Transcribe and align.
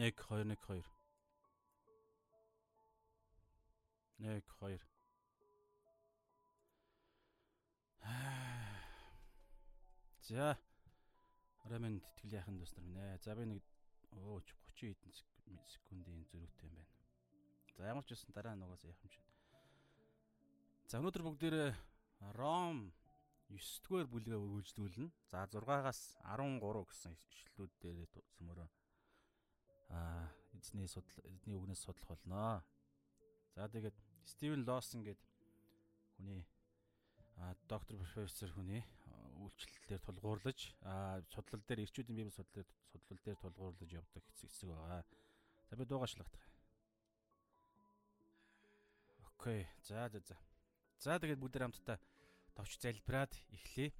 1 0.00 0.14
2 0.16 0.40
1 0.40 0.56
2. 0.56 0.82
1 4.18 4.40
2. 4.40 4.80
За. 10.22 10.56
Рамэн 11.68 12.00
тэтгэл 12.00 12.32
яхан 12.32 12.56
дуснаар 12.56 12.86
минь 12.88 12.96
ээ. 12.96 13.20
За 13.20 13.36
би 13.36 13.44
нэг 13.44 13.60
өө 14.16 14.40
30 14.72 14.96
хэдэн 14.96 15.12
секундын 15.68 16.24
зөрүүтэй 16.32 16.64
юм 16.64 16.80
байна. 16.80 16.96
За 17.76 17.92
ямар 17.92 18.04
ч 18.08 18.16
үсэн 18.16 18.32
дараа 18.32 18.56
нугаас 18.56 18.80
яах 18.88 18.96
юм 19.04 19.12
чинь. 19.12 19.28
За 20.88 20.96
өнөөдөр 20.96 21.28
бүгдээрээ 21.28 21.76
Ром 22.40 22.96
9-р 23.52 24.08
бүлгээ 24.08 24.40
үргэлжлүүлнэ. 24.40 25.12
За 25.28 25.44
6-аас 25.44 26.16
13 26.24 26.56
гэсэн 26.88 27.12
ишлүүд 27.20 27.72
дээр 27.84 28.08
зөвмөрөө 28.08 28.79
аа 29.90 30.30
эзний 30.54 30.88
судал 30.88 31.18
эзний 31.24 31.56
үгнээс 31.56 31.84
судлах 31.84 32.08
болно. 32.08 32.64
За 33.54 33.68
тэгээд 33.68 33.94
Стивен 34.24 34.64
Лосон 34.66 35.02
гэдэг 35.04 35.26
хүний 36.16 36.46
доктор 37.68 37.96
профессор 37.96 38.50
хүний 38.52 38.84
үйлчлэл 39.40 39.88
дээр 39.88 40.02
тулгуурлаж 40.04 40.60
судлал 41.32 41.62
дээр 41.66 41.84
эрчүүдийн 41.84 42.16
библи 42.16 42.30
судлал 42.30 42.66
судлал 42.92 43.20
дээр 43.24 43.38
тулгуурлаж 43.40 43.90
явдаг 43.90 44.24
хэсэг 44.36 44.68
байгаа. 44.68 45.04
За 45.70 45.76
би 45.76 45.84
дуугаачлах. 45.84 46.28
Окей. 49.24 49.66
За 49.82 50.08
за 50.08 50.20
за. 50.20 50.36
За 50.98 51.18
тэгээд 51.18 51.40
бүгд 51.40 51.56
хамтдаа 51.58 51.98
товч 52.54 52.76
залбираад 52.78 53.32
эхлэе. 53.56 53.92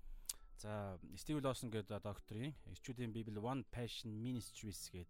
За 0.61 1.01
Стив 1.17 1.41
Лосон 1.41 1.71
гэдэг 1.73 2.03
докторийн 2.05 2.53
эрчүүдийн 2.69 3.13
библи 3.13 3.41
One 3.41 3.65
Passion 3.73 4.13
Ministries 4.13 4.93
гэдэг 4.93 5.09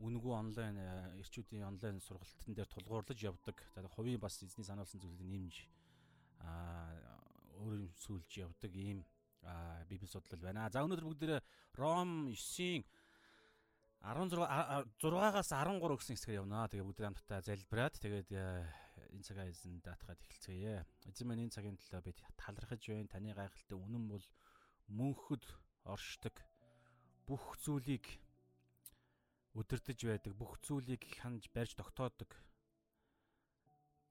үнэгүй 0.00 0.32
онлайн 0.32 0.76
эрчүүдийн 1.20 1.68
онлайн 1.68 2.00
сургалтын 2.00 2.54
дээр 2.54 2.68
тулгуурлаж 2.72 3.18
явдаг. 3.20 3.56
За 3.74 3.84
хувийн 3.88 4.20
бас 4.20 4.40
эзний 4.42 4.64
санаалсан 4.64 5.00
зүйлийг 5.00 5.28
нэмж 5.28 5.68
аа 6.40 7.20
өөр 7.60 7.86
юм 7.86 7.92
сүлж 7.94 8.30
явдаг 8.40 8.72
ийм 8.74 9.04
библи 9.88 10.06
судлал 10.06 10.40
байна. 10.40 10.70
За 10.70 10.82
өнөөдөр 10.82 11.06
бүгдээрээ 11.06 11.40
Ром 11.78 12.30
9-ийн 12.32 12.82
16 14.02 14.34
6-аас 14.98 15.50
13 15.54 15.78
гэсэн 15.78 16.16
хэсгээр 16.18 16.40
явнаа. 16.42 16.66
Тэгээ 16.66 16.86
бүгд 16.86 17.02
хамтдаа 17.06 17.40
залбираад 17.46 17.94
тэгээд 18.02 18.30
э, 18.34 18.66
энэ 19.14 19.22
цагаа 19.22 19.46
эзэн 19.46 19.78
даатгаад 19.78 20.18
эхэлцгээе. 20.18 20.82
Эзэн 21.06 21.26
минь 21.30 21.46
энэ 21.46 21.54
цагийн 21.54 21.78
төлөө 21.78 22.02
бид 22.02 22.18
талархаж 22.34 22.82
байна. 22.82 23.06
Таны 23.14 23.30
гайхалтай 23.30 23.78
үнэн 23.78 24.04
бол 24.10 24.26
мөнхөд 24.90 25.46
оршдог 25.86 26.34
бүх 27.30 27.54
зүйлийг 27.62 28.06
өдөрдөж 29.58 30.00
байдаг, 30.08 30.32
бүх 30.32 30.56
зүйлийг 30.64 31.02
ханж 31.20 31.48
барьж 31.52 31.76
тогтоодог. 31.76 32.30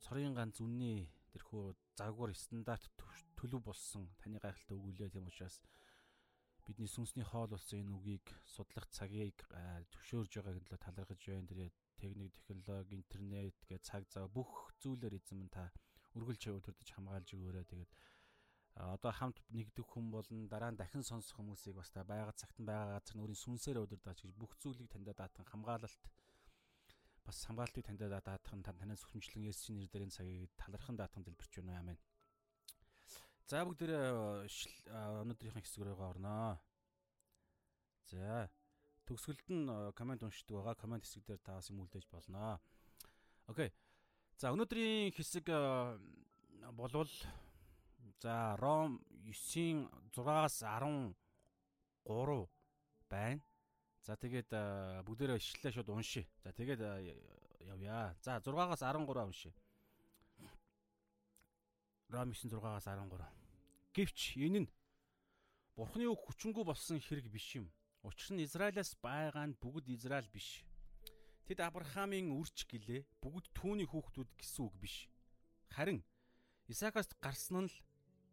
Цорын 0.05 0.37
ганц 0.37 0.61
үнний 0.61 1.09
тэрхүү 1.33 1.73
загвар 1.97 2.33
стандарт 2.37 2.89
төлөв 3.39 3.61
болсон 3.65 4.09
таны 4.21 4.37
гайхалтай 4.43 4.77
өгүүлээ 4.77 5.09
тийм 5.13 5.29
учраас 5.29 5.57
бидний 6.65 6.89
сүнсний 6.89 7.25
хоол 7.25 7.49
болсон 7.49 7.81
энэ 7.81 7.95
үгийг 7.97 8.25
судлах 8.45 8.85
цагийг 8.93 9.37
төвшөөрж 9.93 10.31
байгааг 10.37 10.57
нь 10.61 10.69
талархаж 10.85 11.21
байна. 11.25 11.49
Тэр 11.49 11.59
техник, 11.97 12.33
технологи, 12.33 13.01
интернет 13.01 13.57
гэж 13.69 13.81
цаг 13.81 14.03
зав 14.13 14.29
бүх 14.29 14.73
зүйлээр 14.81 15.17
эзэм 15.17 15.49
та 15.49 15.73
үргэлж 16.17 16.43
өдөрдөж 16.53 16.89
хамгаалж 16.93 17.29
өгөөрэй. 17.33 17.65
Тэгээд 17.65 17.91
одоо 18.75 19.11
хамт 19.11 19.37
нэгдэх 19.51 19.85
хүн 19.91 20.11
болон 20.15 20.47
дараа 20.47 20.71
нь 20.71 20.79
дахин 20.79 21.03
сонсох 21.03 21.37
хүмүүсийг 21.37 21.75
бас 21.75 21.89
та 21.91 22.03
байгаад 22.03 22.39
цагт 22.39 22.57
нь 22.59 22.67
байгаа 22.69 22.99
газар 22.99 23.15
нүрийн 23.17 23.43
сүнсээр 23.43 23.83
өдөрдөөч 23.83 24.19
гэж 24.23 24.33
бүх 24.39 24.55
зүйлийг 24.61 24.89
таньдаа 24.89 25.15
даатан 25.17 25.45
хамгаалалт 25.51 26.03
бас 27.25 27.37
хамгаалтыг 27.45 27.83
таньдаа 27.85 28.21
даатан 28.23 28.63
танаас 28.63 29.03
хүчмжлэн 29.03 29.47
Есүсийн 29.51 29.77
нэрээр 29.77 30.05
энэ 30.07 30.15
цагийг 30.15 30.51
талархан 30.55 30.95
даатан 30.97 31.23
дэлбэрч 31.23 31.53
байна. 31.59 31.79
Амен. 31.79 31.97
За 33.45 33.65
бүгдээ 33.67 34.01
өнөөдрийнхэн 35.21 35.63
хэсэг 35.63 35.83
рүү 35.83 35.99
орноо. 35.99 36.55
За 38.09 38.49
төгсгөлд 39.05 39.47
нь 39.51 39.67
комент 39.99 40.23
уншдаг 40.23 40.55
байгаа. 40.55 40.75
Комент 40.79 41.03
хэсэг 41.03 41.27
дээр 41.27 41.41
та 41.43 41.59
бас 41.59 41.69
юм 41.69 41.83
үлдээж 41.83 42.07
болно. 42.07 42.59
Окей. 43.51 43.69
За 44.39 44.55
өнөөдрийн 44.55 45.11
хэсэг 45.11 45.45
болвол 46.73 47.11
за 48.21 48.55
Ром 48.57 49.01
9-ийн 49.25 49.89
6-аас 50.13 50.61
13 50.61 51.15
байна. 53.09 53.41
За 54.01 54.15
тэгээд 54.17 54.49
бүгдээрээ 55.05 55.37
ишлэлээ 55.37 55.73
шууд 55.73 55.89
уншия. 55.89 56.25
За 56.43 56.51
тэгээд 56.53 56.81
явъя. 57.65 58.15
За 58.21 58.41
6-аас 58.41 58.81
13 58.81 59.05
уншия. 59.25 59.53
Ром 62.09 62.31
9:6-аас 62.31 62.85
13. 62.85 63.25
Гэвч 63.93 64.37
энэ 64.37 64.59
нь 64.65 64.69
Бурхны 65.75 66.03
үг 66.05 66.19
хүчингү 66.27 66.67
болсон 66.67 66.99
хэрэг 66.99 67.31
биш 67.31 67.55
юм. 67.55 67.71
Учир 68.03 68.35
нь 68.35 68.43
Израилаас 68.43 68.97
байгаа 68.99 69.47
нь 69.47 69.57
бүгд 69.57 69.87
Израиль 69.95 70.27
биш. 70.27 70.63
Тэд 71.47 71.63
Авраамийн 71.63 72.31
үрч 72.35 72.67
гэлээ 72.67 73.07
бүгд 73.23 73.49
түүний 73.55 73.87
хүүхдүүд 73.87 74.29
гэсэн 74.35 74.61
үг 74.67 74.75
биш. 74.77 75.07
Харин 75.71 76.03
Исаакаас 76.67 77.09
гарсан 77.23 77.65
нь 77.65 77.71
л 77.71 77.75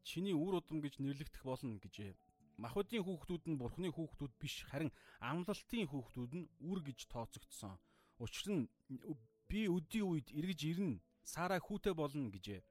чиний 0.09 0.33
үр 0.33 0.65
удам 0.65 0.81
гэж 0.81 1.05
нэрлэгдэх 1.05 1.45
болно 1.45 1.77
гэжээ. 1.77 2.17
Махуудын 2.57 3.05
хүүхдүүд 3.05 3.45
нь 3.53 3.61
Бурхны 3.61 3.89
хүүхдүүд 3.93 4.33
биш 4.41 4.65
харин 4.65 4.91
амлалтын 5.21 5.85
хүүхдүүд 5.93 6.33
нь 6.33 6.49
үр 6.65 6.81
гэж 6.81 7.13
тооцогдсон. 7.13 7.77
Учир 8.19 8.49
нь 8.57 8.65
би 9.49 9.61
өдийн 9.69 10.09
үед 10.09 10.29
эргэж 10.33 10.61
ирнэ. 10.73 11.05
Сара 11.23 11.61
хүүтэй 11.61 11.93
болно 11.93 12.33
гэжээ. 12.33 12.65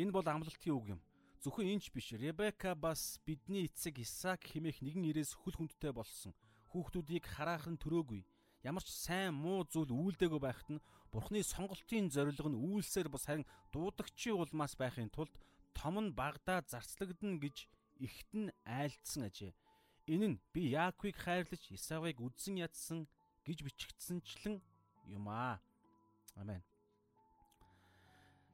Энэ 0.00 0.14
бол 0.14 0.24
амлалтын 0.24 0.72
үг 0.72 0.86
юм. 0.94 1.00
Зөвхөн 1.42 1.66
энэч 1.66 1.90
биш. 1.92 2.14
Ребека 2.14 2.78
бас 2.78 3.20
бидний 3.26 3.66
эцэг 3.66 3.98
Исаак 4.00 4.46
хэмээх 4.46 4.80
нэгэн 4.80 5.04
ирээс 5.10 5.34
хөл 5.34 5.58
хүндтэй 5.58 5.92
болсон. 5.92 6.32
Хүүхдүүдийг 6.72 7.26
хараахан 7.26 7.76
төрөөгүй. 7.76 8.22
Ямар 8.64 8.82
ч 8.86 8.90
сайн 8.96 9.36
муу 9.36 9.66
зүйл 9.68 9.92
үйлдэггүй 9.92 10.40
байхад 10.40 10.68
нь 10.72 10.84
Бурхны 11.12 11.40
сонголтын 11.44 12.10
зорилго 12.10 12.48
нь 12.50 12.60
үйлсээр 12.60 13.08
бас 13.12 13.24
харин 13.28 13.46
дуудагчийн 13.72 14.40
улмаас 14.40 14.74
байхын 14.74 15.12
тулд 15.12 15.32
том 15.76 16.00
нь 16.00 16.16
багдаа 16.16 16.64
зарцлагдана 16.64 17.36
гэж 17.36 17.68
ихт 18.00 18.30
нь 18.32 18.48
айлдсан 18.64 19.28
ажээ. 19.28 19.52
Энэ 20.08 20.26
нь 20.32 20.40
би 20.52 20.72
Яаковыг 20.72 21.16
хайрлаж 21.20 21.62
Исавыг 21.68 22.16
үдсэн 22.24 22.56
ядсан 22.64 23.04
гэж 23.44 23.58
бичигдсэнчлэн 23.60 24.56
юм 25.12 25.28
аа. 25.28 25.60
Амен. 26.40 26.64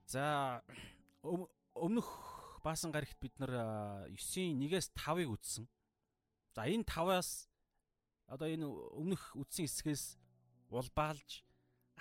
За 0.06 0.62
өмнөх 1.74 2.08
баасан 2.66 2.90
гарагт 2.90 3.18
бид 3.22 3.38
нар 3.38 3.52
9-ийн 4.10 4.58
1-ээс 4.58 4.90
5-ыг 4.98 5.30
үтсэн. 5.30 5.64
За 6.54 6.66
энэ 6.66 6.84
5-аас 6.84 7.48
одоо 8.26 8.48
энэ 8.50 8.66
өмнөх 8.66 9.34
үтсэн 9.38 9.66
хэсгээс 9.66 10.18
улбаалж 10.70 11.44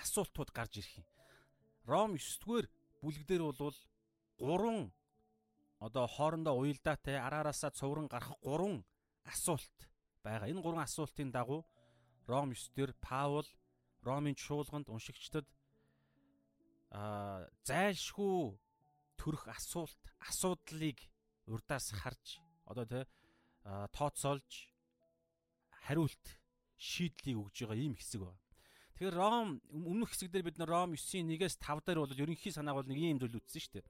асуултууд 0.01 0.49
гарч 0.51 0.81
ирэх 0.81 1.03
юм. 1.03 1.07
Ром 1.85 2.15
9-р 2.15 2.69
бүлэгдэр 3.01 3.41
бол 3.41 3.77
3 4.39 4.91
одоо 5.85 6.05
хоорондоо 6.07 6.53
уялдаатай 6.61 7.17
араараасаа 7.17 7.71
цувран 7.73 8.07
гарах 8.07 8.37
3 8.45 8.85
асуулт 9.33 9.77
байгаа. 10.23 10.47
Энэ 10.51 10.61
3 10.61 10.77
асуултын 10.87 11.29
дагуу 11.33 11.65
Ром 12.29 12.53
9-дэр 12.53 12.93
Паул 13.01 13.47
Ромын 14.05 14.35
чуулганд 14.37 14.87
уншигчдад 14.93 15.47
аа 16.93 17.49
зайлшгүй 17.65 18.57
төрөх 19.17 19.49
асуулт 19.49 20.01
асуудлыг 20.29 20.97
урдаас 21.49 21.89
харж 21.97 22.37
одоо 22.69 22.85
тэ 22.85 23.01
тооцоолж 23.97 24.51
хариулт 25.85 26.25
шийдлийг 26.77 27.37
өгж 27.41 27.57
байгаа 27.65 27.77
ийм 27.81 27.95
хэсэг 27.97 28.21
байна. 28.21 28.41
Тэгэхээр 28.93 29.17
Ром 29.17 29.49
өмнөх 29.69 30.13
хэсэг 30.13 30.29
дээр 30.29 30.45
бид 30.45 30.57
Ром 30.61 30.93
9-ийн 30.93 31.25
1-ээс 31.29 31.57
5 31.57 31.85
дээр 31.85 31.99
бол 32.05 32.13
ерөнхий 32.13 32.53
санааг 32.53 32.77
бол 32.77 32.89
нэг 32.89 32.99
ийм 33.01 33.17
зүйл 33.17 33.37
үтсэн 33.41 33.61
шүү 33.61 33.73
дээ. 33.81 33.85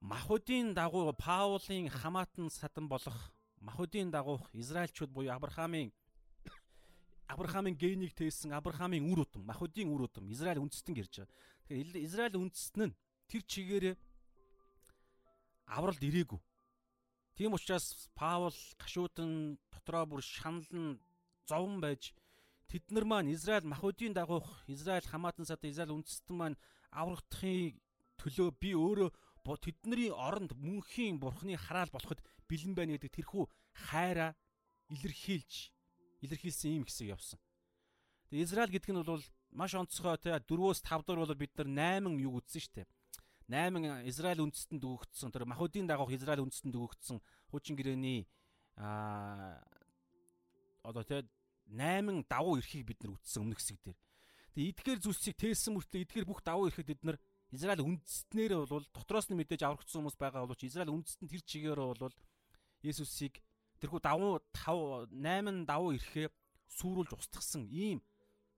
Махуудын 0.00 0.74
дагуу 0.74 1.12
Паулын 1.12 1.88
хамаатан 1.88 2.50
садан 2.50 2.88
болох 2.88 3.32
Махуудын 3.60 4.10
дагуух 4.10 4.48
Израильчууд 4.52 5.10
буюу 5.10 5.32
Авраамийн 5.32 5.92
Авраамийн 7.32 7.76
генийг 7.76 8.14
тээсэн 8.14 8.52
Авраамийн 8.52 9.04
үр 9.10 9.20
удам, 9.20 9.42
Махуудын 9.44 9.88
үр 9.88 10.02
удам 10.02 10.28
Израиль 10.30 10.60
үндэстэн 10.60 10.94
гэрж 10.94 11.14
байгаа. 11.16 11.34
Тэгэхээр 11.68 12.04
Израиль 12.04 12.36
үндэстэн 12.36 12.92
нь 12.92 12.96
тэр 13.28 13.42
чигээрээ 13.42 13.96
авралд 15.66 16.02
ирээгүй. 16.02 16.40
Тийм 17.34 17.52
учраас 17.52 18.08
Паул 18.14 18.54
гашуудан 18.78 19.58
дотроо 19.72 20.06
бүр 20.06 20.22
шаналн 20.22 21.00
зовн 21.48 21.80
байж 21.80 22.14
тэд 22.68 22.84
нар 22.90 23.04
маань 23.04 23.32
Израиль 23.32 23.66
Махуудын 23.66 24.12
дагуух 24.14 24.62
Израиль 24.68 25.08
хамаатан 25.08 25.46
сад 25.46 25.64
Израиль 25.64 25.96
үндэстэн 25.96 26.36
маань 26.36 26.60
аврагдахын 26.90 27.80
төлөө 28.20 28.48
би 28.60 28.72
өөрөө 28.72 29.10
тэдний 29.54 30.10
оронд 30.10 30.58
мөнхийн 30.58 31.22
бурхны 31.22 31.54
хараал 31.54 31.94
болоход 31.94 32.18
бэлэн 32.50 32.74
байна 32.74 32.98
гэдэг 32.98 33.22
тэрхүү 33.22 33.46
хайраа 33.86 34.34
илэрхийлж 34.90 35.70
илэрхийлсэн 36.26 36.82
ийм 36.82 36.84
хэсэг 36.90 37.14
явсан. 37.14 37.38
Тэгээ 38.34 38.42
Израиль 38.42 38.74
гэдэг 38.74 38.90
нь 38.90 39.06
бол 39.06 39.22
маш 39.54 39.72
онцгой 39.78 40.18
те 40.18 40.34
4-өөс 40.34 40.82
5 40.82 41.06
дор 41.06 41.22
бол 41.22 41.34
бид 41.38 41.54
нар 41.54 42.02
8 42.02 42.18
юу 42.18 42.42
үзсэн 42.42 42.60
шүү 42.60 42.74
дээ. 42.82 42.88
8 43.46 44.10
Израиль 44.10 44.42
үндэстэнд 44.42 44.82
өгөгдсөн 44.82 45.30
тэр 45.30 45.46
Махуудын 45.46 45.86
дагуух 45.86 46.10
Израиль 46.10 46.42
үндэстэнд 46.42 46.74
өгөгдсөн 46.74 47.22
хуучин 47.54 47.78
гэрээний 47.78 48.26
аа 48.74 49.62
одоо 50.82 51.06
те 51.06 51.22
8 51.70 52.26
давуу 52.26 52.58
эрхийг 52.58 52.86
бид 52.90 52.98
нар 53.06 53.14
үтсэн 53.14 53.46
өмнөх 53.46 53.62
хэсэг 53.62 53.78
дээр. 53.86 53.98
Тэгээ 54.54 54.70
эдгээр 54.74 55.00
зүйлсийг 55.02 55.36
тээсэн 55.38 55.74
мөртлөө 55.74 56.02
эдгээр 56.02 56.26
бүх 56.26 56.40
давуу 56.42 56.66
эрхэд 56.70 56.90
бид 56.90 57.02
нар 57.06 57.18
Израиль 57.54 57.84
үндэстнээр 57.84 58.66
бол 58.66 58.86
дотроос 58.90 59.30
нь 59.30 59.38
мэдээж 59.38 59.62
аврагдсан 59.62 60.02
хүмүүс 60.02 60.18
байгаа 60.18 60.42
боловч 60.46 60.66
Израиль 60.66 60.90
үндэстэн 60.90 61.30
тэр 61.30 61.42
чигээр 61.46 61.80
бол 61.94 62.16
Есүсийг 62.82 63.38
тэрхүү 63.78 64.00
давуу 64.02 64.42
5 64.50 65.14
8 65.14 65.66
давуу 65.66 65.94
эрхээ 65.94 66.28
сүрүүлж 66.74 67.14
устгасан 67.14 67.70
ийм 67.70 68.02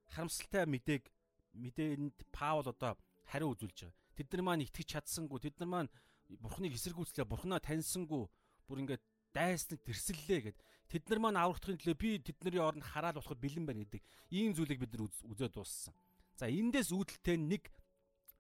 харамсалтай 0.09 0.65
мэдээг 0.65 1.05
мэдээнд 1.53 2.17
Паул 2.33 2.65
одоо 2.65 2.97
хариу 3.29 3.53
үзүүлж 3.53 3.79
байгаа. 3.85 3.97
Тэд 4.17 4.29
нар 4.33 4.43
маань 4.43 4.65
итгэж 4.65 4.89
чадсангүй, 4.99 5.39
тэд 5.43 5.57
нар 5.61 5.69
маань 5.69 5.91
Бурхныг 6.29 6.77
эсэргүүцлээ, 6.77 7.25
Бурхнаа 7.29 7.61
таньсангүй, 7.61 8.25
бүр 8.69 8.79
ингээд 8.85 9.05
дайсныг 9.33 9.81
тэрсэллээ 9.85 10.41
гэд. 10.53 10.59
Тэд 10.89 11.05
нар 11.09 11.21
маань 11.21 11.41
аврагдахын 11.41 11.81
төлөө 11.81 11.97
би 12.01 12.11
тэдний 12.21 12.61
оронд 12.61 12.85
хараал 12.85 13.21
болоход 13.21 13.41
бэлэн 13.41 13.65
байна 13.69 13.85
гэдэг 13.85 14.03
ийм 14.33 14.53
зүйлийг 14.57 14.81
бид 14.81 14.93
нар 14.97 15.09
үзээд 15.09 15.53
дууссан. 15.53 15.95
За 16.37 16.49
эндээс 16.49 16.93
үүдэлтэй 16.93 17.37
нэг 17.37 17.69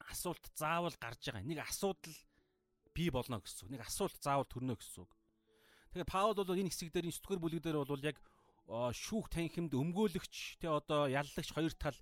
асуулт 0.08 0.44
заавал 0.56 0.96
гарч 1.00 1.28
байгаа. 1.28 1.44
Нэг 1.44 1.58
асуудал 1.62 2.16
бий 2.94 3.10
болно 3.10 3.40
гэсэн 3.40 3.68
үг. 3.68 3.72
Нэг 3.76 3.82
асуулт 3.86 4.16
заавал 4.18 4.48
төрнө 4.48 4.74
гэсэн 4.76 5.04
үг. 5.04 5.12
Тэгэхээр 5.92 6.08
Паул 6.08 6.34
бол 6.34 6.56
энэ 6.56 6.72
хэсэг 6.72 6.92
дээр 6.92 7.08
энэ 7.08 7.16
9 7.16 7.22
дугаар 7.22 7.42
бүлэг 7.44 7.62
дээр 7.62 7.78
бол 7.84 8.08
яг 8.08 8.18
шүүх 8.68 9.32
танхимд 9.32 9.72
өмгөөлөгч 9.72 10.60
тэ 10.60 10.68
одоо 10.68 11.08
яллагч 11.08 11.48
хоёр 11.56 11.72
тал 11.72 11.96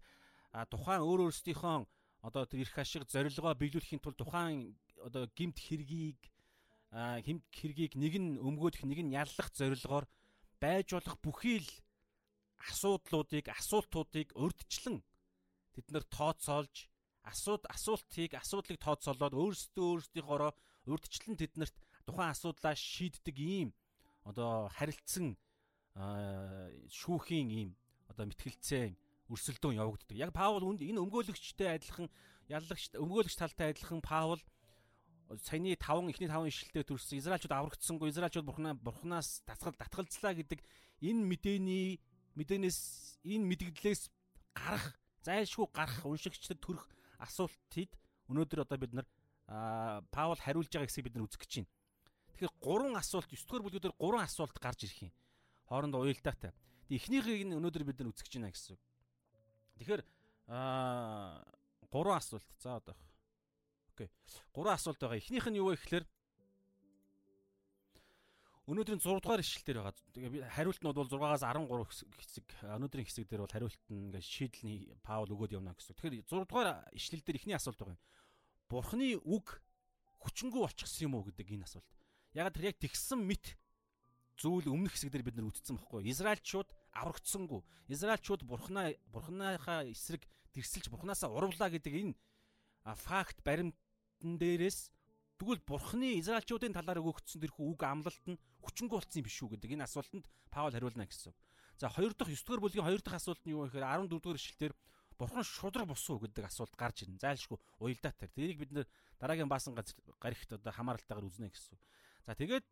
тухайн 0.66 1.06
өөр 1.06 1.30
өөрсдийнхөө 1.30 1.86
одоо 2.26 2.42
тэр 2.50 2.66
эрх 2.66 2.74
ашиг 2.82 3.06
зорилгоо 3.06 3.54
биелүүлэхийн 3.54 4.02
тулд 4.02 4.18
тухайн 4.18 4.74
одоо 4.98 5.30
гимт 5.38 5.62
хэргийг 5.62 6.18
хэмт 6.90 7.46
хэргийг 7.54 7.94
нэг 7.94 8.14
нь 8.18 8.40
өмгөөлөх 8.42 8.82
нэг 8.82 9.00
нь 9.06 9.14
яллах 9.14 9.54
зорилгоор 9.54 10.10
байж 10.58 10.90
болох 10.90 11.16
бүхий 11.22 11.62
л 11.62 11.70
асуудлуудыг 12.66 13.46
асуултуудыг 13.52 14.34
урдчлан 14.34 15.06
тэд 15.76 15.86
нар 15.94 16.04
тооцоолж 16.10 16.90
асууд 17.26 17.62
асуултыг 17.66 18.38
асуудлыг 18.38 18.78
тооцоолоод 18.78 19.34
өөрсдөө 19.34 19.86
өөрсдийнхоороо 19.92 20.52
урдчлан 20.86 21.36
тэднэрт 21.36 21.76
тухайн 22.06 22.30
асуудлаа 22.30 22.74
шийддэг 22.78 23.36
ийм 23.38 23.70
одоо 24.22 24.70
харилцсан 24.70 25.34
шүүхийн 26.98 27.48
ийм 27.50 27.70
одоо 28.06 28.30
мэтгэлцээ 28.30 28.94
өрсөлдөөн 29.26 29.80
явагддаг. 29.82 30.16
Яг 30.16 30.30
Паул 30.30 30.62
энэ 30.62 31.02
өмгөөлөгчтэй 31.02 31.74
адилхан 31.74 32.06
яллагч 32.46 32.94
өмгөөлөгч 32.94 33.34
талтай 33.34 33.74
адилхан 33.74 33.98
Паул 33.98 34.38
саяны 35.42 35.74
5 35.74 36.10
эхний 36.14 36.30
5 36.30 36.46
ишлэлдээ 36.46 36.84
төрсэн 36.86 37.18
Израильчууд 37.18 37.54
аврагдсангүй 37.58 38.14
Израильчууд 38.14 38.46
бурхнаа 38.46 38.74
бурхнаас 38.78 39.42
татгал 39.42 39.74
татгалзлаа 39.74 40.38
гэдэг 40.38 40.62
энэ 41.02 41.26
мэдээний 41.26 41.98
мэдээнээс 42.38 42.78
энэ 43.26 43.44
мэдгдлээс 43.50 44.06
гарах 44.54 44.94
зайлшгүй 45.26 45.66
гарах 45.74 46.06
уншигчдад 46.06 46.62
төрөх 46.62 46.86
асуултыг 47.18 47.90
өнөөдөр 48.28 48.64
одоо 48.66 48.78
бид 48.78 48.92
нар 48.94 49.06
Паул 50.10 50.38
хариулж 50.42 50.70
байгаа 50.72 50.90
хэсгийг 50.90 51.06
бид 51.06 51.14
нар 51.14 51.26
үзэх 51.30 51.40
гэж 51.46 51.52
байна. 51.62 51.70
Тэгэхээр 52.34 52.54
гурван 52.58 52.96
асуулт 52.98 53.30
9 53.30 53.46
дугаар 53.46 53.62
бүлгээр 53.62 53.94
гурван 53.94 54.26
асуулт 54.26 54.56
гарч 54.58 54.84
ирэх 54.84 55.06
юм. 55.06 55.12
Хоорондоо 55.70 56.02
уялдаатай. 56.02 56.50
Эхнийхийг 56.90 57.46
нь 57.46 57.54
өнөөдөр 57.54 57.84
бид 57.86 57.98
нар 58.02 58.10
үзэх 58.10 58.26
гэж 58.26 58.34
байна 58.42 58.50
гэсэн. 58.50 58.76
Тэгэхээр 59.78 60.02
аа 60.50 61.46
гурван 61.94 62.18
асуулт. 62.18 62.46
За 62.58 62.82
одоо. 62.82 62.98
Окей. 63.94 64.10
Гурван 64.50 64.74
асуулт 64.74 64.98
байгаа. 64.98 65.22
Эхнийх 65.22 65.46
нь 65.46 65.62
юу 65.62 65.70
вэ 65.70 65.78
гэхээр 65.78 66.04
өнөөдрийн 68.66 68.98
6 68.98 69.22
дугаар 69.22 69.42
ишлэл 69.46 69.62
дээр 69.62 69.78
байгаа. 69.78 69.94
Тэгээ 70.10 70.50
хариулт 70.50 70.80
нь 70.82 70.88
бол 70.90 71.06
6-аас 71.06 71.46
13 71.46 71.70
хэсэг 72.18 72.46
өнөөдрийн 72.66 73.06
хэсэг 73.06 73.24
дээр 73.30 73.42
бол 73.46 73.54
хариулт 73.54 73.82
нь 73.86 74.10
ингээд 74.10 74.26
шийдлний 74.26 74.90
Паул 75.06 75.30
өгөөд 75.30 75.54
явна 75.54 75.70
гэсэн. 75.78 75.94
Тэгэхээр 75.94 76.26
6 76.26 76.50
дугаар 76.50 76.82
ишлэл 76.90 77.22
дээр 77.22 77.38
эхний 77.38 77.54
асуулт 77.54 77.78
байгаа 77.78 77.94
юм. 77.94 78.02
Бурхны 78.66 79.06
үг 79.22 79.62
хүчингү 80.18 80.58
болчихсон 80.66 81.06
юм 81.06 81.14
уу 81.14 81.30
гэдэг 81.30 81.46
энэ 81.46 81.66
асуулт. 81.70 81.86
Яг 82.34 82.50
тэр 82.50 82.74
яг 82.74 82.76
тэгсэн 82.82 83.22
мэт 83.22 83.54
зүйл 84.34 84.66
өмнөх 84.66 84.98
хэсэг 84.98 85.14
дээр 85.14 85.30
бид 85.30 85.38
нар 85.38 85.46
үтцсэн 85.46 85.78
байхгүй. 85.78 86.10
Израильчууд 86.10 86.68
аврагдсангүй. 86.90 87.62
Израильчууд 87.86 88.42
бурхнаа 88.42 88.98
бурхныхаа 89.14 89.86
эсрэг 89.86 90.26
тэрсэлж 90.50 90.90
бурхнаасаа 90.90 91.30
урвлаа 91.30 91.70
гэдэг 91.70 91.94
энэ 91.94 92.14
факт 92.98 93.40
баримтан 93.46 94.34
дээрээс 94.42 94.90
тэгвэл 95.36 95.62
бурхны 95.68 96.16
израильчуудын 96.20 96.72
талаар 96.72 97.00
өгөгдсөн 97.00 97.40
тэрхүү 97.44 97.64
үг 97.76 97.82
амлалт 97.84 98.24
нь 98.28 98.40
хүчингү 98.64 98.96
болцсон 98.96 99.20
юм 99.20 99.26
биш 99.28 99.38
үү 99.44 99.50
гэдэг 99.56 99.70
энэ 99.76 99.86
асуултанд 99.86 100.24
Паул 100.48 100.72
хариулна 100.72 101.04
гэсэн. 101.04 101.34
За 101.76 101.92
хоёр 101.92 102.16
дахь 102.16 102.32
9 102.32 102.40
дугаар 102.44 102.62
бүлгийн 102.64 102.86
хоёр 102.88 103.00
дахь 103.04 103.20
асуулт 103.20 103.42
нь 103.44 103.52
юу 103.52 103.68
вэ 103.68 103.76
гэхээр 103.76 103.84
14 103.84 104.08
дугаар 104.08 104.40
ишлэлээр 104.40 104.74
бурхан 105.20 105.44
шудраг 105.44 105.86
босуу 105.88 106.16
гэдэг 106.24 106.44
асуулт 106.48 106.74
гарч 106.76 107.04
ирнэ. 107.04 107.20
Зайлшгүй 107.20 107.58
уялдаатар. 107.80 108.32
Тэрийг 108.32 108.58
бид 108.64 108.72
нэр 108.72 108.86
дараагийн 109.20 109.48
баасан 109.48 109.76
газар 109.76 109.96
гарагт 110.16 110.56
одоо 110.56 110.72
хамааралтайгаар 110.72 111.28
үзнэ 111.28 111.52
гэсэн. 111.52 111.76
За 112.24 112.32
тэгээд 112.32 112.64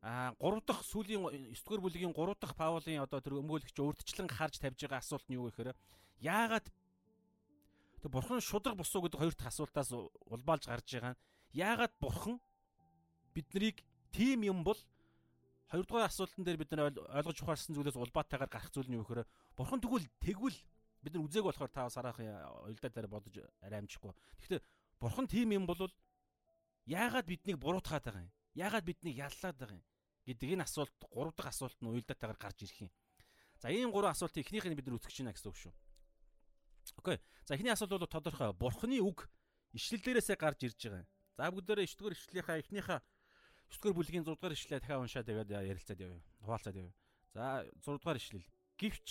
а 0.00 0.32
3 0.40 0.64
дахь 0.64 0.80
сүүлийн 0.80 1.28
9 1.52 1.60
дугаар 1.60 1.82
бүлгийн 1.84 2.16
3 2.16 2.40
дахь 2.40 2.56
Паулын 2.56 3.04
одоо 3.04 3.20
тэр 3.20 3.36
өмгөөлөгч 3.36 3.76
урдчлан 3.76 4.28
харж 4.32 4.60
тавьж 4.64 4.80
байгаа 4.80 5.04
асуулт 5.04 5.28
нь 5.28 5.36
юу 5.36 5.48
вэ 5.48 5.52
гэхээр 5.52 5.76
яагаад 6.24 6.72
Тэг 8.06 8.12
бурхан 8.12 8.40
шудраг 8.40 8.76
босуу 8.76 9.02
гэдэг 9.02 9.18
хоёр 9.18 9.34
дахь 9.34 9.50
асуултаас 9.50 9.90
улбаалж 10.30 10.68
гарч 10.68 10.86
байгаа 10.94 11.12
нь 11.16 11.20
яагаад 11.56 11.94
бурхан 12.00 12.36
биднийг 13.32 13.80
тийм 14.12 14.44
юм 14.44 14.60
бол 14.60 14.76
хоёрдугаар 15.72 16.06
асуултан 16.12 16.44
дээр 16.44 16.60
бид 16.60 16.70
нар 16.76 16.92
ойлгож 16.92 17.40
ухаарсан 17.40 17.72
зүйлээс 17.74 17.96
улбаатайгаар 17.96 18.52
гарах 18.52 18.70
зүйл 18.70 18.92
нь 18.92 19.00
юу 19.00 19.08
гэхээр 19.08 19.24
бурхан 19.56 19.80
тэгвэл 19.80 20.06
тэгвэл 20.20 20.58
бид 21.00 21.12
нар 21.16 21.24
үзег 21.24 21.48
болохоор 21.48 21.72
та 21.72 21.88
сараахан 21.88 22.28
уялдаа 22.68 22.90
дээр 22.92 23.08
бодож 23.08 23.34
арай 23.64 23.80
амжихгүй. 23.80 24.12
Гэхдээ 24.44 24.60
бурхан 25.00 25.26
тийм 25.26 25.56
юм 25.56 25.64
бол 25.66 25.80
яагаад 26.86 27.26
биднийг 27.26 27.56
буруутгаад 27.56 28.04
байгаа 28.04 28.22
юм? 28.28 28.32
Яагаад 28.54 28.84
биднийг 28.84 29.16
яллаад 29.16 29.56
байгаа 29.56 29.80
юм? 29.80 29.84
гэдэг 30.26 30.58
энэ 30.58 30.66
асуулт 30.66 30.92
гурав 31.06 31.34
дахь 31.38 31.54
асуулт 31.54 31.78
нь 31.78 31.86
уялдаатайгаар 31.86 32.36
гарч 32.38 32.66
ирэх 32.66 32.90
юм. 32.90 32.90
За 33.62 33.70
ийм 33.70 33.94
гурван 33.94 34.10
асуултыг 34.10 34.42
эхнийх 34.42 34.66
нь 34.66 34.74
бид 34.74 34.90
нар 34.90 34.98
үзэж 34.98 35.22
байна 35.22 35.32
гэсэн 35.32 35.50
үг 35.54 35.56
шүү. 35.56 35.74
Окей. 36.98 37.18
За 37.46 37.54
эхний 37.54 37.70
асуулт 37.70 37.94
бол 37.94 38.10
тодорхой. 38.10 38.50
Бурхны 38.52 38.98
үг 38.98 39.30
ишлэл 39.70 40.02
дээрээсээ 40.02 40.34
гарч 40.34 40.66
ирж 40.66 40.82
байгаа. 40.82 41.06
За 41.36 41.52
бүгдээрээ 41.52 41.84
9 41.84 42.00
дугаар 42.00 42.16
ишлэлийнхаа 42.16 42.60
эхнийхээ 42.64 43.00
9 43.68 43.76
дугаар 43.76 43.96
бүлгийн 44.00 44.24
6 44.24 44.32
дугаар 44.40 44.56
ишлэлээ 44.56 44.80
дахиад 44.80 45.02
уншаа 45.04 45.24
тэгээд 45.28 45.52
ярилцаад 45.52 46.00
явъя. 46.00 46.22
Хуваалцаад 46.40 46.76
явъя. 46.80 46.94
За 47.36 47.44
6 47.84 48.00
дугаар 48.00 48.16
ишлэл. 48.16 48.48
Гэвч 48.80 49.08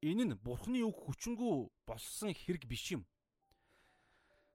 энэ 0.00 0.24
нь 0.24 0.34
Бурхны 0.40 0.80
үг 0.88 0.96
хүчингү 0.96 1.68
болсон 1.84 2.32
хэрэг 2.32 2.64
биш 2.64 2.96
юм. 2.96 3.04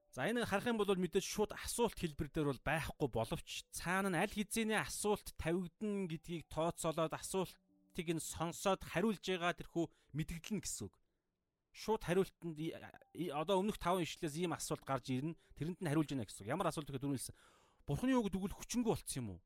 За 0.10 0.26
энэ 0.26 0.50
харах 0.50 0.66
юм 0.66 0.82
бол 0.82 0.90
мэдээж 0.90 1.26
шууд 1.30 1.52
асуулт 1.54 1.94
хэлбэр 1.94 2.30
дээр 2.34 2.48
бол 2.50 2.62
байхгүй 2.66 3.08
боловч 3.08 3.64
цаана 3.70 4.10
нь 4.10 4.18
аль 4.18 4.34
хэзээний 4.34 4.82
асуулт 4.82 5.38
тавигдана 5.38 6.10
гэдгийг 6.10 6.50
тооцоолоод 6.50 7.14
асуултыг 7.16 8.08
нь 8.12 8.20
сонсоод 8.20 8.82
хариулж 8.92 9.24
байгаа 9.24 9.56
тэрхүү 9.56 9.86
мэдгэлэн 10.18 10.60
гэсэн 10.66 10.90
үг 10.90 10.94
шууд 11.72 12.04
хариултанд 12.04 12.60
одоо 13.32 13.56
өмнөх 13.64 13.80
5 13.80 14.04
ишлээс 14.04 14.36
ийм 14.38 14.54
асуулт 14.54 14.84
гарч 14.84 15.12
ирнэ. 15.12 15.36
Тэрэнд 15.56 15.80
нь 15.80 15.90
хариулж 15.90 16.12
яана 16.12 16.28
гэсэн. 16.28 16.48
Ямар 16.48 16.68
асуулт 16.68 16.88
гэхэд 16.92 17.04
түрүүлсэн. 17.04 17.36
Бурхны 17.88 18.14
үг 18.16 18.30
тэгвэл 18.32 18.56
хүчингү 18.56 18.92
болцсон 18.92 19.20
юм 19.24 19.30
уу? 19.36 19.40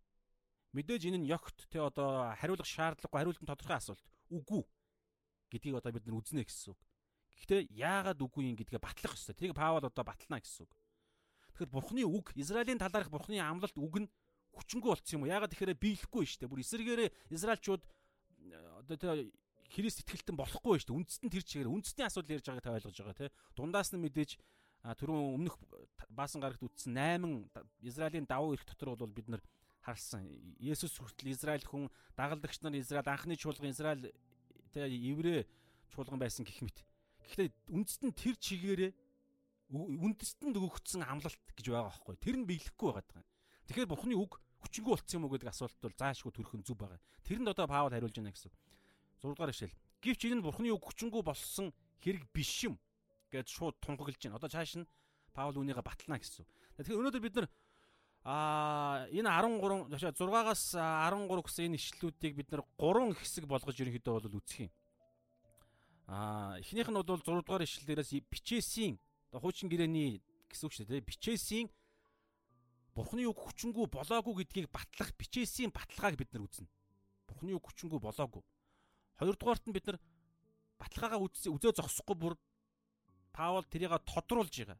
Мэдээж 0.73 1.07
энэ 1.07 1.19
нь 1.23 1.29
ёгт 1.29 1.69
те 1.69 1.79
одоо 1.79 2.33
хариулах 2.35 2.67
шаардлагагүй 2.67 3.19
хариултын 3.21 3.47
тодорхой 3.47 3.77
асуулт. 3.77 4.05
Үгүй 4.33 4.65
гэдгийг 5.53 5.79
одоо 5.79 5.91
бид 5.93 6.05
нар 6.09 6.19
үзнэ 6.19 6.43
гэсэн 6.43 6.73
үг. 6.73 6.79
Гэхдээ 7.39 7.61
яагаад 7.71 8.19
үгүй 8.19 8.51
юм 8.51 8.57
гэдгээ 8.59 8.81
батлах 8.81 9.15
ёстой. 9.15 9.35
Тэрийг 9.37 9.55
Паул 9.55 9.85
одоо 9.85 10.03
батлана 10.03 10.41
гэсэн 10.41 10.65
үг. 10.65 10.73
Тэгэхээр 11.55 11.71
Бурхны 11.71 12.03
үг, 12.03 12.35
Израилийн 12.35 12.81
талаарх 12.81 13.07
Бурхны 13.07 13.39
амлалт 13.39 13.77
үг 13.77 13.95
нь 14.03 14.11
хүчингү 14.51 14.91
болцсон 14.91 15.15
юм 15.19 15.23
уу? 15.23 15.31
Яагаад 15.31 15.51
тэгэхээр 15.55 15.79
биелэхгүй 15.79 16.23
шүү 16.27 16.39
дээ. 16.43 16.51
Бүр 16.51 16.63
эсэргээрээ 16.63 17.09
Израильчууд 17.31 17.83
одоо 18.83 18.97
тэ 18.99 19.31
Христ 19.75 19.99
итгэлтэн 20.07 20.39
болохгүй 20.39 20.79
шүү 20.79 20.87
дээ. 20.87 20.99
Үндэстэн 21.03 21.29
тэр 21.35 21.43
чигээр 21.43 21.67
үндэстний 21.67 22.07
асуудал 22.07 22.39
ярьж 22.39 22.47
байгааг 22.47 22.63
та 22.63 22.75
ойлгож 22.79 22.95
байгаа 22.95 23.19
тий. 23.19 23.29
Дундаас 23.59 23.91
нь 23.91 23.99
мэдээж 23.99 24.39
түрүүн 24.95 25.35
өмнөх 25.35 25.59
баасан 26.07 26.39
гарагт 26.39 26.63
үтсэн 26.63 26.95
8 26.95 27.83
Израилийн 27.83 28.23
давуу 28.23 28.55
эрх 28.55 28.63
дотор 28.63 28.95
бол 28.95 29.11
бид 29.11 29.27
нар 29.27 29.43
харсан. 29.83 30.23
Есүс 30.63 30.95
хүртэл 30.95 31.35
Израиль 31.35 31.67
хүн 31.67 31.91
дагалдагч 32.15 32.63
нар 32.63 32.79
Израиль 32.79 33.09
анхны 33.11 33.35
чуулган 33.35 33.75
Израиль 33.75 34.15
тий 34.71 34.87
еврей 35.11 35.43
чуулган 35.91 36.23
байсан 36.23 36.47
гэх 36.47 36.63
мэт. 36.63 36.79
Гэхдээ 37.27 37.49
үндэстэн 37.67 38.11
тэр 38.15 38.35
чигээрээ 38.39 38.91
үндэстэнд 39.73 40.55
өгөгдсөн 40.55 41.01
амлалт 41.03 41.41
гэж 41.57 41.65
байгаа 41.73 41.89
байхгүй. 41.89 42.15
Тэр 42.21 42.35
нь 42.37 42.45
биелэхгүй 42.45 42.89
байгаа 42.93 43.17
юм. 43.17 43.25
Тэгэхээр 43.65 43.89
Бурхны 43.89 44.13
үг 44.13 44.37
хүчингү 44.61 44.93
болцсон 44.93 45.17
юм 45.17 45.25
уу 45.25 45.33
гэдэг 45.33 45.49
асуулт 45.49 45.77
бол 45.81 45.97
заашгүй 45.97 46.31
төрөх 46.33 46.53
нь 46.53 46.65
зүв 46.65 46.77
байгаа. 46.77 47.01
Тэрэнд 47.25 47.49
одоо 47.49 47.65
Паул 47.65 47.89
хариулж 47.89 48.13
байна 48.13 48.29
гэсэн. 48.29 48.53
6 49.25 49.33
дугаар 49.33 49.49
ишлэл. 49.49 49.73
Гэвч 50.05 50.21
энэ 50.29 50.37
нь 50.37 50.45
бурхны 50.45 50.69
үг 50.69 50.85
хүчингү 50.85 51.25
болсон 51.25 51.73
хэрэг 52.05 52.29
биш 52.29 52.69
юм 52.69 52.77
гэж 53.33 53.49
шууд 53.49 53.81
тунхаглаж 53.81 54.21
байна. 54.21 54.37
Одоо 54.37 54.49
цааш 54.53 54.77
нь 54.77 54.89
Паул 55.33 55.57
үүнийгээ 55.57 55.83
батлана 55.83 56.21
гэсэн. 56.21 56.45
Тэгэхээр 56.77 56.99
өнөөдөр 57.01 57.23
бид 57.25 57.35
нар 57.35 57.47
Аа 58.25 59.05
энэ 59.13 59.29
13 59.29 59.85
6-аас 59.93 60.73
13 60.73 61.29
гэсэн 61.45 61.69
энэ 61.69 61.77
ишлүүдийг 61.77 62.33
бид 62.33 62.49
нар 62.49 62.65
3 62.81 63.13
хэсэг 63.13 63.45
болгож 63.45 63.77
ерөнхийдөө 63.77 64.13
бол 64.17 64.41
үзэх 64.41 64.65
юм. 64.65 64.71
Аа 66.09 66.57
эхнийх 66.57 66.89
нь 66.89 66.97
бол 66.97 67.05
6 67.05 67.21
дугаар 67.21 67.61
ишлэлээрээс 67.61 68.25
бичээсийн 68.25 68.97
хуучин 69.29 69.69
гэрээний 69.69 70.25
гэсэн 70.49 70.65
үг 70.65 70.73
шүү 70.73 70.89
дээ. 70.89 71.05
Бичээсийн 71.05 71.69
Бурхны 72.97 73.29
үг 73.29 73.37
хүчингү 73.37 73.91
болоогүй 73.93 74.41
гэдгийг 74.41 74.73
батлах 74.73 75.13
бичээсийн 75.19 75.69
баталгааг 75.69 76.17
бид 76.17 76.33
нар 76.33 76.49
үзнэ. 76.49 76.65
Бурхны 77.29 77.53
үг 77.53 77.61
хүчингү 77.61 78.01
болоогүй. 78.01 78.41
Хоёрдугаарт 79.19 79.63
нь 79.67 79.75
бид 79.75 79.85
нар 79.87 79.97
баталгаагаа 80.79 81.19
үзээ 81.23 81.73
зогсохгүй 81.75 82.17
бүр 82.19 82.35
Паул 83.35 83.67
тэрийг 83.67 83.91
тодруулж 84.07 84.51
байгаа. 84.51 84.79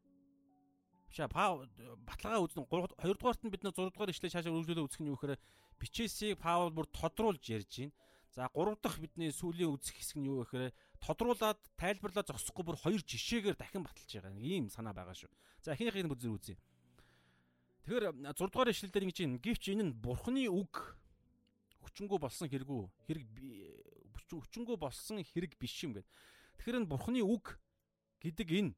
Бишаа 1.11 1.27
баталгаа 1.27 2.43
үзнэ 2.43 2.63
2 2.67 3.19
дугаарт 3.19 3.43
нь 3.43 3.51
бид 3.51 3.63
нар 3.63 3.75
6 3.75 3.91
дугаар 3.91 4.11
ишлээ 4.11 4.31
цаашаа 4.31 4.51
үргэлжлүүлээ 4.51 4.87
үзэх 4.87 5.01
нь 5.03 5.11
юу 5.11 5.19
гэхээр 5.19 5.39
бичээсийг 5.79 6.39
Паул 6.39 6.71
бүр 6.71 6.87
тодруулж 6.91 7.43
ярьж 7.51 7.71
байна. 7.79 7.95
За 8.35 8.47
3 8.51 8.75
дахь 8.83 8.99
бидний 8.99 9.31
сүүлийн 9.31 9.71
үзэх 9.75 9.95
хэсэг 9.95 10.19
нь 10.19 10.27
юу 10.27 10.43
гэхээр 10.43 10.71
тодруулаад 10.99 11.59
тайлбарлаад 11.79 12.27
зогсохгүй 12.31 12.63
бүр 12.63 12.79
хоёр 12.79 13.01
жишээгээр 13.03 13.55
дахин 13.55 13.83
баталж 13.83 14.11
байгаа. 14.11 14.35
Ийм 14.39 14.67
санаа 14.67 14.91
байгаа 14.91 15.15
шүү. 15.15 15.31
За 15.63 15.75
эхнийхийг 15.75 16.07
нь 16.07 16.11
үзэр 16.11 16.35
үзье. 16.35 16.55
Тэгэхээр 17.87 18.11
6 18.35 18.51
дугаар 18.51 18.71
ишлэл 18.71 18.91
дээр 18.91 19.07
ингэж 19.07 19.19
юм. 19.23 19.39
Гэвч 19.39 19.63
энэ 19.71 19.83
нь 19.87 19.95
Бурхны 19.95 20.47
үг 20.51 20.99
хүчингү 21.85 22.17
болсон 22.19 22.49
хэрэггүй 22.49 22.81
хэрэг 23.07 23.23
хүчингү 24.31 24.77
болсон 24.79 25.21
хэрэг 25.21 25.57
биш 25.59 25.85
юм 25.85 25.93
гээд. 25.93 26.07
Тэгэхээр 26.57 26.79
энэ 26.81 26.91
Бурхны 26.91 27.21
үг 27.21 27.59
гэдэг 28.23 28.49
энэ 28.49 28.71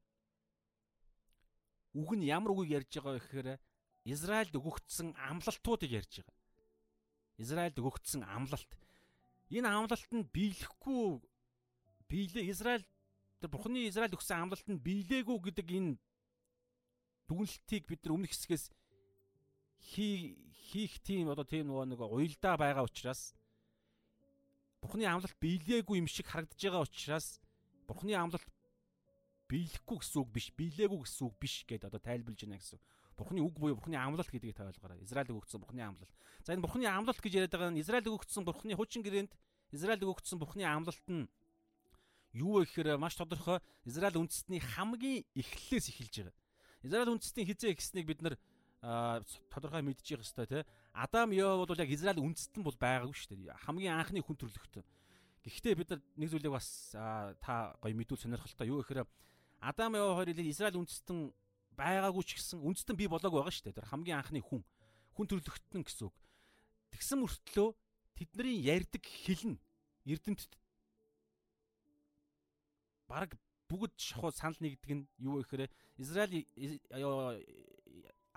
үг 1.96 2.10
нь 2.20 2.28
ямар 2.28 2.52
үгийг 2.54 2.84
ярьж 2.84 2.92
байгаа 3.00 3.16
вэ 3.16 3.22
гэхээр 3.24 3.50
Израильд 4.08 4.54
өгөгдсөн 4.56 5.16
амлалтуудыг 5.16 5.92
ярьж 5.92 6.24
байгаа. 6.24 6.36
Израильд 7.38 7.78
өгөгдсөн 7.80 8.24
амлалт. 8.24 8.72
Энэ 9.52 9.68
амлалт 9.68 10.12
нь 10.12 10.30
биелэхгүй 10.32 11.22
биелээ 12.10 12.50
Израиль 12.52 12.86
тэр 13.40 13.50
Бурхны 13.52 13.88
Израиль 13.88 14.16
өгсөн 14.16 14.48
амлалт 14.48 14.68
нь 14.68 14.82
биелээгүй 14.82 15.38
гэдэг 15.52 15.68
энэ 15.72 16.00
дүгнэлтийг 17.28 17.84
бид 17.88 18.02
нар 18.04 18.16
өмнөх 18.16 18.32
хэсгээс 18.32 18.72
хийх 19.88 20.94
тийм 21.04 21.32
одоо 21.32 21.46
тийм 21.48 21.68
нөгөө 21.70 21.86
нэг 21.92 22.00
уялдаа 22.02 22.56
байгаа 22.58 22.88
учраас 22.88 23.36
Бурхны 24.88 25.04
амлалт 25.04 25.36
биелээгүй 25.44 26.00
юм 26.00 26.08
шиг 26.08 26.32
харагдаж 26.32 26.56
байгаа 26.56 26.88
учраас 26.88 27.44
Бурхны 27.92 28.16
амлалт 28.16 28.48
биелэхгүй 29.52 30.00
гэсэн 30.00 30.24
үг 30.24 30.30
биш, 30.32 30.48
биелээгүй 30.56 31.04
гэсэн 31.04 31.28
үг 31.28 31.36
биш 31.36 31.68
гэдээ 31.68 31.92
одоо 31.92 32.00
тайлбарлаж 32.00 32.40
байна 32.48 32.64
гэсэн. 32.64 32.80
Бурхны 33.20 33.44
үг 33.44 33.60
буюу 33.60 33.76
Бурхны 33.76 34.00
амлалт 34.00 34.32
гэдгийг 34.32 34.56
та 34.56 34.64
ойлгоорой. 34.64 35.04
Израиль 35.04 35.36
өгөгдсөн 35.36 35.60
Бурхны 35.60 35.84
амлалт. 35.84 36.16
За 36.48 36.56
энэ 36.56 36.64
Бурхны 36.64 36.88
амлалт 36.88 37.20
гэж 37.20 37.34
яриад 37.36 37.52
байгаа 37.52 37.76
нь 37.76 37.84
Израиль 37.84 38.08
өгөгдсөн 38.08 38.48
Бурхны 38.48 38.80
хуучин 38.80 39.04
гэрээнд 39.04 39.36
Израиль 39.76 40.08
өгөгдсөн 40.08 40.40
Бурхны 40.40 40.64
амлалт 40.64 41.04
нь 41.12 41.28
юу 42.32 42.64
вэ 42.64 42.72
гэхээр 42.72 42.96
маш 42.96 43.20
тодорхой 43.20 43.60
Израиль 43.84 44.24
үндэстний 44.24 44.64
хамгийн 44.64 45.28
эхлэлээс 45.36 45.92
эхэлж 45.92 46.32
байгаа. 46.32 46.36
Израиль 46.88 47.12
үндэстний 47.12 47.44
хизээ 47.44 47.76
ихснэг 47.76 48.08
бид 48.08 48.24
нар 48.24 48.40
тодорхой 49.52 49.84
мэдчих 49.84 50.24
хэвээр 50.24 50.48
тий. 50.48 50.64
Адам 50.94 51.32
Ева 51.36 51.66
бол 51.66 51.78
яг 51.78 51.92
Израиль 51.92 52.24
үндэстэн 52.24 52.64
бол 52.64 52.78
байгаагүй 52.80 53.16
шүү 53.16 53.36
дээ. 53.36 53.60
Хамгийн 53.68 54.00
анхны 54.00 54.24
хүн 54.24 54.40
төрлөختөө. 54.40 54.84
Гэхдээ 55.44 55.76
бид 55.76 55.90
нар 55.92 56.02
нэг 56.16 56.30
зүйлийг 56.32 56.54
бас 56.56 56.96
та 57.44 57.76
гоё 57.84 57.96
мэдүүл 57.96 58.24
сонирхолтой 58.24 58.68
юу 58.72 58.80
гэхээр 58.82 59.04
Адам 59.60 60.00
Ева 60.00 60.16
хоёрыг 60.16 60.40
Израиль 60.40 60.80
үндэстэн 60.80 61.32
байгаагүй 61.76 62.24
ч 62.24 62.40
гэсэн 62.40 62.64
үндэстэн 62.64 62.96
бий 62.96 63.12
болоогүй 63.12 63.44
байгаа 63.44 63.54
шүү 63.54 63.66
дээ. 63.70 63.78
Тэр 63.78 63.92
хамгийн 63.92 64.18
анхны 64.24 64.40
хүн 64.42 64.64
хүн 65.14 65.28
төрлөختөн 65.28 65.84
гэсэн 65.84 66.08
үг. 66.08 66.16
Тэгсэн 66.96 67.20
мөртлөө 67.22 67.70
тэдний 68.18 68.58
ярьдаг 68.66 69.04
хэл 69.04 69.54
нь 69.54 69.62
эрдэмтэд 70.08 70.54
баг 73.08 73.36
бүгд 73.70 73.94
шахуу 74.00 74.32
санал 74.32 74.58
нэгдэг 74.64 74.92
нь 74.96 75.08
юу 75.20 75.38
вэ 75.38 75.44
гэхээр 75.44 75.72
Израиль 76.00 76.48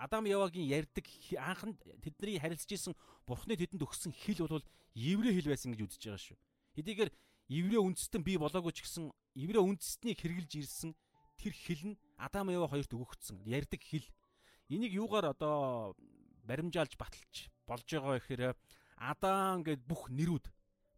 Адам 0.01 0.25
Явагийн 0.25 0.65
ярьдаг 0.65 1.05
анхан 1.37 1.77
тэдний 2.01 2.41
харилцаж 2.41 2.73
исэн 2.73 2.93
Бурхны 3.29 3.53
тэдэнд 3.53 3.85
өгсөн 3.85 4.09
хэл 4.09 4.49
бол 4.49 4.65
еврей 4.97 5.37
хэл 5.37 5.53
байсан 5.53 5.77
гэж 5.77 5.81
үзэж 5.85 6.01
байгаа 6.09 6.21
шүү. 6.25 6.37
Хэдийгээр 6.73 7.11
еврей 7.53 7.81
үндэстэн 7.85 8.25
бий 8.25 8.41
болоогүй 8.41 8.73
ч 8.73 8.81
гэсэн 8.81 9.13
еврей 9.37 9.61
үндэстнийг 9.61 10.17
хэрэгжилж 10.17 10.53
ирсэн 10.57 10.91
тэр 11.37 11.53
хэл 11.53 11.93
нь 11.93 11.99
Адам 12.17 12.49
Ева 12.49 12.65
хоёрт 12.65 12.89
өгөгдсөн 12.89 13.45
ярьдаг 13.45 13.77
хэл. 13.77 14.09
Энийг 14.73 14.97
юугаар 14.97 15.37
одоо 15.37 15.93
баримжаалж 16.49 16.97
баталж 16.97 17.53
болж 17.69 17.85
байгаа 17.85 18.17
гэхээр 18.17 18.57
Адам 18.97 19.61
гэд 19.61 19.85
бүх 19.85 20.09
нэрүүд 20.09 20.49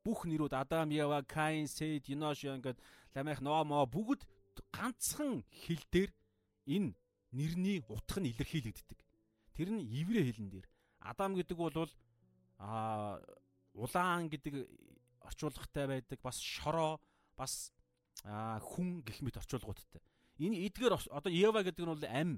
бүх 0.04 0.28
нэрүүд 0.28 0.54
Адам, 0.56 0.92
Ева, 0.92 1.24
Каин, 1.24 1.68
Сет, 1.68 2.08
Енош 2.08 2.44
ингээд 2.44 2.80
Ламех, 3.16 3.40
Ноамо 3.40 3.88
бүгд 3.88 4.28
ганцхан 4.72 5.44
хэл 5.48 5.84
дээр 5.92 6.12
энэ 6.68 6.96
нэрний 7.34 7.84
утга 7.90 8.22
нь 8.22 8.30
илэрхийлэгддэг. 8.32 9.00
Тэр 9.58 9.70
нь 9.74 9.84
еврей 9.90 10.32
хэлэн 10.32 10.50
дээр. 10.50 10.68
Адам 11.02 11.36
гэдэг 11.36 11.58
бол 11.58 11.90
а 12.58 13.20
улаан 13.74 14.30
гэдэг 14.30 14.70
орчуулгатай 15.26 15.88
байдаг, 15.88 16.20
бас 16.22 16.40
шороо, 16.40 17.02
бас 17.36 17.74
хүн 18.24 19.02
гэх 19.04 19.22
мэт 19.22 19.38
орчуулгуудтай. 19.42 20.02
Энэ 20.40 20.70
эдгээр 20.70 20.94
одоо 21.12 21.32
Ева 21.32 21.64
гэдэг 21.64 21.84
нь 21.84 21.92
бол 21.92 22.06
ам 22.08 22.30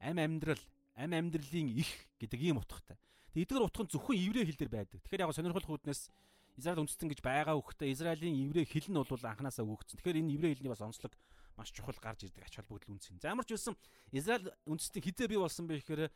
ам 0.00 0.16
амьдрал, 0.18 0.60
ам 0.96 1.12
амьдралын 1.12 1.68
их 1.70 1.88
гэдэг 2.18 2.40
ийм 2.40 2.58
утгатай. 2.58 2.98
Тэгээ 3.32 3.44
эдгээр 3.46 3.66
утга 3.68 3.82
нь 3.84 3.92
зөвхөн 3.92 4.16
еврей 4.16 4.44
хэл 4.46 4.58
дээр 4.58 4.72
байдаг. 4.72 5.00
Тэгэхээр 5.04 5.24
яг 5.24 5.34
сонирхолтой 5.34 5.70
хүднээс 5.76 6.10
Израиль 6.54 6.82
үндэстэн 6.86 7.10
гэж 7.10 7.20
байгаа 7.24 7.58
хөхтэй 7.58 7.90
Израилийн 7.90 8.36
еврей 8.46 8.64
хэл 8.66 8.86
нь 8.86 8.98
бол 8.98 9.08
анханасаа 9.10 9.66
өгөгдсөн. 9.66 9.98
Тэгэхээр 9.98 10.20
энэ 10.22 10.34
еврей 10.38 10.54
хэлний 10.54 10.70
бас 10.70 10.84
онцлог 10.84 11.12
маш 11.56 11.70
чухал 11.70 11.96
гарч 12.02 12.26
ирдэг 12.26 12.44
ач 12.44 12.56
холбогдол 12.58 12.94
үнсэн. 12.94 13.18
За 13.22 13.30
ямар 13.30 13.46
ч 13.46 13.54
байсан 13.54 13.76
Израиль 14.10 14.50
үндэстэн 14.66 15.02
хизээ 15.02 15.28
бий 15.30 15.38
болсон 15.38 15.66
бэ 15.66 15.80
гэхээр 15.80 16.10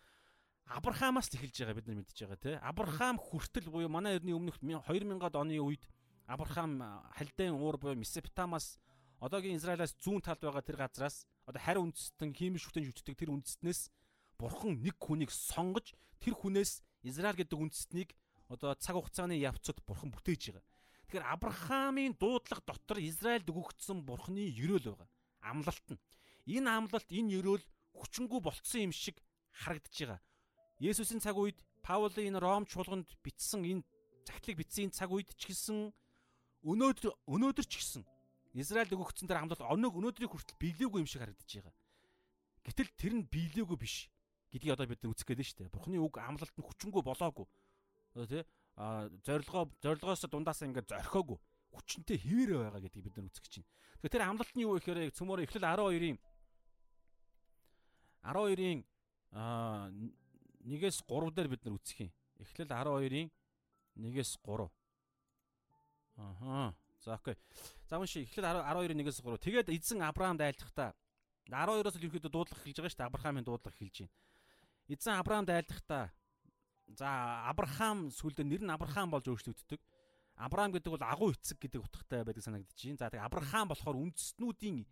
Авраамаас 0.68 1.32
эхэлж 1.32 1.64
байгаа 1.64 1.78
бид 1.80 1.86
нар 1.88 1.98
мэдчихэж 2.02 2.20
байгаа 2.28 2.42
тийм. 2.42 2.60
Авраам 2.60 3.16
хүртэл 3.16 3.72
буюу 3.72 3.88
манай 3.88 4.20
эртний 4.20 4.36
өмнөх 4.36 4.60
2000-ад 4.60 5.34
оны 5.40 5.56
үед 5.62 5.88
Авраам 6.28 6.84
халдайн 7.16 7.56
уур 7.56 7.80
буюу 7.80 7.96
Месопотамаас 7.96 8.76
одоогийн 9.16 9.56
Израилаас 9.56 9.96
зүүн 9.96 10.20
талд 10.20 10.44
байгаа 10.44 10.60
тэр 10.60 10.76
газраас 10.76 11.24
одоо 11.48 11.62
харь 11.62 11.80
үндэстэн 11.80 12.36
хиймэл 12.36 12.60
шүтэн 12.60 12.84
шүтдэг 12.84 13.16
тэр 13.16 13.32
үндэстнээс 13.32 13.88
бурхан 14.36 14.76
нэг 14.84 15.00
хүнийг 15.00 15.32
сонгож 15.32 15.96
тэр 16.20 16.36
хүнээс 16.36 16.84
Израиль 17.08 17.40
гэдэг 17.40 17.58
үндэстнийг 17.58 18.12
одоо 18.52 18.76
цаг 18.76 19.00
хугацааны 19.00 19.40
явцад 19.40 19.80
бурхан 19.88 20.12
бүтээж 20.12 20.52
байгаа. 20.52 20.64
Тэгэхээр 21.08 21.24
Авраамийн 21.32 22.14
дуудлага 22.20 22.62
дотор 22.68 23.00
Израильд 23.00 23.48
өгөгдсөн 23.48 24.04
бурханы 24.04 24.44
ерөөл 24.44 24.92
байгаа. 24.92 25.08
Амлалт 25.40 25.86
нь. 25.92 26.00
Энэ 26.46 26.68
амлалт 26.70 27.08
энэ 27.08 27.38
ерөөл 27.38 27.64
хүчингү 27.94 28.40
болцсон 28.40 28.88
юм 28.88 28.92
шиг 28.92 29.20
харагдаж 29.52 29.94
байгаа. 29.94 30.20
Есүсийн 30.78 31.20
цаг 31.20 31.36
үед 31.36 31.58
Паулийн 31.82 32.34
энэ 32.34 32.42
Ром 32.42 32.64
чуулганд 32.66 33.10
бичсэн 33.22 33.64
энэ 33.64 33.82
загтлыг 34.26 34.60
бичсэн 34.60 34.90
цаг 34.94 35.10
үед 35.10 35.34
ч 35.34 35.50
гэсэн 35.50 35.90
өнөөдөр 36.62 37.12
өнөөдөр 37.26 37.66
ч 37.66 37.74
гэсэн 37.80 38.02
Израильд 38.54 38.94
өгөгдсөн 38.94 39.28
тэр 39.28 39.40
хамлал 39.44 39.74
өнөг 39.76 39.92
өнөөдрийг 39.98 40.32
хүртэл 40.32 40.60
биелээгүй 40.62 41.00
юм 41.04 41.08
шиг 41.10 41.22
харагдаж 41.22 41.48
байгаа. 41.48 41.74
Гэтэл 42.64 42.90
тэр 42.96 43.12
нь 43.18 43.28
биелээгүй 43.28 43.78
биш 43.78 44.08
гэдгийг 44.50 44.74
одоо 44.74 44.86
бид 44.88 45.04
үзэх 45.04 45.26
гээд 45.28 45.40
нь 45.40 45.48
шүү 45.48 45.58
дээ. 45.68 45.74
Бурхны 45.74 45.98
үг 46.00 46.16
амлалт 46.18 46.54
нь 46.56 46.66
хүчингү 46.66 47.04
болоогүй. 47.04 47.46
Одоо 48.16 48.26
тий 48.26 48.42
зорилгоо 49.26 49.68
зорилгоос 49.82 50.22
дундаас 50.30 50.62
ингээд 50.62 50.88
зорхоогүй 50.88 51.38
хүчнтэй 51.78 52.18
хിവэрэ 52.18 52.54
байгаа 52.58 52.82
гэдгийг 52.82 53.06
бид 53.06 53.16
нар 53.16 53.28
үзэх 53.30 53.46
чинь. 53.48 53.66
Тэгэхээр 54.02 54.14
тэр 54.14 54.26
амлалт 54.26 54.54
нь 54.54 54.64
юу 54.66 54.74
вэ 54.74 54.82
гэхээр 54.82 55.14
цөмөр 55.14 55.46
эхлэл 55.46 55.64
12-ийн 55.64 56.18
12-ийн 58.22 58.80
а 59.32 59.90
1-ээс 60.66 61.06
3 61.06 61.34
дээр 61.34 61.48
бид 61.48 61.62
нар 61.64 61.74
үзэх 61.78 61.98
юм. 62.06 62.10
Эхлэл 62.42 62.68
12-ийн 62.68 63.28
1-ээс 63.96 64.38
3. 64.42 64.70
Ахаа. 66.18 66.74
За 67.00 67.14
окей. 67.14 67.36
За 67.86 67.98
унши 67.98 68.22
эхлэл 68.26 68.44
12-1-ээс 68.44 69.22
3. 69.22 69.38
Тэгээд 69.38 69.68
эзэн 69.70 70.02
Авраамд 70.02 70.42
айлтгахдаа 70.42 70.94
12-оос 71.48 71.96
л 71.96 72.06
ерөөдөө 72.06 72.32
дуудлага 72.32 72.62
хэлж 72.62 72.76
байгаа 72.76 72.92
шүү 72.92 73.00
дээ. 73.00 73.08
Авраамын 73.08 73.44
дуудлага 73.46 73.78
хэлж 73.78 73.96
байна. 74.04 74.14
Эзэн 74.88 75.14
Авраамд 75.16 75.48
айлтгахдаа 75.48 76.04
за 76.96 77.08
Авраам 77.48 78.10
сүлдө 78.12 78.44
нэр 78.44 78.62
нь 78.64 78.72
Авраам 78.72 79.08
болж 79.12 79.28
өөрчлөгддөг. 79.28 79.80
Авраам 80.38 80.70
гэдэг 80.72 80.92
бол 80.94 81.02
агуу 81.02 81.30
эцэг 81.34 81.58
гэдэг 81.58 81.82
утгатай 81.82 82.22
байдаг 82.22 82.42
санагдаж 82.46 82.78
байна. 82.78 82.98
За 82.98 83.10
тэгээ 83.10 83.26
Авраам 83.26 83.68
болохоор 83.68 83.96
үндэстнүүдийн 83.98 84.86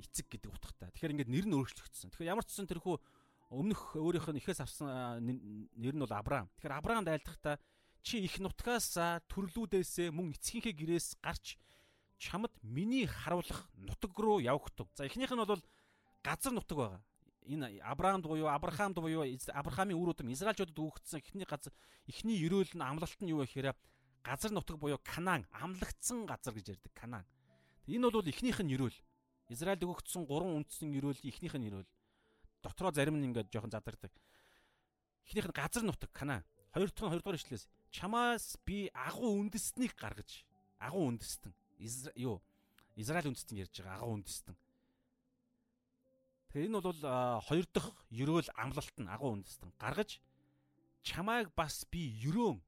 эцэг 0.00 0.26
гэдэг 0.32 0.50
утгатай. 0.50 0.88
Тэгэхээр 0.96 1.12
ингээд 1.12 1.32
нэр 1.32 1.46
нь 1.46 1.56
өөрчлөгдсөн. 1.60 2.08
Тэгэхээр 2.10 2.32
ямар 2.32 2.44
ч 2.48 2.56
ч 2.56 2.64
тэрхүү 2.64 2.96
өмнөх 3.52 3.98
өөрийнх 4.00 4.30
нь 4.32 4.40
ихээс 4.40 4.64
авсан 4.64 4.88
нэр 5.20 5.94
нь 5.94 6.02
бол 6.02 6.14
Авраам. 6.16 6.48
Тэгэхээр 6.56 6.78
Авраамд 6.78 7.08
айлтгахдаа 7.10 7.60
чи 8.00 8.24
их 8.24 8.40
нутгаас 8.40 8.96
төрлүүдээсээ 9.28 10.08
мөн 10.14 10.32
эцгийнхээ 10.32 10.72
гэрээс 10.72 11.20
гарч 11.20 11.60
чамд 12.16 12.52
миний 12.62 13.04
харуулах 13.04 13.68
нутаг 13.76 14.16
руу 14.16 14.40
явагдав. 14.40 14.88
За 14.94 15.04
эхнийх 15.04 15.32
нь 15.32 15.44
бол 15.44 15.60
газар 16.22 16.52
нутаг 16.52 16.76
байгаа. 16.78 17.02
Энэ 17.44 17.80
Авраамд 17.82 18.24
буюу 18.24 18.48
Авраамд 18.48 18.96
буюу 18.96 19.24
Авраамийн 19.24 19.98
үр 19.98 20.12
удам 20.12 20.28
Израильчуудад 20.32 20.76
өгөгдсөн 20.76 21.20
эхний 21.20 21.44
газар 21.48 21.72
эхний 22.06 22.36
ерөөл 22.38 22.72
нь 22.76 22.84
амлалт 22.84 23.20
нь 23.20 23.32
юу 23.32 23.42
гэхээр 23.42 23.72
газар 24.22 24.52
нутаг 24.52 24.78
буюу 24.78 24.98
Канаан 25.04 25.46
амлагдсан 25.52 26.26
газар 26.26 26.54
гэж 26.54 26.76
ярьдаг 26.76 26.92
Канаан. 26.94 27.26
Энэ 27.86 28.10
бол 28.10 28.26
эхнийх 28.26 28.60
нь 28.60 28.72
ерөөл. 28.72 28.96
Израильд 29.48 29.82
өгөгдсөн 29.82 30.26
гурван 30.26 30.62
үндсэн 30.62 30.92
ерөөл 30.94 31.20
эхнийх 31.24 31.54
нь 31.56 31.66
ерөөл. 31.68 31.88
Дотроо 32.62 32.92
зарим 32.92 33.16
нь 33.18 33.26
ингээд 33.28 33.50
жоохон 33.50 33.72
задардаг. 33.72 34.12
Эхнийх 35.26 35.48
нь 35.48 35.56
газар 35.56 35.82
нутаг 35.82 36.12
Канаан. 36.12 36.44
Хоёр 36.72 36.90
дахь 36.90 37.04
нь 37.04 37.10
хоёр 37.10 37.22
дахь 37.22 37.40
ишлээс 37.40 37.66
чамаас 37.90 38.56
би 38.64 38.90
агуу 38.94 39.42
үндэстнийг 39.42 39.98
гаргаж 39.98 40.46
агуу 40.78 41.10
үндэстэн 41.10 41.52
юу 42.14 42.38
Израиль 42.94 43.26
үндэстэн 43.26 43.58
ярьж 43.58 43.74
байгаа 43.82 44.06
агуу 44.06 44.14
үндэстэн. 44.22 44.56
Тэгэхээр 46.50 46.66
энэ 46.70 46.78
бол 46.78 47.00
хоёр 47.42 47.66
дахь 47.74 47.90
ерөөл 48.10 48.48
амлалт 48.54 48.96
нь 49.02 49.10
агуу 49.10 49.34
үндэстэн 49.34 49.74
гаргаж 49.82 50.22
чамайг 51.02 51.50
бас 51.58 51.82
би 51.90 52.06
ерөөн 52.22 52.62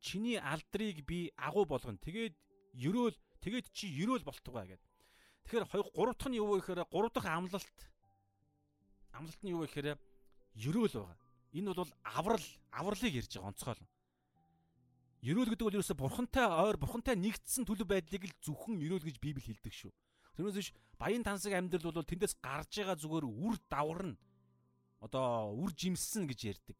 чиний 0.00 0.38
алдрыг 0.40 1.04
би 1.04 1.30
агуу 1.36 1.64
болгоно. 1.64 2.00
Тэгээд 2.00 2.34
ерөөл 2.74 3.16
тэгээд 3.44 3.66
чи 3.72 3.86
ерөөл 4.00 4.24
болтугай 4.24 4.66
гэдэг. 4.66 4.88
Тэгэхээр 5.44 5.92
гурав 5.94 6.16
дахь 6.16 6.30
нь 6.32 6.40
юу 6.40 6.56
вэ 6.56 6.60
гэхээр 6.64 6.88
гурав 6.88 7.12
дахь 7.12 7.28
амлалт 7.28 7.78
амлалт 9.12 9.40
нь 9.44 9.52
юу 9.52 9.60
вэ 9.62 9.66
гэхээр 9.68 9.98
ерөөл 10.56 10.94
байгаа. 10.96 11.18
Энэ 11.52 11.74
бол 11.74 11.92
аврал 12.02 12.46
авралыг 12.72 13.14
ярьж 13.14 13.32
байгаа 13.36 13.52
онцгойлон. 13.52 13.88
Ерөөл 15.20 15.50
гэдэг 15.52 15.66
бол 15.68 15.76
ерөөсө 15.76 15.96
бурхантай 16.00 16.46
ойр 16.48 16.76
бурхантай 16.80 17.16
нэгдсэн 17.20 17.68
төлөв 17.68 17.88
байдлыг 17.92 18.24
л 18.24 18.40
зөвхөн 18.40 18.80
ерөөл 18.80 19.04
гэж 19.04 19.20
Библи 19.20 19.44
хэлдэг 19.44 19.74
шүү. 19.74 19.92
Тэрнээс 20.40 20.56
биш 20.56 20.72
баян 20.96 21.20
тансаг 21.20 21.52
амьдрал 21.52 21.92
бол 21.92 22.08
тэндээс 22.08 22.40
гарч 22.40 22.80
байгаа 22.80 22.96
зүгээр 22.96 23.26
үр 23.28 23.60
даварна. 23.68 24.16
Одоо 25.04 25.52
үр 25.60 25.76
жимссэн 25.76 26.24
гэж 26.24 26.40
ярьдаг 26.56 26.78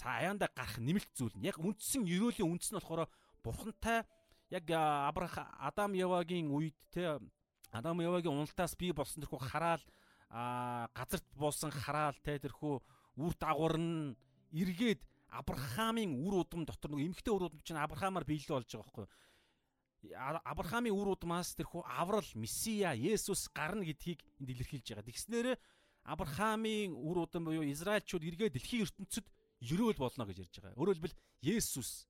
цааяанда 0.00 0.48
гарах 0.56 0.80
нэмэлт 0.80 1.12
зүйл 1.12 1.36
нь 1.36 1.44
яг 1.44 1.60
үндсэн 1.60 2.08
ерөөлийн 2.08 2.48
үндэс 2.48 2.72
нь 2.72 2.78
болохоор 2.80 3.04
бурхантай 3.44 4.08
яг 4.48 4.64
Абрах 4.72 5.36
Адам 5.60 5.92
Явагийн 5.92 6.48
үед 6.48 6.76
те 6.88 7.20
Адам 7.70 8.00
Явагийн 8.00 8.32
уналтаас 8.32 8.74
бий 8.80 8.92
болсон 8.96 9.20
тэрхүү 9.20 9.40
хараал 9.44 9.84
газарт 10.96 11.28
буусан 11.36 11.70
хараал 11.70 12.16
те 12.24 12.40
тэрхүү 12.40 12.74
үр 13.20 13.34
дагавар 13.36 13.76
нь 13.76 14.16
эргээд 14.56 15.04
Авраамийн 15.30 16.16
үр 16.26 16.42
удам 16.42 16.66
дотор 16.66 16.90
нэг 16.90 17.14
эмгхтэй 17.14 17.30
үр 17.30 17.46
удам 17.46 17.60
чинь 17.62 17.78
Авраамаар 17.78 18.26
биелэл 18.26 18.58
болж 18.58 18.66
байгаа 18.66 18.82
байхгүй 18.82 19.06
Авраамийн 20.16 20.96
үр 20.96 21.12
удмаас 21.12 21.52
тэрхүү 21.54 21.84
аврал 21.84 22.26
Месиа 22.34 22.96
Есүс 22.96 23.52
гарна 23.52 23.84
гэдгийг 23.84 24.24
энд 24.40 24.48
илэрхийлж 24.48 24.86
байгаа. 24.96 25.04
Тэгснээр 25.04 25.48
Авраамийн 26.08 26.96
үр 26.96 27.28
удам 27.28 27.44
буюу 27.44 27.68
Израильчууд 27.68 28.24
эргээд 28.24 28.56
дэлхийн 28.56 28.88
ертөнцид 28.88 29.28
ерөөл 29.60 29.98
болно 30.00 30.24
гэж 30.24 30.38
ярьж 30.44 30.56
байгаа. 30.60 30.78
Өөрөөр 30.80 30.96
хэлбэл 30.96 31.18
Есүс 31.44 32.08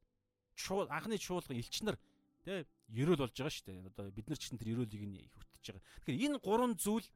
чуул 0.55 0.87
анхны 0.91 1.19
чуулган 1.19 1.59
элч 1.59 1.83
нар 1.83 1.99
тий 2.47 2.65
ерөөл 2.95 3.27
болж 3.27 3.35
байгаа 3.35 3.51
шүү 3.51 3.67
дээ. 3.67 3.87
Одоо 3.91 4.11
бид 4.11 4.27
нар 4.31 4.39
ч 4.39 4.43
гэсэн 4.47 4.59
тэр 4.59 4.73
ерөөлийг 4.75 5.05
нь 5.07 5.19
хүртэж 5.35 5.65
байгаа. 5.75 5.85
Тэгэхээр 6.07 6.25
энэ 6.31 6.39
гурван 6.39 6.75
зүйл 6.79 7.09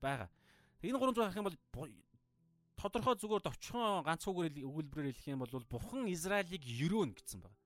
байгаа. 0.00 0.30
Энэ 0.82 0.98
гурван 0.98 1.14
зүйл 1.14 1.26
харах 1.26 1.40
юм 1.42 1.48
бол 1.50 1.58
тодорхой 2.78 3.16
зүгээр 3.18 3.42
товчхон 3.42 4.06
ганц 4.06 4.22
үгээр 4.30 4.62
өгүүлбэрээр 4.62 5.14
хэлэх 5.18 5.34
юм 5.34 5.42
бол 5.42 5.66
Бурхан 5.66 6.06
Израилийг 6.06 6.62
ерөөн 6.62 7.10
гэсэн 7.18 7.42
байна. 7.42 7.58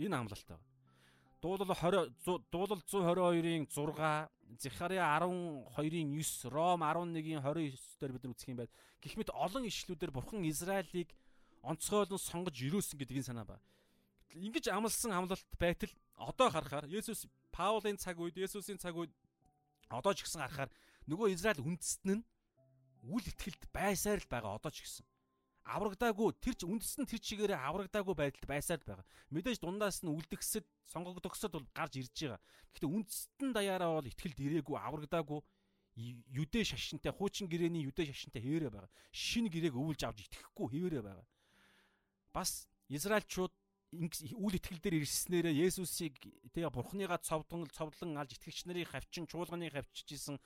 Энэ 0.00 0.16
амлалт 0.16 0.48
байна. 0.48 0.64
Дуулал 1.44 1.68
20 1.68 2.48
дуулал 2.48 2.80
122-ын 2.80 3.68
6 3.68 4.32
Захария 4.56 5.04
12-ын 5.20 6.08
9 6.16 6.48
Ром 6.48 6.80
11-ийн 6.80 7.44
29 7.44 8.00
дээр 8.00 8.12
бид 8.16 8.24
нар 8.24 8.32
үзэх 8.32 8.48
юм 8.48 8.56
байна. 8.56 8.72
Гэх 9.04 9.14
мэт 9.20 9.30
олон 9.36 9.64
ишлүүдээр 9.68 10.16
Бурхан 10.16 10.40
Израилийг 10.48 11.12
онцгойлон 11.66 12.20
сонгож 12.22 12.56
ирүүлсэн 12.62 12.98
гэдгийг 12.98 13.26
санаа 13.26 13.44
ба. 13.44 13.56
Ингиж 14.34 14.70
амлсан 14.70 15.10
амлалт 15.10 15.42
байтал 15.58 15.90
одоо 16.14 16.48
харахаар 16.50 16.86
Есүс 16.86 17.26
Паулийн 17.50 17.98
цаг 17.98 18.20
үед 18.22 18.38
Есүсийн 18.38 18.78
цаг 18.78 18.94
үед 18.94 19.10
одоо 19.90 20.14
ч 20.14 20.22
гэсэн 20.22 20.46
харахаар 20.46 20.70
нөгөө 21.10 21.34
Израиль 21.34 21.66
үндэстэн 21.66 22.22
нь 22.22 22.26
үл 23.10 23.24
итгэлд 23.26 23.62
байсаар 23.74 24.22
л 24.22 24.30
байгаа 24.30 24.58
одоо 24.58 24.70
ч 24.70 24.86
гэсэн. 24.86 25.06
Аврагдаагүй 25.66 26.38
тэр 26.38 26.54
ч 26.54 26.62
үндэстэн 26.62 27.10
тэр 27.10 27.18
чигээрээ 27.18 27.58
аврагдаагүй 27.58 28.14
байдалд 28.14 28.46
байсаар 28.46 28.78
л 28.82 28.86
байгаа. 28.86 29.06
Мэдээж 29.34 29.58
дундаас 29.58 30.06
нь 30.06 30.12
үлдгэсэд 30.14 30.66
сонгогдохсод 30.86 31.52
бол 31.58 31.66
гарч 31.74 31.98
ирж 31.98 32.14
байгаа. 32.14 32.40
Гэхдээ 32.74 32.94
үндэстэн 32.94 33.50
даяараа 33.50 33.98
бол 33.98 34.06
итгэлд 34.06 34.38
ирээгүй 34.38 34.76
аврагдаагүй 34.78 35.40
юдэ 35.96 36.60
шашинтай 36.62 37.10
хуучин 37.10 37.50
гэрээний 37.50 37.88
юдэ 37.88 38.06
шашинтай 38.06 38.42
хэвээрээ 38.42 38.70
байгаа. 38.70 38.92
Шинэ 39.10 39.50
гэрээг 39.50 39.74
өвлж 39.74 40.00
авч 40.06 40.28
итгэхгүй 40.28 40.66
хэвээрээ 40.70 41.02
байгаа 41.02 41.26
бас 42.36 42.68
Израильчууд 42.92 43.54
үйл 43.96 44.56
итгэл 44.60 44.82
дээр 44.84 45.00
ирснээрээ 45.00 45.56
Есүсийг 45.72 46.20
тэгээ 46.52 46.68
Бурхныгаа 46.68 47.16
цовдлон 47.24 47.64
цовдлон 47.72 48.20
алж 48.20 48.36
итгэгч 48.36 48.68
нарын 48.68 48.84
хавчин 48.84 49.24
чуулганы 49.24 49.72
хавчижсэн 49.72 50.36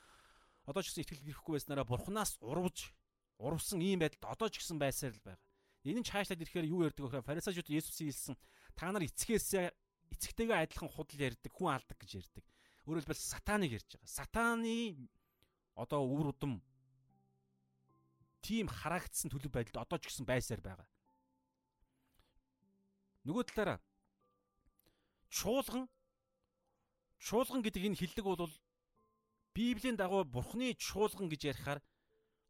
одоо 0.70 0.83
ч 0.87 0.94
гэсэн 0.94 1.03
итгэл 1.03 1.26
гэрхгүй 1.35 1.59
байснараа 1.59 1.83
Бурханаас 1.88 2.38
урвж 2.38 2.94
урвсан 3.42 3.83
ийм 3.83 3.98
байдалд 3.98 4.22
одоо 4.38 4.48
ч 4.53 4.62
гэсэн 4.62 4.79
байсаар 4.79 5.18
л 5.18 5.24
байгаа. 5.24 5.42
Энэ 5.83 6.00
нь 6.05 6.07
чаашлаад 6.07 6.44
ирэхээр 6.44 6.70
юу 6.70 6.85
ярьдаг 6.87 7.11
вэ? 7.11 7.26
Фарисеучуд 7.26 7.72
Есүсийг 7.72 8.12
хэлсэн 8.12 8.37
та 8.76 8.92
нар 8.92 9.03
эцгээс 9.09 9.72
эцэгтэйгээ 10.14 10.68
адилхан 10.68 10.92
худал 10.92 11.18
ярьдаг, 11.18 11.50
хүн 11.50 11.72
алдаг 11.72 11.96
гэж 11.96 12.11
ярьдаг. 12.20 12.44
Өөрөөр 12.85 13.03
хэлбэл 13.09 13.16
сатаныг 13.33 13.72
ярьж 13.72 13.88
байгаа. 13.96 14.11
Сатаны 14.12 15.09
одоо 15.74 16.05
үр 16.05 16.37
удам 16.37 16.61
тийм 18.44 18.68
харагдсан 18.68 19.33
төлөв 19.33 19.48
байдалд 19.48 19.88
одоо 19.88 19.98
ч 19.98 20.12
гэсэн 20.12 20.29
байсаар 20.29 20.61
байгаа. 20.61 20.87
Нөгөө 23.28 23.44
талаараа 23.52 23.78
чуулган 25.28 25.88
чуулган 27.20 27.62
гэдэг 27.62 27.92
энэ 27.92 28.00
хиллэг 28.00 28.24
бол 28.24 28.52
Библийн 29.54 29.96
дагуу 29.96 30.24
Бурхны 30.24 30.74
чуулган 30.74 31.28
гэж 31.28 31.52
ярихаар 31.52 31.80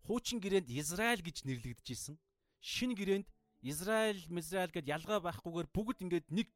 хуучин 0.06 0.38
гэрээнд 0.40 0.70
Израиль 0.70 1.22
гэж 1.24 1.44
нэрлэгдэжсэн. 1.44 2.16
Шинэ 2.61 2.94
гэрээнд 2.94 3.28
Израиль, 3.62 4.22
Мизраиль 4.28 4.72
гэд 4.72 4.88
ялгаа 4.88 5.20
байхгүйгээр 5.20 5.68
бүгд 5.74 5.98
ингээд 6.04 6.26
нэг 6.33 6.48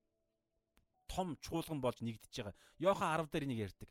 том 1.08 1.36
чуулган 1.40 1.80
болж 1.80 2.00
нэгдэж 2.00 2.32
байгаа. 2.32 2.56
Йохан 2.80 3.28
10 3.28 3.32
дээр 3.32 3.44
энийг 3.44 3.60
ярьдаг. 3.68 3.90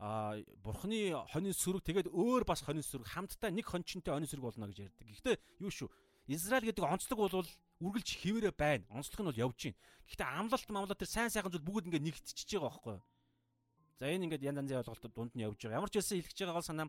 А 0.00 0.34
Бурхны 0.64 1.12
хонин 1.30 1.54
сүрэг 1.54 1.84
тэгээд 1.84 2.08
өөр 2.10 2.42
бас 2.48 2.64
хонин 2.64 2.82
сүрэг 2.82 3.06
хамтдаа 3.06 3.50
нэг 3.52 3.66
хончинтой 3.68 4.16
хонин 4.16 4.30
сүрэг 4.30 4.44
болно 4.46 4.66
гэж 4.72 4.88
ярьдаг. 4.88 5.06
Гэхдээ 5.06 5.36
юу 5.60 5.70
шүү? 5.70 5.88
Израиль 6.30 6.70
гэдэг 6.70 6.84
онцлог 6.86 7.18
бол 7.18 7.46
үргэлж 7.82 8.08
хിവэрэ 8.22 8.50
байна. 8.54 8.84
Онцлог 8.94 9.20
нь 9.20 9.28
бол 9.30 9.42
явж 9.50 9.58
байна. 9.66 9.78
Гэхдээ 10.06 10.28
амлалт 10.30 10.68
мамлалт 10.70 11.00
тэр 11.00 11.10
сайн 11.10 11.30
сайхан 11.30 11.50
зүйл 11.50 11.66
бүгд 11.66 11.90
ингээд 11.90 12.06
нэгтчихэж 12.06 12.50
байгаа 12.54 12.70
байхгүй 12.70 12.92
юу? 12.94 13.04
За 13.98 14.04
энэ 14.06 14.24
ингээд 14.30 14.46
янз 14.46 14.58
янзын 14.62 14.80
ойлголтууд 14.80 15.14
дунд 15.16 15.32
нь 15.34 15.42
явж 15.42 15.58
байгаа. 15.58 15.78
Ямар 15.82 15.90
ч 15.90 15.98
байсан 15.98 16.22
хэлж 16.22 16.38
байгаа 16.38 16.56
гол 16.56 16.70
санаа 16.70 16.88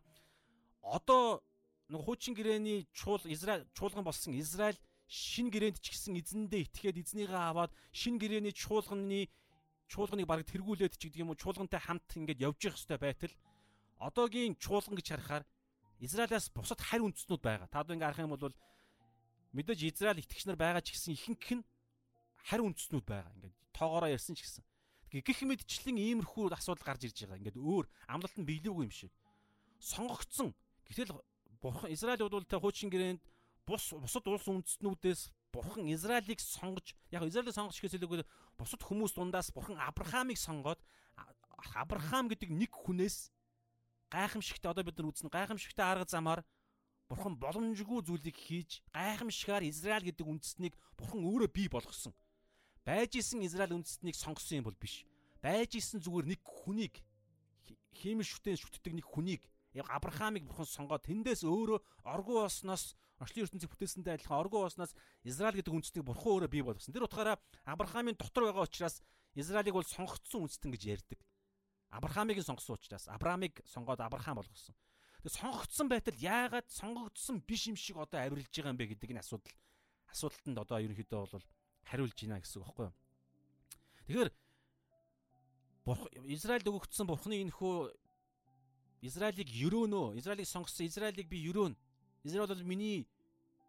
одоо 0.81 1.43
нэг 1.89 2.01
хуучин 2.05 2.33
гэрээний 2.35 2.87
чуул 2.93 3.23
Израиль 3.25 3.65
чуулган 3.73 4.03
болсон 4.03 4.33
Израиль 4.37 4.79
шин 5.07 5.51
гэрээнд 5.51 5.79
ч 5.83 5.91
гэсэн 5.91 6.15
эзэндээ 6.21 6.71
итгээд 6.71 7.01
эзнийгээ 7.03 7.35
аваад 7.51 7.71
шин 7.91 8.15
гэрээний 8.15 8.55
чуулганы 8.55 9.27
чуулганыг 9.91 10.27
бараг 10.27 10.47
тэргүүлээд 10.47 10.95
ч 10.95 11.11
гэдэг 11.11 11.23
юм 11.23 11.35
уу 11.35 11.39
чуулгантай 11.39 11.83
хамт 11.83 12.07
ингээд 12.15 12.47
явж 12.47 12.59
явах 12.63 12.79
хэрэгтэй 12.79 12.99
байтал 12.99 13.33
одоогийн 13.99 14.55
чуулган 14.55 14.95
гэж 14.95 15.07
харахаар 15.11 15.43
Израилаас 15.99 16.47
бусад 16.49 16.79
харь 16.79 17.03
үндэстнүүд 17.03 17.43
байгаа. 17.43 17.67
Та 17.67 17.83
одоо 17.83 17.93
ингээд 17.99 18.07
харах 18.15 18.23
юм 18.23 18.33
бол 18.39 18.55
мэдээж 19.53 19.79
Израиль 19.87 20.23
итгэгч 20.23 20.45
нар 20.47 20.59
байгаа 20.59 20.81
ч 20.81 20.95
гэсэн 20.95 21.15
ихэнх 21.15 21.47
нь 21.59 21.63
харь 22.47 22.63
үндэстнүүд 22.63 23.05
байгаа. 23.05 23.33
Ингээд 23.35 23.55
тоогоороо 23.75 24.09
ярьсан 24.11 24.35
ч 24.35 24.43
гэсэн. 24.47 24.63
Гэх 25.11 25.43
мэдчлэн 25.43 25.97
иймэрхүү 25.99 26.55
асуудал 26.55 26.87
гарч 26.87 27.11
ирж 27.11 27.27
байгаа. 27.27 27.39
Ингээд 27.39 27.59
өөр 27.59 27.85
амлалт 28.07 28.37
нь 28.39 28.47
биелээгүй 28.47 28.87
юм 28.87 28.93
шиг. 28.93 29.11
Сонгогдсон. 29.79 30.55
Гэтэл 30.87 31.19
бурхан 31.59 31.91
Израиль 31.91 32.23
бол 32.23 32.47
тэ 32.47 32.57
хуучин 32.57 32.89
гэрээнд 32.89 33.21
бус 33.67 33.93
бусад 33.93 34.25
улс 34.25 34.47
үндэстнүүдээс 34.47 35.21
бурхан 35.51 35.85
Израилийг 35.91 36.39
сонгож 36.39 36.95
яг 37.11 37.23
Израилийг 37.27 37.53
сонгож 37.53 37.77
гэхээс 37.77 37.99
илүүгээр 37.99 38.23
бусад 38.57 38.81
хүмүүс 38.81 39.13
дундаас 39.13 39.51
бурхан 39.51 39.77
Авраамыг 39.77 40.39
сонгоод 40.39 40.79
Авраам 41.75 42.31
гэдэг 42.31 42.49
нэг 42.49 42.71
хүнээс 42.73 43.29
гайхамшигтай 44.09 44.71
одоо 44.71 44.83
бид 44.83 44.97
нар 44.97 45.11
үзсэн 45.13 45.29
гайхамшигтай 45.29 45.85
арга 45.85 46.09
замаар 46.09 46.41
Бурхан 47.11 47.35
боломжгүй 47.35 48.07
зүйлийг 48.07 48.37
хийж 48.39 48.79
гайхамшигар 48.95 49.67
Израиль 49.67 50.07
гэдэг 50.07 50.23
үндэстнийг 50.23 50.79
Бурхан 50.95 51.27
өөрөө 51.27 51.51
бий 51.51 51.67
болгосон. 51.67 52.15
Байж 52.87 53.19
исэн 53.19 53.43
Израиль 53.43 53.75
үндэстнийг 53.75 54.15
сонгосон 54.15 54.63
юм 54.63 54.71
бол 54.71 54.79
биш. 54.79 55.03
Байж 55.43 55.75
исэн 55.75 55.99
зүгээр 55.99 56.31
нэг 56.31 56.41
хүнийг 56.47 57.03
хиймэл 57.91 58.23
шүтэн 58.23 58.55
шүтдэг 58.55 58.95
нэг 58.95 59.03
хүнийг 59.11 59.43
яг 59.75 59.91
Авраамыг 59.91 60.47
Бурхан 60.47 60.63
сонгоод 60.63 61.03
тэндээс 61.03 61.43
өөрөө 61.43 61.83
оргуу 62.07 62.47
осноос 62.47 62.95
Орчлын 63.21 63.45
ертөнцийг 63.45 63.69
бүтээсэндээ 63.69 64.17
адилхан 64.17 64.41
оргуу 64.41 64.65
болсноос 64.65 64.97
Израиль 65.21 65.61
гэдэг 65.61 65.75
үндэстнийг 65.77 66.05
бурхан 66.09 66.41
өөрөө 66.41 66.49
бий 66.49 66.65
болгосон. 66.65 66.89
Тэр 66.89 67.05
утгаараа 67.05 67.37
Авраамийн 67.69 68.17
дотор 68.17 68.49
байгаа 68.49 68.65
учраас 68.65 68.97
Израилийг 69.37 69.77
бол 69.77 69.85
сонгогдсон 69.85 70.49
үндэстэн 70.49 70.73
гэж 70.73 70.83
ярьдаг. 70.89 71.19
Авраамыг 71.93 72.41
сонгосон 72.41 72.81
учраас 72.81 73.05
Авраамыг 73.13 73.61
сонгоод 73.69 74.01
Авраам 74.01 74.41
болгосон. 74.41 74.73
Тэгээ 75.21 75.37
сонгогдсон 75.37 75.87
байтал 75.89 76.17
яагаад 76.17 76.67
сонгогдсон 76.73 77.45
биш 77.45 77.69
юм 77.69 77.77
шиг 77.77 77.97
одоо 77.97 78.25
авирлж 78.25 78.49
байгаа 78.49 78.73
юм 78.73 78.79
бэ 78.81 78.89
гэдэг 78.97 79.11
энэ 79.13 79.21
асуудал 79.21 79.53
асуудалтанд 80.09 80.57
одоо 80.57 80.77
ерөнхийдөө 80.81 81.29
бол 81.29 81.45
хариулж 81.85 82.17
байна 82.17 82.41
гэсэн 82.41 82.57
үг 82.57 82.65
байхгүй 82.65 82.85
юу? 82.89 82.95
Тэгэхээр 84.09 84.29
Израильд 86.33 86.67
өгөгдсөн 86.69 87.05
бурхны 87.05 87.37
энэ 87.37 87.53
хөө 87.53 87.93
Израилийг 89.01 89.49
ерөөнөө, 89.49 90.17
Израилийг 90.17 90.49
сонгосон 90.49 90.85
Израилийг 90.85 91.29
би 91.29 91.41
ерөөнө. 91.49 91.77
Израиль 92.23 92.53
бол 92.53 92.63
миний 92.65 93.09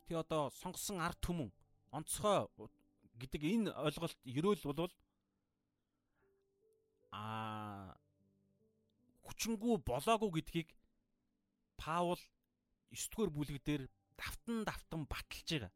тий 0.08 0.16
одоо 0.16 0.50
сонгосон 0.60 1.00
ард 1.00 1.16
түмэн 1.24 1.52
онцгой 1.92 2.48
гэдэг 3.16 3.42
энэ 3.44 3.72
ойлголт 3.76 4.16
ерөөл 4.24 4.60
бол 4.72 4.92
а 7.12 7.96
хүчингүү 9.24 9.84
болоогүй 9.84 10.40
гэдгийг 10.40 10.68
Паул 11.83 12.21
9 12.95 13.11
дугаар 13.11 13.31
бүлэг 13.35 13.59
дээр 13.66 13.83
давтан 14.14 14.62
давтан 14.62 15.03
баталж 15.11 15.51
байгаа. 15.51 15.73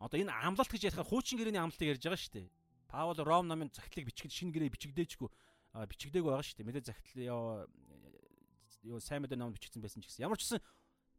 Одоо 0.00 0.16
энэ 0.16 0.32
амлалт 0.32 0.72
гэж 0.72 0.88
ярихаар 0.88 1.10
хуучин 1.10 1.36
гэрээний 1.36 1.60
амлалтыг 1.60 1.92
ярьж 1.92 2.02
байгаа 2.08 2.16
шүү 2.16 2.34
дээ. 2.40 2.48
Паул 2.88 3.18
Ром 3.20 3.46
намын 3.52 3.68
захидлыг 3.68 4.08
бичгэд 4.08 4.32
шинэ 4.32 4.54
гэрээ 4.54 4.72
бичигдээчгүй 4.72 5.28
бичигдээгүй 5.76 6.30
байгаа 6.32 6.46
шүү 6.46 6.56
дээ. 6.56 6.68
Мэдээ 6.72 6.88
захидал 6.88 7.68
юу 8.86 9.00
сайн 9.02 9.22
мэдээ 9.26 9.36
ном 9.36 9.52
бичигдсэн 9.52 9.82
байсан 9.82 10.00
ч 10.00 10.08
гэсэн. 10.08 10.24
Ямар 10.24 10.38
ч 10.40 10.48
гэсэн 10.48 10.62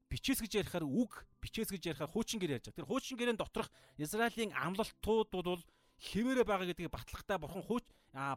бичээс 0.10 0.40
гэж 0.42 0.52
ярихаар 0.66 0.86
үг 0.88 1.28
бичээс 1.44 1.70
гэж 1.70 1.94
ярихаар 1.94 2.10
хуучин 2.10 2.42
гэр 2.42 2.58
ярьж 2.58 2.72
байгаа. 2.72 2.80
Тэр 2.82 2.90
хуучин 2.90 3.18
гэрээнд 3.20 3.42
доторх 3.44 3.70
Израилийн 4.02 4.56
амлалтууд 4.58 5.30
бол 5.30 5.62
хэвээрээ 6.02 6.46
байгаа 6.48 6.68
гэдгийг 6.72 6.90
батлахтаа 6.90 7.38
бурхан 7.38 7.62
хууч 7.62 7.86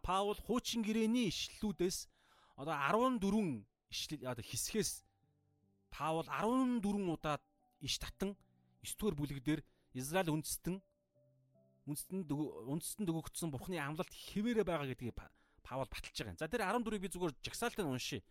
Паул 0.05 0.37
хуучин 0.37 0.85
гэрээний 0.85 1.33
ишлэлүүдээс 1.33 2.11
одоо 2.61 2.77
14 2.77 3.65
ишлэл 3.93 4.25
одоо 4.33 4.45
хэсгээс 4.45 5.05
Паул 5.93 6.25
14 6.25 6.81
удаа 7.13 7.37
иш 7.85 8.01
татан 8.01 8.33
9 8.81 8.97
дугаар 8.97 9.17
бүлэг 9.21 9.39
дээр 9.45 9.61
Израиль 9.93 10.33
үндэстэн 10.33 10.81
үндэстэнд 11.85 12.31
үндэстэнд 12.33 13.09
өгөгдсөн 13.13 13.53
Бурхны 13.53 13.77
амлалт 13.77 14.09
хэвээрээ 14.09 14.65
байгаа 14.65 14.89
гэдгийг 14.89 15.19
Паул 15.63 15.87
баталж 15.87 16.17
байгаа 16.17 16.33
юм. 16.33 16.41
За 16.41 16.49
тэр 16.49 16.65
14-ийг 16.65 17.03
би 17.03 17.11
зүгээр 17.13 17.33
жагсаалтаа 17.45 17.87
уншия. 17.87 18.23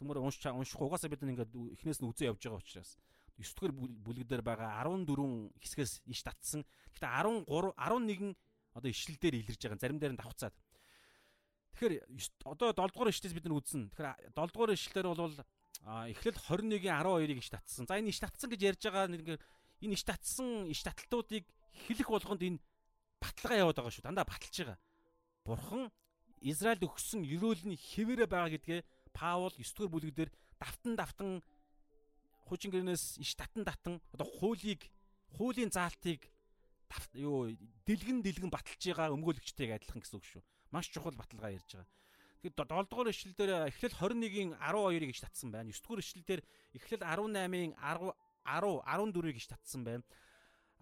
Зүгээр 0.00 0.18
унш 0.22 0.36
унших 0.40 0.80
угаасаа 0.80 1.10
бид 1.12 1.22
ингээд 1.22 1.52
эхнээс 1.74 2.00
нь 2.00 2.08
үзэн 2.08 2.32
явж 2.32 2.40
байгаа 2.42 2.62
учраас 2.62 2.98
9 3.36 3.54
дугаар 3.58 3.72
бүлэг 3.74 4.26
дээр 4.30 4.42
байгаа 4.46 4.82
14 4.86 5.58
хэсгээс 5.58 5.92
иш 6.06 6.20
татсан. 6.22 6.62
Гэхдээ 6.94 7.10
13 7.46 7.50
11 7.74 8.38
одоо 8.74 8.90
ишлэл 8.90 9.18
дээр 9.18 9.34
илэрж 9.42 9.60
байгаа. 9.62 9.82
Зарим 9.82 9.98
дээр 9.98 10.14
нь 10.14 10.20
давхцаад. 10.22 10.54
Тэгэхээр 11.74 11.94
одоо 12.46 12.70
7 12.70 12.94
дугаар 12.94 13.10
ишлээс 13.10 13.34
бид 13.34 13.46
нар 13.50 13.58
үзнэ. 13.58 13.90
Тэгэхээр 13.92 14.32
7 14.32 14.54
дугаар 14.54 14.72
ишлэлээр 14.78 15.08
бол 15.10 15.34
эхлэл 15.84 16.38
21-ийн 16.38 16.96
12-ыг 17.02 17.38
иш 17.42 17.50
татсан. 17.50 17.84
За 17.84 17.98
энэ 17.98 18.14
иш 18.14 18.18
татсан 18.22 18.48
гэж 18.48 18.60
ярьж 18.62 18.82
байгаа 18.86 19.10
нэг 19.10 19.42
энэ 19.82 19.94
иш 19.98 20.02
татсан 20.06 20.70
иш 20.70 20.80
таталтуудыг 20.86 21.44
хэлэх 21.74 22.08
болгонд 22.08 22.42
энэ 22.46 22.62
баталгаа 23.20 23.58
яваад 23.68 23.76
байгаа 23.82 23.92
шүү. 23.92 24.06
Дандаа 24.06 24.24
баталж 24.24 24.54
байгаа. 24.54 24.78
Бурхан 25.44 25.92
Израильд 26.40 26.84
өгсөн 26.84 27.24
ерөөлний 27.24 27.76
хэвээрээ 27.76 28.28
байгаа 28.28 28.52
гэдгээ 28.54 28.80
Паул 29.12 29.52
9 29.52 29.60
дугаар 29.76 29.92
бүлэг 29.92 30.14
дээр 30.14 30.30
давтан 30.56 30.92
давтан 30.96 31.30
хуучин 32.48 32.70
гэрнээс 32.72 33.18
иш 33.20 33.34
татан 33.36 33.64
татан 33.64 34.00
одоо 34.12 34.28
хуулийг 34.28 34.88
хуулийн 35.36 35.72
заалтыг 35.72 36.28
юу 37.16 37.50
дэлгэн 37.86 38.22
дэлгэн 38.22 38.52
баталж 38.52 38.82
байгаа 38.84 39.12
өмгөөлөгчтэйг 39.16 39.70
адилхан 39.74 40.00
гэсэн 40.00 40.18
үг 40.20 40.24
шүү. 40.24 40.42
Маш 40.74 40.90
чухал 40.90 41.14
баталгаа 41.14 41.54
ярьж 41.54 41.70
байгаа. 41.70 41.86
Тэгэхээр 42.42 42.66
7 42.66 42.90
дугаар 42.90 43.08
ишлэл 43.14 43.34
дээр 43.38 43.52
эхлэл 43.70 43.94
21-ийн 43.94 44.50
12-ыг 44.58 45.10
иш 45.14 45.20
татсан 45.22 45.48
байна. 45.54 45.70
9 45.70 45.86
дугаар 45.86 46.02
ишлэл 46.02 46.26
дээр 46.26 46.42
эхлэл 46.74 47.02
18-ийн 47.06 47.72
10 47.78 48.10
10 48.42 48.82
14-ийг 48.82 49.36
иш 49.38 49.46
татсан 49.46 49.82
байна. 49.86 50.02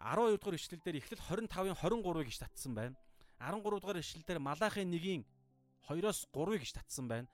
12 0.01 0.41
дугаар 0.41 0.57
ишлэл 0.57 0.81
дээр 0.81 0.97
эхлэл 0.97 1.21
25-ын 1.29 1.77
23-ыг 1.77 2.29
иш 2.33 2.39
татсан 2.41 2.73
байна. 2.73 2.97
13 3.37 3.63
дугаар 3.63 4.01
ишлэл 4.01 4.25
дээр 4.25 4.41
Малахын 4.41 4.91
1-ийн 4.97 5.23
2-оос 5.87 6.21
3-ыг 6.33 6.63
иш 6.65 6.73
татсан 6.73 7.07
байна. 7.07 7.29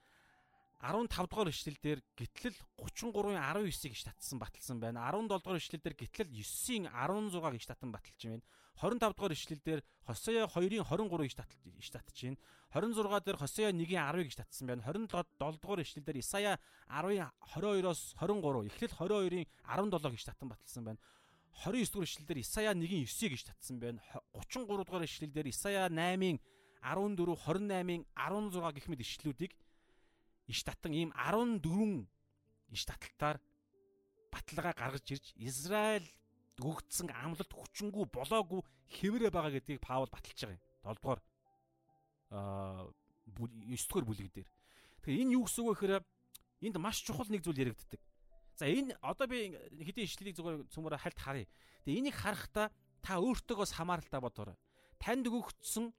15 0.79 1.27
дугаар 1.27 1.51
ишлэл 1.51 1.79
дээр 1.83 2.01
гитлэл 2.15 2.55
33-ын 2.79 3.35
19-ыг 3.35 3.93
иш 3.93 4.05
татсан 4.07 4.39
баталсан 4.39 4.79
байна. 4.79 5.11
17 5.11 5.27
дугаар 5.27 5.59
ишлэл 5.59 5.83
дээр 5.83 5.97
гитлэл 5.99 6.31
9-ийн 6.31 6.87
16-ыг 6.87 7.59
иш 7.59 7.67
татан 7.67 7.91
баталж 7.91 8.23
байна. 8.23 8.43
25 8.79 9.11
дугаар 9.11 9.35
ишлэл 9.35 9.63
дээр 9.67 9.81
Хосея 10.07 10.47
2-ын 10.47 10.87
23-ыг 10.87 11.27
иш 11.27 11.35
таталж 11.35 11.67
иш 11.83 11.91
татж 11.91 12.19
байна. 12.23 12.39
26 12.71 13.27
дээр 13.27 13.39
Хосея 13.43 13.71
1-ийн 13.75 14.07
10-ыг 14.07 14.27
иш 14.31 14.37
татсан 14.39 14.67
байна. 14.71 14.83
27 14.87 15.59
дугаар 15.59 15.83
ишлэл 15.83 16.07
дээр 16.07 16.23
Исая 16.23 16.55
10-ын 16.87 17.27
22-оос 17.59 18.15
23, 18.23 18.71
Эхлэл 18.71 18.95
22-ын 18.95 19.47
17-ыг 19.67 20.15
иш 20.15 20.25
татан 20.31 20.49
баталсан 20.49 20.85
байна. 20.87 21.03
29 21.67 21.91
дугаар 21.91 22.07
ишлэлдэр 22.07 22.39
Исая 22.39 22.71
1-ийн 22.71 23.03
9-ийг 23.03 23.35
иш 23.35 23.43
татсан 23.51 23.83
байна. 23.83 23.99
33 24.31 24.87
дугаар 24.87 25.03
ишлэлдэр 25.03 25.47
Исая 25.51 25.91
8-ийн 25.91 26.39
14, 26.87 27.35
28-ийн 27.35 28.07
16 28.15 28.79
гэх 28.79 28.87
мэт 28.87 29.03
ишлэлүүдийг 29.03 29.53
иш 30.49 30.65
татан 30.65 30.93
ийм 30.97 31.11
14 31.13 32.09
иш 32.73 32.83
таталтаар 32.89 33.39
баталгаа 34.33 34.75
гаргаж 34.75 35.07
ирж 35.13 35.27
Израиль 35.37 36.09
өгөгдсөн 36.59 37.13
амлалт 37.13 37.53
хүчингү 37.53 38.09
болоогүй 38.11 38.61
хэвээрээ 38.91 39.31
байгаа 39.31 39.53
гэдгийг 39.55 39.81
Паул 39.85 40.11
баталж 40.11 40.39
байгаа 40.43 40.57
юм. 40.57 40.65
7 40.83 40.97
дугаар 40.99 41.21
аа 42.33 42.89
9 43.37 43.77
дугаар 43.89 44.07
бүлэг 44.09 44.29
дээр. 44.33 44.49
Тэгэхээр 45.05 45.23
энэ 45.23 45.35
юу 45.37 45.45
гэсэн 45.47 45.63
үг 45.63 45.69
вэ 45.69 45.77
гэхээр 45.77 46.05
энд 46.67 46.77
маш 46.83 47.05
чухал 47.05 47.29
нэг 47.31 47.45
зүйл 47.45 47.63
яригддаг. 47.63 48.01
За 48.59 48.67
энэ 48.67 48.99
одоо 49.05 49.27
би 49.31 49.55
хэдийн 49.55 50.09
ишлэлийг 50.09 50.35
зүгээр 50.35 50.67
цөмөрө 50.75 50.99
хальт 50.99 51.19
харъя. 51.21 51.47
Тэгээ 51.87 52.01
энийг 52.03 52.17
харахтаа 52.19 52.75
та 53.05 53.23
өөртөөгөөс 53.23 53.73
хамааралтай 53.79 54.19
бодоорой. 54.19 54.59
Танд 54.99 55.31
өгөгдсөн 55.31 55.95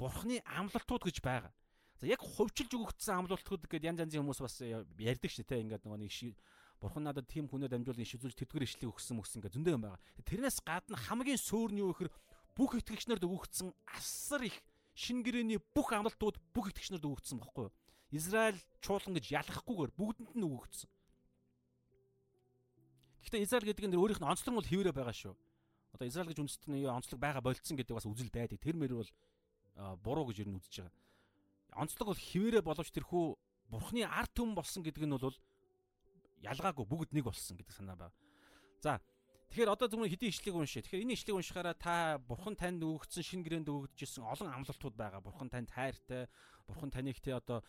бурхны 0.00 0.40
амлалтууд 0.48 1.04
гэж 1.04 1.20
байгаа. 1.20 1.52
За 1.96 2.04
яг 2.06 2.20
хувьчилж 2.20 2.72
өгөгдсөн 2.76 3.24
амлалтууд 3.24 3.64
гэдэг 3.64 3.88
янз 3.88 4.00
янзын 4.04 4.20
хүмүүс 4.20 4.40
бас 4.44 4.60
ярьдаг 4.60 5.30
шүү 5.32 5.48
дээ. 5.48 5.64
Ингээд 5.64 5.84
нөгөө 5.88 6.00
нэг 6.04 6.36
бурхан 6.80 7.08
надад 7.08 7.24
тийм 7.28 7.48
хүнээ 7.48 7.72
дамжуулан 7.72 8.04
шизүүлж 8.04 8.36
тэдгэр 8.36 8.68
ишлэг 8.68 8.92
өгсөн 8.92 9.16
мөксөн 9.16 9.40
ингээд 9.40 9.56
зөндөө 9.56 9.74
юм 9.76 9.84
байгаа. 9.88 10.00
Тэрнээс 10.28 10.60
гадна 10.60 10.96
хамгийн 11.08 11.40
суур 11.40 11.72
нь 11.72 11.80
юу 11.80 11.96
гэхээр 11.96 12.12
бүх 12.52 12.76
итгэгч 12.76 13.08
нарт 13.08 13.24
өгөгдсөн 13.24 13.72
асар 13.96 14.44
их 14.44 14.60
шин 14.92 15.24
гэрэний 15.24 15.60
бүх 15.72 15.88
амлалтууд 15.96 16.36
бүх 16.52 16.68
итгэгч 16.72 16.92
нарт 16.92 17.08
өгөгдсөн 17.08 17.40
баггүй 17.40 17.68
юу? 17.68 17.74
Израиль 18.12 18.60
чуулган 18.84 19.16
гэж 19.16 19.24
ялахгүйгээр 19.32 19.92
бүгдэнд 19.96 20.32
нь 20.36 20.46
өгөгдсөн. 20.46 20.90
Гэхдээ 23.24 23.44
Израиль 23.44 23.68
гэдэг 23.72 23.88
нь 23.88 23.96
өөрийнх 23.96 24.20
нь 24.20 24.28
онцлог 24.28 24.60
бол 24.60 24.68
хэвээрээ 24.68 24.94
байгаа 24.94 25.16
шүү. 25.16 25.34
Одоо 25.96 26.06
Израиль 26.06 26.30
гэж 26.30 26.38
үндэстэн 26.44 26.76
онцлог 26.92 27.18
байгаа 27.18 27.42
болцсон 27.42 27.76
гэдэг 27.80 27.96
бас 27.96 28.06
үзэл 28.06 28.30
байдаг. 28.30 28.60
Тэр 28.60 28.76
мөр 28.76 29.00
бол 29.00 29.10
буруу 30.04 30.28
гэж 30.28 30.44
ер 30.44 30.48
нь 30.52 30.60
үзэж 30.60 30.86
байгаа. 30.86 30.94
Онцлог 31.76 32.08
бол 32.10 32.20
хэвээрээ 32.20 32.62
боловч 32.64 32.90
тэрхүү 32.96 33.24
бурхны 33.68 34.02
ард 34.08 34.32
түмэн 34.32 34.56
болсон 34.56 34.82
гэдэг 34.82 35.04
нь 35.04 35.14
бол 35.16 35.36
ялгаагүй 36.40 36.86
бүгд 36.88 37.10
нэг 37.12 37.24
болсон 37.28 37.56
гэдэг 37.56 37.74
санаа 37.76 37.96
байна. 37.96 38.16
За 38.80 39.00
Тэгэхээр 39.46 39.72
одоо 39.72 39.86
зөвхөн 39.86 40.10
хэдийн 40.10 40.32
ишлэгийг 40.34 40.58
уншъя. 40.58 40.82
Тэгэхээр 40.82 41.04
энэ 41.06 41.14
ишлэгийг 41.14 41.38
уншихаараа 41.38 41.76
та 41.78 42.18
бурхан 42.18 42.58
танд 42.58 42.82
өгөгдсөн 42.82 43.22
шин 43.22 43.46
гэрээнд 43.46 43.70
өгөгдөжсэн 43.70 44.26
олон 44.26 44.50
амлалтууд 44.50 44.96
байгаа. 44.98 45.22
Бурхан 45.22 45.46
танд 45.46 45.70
хайртай, 45.70 46.26
бурхан 46.66 46.90
таныг 46.90 47.22
те 47.22 47.38
одоо 47.38 47.62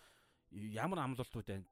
ямар 0.50 1.06
амлалтууд 1.06 1.46
байна 1.46 1.70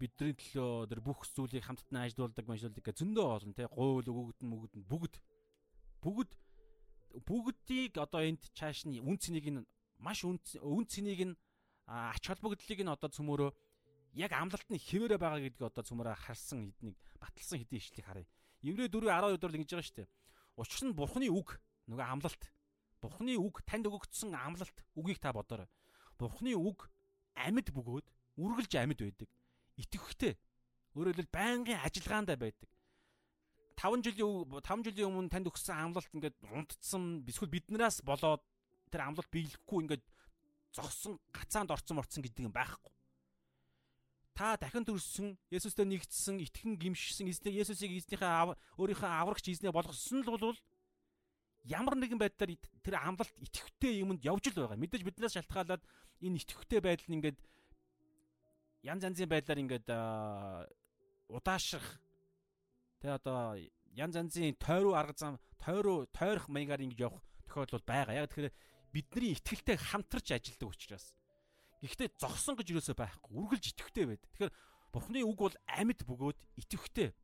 бидний 0.00 0.32
төлөө 0.32 0.88
тэр 0.88 1.00
бүх 1.04 1.28
зүйлийг 1.28 1.64
хамтдаа 1.64 2.08
ажилуулдаг, 2.08 2.48
мажилуулдаг 2.48 2.84
гэх 2.84 2.96
зөндөө 2.96 3.26
олон 3.36 3.52
тий 3.52 3.68
гуйл 3.68 4.08
өгөгдөн 4.08 4.48
мөгдөн 4.48 4.82
бүгд 4.88 5.14
бүгд 6.00 6.30
бүгдийг 7.28 8.00
одоо 8.00 8.24
энд 8.24 8.40
чааш 8.56 8.88
нь 8.88 8.96
үн 8.96 9.18
цэнийг 9.20 9.46
нь 9.52 9.60
маш 10.00 10.24
үн 10.24 10.40
үн 10.64 10.84
цэнийг 10.88 11.20
нь 11.28 11.34
ач 11.90 12.22
холбогдлыг 12.30 12.80
нь 12.86 12.94
одоо 12.94 13.10
цөмөрөө 13.10 13.50
яг 14.14 14.30
амлалт 14.38 14.68
нь 14.70 14.78
хэвээрээ 14.78 15.18
байгаа 15.18 15.42
гэдгийг 15.42 15.66
одоо 15.74 15.82
цөмөрөө 15.82 16.14
харсан 16.14 16.70
хэднийг 16.70 16.96
баталсан 17.18 17.58
хэдийн 17.58 17.82
ишлийг 17.82 18.06
харъя. 18.06 18.26
Еврей 18.62 18.86
4:12 18.86 19.42
дээр 19.42 19.50
л 19.50 19.58
ингэж 19.58 19.70
байгаа 19.74 19.86
шүү 19.90 19.98
дээ. 19.98 20.08
Учир 20.54 20.82
нь 20.86 20.94
бурхны 20.94 21.26
үг 21.34 21.58
нөгөө 21.90 22.06
амлалт. 22.06 22.42
Бурхны 23.02 23.32
үг 23.34 23.62
танд 23.66 23.90
өгөгдсөн 23.90 24.34
амлалт 24.38 24.78
үгийг 24.94 25.18
та 25.18 25.34
бодоорой. 25.34 25.66
Бурхны 26.14 26.54
үг 26.54 26.86
амьд 27.34 27.74
бөгөөд 27.74 28.06
үргэлж 28.38 28.72
амьд 28.78 29.00
байдаг 29.02 29.30
итгэвхтэй. 29.80 30.34
Өөрөөр 30.94 31.16
хэлбэл 31.16 31.34
байнгын 31.34 31.82
ажиллагаандаа 31.82 32.36
байдаг. 32.36 32.70
5 33.80 34.04
жилийн 34.04 34.44
5 34.60 34.84
жилийн 34.84 35.08
өмнө 35.08 35.32
танд 35.32 35.48
өгсөн 35.48 35.74
амлалт 35.74 36.12
ингээд 36.12 36.36
унтцсан 36.52 37.24
эсвэл 37.24 37.48
биднээс 37.48 38.04
болоод 38.04 38.44
тэр 38.92 39.08
амлалт 39.08 39.30
биелэхгүй 39.32 39.78
ингээд 39.88 40.04
зогсон 40.72 41.18
гацаанд 41.32 41.70
орцсон 41.70 41.96
морцсон 41.98 42.22
гэдэг 42.22 42.46
юм 42.46 42.54
байхгүй. 42.54 42.92
та 44.40 44.56
дахин 44.56 44.86
төрсөн 44.88 45.36
Есүстэй 45.52 45.84
нэгдсэн, 45.84 46.40
итгэн 46.40 46.80
гимшсэн 46.80 47.28
Есүсийг 47.28 47.92
эзнийхээ 47.92 48.56
өөрийнхөө 48.80 49.10
аврагч 49.10 49.52
эзнээ 49.52 49.68
болгосон 49.68 50.24
л 50.24 50.32
бол 50.32 50.56
ямар 51.68 51.94
нэгэн 51.98 52.16
байдлаар 52.16 52.56
тэр 52.80 52.96
амлалт 52.96 53.36
итгэвтэй 53.36 54.00
юмд 54.00 54.24
явж 54.24 54.48
л 54.48 54.64
байгаа. 54.64 54.80
Мэдээж 54.80 55.02
биднээс 55.04 55.36
шалтгаалаад 55.36 55.82
энэ 56.24 56.40
итгэвтэй 56.40 56.80
байдал 56.80 57.08
нь 57.12 57.16
ингээд 57.20 57.38
янз 58.88 59.02
янзын 59.04 59.28
байдлаар 59.28 59.60
ингээд 59.60 59.86
удаашрах 61.28 62.00
тэ 63.04 63.12
одоо 63.12 63.60
янз 63.92 64.14
янзын 64.16 64.56
тойруу 64.56 64.96
арга 64.96 65.16
зам 65.20 65.34
тойруу 65.60 66.08
тойрох 66.16 66.48
маягаар 66.48 66.80
ингэж 66.80 67.00
явах 67.00 67.20
тохиолдол 67.44 67.84
байгаа. 67.84 68.24
Яг 68.24 68.32
тэгэхээр 68.32 68.56
бидний 68.92 69.34
итгэлтэй 69.38 69.78
хамтарч 69.78 70.34
ажилладаг 70.34 70.68
учраас. 70.68 71.14
Гэхдээ 71.80 72.10
зогсон 72.20 72.54
гэж 72.60 72.68
юусоо 72.76 72.96
байхгүй. 72.98 73.30
Үргэлж 73.32 73.64
итгэвтэй 73.72 74.04
байд. 74.04 74.22
Тэгэхээр 74.36 74.52
Бурхны 74.92 75.22
үг 75.22 75.38
бол 75.38 75.56
амьд 75.70 76.02
бөгөөд 76.04 76.38
итгэвтэй. 76.60 77.14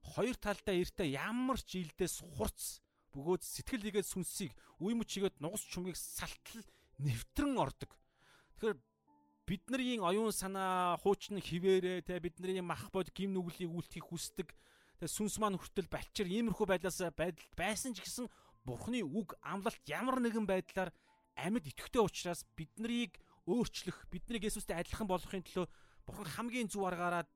Хоёр 0.00 0.36
талдаа 0.38 0.74
эртээ 0.78 1.18
ямар 1.18 1.58
ч 1.58 1.82
жилдээс 1.82 2.22
хурц 2.22 2.80
бөгөөд 3.10 3.42
сэтгэл 3.42 3.90
игээд 3.90 4.06
сүнсийг 4.06 4.54
үе 4.78 4.94
мөчигээд 4.94 5.42
нугас 5.42 5.66
чумгийг 5.66 5.98
салтал 5.98 6.62
нэвтрэн 7.02 7.58
ордог. 7.58 7.90
Тэгэхээр 8.56 8.78
бидний 9.44 9.98
оюун 9.98 10.32
санаа 10.32 10.96
хуучин 11.02 11.42
хിവэрэ 11.42 12.06
те 12.06 12.20
бидний 12.22 12.62
мах 12.62 12.88
бод 12.94 13.10
гим 13.10 13.34
нүглийг 13.34 13.68
үлдэхийг 13.68 14.06
хүсдэг. 14.06 14.54
Тэгээ 15.02 15.10
сүнс 15.10 15.36
маань 15.42 15.58
хүртэл 15.58 15.90
балчир 15.90 16.30
иймэрхүү 16.30 16.66
байдлаас 16.66 17.02
байдал 17.12 17.48
байсан 17.58 17.92
ч 17.92 18.06
гэсэн 18.06 18.30
Бурхны 18.66 19.06
үг 19.06 19.38
амлалт 19.46 19.82
ямар 19.86 20.18
нэгэн 20.18 20.46
байдлаар 20.46 20.90
амьд 21.36 21.64
итгэвтэй 21.68 22.02
учраас 22.02 22.42
биднийг 22.56 23.20
өөрчлөх, 23.46 24.08
биднийг 24.10 24.48
Есүстэй 24.48 24.80
адилхан 24.80 25.06
болгохын 25.06 25.44
төлөө 25.46 25.66
Бурхан 26.06 26.48
хамгийн 26.48 26.70
зөв 26.70 26.86
аргаараа 26.86 27.26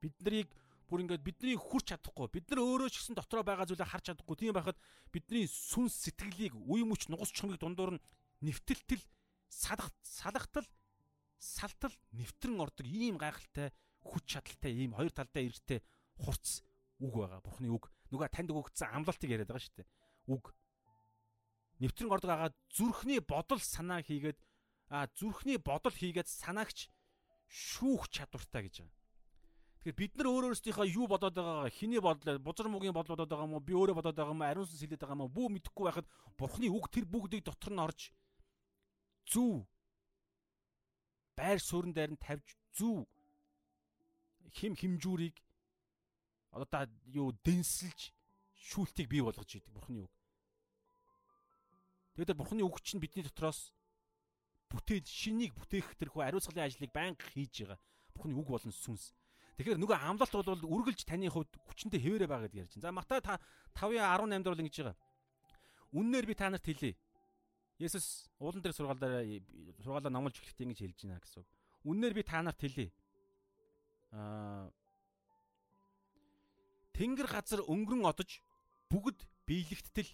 биднийг 0.00 0.48
бүр 0.86 1.02
ингээд 1.02 1.24
бидний 1.26 1.56
хүрч 1.58 1.90
чадахгүй 1.90 2.30
бид 2.30 2.46
нар 2.52 2.62
өөрөө 2.62 2.88
ч 2.92 3.02
гэсэн 3.02 3.18
дотроо 3.18 3.42
байгаа 3.42 3.66
зүйлээ 3.66 3.90
харж 3.90 4.04
чадахгүй. 4.14 4.36
Тийм 4.38 4.54
байхад 4.54 4.78
бидний 5.10 5.48
сүнс 5.50 5.98
сэтгэлийг 6.06 6.54
үе 6.54 6.86
мөч 6.86 7.10
нугас 7.10 7.34
чумыг 7.34 7.58
дундуур 7.58 7.98
нь 7.98 8.04
нэвтэлтэл 8.46 9.02
салах 9.50 9.90
салахтал 10.04 10.68
салтал 11.42 11.94
нэвтрэн 12.14 12.60
ордог 12.62 12.86
ийм 12.86 13.18
гайхалтай 13.18 13.74
хүч 14.04 14.24
чадалтай 14.30 14.72
ийм 14.72 14.94
хоёр 14.94 15.10
талдаа 15.10 15.42
эргэтэй 15.42 15.80
хурц 16.22 16.62
үг 17.02 17.14
байгаа. 17.18 17.42
Бурхны 17.42 17.68
үг. 17.72 17.90
Нөгөө 18.14 18.30
танд 18.30 18.54
өгөгдсөн 18.54 18.94
амлалтыг 18.94 19.30
яриад 19.32 19.50
байгаа 19.50 19.64
шүү 19.66 19.76
дээ. 19.82 19.88
Үг 20.30 20.54
нэвтрэн 21.80 22.12
ордог 22.12 22.30
агаа 22.30 22.50
зүрхний 22.72 23.20
бодол 23.20 23.60
санаа 23.60 24.00
хийгээд 24.02 24.38
а 24.88 25.06
зүрхний 25.18 25.58
бодол 25.58 25.92
хийгээд 25.92 26.28
санаагч 26.28 26.88
шүүх 27.48 28.08
чадвартай 28.10 28.66
гэж 28.66 28.74
байгаа. 28.80 28.96
Тэгэхээр 29.86 30.00
бид 30.02 30.12
нар 30.18 30.28
өөр 30.30 30.44
өөрсдийнхөө 30.50 30.86
юу 30.98 31.06
бодоод 31.06 31.34
байгаагаа 31.38 31.70
хэний 31.70 32.02
бодлоо 32.02 32.38
бузар 32.42 32.66
мөгийн 32.66 32.96
бодол 32.96 33.14
бодоод 33.14 33.30
байгаа 33.30 33.46
юм 33.46 33.54
уу? 33.54 33.62
Би 33.62 33.74
өөрөө 33.74 33.96
бодоод 33.98 34.16
байгаа 34.18 34.34
юм 34.34 34.42
уу? 34.42 34.50
Ариун 34.50 34.66
сүнс 34.66 34.82
хэлээд 34.82 35.02
байгаа 35.02 35.14
юм 35.14 35.24
уу? 35.26 35.36
Бүү 35.36 35.46
мэдэхгүй 35.54 35.84
байхад 35.86 36.06
бурхны 36.34 36.66
үг 36.74 36.86
тэр 36.90 37.06
бүгдийг 37.06 37.46
дотор 37.46 37.70
нь 37.70 37.84
орж 37.86 38.00
зүв. 39.30 39.62
Байр 41.38 41.58
суурин 41.62 41.94
дээр 41.94 42.18
нь 42.18 42.22
тавьж 42.22 42.58
зүв. 42.74 43.06
Хим 44.58 44.74
химжүүрийг 44.74 45.38
одоо 46.50 46.66
та 46.66 46.90
юу 47.06 47.30
дэнсэлж 47.46 48.10
шүүлтийг 48.56 49.06
бий 49.06 49.22
болгож 49.22 49.54
идэг 49.54 49.70
бурхны 49.70 50.02
үг. 50.02 50.15
Тэгээд 52.16 52.36
бурхны 52.36 52.64
үг 52.64 52.80
чинь 52.80 53.00
бидний 53.00 53.22
дотроос 53.22 53.76
бүтээл 54.72 55.04
шинийг 55.04 55.52
бүтээх 55.52 55.94
тэрхүү 56.00 56.24
ариусгалын 56.24 56.64
ажлыг 56.64 56.90
байнга 56.90 57.20
хийж 57.36 57.68
байгаа. 57.68 57.78
Бурхны 58.16 58.34
үг 58.40 58.48
болон 58.48 58.72
сүнс. 58.72 59.12
Тэгэхээр 59.60 59.80
нөгөө 59.80 59.98
амлалт 60.00 60.32
бол 60.32 60.64
үргэлж 60.64 61.04
таны 61.04 61.28
хувьд 61.28 61.52
хүчнтэй 61.68 62.00
хэвээрээ 62.00 62.28
байгаа 62.28 62.48
гэдгийг 62.48 62.62
ярьж 62.64 62.72
байна. 62.76 62.84
За 62.84 62.92
Матай 62.92 63.20
5:18 63.20 64.44
дээр 64.44 64.52
бол 64.52 64.62
ингэж 64.64 64.76
байгаа. 64.80 64.96
Үннээр 65.96 66.26
би 66.28 66.34
та 66.36 66.48
нарт 66.48 66.66
хэлье. 66.66 66.96
Есүс 67.80 68.28
уулан 68.40 68.60
дээр 68.60 68.76
сургаалаар 68.76 69.24
сургаалаа 69.84 70.12
номлож 70.12 70.36
эхлэхдээ 70.40 70.64
ингэж 70.64 70.80
хэлж 70.80 70.98
байна 71.04 71.20
гэсэн 71.20 71.40
үг. 71.40 71.48
Үннээр 71.84 72.14
би 72.16 72.22
та 72.24 72.40
нарт 72.40 72.60
хэлье. 72.60 72.92
Аа 74.12 74.72
Тэнгэр 76.96 77.28
газар 77.28 77.60
өнгөрөн 77.68 78.08
одож 78.08 78.40
бүгд 78.88 79.24
биелэгттэл 79.44 80.08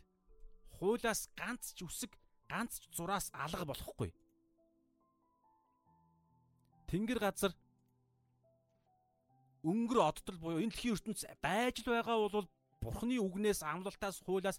хуулаас 0.83 1.31
ганц 1.39 1.79
ч 1.79 1.87
үсэг 1.87 2.11
ганц 2.51 2.83
ч 2.83 2.91
зураас 2.91 3.31
алга 3.31 3.63
болохгүй. 3.63 4.11
Тэнгэр 6.91 7.23
газар 7.23 7.55
өнгөр 9.63 10.03
одтол 10.03 10.43
буюу 10.43 10.59
энэ 10.59 10.75
дэлхийн 10.75 10.99
ертөнц 10.99 11.23
байж 11.39 11.87
л 11.87 11.95
байгаа 11.95 12.19
бол 12.27 12.51
Бурхны 12.83 13.15
үгнээс 13.23 13.63
амлалтаас 13.63 14.27
хуулаас 14.27 14.59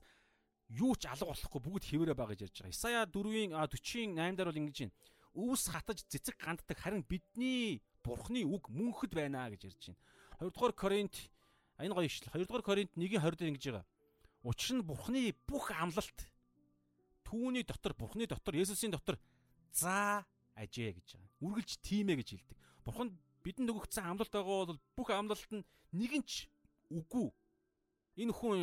юу 0.71 0.95
ч 0.95 1.11
алга 1.11 1.27
болохгүй 1.27 1.59
бүгд 1.59 1.83
хэвээрээ 1.91 2.15
байгаа 2.15 2.31
гэж 2.39 2.41
ярьж 2.47 2.57
байгаа. 2.63 2.71
Исая 2.71 3.03
4-ийн 3.11 3.51
40-ийн 3.51 4.15
8 4.15 4.39
дээр 4.39 4.47
бол 4.47 4.61
ингэж 4.63 4.77
байна. 4.79 4.95
Өвс 5.35 5.63
хатаж 5.67 5.99
цэцэг 6.07 6.39
ганддаг 6.39 6.77
харин 6.79 7.03
бидний 7.03 7.83
Бурхны 7.99 8.47
үг 8.47 8.71
мөнхөд 8.71 9.11
байна 9.11 9.51
гэж 9.51 9.67
ярьж 9.67 9.91
байна. 9.91 9.99
2 10.39 10.55
дугаар 10.55 10.71
Коринт 10.71 11.15
энэ 11.83 11.91
гоё 11.91 12.07
ишлэл. 12.07 12.31
2 12.31 12.47
дугаар 12.47 12.63
Коринт 12.63 12.95
1-ийн 12.95 13.19
20 13.19 13.35
дээр 13.35 13.51
ингэж 13.51 13.65
байгаа. 13.75 13.85
Учир 14.43 14.75
нь 14.75 14.83
Бурхны 14.83 15.31
бүх 15.47 15.71
амлалт 15.71 16.19
түүний 17.23 17.63
дотор 17.63 17.95
Бурхны 17.95 18.27
дотор 18.27 18.55
Есүсийн 18.59 18.91
дотор 18.91 19.15
заа 19.71 20.27
ажээ 20.59 20.93
гэж 20.99 21.07
байгаа. 21.15 21.31
Үргэлж 21.41 21.71
тиймээ 21.79 22.19
гэж 22.19 22.29
хэлдэг. 22.35 22.57
Бурхан 22.83 23.09
бидэнд 23.43 23.71
өгөгдсөн 23.71 24.03
амлалт 24.03 24.33
байгаа 24.35 24.67
бол 24.67 24.79
бүх 24.99 25.09
амлалт 25.09 25.51
нь 25.55 25.63
нэгэн 25.95 26.23
ч 26.27 26.51
үгүй. 26.91 27.31
Энэ 28.19 28.33
хүн 28.35 28.59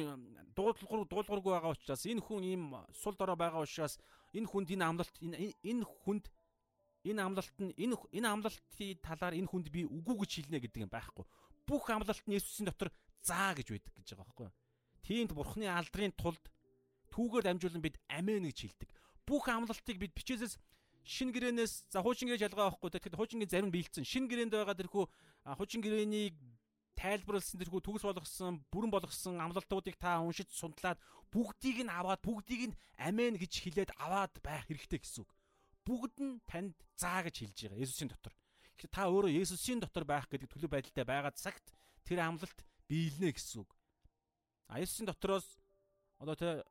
дуулуур 0.54 1.08
дуулуургүй 1.08 1.52
байгаа 1.56 1.74
учраас 1.74 2.06
энэ 2.06 2.22
хүн 2.22 2.44
ийм 2.44 2.64
сул 2.94 3.16
дорой 3.18 3.34
байгаа 3.34 3.64
учраас 3.64 3.98
энэ 4.36 4.46
хүнд 4.46 4.68
энэ 4.70 4.84
амлалт 4.84 5.16
энэ 5.18 5.56
энэ 5.64 5.84
хүнд 5.84 6.30
энэ 7.08 7.20
амлалт 7.24 7.56
нь 7.58 7.72
энэ 7.74 7.96
энэ 8.14 8.28
амлалтын 8.28 9.00
талаар 9.02 9.34
энэ 9.34 9.50
хүнд 9.50 9.72
би 9.74 9.88
үгүй 9.88 10.16
гэж 10.22 10.30
хэлнэ 10.44 10.60
гэдэг 10.60 10.84
юм 10.86 10.92
байхгүй. 10.92 11.24
Бүх 11.66 11.90
амлалт 11.90 12.24
нь 12.28 12.36
Есүсийн 12.38 12.70
дотор 12.70 12.94
заа 13.24 13.56
гэж 13.58 13.74
байдаг 13.74 13.92
гэж 13.96 14.06
байгаа 14.14 14.28
байхгүй 14.28 14.46
юу? 14.46 14.54
Тиймд 15.04 15.32
бурхны 15.32 15.66
алдрын 15.66 16.12
тулд 16.16 16.44
түүгээр 17.10 17.46
дамжуулан 17.46 17.82
бид 17.82 17.96
амин 18.08 18.46
гэж 18.46 18.58
хэлдэг. 18.64 18.90
Бүх 19.26 19.48
амлалтыг 19.50 19.96
бид 19.98 20.12
бичээсээс 20.14 20.58
шин 21.04 21.32
гэрээнээс 21.32 21.90
за 21.90 22.02
хуучин 22.04 22.28
гэрээ 22.30 22.46
ялгаа 22.46 22.70
авахгүй 22.70 22.90
тэгэхээр 22.92 23.18
хуучин 23.18 23.40
гэрээ 23.42 23.54
зарим 23.54 23.72
биелсэн. 23.72 24.04
Шин 24.04 24.28
гэрээнд 24.28 24.54
байгаа 24.54 24.76
тэрхүү 24.78 25.04
хуучин 25.58 25.82
гэрээнийг 25.82 26.36
тайлбарлсан 27.00 27.56
тэрхүү 27.60 27.80
төгс 27.80 28.04
болгосон, 28.04 28.60
бүрэн 28.68 28.92
болгосон 28.92 29.40
амлалтуудыг 29.40 29.96
та 29.96 30.20
уншиж 30.20 30.52
сундлаад 30.52 31.00
бүгдийг 31.32 31.88
нь 31.88 31.92
аваад 31.92 32.20
бүгдийг 32.20 32.70
нь 32.70 32.78
амин 33.00 33.40
гэж 33.40 33.52
хэлээд 33.64 33.90
аваад 33.96 34.36
байх 34.44 34.68
хэрэгтэй 34.68 35.00
гэсэн 35.00 35.24
үг. 35.24 35.30
Бүгд 35.88 36.16
нь 36.20 36.44
танд 36.44 36.76
заа 37.00 37.24
гэж 37.24 37.40
хэлж 37.40 37.58
байгаа 37.72 37.80
Есүсийн 37.80 38.12
дотор. 38.12 38.36
Тэгэхээр 38.76 38.92
та 38.92 39.08
өөрөө 39.08 39.32
Есүсийн 39.32 39.80
дотор 39.80 40.04
байх 40.04 40.28
гэдэг 40.28 40.52
төлөв 40.52 40.70
байдалтай 40.70 41.04
байгаа 41.08 41.32
цагт 41.32 41.72
тэр 42.04 42.20
амлалт 42.20 42.60
биелнэ 42.84 43.32
гэсэн 43.32 43.64
үг. 43.64 43.70
Есүсийн 44.78 45.10
дотроос 45.10 45.58
одоо 46.22 46.36
тэ 46.38 46.62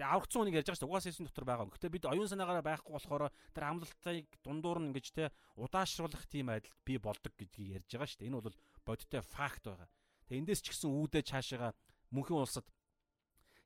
аврагцсан 0.00 0.40
хүнийг 0.44 0.60
ярьж 0.60 0.68
байгаа 0.72 0.80
шүү. 0.80 0.88
Угаасаа 0.88 1.10
Есүсийн 1.12 1.28
дотор 1.28 1.46
байгаа. 1.48 1.68
Гэхдээ 1.68 1.92
бид 1.92 2.04
оюун 2.08 2.28
санаагаараа 2.28 2.64
байхгүй 2.64 2.92
болохоор 2.92 3.32
тэр 3.52 3.64
амлалтыг 3.64 4.28
дундуур 4.44 4.78
нь 4.80 4.88
ингэж 4.92 5.06
тэ 5.12 5.32
удаашруулах 5.56 6.24
тийм 6.28 6.52
байдал 6.52 6.72
би 6.84 6.96
болдог 7.00 7.32
гэдгийг 7.36 7.80
ярьж 7.80 7.90
байгаа 7.92 8.08
шүү. 8.08 8.26
Энэ 8.28 8.40
бол 8.40 8.56
бодиттой 8.84 9.22
факт 9.24 9.64
байгаа. 9.64 9.88
Тэгээ 10.28 10.40
эндээс 10.42 10.60
ч 10.64 10.66
гэсэн 10.72 10.90
үүдээ 10.90 11.22
цаашаага 11.24 11.72
мөнхийн 12.12 12.40
улсад 12.40 12.66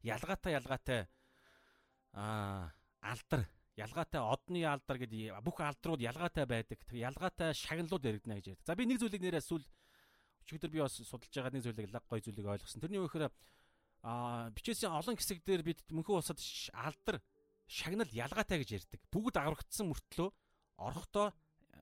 ялгаатай 0.03 0.53
ялгаатай 0.55 1.01
аа 2.15 2.73
алдар 3.01 3.49
ялгаатай 3.81 4.21
одны 4.21 4.65
алдар 4.65 4.99
гэдэг 4.99 5.41
бүх 5.45 5.61
алдрууд 5.61 6.01
ялгаатай 6.05 6.47
байдаг. 6.47 6.79
Тэр 6.85 7.07
ялгаатай 7.11 7.55
шагналууд 7.55 8.05
яригдана 8.05 8.39
гэж 8.39 8.55
ярьдаг. 8.55 8.67
За 8.67 8.77
би 8.77 8.85
нэг 8.87 9.01
зүйлийг 9.01 9.25
нэрээ 9.25 9.45
сүл 9.45 9.65
өчигдөр 10.45 10.71
би 10.71 10.81
бас 10.83 10.99
судалж 11.01 11.33
байгаа 11.33 11.55
нэг 11.55 11.65
зүйлийг 11.65 11.93
лаг 11.95 12.05
гой 12.09 12.21
зүйлийг 12.21 12.47
ойлгосон. 12.47 12.83
Тэрний 12.83 13.01
үехээр 13.01 13.31
а 14.03 14.49
бичээсийн 14.57 14.93
олон 14.93 15.17
хэсэг 15.17 15.45
дээр 15.45 15.63
бид 15.63 15.81
мөнхөө 15.93 16.21
улсад 16.25 16.41
алдар 16.73 17.21
шагнал 17.69 18.09
ялгаатай 18.09 18.65
гэж 18.65 18.71
ярьдаг. 18.81 19.01
Бүгд 19.13 19.37
аврагдсан 19.37 19.93
мөртлөө 19.93 20.29
орохдоо 20.81 21.31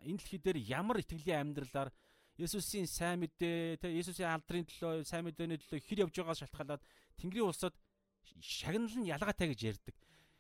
энэ 0.03 0.19
дэлхий 0.19 0.41
дээр 0.43 0.59
ямар 0.59 0.99
итгэлийн 1.01 1.55
амьдралаар 1.55 1.91
Есүсийн 2.39 2.87
сайн 2.87 3.19
мэдээ, 3.27 3.83
тэ 3.83 3.91
Есүсийн 3.99 4.31
алдрын 4.31 4.63
төлөө, 4.63 5.03
сайн 5.03 5.27
мэдээний 5.27 5.59
төлөө 5.59 5.83
хэр 5.83 6.07
явж 6.07 6.15
байгаас 6.23 6.39
шалтгаалаад 6.47 6.83
Тэнгэрийн 7.19 7.51
улсад 7.51 7.75
шагнал 8.39 8.95
нь 8.95 9.11
ялгаатай 9.11 9.51
гэж 9.51 9.61
ярьдаг. 9.75 9.97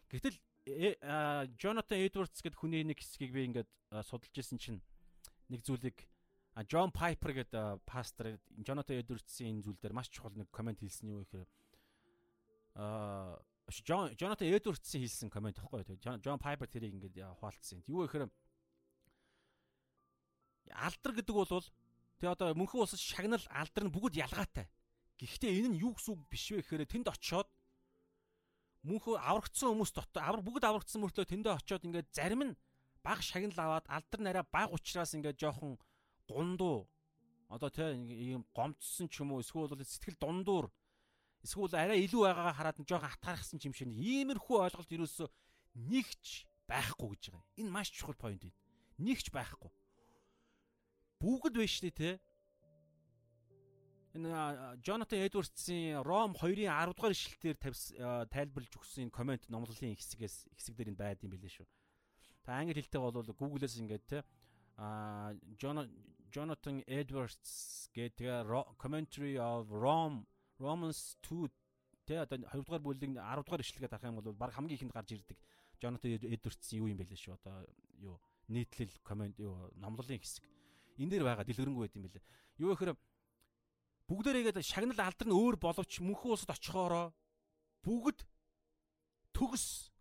Гэтэл 0.06 0.38
Джонатан 1.58 1.98
Эдвардс 1.98 2.38
гэдэг 2.38 2.54
хүний 2.54 2.86
нэг 2.86 3.02
хэсгийг 3.02 3.34
би 3.34 3.50
ингээд 3.50 3.70
судалж 4.06 4.34
исэн 4.36 4.62
чинь 4.62 4.78
нэг 5.50 5.66
зүйлийг 5.66 6.06
Джон 6.70 6.94
Пайпер 6.94 7.34
гэдэг 7.34 7.82
пастор 7.82 8.38
Джонатан 8.62 9.02
Эдвардсын 9.02 9.58
энэ 9.58 9.62
зүйл 9.66 9.80
дээр 9.82 9.96
маш 9.96 10.06
чухал 10.12 10.38
нэг 10.38 10.52
комент 10.54 10.78
хэлсэн 10.78 11.08
юу 11.10 11.26
гэхээр 11.26 11.48
аа 12.78 13.42
Джон 13.68 14.14
Джонатан 14.14 14.48
Эдвардсын 14.48 15.02
хэлсэн 15.02 15.28
комент 15.28 15.58
байхгүй 15.58 15.84
юу? 15.84 15.98
Джон 15.98 16.38
Пайпер 16.38 16.70
тэрийг 16.70 16.94
ингээд 16.94 17.36
хуваалцсан. 17.36 17.82
Юу 17.84 18.06
гэхээр 18.06 18.30
алдар 20.72 21.12
гэдэг 21.12 21.34
бол 21.34 21.44
тэгээ 21.50 22.32
одоо 22.32 22.54
мөнхөн 22.54 22.86
улсад 22.86 23.02
шагнал 23.02 23.44
алдар 23.50 23.84
нь 23.84 23.92
бүгд 23.92 24.16
ялгаатай. 24.16 24.70
Гэхдээ 25.20 25.58
энэ 25.58 25.68
нь 25.74 25.80
юу 25.82 25.92
гэсэн 25.98 26.16
үг 26.16 26.22
биш 26.30 26.48
вэ 26.54 26.62
гэхээр 26.62 26.88
тэнд 26.88 27.12
очиод 27.12 27.50
мөнхөө 28.86 29.20
аврагдсан 29.20 29.74
хүмүүс 29.74 29.92
дотор 29.92 30.22
авар 30.22 30.42
бүгд 30.46 30.64
аврагдсан 30.64 31.02
мөртлөө 31.02 31.26
тэндээ 31.28 31.58
очиод 31.58 31.84
ингээд 31.84 32.08
зарим 32.14 32.42
нь 32.46 32.58
баг 33.02 33.20
шагнал 33.20 33.58
аваад 33.58 33.86
алдар 33.90 34.20
нараа 34.22 34.44
баг 34.46 34.72
учраас 34.72 35.12
ингээд 35.18 35.36
жоохон 35.36 35.76
гундуу 36.30 36.86
одоо 37.50 37.68
тийм 37.68 38.46
гомцсон 38.54 39.10
ч 39.10 39.20
юм 39.20 39.34
уу 39.34 39.42
эсвэл 39.42 39.74
сэтгэл 39.74 40.16
дундуур 40.22 40.70
эсвэл 41.48 41.72
арай 41.72 42.04
илүү 42.04 42.22
байгаагаа 42.28 42.56
хараад 42.60 42.78
жоохон 42.84 43.08
хатаархсан 43.08 43.60
юм 43.64 43.72
шиг 43.72 43.88
иймэрхүү 43.88 44.56
ойлголт 44.68 44.92
ерөөсөө 44.92 45.28
нэгч 45.88 46.44
байхгүй 46.68 47.08
гэж 47.16 47.22
байгаа. 47.32 47.48
Энэ 47.56 47.72
маш 47.72 47.88
чухал 47.88 48.20
point 48.20 48.44
юм. 48.44 48.52
Нэгч 49.00 49.32
байхгүй. 49.32 49.72
Бүгд 51.16 51.56
байж 51.56 51.74
тээ 51.80 51.94
те. 51.96 52.10
Энэ 54.12 54.28
Jonathan 54.84 55.24
Edwards-ийн 55.24 56.04
Ром 56.04 56.36
2-ын 56.36 56.68
10 56.68 56.92
дугаар 56.92 57.16
ишлэлээр 57.16 57.56
тайлбарлаж 58.28 58.74
өгсөн 58.76 59.08
комент 59.08 59.48
номлолын 59.48 59.96
хэсгээс 59.96 60.52
хэсэг 60.52 60.74
дээр 60.76 60.92
нь 60.92 61.00
байд 61.00 61.24
юм 61.24 61.32
билээ 61.32 61.62
шүү. 61.62 61.68
Та 62.44 62.60
англи 62.60 62.80
хэлтэй 62.80 63.00
бол 63.00 63.24
Google-ээс 63.24 63.80
ингээд 63.80 64.04
те 64.08 64.18
а 64.78 65.34
Jonathan 66.30 66.84
Edwards 66.86 67.90
гэдэг 67.92 68.46
commentary 68.78 69.36
of 69.38 69.70
Rome 69.74 70.26
Romans 70.58 71.16
2 71.22 71.48
тэ 72.06 72.22
одоо 72.22 72.38
2 72.38 72.66
дугаар 72.66 72.82
бүлгийн 72.82 73.16
10 73.16 73.46
дугаар 73.46 73.62
ишлэгээ 73.62 73.90
дарах 73.90 74.10
юм 74.10 74.18
бол 74.18 74.34
баг 74.34 74.52
хамгийн 74.52 74.78
ихэнд 74.78 74.94
гарч 74.94 75.10
ирдэг 75.14 75.38
Jonathan 75.78 76.18
Edwards-ийн 76.18 76.82
юу 76.82 76.90
юм 76.90 76.98
бэ 76.98 77.06
лээ 77.08 77.18
шүү 77.18 77.38
одоо 77.38 77.66
юу 78.02 78.16
нийтлэл 78.50 78.92
комент 79.06 79.38
юу 79.38 79.70
номлолын 79.78 80.18
хэсэг 80.18 80.44
энэ 80.98 81.10
дээр 81.14 81.24
байгаа 81.24 81.46
дэлгэрэнгүй 81.46 81.82
байт 81.86 81.96
юм 81.96 82.04
бэлээ 82.06 82.24
юу 82.58 82.70
гэхээр 82.74 82.92
бүгдээрээ 84.08 84.64
шагнал 84.64 85.00
алдар 85.04 85.28
нь 85.28 85.36
өөр 85.36 85.56
боловч 85.60 85.92
мөнхөн 86.02 86.32
улсад 86.34 86.56
очихоороо 86.56 87.12
бүгд 87.84 88.24
төгс 89.36 89.92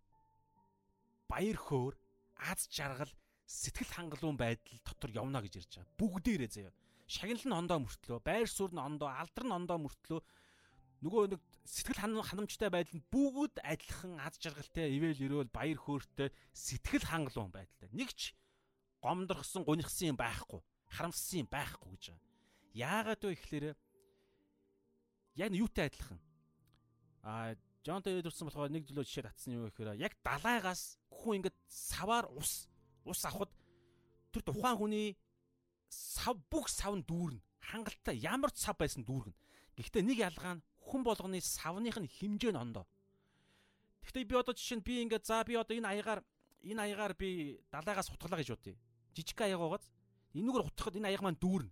баяр 1.30 1.58
хөөр 1.60 1.94
аз 2.50 2.66
жаргал 2.72 3.12
сэтгэл 3.48 3.92
хангалуун 3.94 4.36
байдал 4.36 4.80
дотор 4.84 5.10
явна 5.12 5.40
гэж 5.40 5.52
ярьж 5.60 5.72
байгаа. 5.80 5.96
Бүгдээрээ 6.00 6.50
заяа. 6.52 6.72
Шагнал 7.08 7.44
нь 7.48 7.58
ондоо 7.60 7.78
мөртлөө, 7.80 8.18
байр 8.20 8.48
суурь 8.48 8.76
нь 8.76 8.84
ондоо, 8.84 9.08
алдар 9.08 9.44
нь 9.48 9.56
ондоо 9.56 9.78
мөртлөө 9.80 10.20
нөгөө 11.04 11.36
нэг 11.36 11.40
сэтгэл 11.62 12.02
ханамжтай 12.02 12.70
байдал 12.72 12.98
нь 12.98 13.06
бүгд 13.12 13.62
адилхан 13.62 14.18
аз 14.18 14.34
жаргалтай, 14.42 14.90
ивэл 14.98 15.46
өрөөл 15.46 15.50
баяр 15.54 15.78
хөөртэй, 15.78 16.34
сэтгэл 16.50 17.06
хангалуун 17.06 17.54
байдалтай. 17.54 17.88
Нэг 17.94 18.10
ч 18.18 18.34
гомдорхсон, 18.98 19.62
гунигсан 19.62 20.14
юм 20.14 20.18
байхгүй, 20.18 20.58
харамссан 20.90 21.46
юм 21.46 21.48
байхгүй 21.50 21.88
гэж 21.94 22.04
байгаа. 22.10 22.26
Яагаад 22.74 23.22
вэ 23.22 23.34
гэхээр 23.38 23.66
яг 25.38 25.50
юутай 25.54 25.86
адилхан. 25.86 26.18
А 27.22 27.54
Джон 27.86 28.02
Дэвидсон 28.02 28.50
болохоор 28.50 28.74
нэг 28.74 28.84
зүйлөө 28.90 29.06
жишээ 29.06 29.26
татсан 29.30 29.54
юм 29.54 29.70
гэхээр 29.70 30.02
яг 30.02 30.18
далайгаас 30.26 30.98
хүн 31.14 31.40
ингээд 31.40 31.56
саваар 31.70 32.26
ус 32.34 32.66
ус 33.06 33.22
авахд 33.22 33.54
тэр 34.34 34.42
тухайн 34.42 34.76
хүний 34.76 35.08
сав 35.88 36.36
бүх 36.50 36.68
сав 36.68 36.92
нь 36.98 37.06
дүүрнэ. 37.06 37.40
Хангалттай 37.70 38.18
ямар 38.18 38.50
ч 38.50 38.66
сав 38.66 38.76
байсан 38.76 39.06
дүүргэнэ. 39.06 39.38
Гэхдээ 39.78 40.02
нэг 40.04 40.18
ялгаа 40.18 40.58
нь 40.58 40.64
хүн 40.88 41.04
болгоны 41.04 41.40
савных 41.44 42.00
нь 42.00 42.08
хэмжээ 42.08 42.52
нь 42.56 42.62
ондоо. 42.64 42.88
Гэхдээ 44.08 44.24
би 44.24 44.34
одоо 44.40 44.56
жишээ 44.56 44.80
нь 44.80 44.86
би 44.86 45.04
ингээд 45.04 45.28
за 45.28 45.44
би 45.44 45.60
одоо 45.60 45.76
энэ 45.76 45.88
аягаар 45.92 46.20
энэ 46.64 46.82
аягаар 46.88 47.12
би 47.12 47.60
далайгаас 47.68 48.08
утгалаа 48.08 48.40
гэж 48.40 48.56
бодъё. 48.56 48.76
Жижиг 49.12 49.40
аяг 49.44 49.60
байгааз 49.60 49.84
энүүгээр 50.32 50.66
утгахад 50.72 50.96
энэ 50.96 51.08
аяг 51.12 51.22
маань 51.22 51.36
дүүрнэ. 51.36 51.70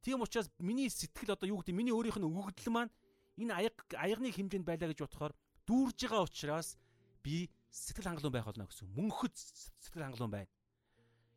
Тийм 0.00 0.24
учраас 0.24 0.48
миний 0.58 0.88
сэтгэл 0.88 1.36
одоо 1.36 1.48
юу 1.48 1.60
гэдэг 1.60 1.76
миний 1.76 1.92
өөрийнх 1.92 2.20
нь 2.20 2.28
өгөгдөл 2.28 2.72
маань 2.72 2.92
энэ 3.36 3.52
аяг 3.52 3.76
аягны 3.92 4.32
хэмжээнд 4.32 4.64
байлаа 4.64 4.88
гэж 4.88 5.00
бодохоор 5.04 5.32
дүүрж 5.68 5.98
байгаа 6.08 6.24
учраас 6.24 6.76
би 7.24 7.48
сэтгэл 7.72 8.08
хангалуун 8.12 8.34
байх 8.36 8.48
болно 8.48 8.68
гэсэн. 8.68 8.88
Мөнхөд 8.92 9.34
сэтгэл 9.36 10.04
хангалуун 10.08 10.32
байна. 10.32 10.50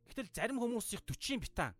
Гэтэл 0.07 0.31
зарим 0.35 0.59
хүмүүс 0.59 0.95
их 0.95 1.03
40 1.03 1.43
битан 1.43 1.71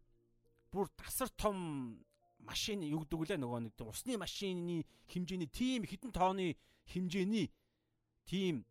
бүр 0.72 0.88
тасар 0.96 1.30
том 1.36 2.00
машин 2.48 2.82
юу 2.88 3.04
гэдэг 3.04 3.20
үлээ 3.20 3.40
нөгөө 3.44 3.60
нэг 3.68 3.76
усны 3.84 4.16
машины 4.16 4.88
хэмжээний 5.12 5.52
тийм 5.52 5.84
хідэн 5.84 6.16
тооны 6.16 6.56
хэмжээний 6.88 7.52
тийм 8.24 8.64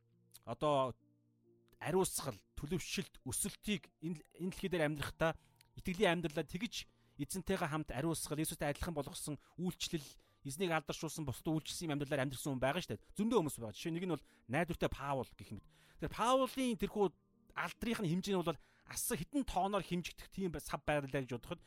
одоо 0.49 0.97
ариусгал 1.79 2.37
төлөвшөлт 2.57 3.21
өсөлтийг 3.29 3.85
энэ 4.01 4.25
дэлхий 4.41 4.71
дээр 4.73 4.89
амьдрахдаа 4.89 5.37
итгэлийн 5.77 6.19
амьдралаа 6.25 6.49
тэгж 6.49 6.89
эзэнтэйгээ 7.21 7.69
хамт 7.69 7.91
ариусгал 7.93 8.41
Иесустэй 8.41 8.73
адилхан 8.73 8.97
болгосон 8.97 9.37
үйлчлэл 9.61 10.05
эзнийг 10.45 10.73
алдаршуулсан 10.73 11.25
бусдад 11.25 11.53
үйлчлсэн 11.53 11.89
юм 11.89 11.95
амьдралаар 11.97 12.25
амьдрсан 12.25 12.57
хүн 12.57 12.63
байгаа 12.63 12.81
шүү 12.81 12.93
дээ. 12.95 13.05
Зөндөө 13.19 13.39
хүмүүс 13.41 13.57
байгаа. 13.59 13.77
Жишээ 13.77 13.95
нэг 13.97 14.05
нь 14.07 14.15
бол 14.15 14.25
найдвартай 14.47 14.91
Паул 14.93 15.31
гэх 15.35 15.51
мэт. 15.53 15.67
Тэгэхээр 15.99 16.17
Паулын 16.17 16.79
тэрхүү 16.79 17.07
алдрынх 17.57 18.01
нь 18.05 18.11
хэмжээ 18.15 18.35
нь 18.37 18.41
бол 18.45 18.61
асар 18.87 19.19
хитэн 19.19 19.43
тооноор 19.43 19.83
хэмжигдэх 19.83 20.29
тийм 20.31 20.55
сав 20.63 20.81
байрлалаа 20.87 21.25
гэж 21.25 21.33
бодоход 21.35 21.61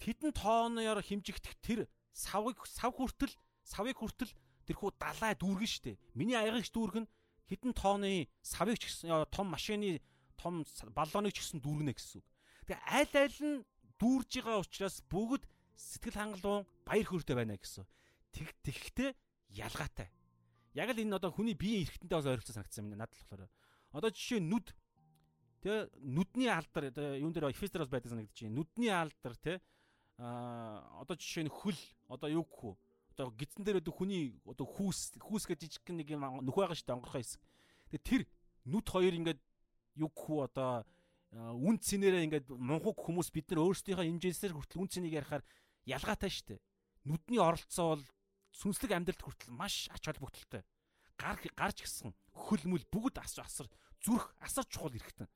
хитэн 0.00 0.32
тооноор 0.32 1.04
хэмжигдэх 1.04 1.54
тэр 1.60 1.80
савыг 2.12 2.64
сав 2.66 2.96
хүртэл 2.96 3.32
савыг 3.62 4.00
хүртэл 4.00 4.32
тэрхүү 4.66 4.90
далай 4.96 5.36
дүүргэн 5.36 5.70
штэ. 5.70 6.00
Миний 6.16 6.36
аягч 6.36 6.72
дүүргэн 6.72 7.06
хитэн 7.46 7.72
тооны 7.76 8.26
савыг 8.42 8.80
ч 8.80 8.88
гэсэн 8.88 9.28
том 9.30 9.46
машины 9.52 10.00
том 10.40 10.64
баллоныг 10.96 11.36
ч 11.36 11.44
гэсэн 11.44 11.60
дүүргэнэ 11.60 11.92
гэсэн 11.92 12.18
үг. 12.24 12.26
Тэгээ 12.64 12.80
аль 12.88 13.16
аль 13.20 13.38
нь 13.44 13.56
дүүрж 14.00 14.30
байгаа 14.40 14.64
учраас 14.64 15.04
бүгд 15.06 15.44
сэтгэл 15.76 16.16
хангалуун 16.16 16.64
баяр 16.88 17.06
хөөртэй 17.06 17.36
байна 17.36 17.60
гэсэн. 17.60 17.84
Тэг 18.32 18.56
тэгхтээ 18.64 19.10
ялгаатай. 19.52 20.08
Яг 20.72 20.94
л 20.94 21.02
энэ 21.02 21.18
одоо 21.18 21.34
хүний 21.34 21.58
биеийн 21.58 21.84
эрхтэнтэй 21.84 22.16
бас 22.16 22.28
ойролцоо 22.30 22.54
санагдсан 22.56 22.88
юм 22.88 22.96
надад 22.96 23.18
болохоор. 23.18 23.50
Одоо 23.92 24.10
жишээ 24.14 24.40
нүд 24.40 24.72
Тэ 25.60 25.92
нүдний 26.00 26.48
алдар 26.48 26.88
юун 27.20 27.36
дээр 27.36 27.52
эфестерос 27.52 27.92
байдаг 27.92 28.08
санагдаж 28.08 28.32
байна. 28.32 28.56
Нүдний 28.56 28.88
алдар 28.88 29.34
тэ 29.36 29.60
а 30.20 30.84
одоо 31.00 31.16
жишээ 31.16 31.48
нь 31.48 31.52
хөл 31.52 31.80
одоо 32.12 32.28
юу 32.28 32.44
гэх 32.44 32.60
вэ? 32.60 32.76
Одоо 33.16 33.32
гидсэн 33.32 33.64
дээр 33.64 33.80
одоо 33.80 33.94
хүний 33.96 34.36
одоо 34.44 34.68
хүүс 34.68 35.16
хүүс 35.16 35.44
гэж 35.48 35.58
жижиг 35.64 35.88
нэг 35.96 36.12
юм 36.12 36.28
нөх 36.44 36.56
байгаа 36.60 36.76
шүү 36.76 36.86
дээ 36.92 36.96
онгорхой 37.00 37.24
хэсэг. 37.24 37.40
Тэгээ 37.88 38.04
тэр 38.04 38.22
нүд 38.68 38.86
хоёр 38.86 39.14
ингээд 39.16 39.40
юу 39.96 40.10
гэх 40.12 40.28
вэ 40.28 40.44
одоо 40.44 40.84
үн 41.32 41.76
цэнээрээ 41.80 42.26
ингээд 42.28 42.46
мунхаг 42.52 43.00
хүмүүс 43.00 43.32
бид 43.32 43.48
нар 43.48 43.64
өөрсдийнхөө 43.64 44.04
хэмжээсээр 44.04 44.52
хүртэл 44.52 44.82
үн 44.84 44.90
цэнийг 44.92 45.14
ярихаар 45.24 45.44
ялгаатай 45.88 46.30
шүү 46.30 46.46
дээ. 46.52 46.60
Нүдний 47.08 47.40
оролцоо 47.40 47.96
бол 47.96 48.04
сүнслэг 48.52 48.92
амьдралд 48.92 49.22
хүртэл 49.24 49.54
маш 49.56 49.88
ач 49.94 50.04
холбогдолтой. 50.04 50.66
Гар 51.16 51.38
гарч 51.56 51.86
гисэн 51.86 52.12
хөлмөл 52.34 52.84
бүгд 52.92 53.22
асар 53.22 53.46
зүрх 54.02 54.34
асар 54.40 54.66
чухал 54.66 54.90
хэрэгтэй. 54.90 55.28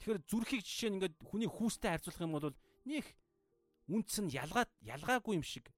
Тэгэхээр 0.00 0.20
зүрхийг 0.26 0.62
жишээ 0.64 0.90
нь 0.90 0.96
ингээд 1.02 1.16
хүний 1.22 1.50
хүүстэй 1.50 1.90
харьцуулах 1.92 2.24
юм 2.24 2.32
бол 2.34 2.56
них 2.88 3.06
үнц 3.88 4.20
нь 4.20 4.32
ялгаа 4.32 4.64
ялгаагүй 4.80 5.36
юм 5.36 5.44
шиг 5.44 5.68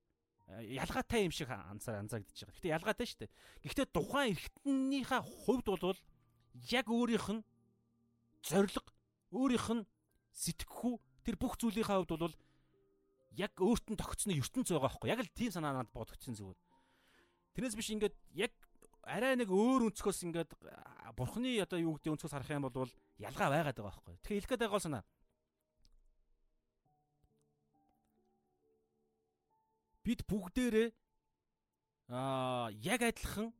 э, 0.46 0.78
ялгаатай 0.78 1.26
юм 1.26 1.34
шиг 1.34 1.50
анзаар 1.50 2.04
анзаагдаж 2.06 2.34
байгаа. 2.34 2.54
Гэхдээ 2.54 2.76
ялгаатай 2.76 3.06
шүү 3.06 3.20
дээ. 3.26 3.32
Гэхдээ 3.66 3.86
тухайн 3.90 4.30
эргэтнийхээ 4.34 5.22
хувьд 5.46 5.66
бол 5.66 5.98
яг 6.70 6.86
өөрийнх 6.86 7.28
нь 7.34 7.42
зориг, 8.46 8.86
өөрийнх 9.34 9.68
нь 9.74 9.86
сэтгэхүй 10.32 10.94
тэр 11.26 11.36
бүх 11.36 11.58
зүйлийнхээ 11.58 11.98
хувьд 11.98 12.14
бол 12.14 12.36
яг 13.36 13.52
өөрт 13.58 13.86
нь 13.92 13.98
тогтцны 14.00 14.32
ертөнц 14.38 14.70
байгаа 14.70 14.86
байхгүй. 14.86 15.10
Яг 15.10 15.20
л 15.20 15.34
тийм 15.34 15.50
санаа 15.52 15.74
надад 15.74 15.92
бодогдсон 15.92 16.38
зүгээр. 16.38 16.58
Тэрнээс 17.56 17.76
биш 17.76 17.90
ингээд 17.92 18.16
яг 18.32 18.52
арай 19.06 19.36
нэг 19.36 19.50
өөр 19.52 19.90
өнцгөөс 19.92 20.24
ингээд 20.30 20.50
бурхны 21.16 21.56
одоо 21.62 21.78
юу 21.78 21.96
гэдэг 21.96 22.12
өнцгөөс 22.16 22.34
харах 22.34 22.50
юм 22.52 22.66
бол 22.68 22.90
ялгаа 23.20 23.48
байгаад 23.52 23.76
байгаа 23.76 23.92
байхгүй. 23.92 24.14
Тэгэхээр 24.20 24.36
хэлэх 24.40 24.50
гээд 24.50 24.64
байгаа 24.66 24.82
санаа. 24.82 25.04
Бид 30.06 30.22
бүгдээрээ 30.30 30.88
аа 32.14 32.70
яг 32.70 33.02
адилхан 33.02 33.50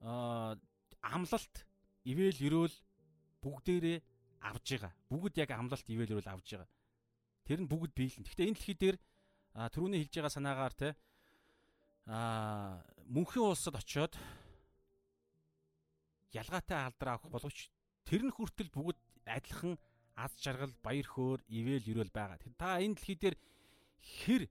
аа 0.00 0.56
амлалт 1.04 1.54
ивэл 2.08 2.40
өрөөл 2.48 2.76
бүгдээрээ 3.44 3.98
авж 4.48 4.66
байгаа. 4.72 4.92
Бүгд 5.12 5.34
яг 5.36 5.50
амлалт 5.52 5.84
ивэл 5.84 6.16
өрөөл 6.16 6.32
авж 6.32 6.48
байгаа. 6.56 6.70
Тэр 7.44 7.60
нь 7.60 7.68
бүгд 7.68 7.92
биелэн. 7.92 8.24
Гэхдээ 8.24 8.48
энэ 8.48 8.56
дэлхий 8.56 8.76
дээр 8.80 8.96
түрүүний 9.76 10.00
хэлж 10.00 10.14
байгаа 10.16 10.32
санаагаар 10.32 10.74
те 10.80 10.88
аа 12.08 12.80
мөнхийн 13.12 13.44
улсад 13.44 13.76
очиод 13.76 14.16
ялгаатай 16.32 16.88
алдраа 16.88 17.20
авах 17.20 17.28
боловч 17.28 17.68
Тэр 18.10 18.26
нь 18.26 18.34
хүртэл 18.34 18.74
бүгд 18.74 18.98
адилхан 19.22 19.78
аз 20.18 20.34
жаргал, 20.42 20.74
баяр 20.82 21.06
хөөр, 21.06 21.40
ивэл 21.46 21.86
өрөөл 21.94 22.10
байгаа. 22.10 22.42
Та 22.58 22.82
энэ 22.82 22.98
дэлхий 22.98 23.14
дээр 23.14 23.36
хэр 24.02 24.42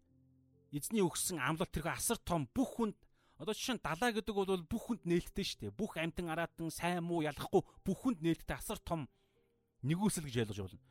эзний 0.74 1.02
өгсөн 1.02 1.42
амлалт 1.42 1.72
тэрхүү 1.74 1.94
асар 1.94 2.20
том 2.22 2.46
бүх 2.54 2.78
хүнд 2.78 2.98
одоо 3.40 3.56
жишээ 3.56 3.80
нь 3.80 3.86
далаа 3.86 4.12
гэдэг 4.12 4.36
бол 4.36 4.68
бүх 4.68 4.84
хүнд 4.92 5.04
нээлттэй 5.08 5.46
шүү 5.48 5.60
дээ. 5.72 5.78
Бүх 5.80 5.96
амтан 5.96 6.28
араатан 6.28 6.70
сайн 6.70 7.00
муу 7.02 7.24
ялахгүй 7.24 7.64
бүх 7.88 7.98
хүнд 8.04 8.20
нээлттэй 8.20 8.58
асар 8.60 8.80
том 8.84 9.08
нэгүсэл 9.88 10.28
гэж 10.28 10.52
ойлгож 10.52 10.60
болно. 10.60 10.84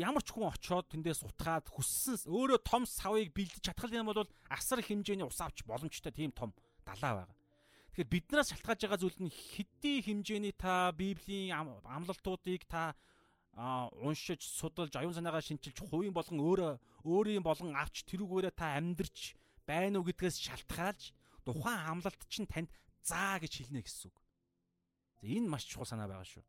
ямар 0.00 0.24
ч 0.24 0.32
хүн 0.32 0.48
очоод 0.48 0.88
тэндээс 0.88 1.22
утгаад 1.28 1.68
хүссэн 1.68 2.24
өөрөө 2.32 2.60
том 2.64 2.88
савыг 2.88 3.36
бэлдэж 3.36 3.62
чадхал 3.68 3.92
юм 3.92 4.08
бол 4.08 4.24
асар 4.48 4.80
хэмжээний 4.80 5.28
ус 5.28 5.38
авч 5.44 5.60
боломжтой 5.68 6.10
тийм 6.10 6.32
том 6.32 6.56
далаа 6.88 7.28
байгаа. 7.28 7.36
Тэгэхээр 7.92 8.10
биднээс 8.10 8.48
шалтгааж 8.50 8.80
байгаа 8.80 9.00
зүйл 9.04 9.20
нь 9.22 9.30
хэдий 9.30 10.02
хэмжээний 10.02 10.56
та 10.56 10.90
Библийн 10.90 11.52
амлалтуудыг 11.84 12.64
та 12.64 12.96
уншиж, 13.54 14.42
судалж, 14.42 14.94
аюун 14.98 15.14
санаагаа 15.14 15.42
шинчилж, 15.42 15.78
хувийн 15.78 16.14
болгон 16.14 16.42
өөрөө 16.42 16.72
өөрийн 17.06 17.44
болгон 17.46 17.74
авч 17.78 18.02
тэрүүгээрээ 18.08 18.54
та 18.54 18.74
амьдрч 18.78 19.38
байна 19.62 20.02
уу 20.02 20.06
гэдгээс 20.10 20.42
шалтгаалж 20.42 21.14
тухайн 21.46 21.78
амлалт 21.86 22.22
чинь 22.26 22.50
танд 22.50 22.70
заа 23.06 23.38
гэж 23.38 23.62
хэлнэ 23.62 23.86
гэсэн 23.86 24.10
үг. 24.10 24.16
Энэ 25.22 25.46
маш 25.46 25.70
чухал 25.70 25.86
санаа 25.86 26.10
байгаа 26.10 26.26
шүү. 26.26 26.44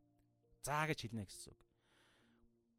Заа 0.66 0.90
гэж 0.90 1.06
хэлнэ 1.06 1.30
гэсэн 1.30 1.54
үг 1.54 1.60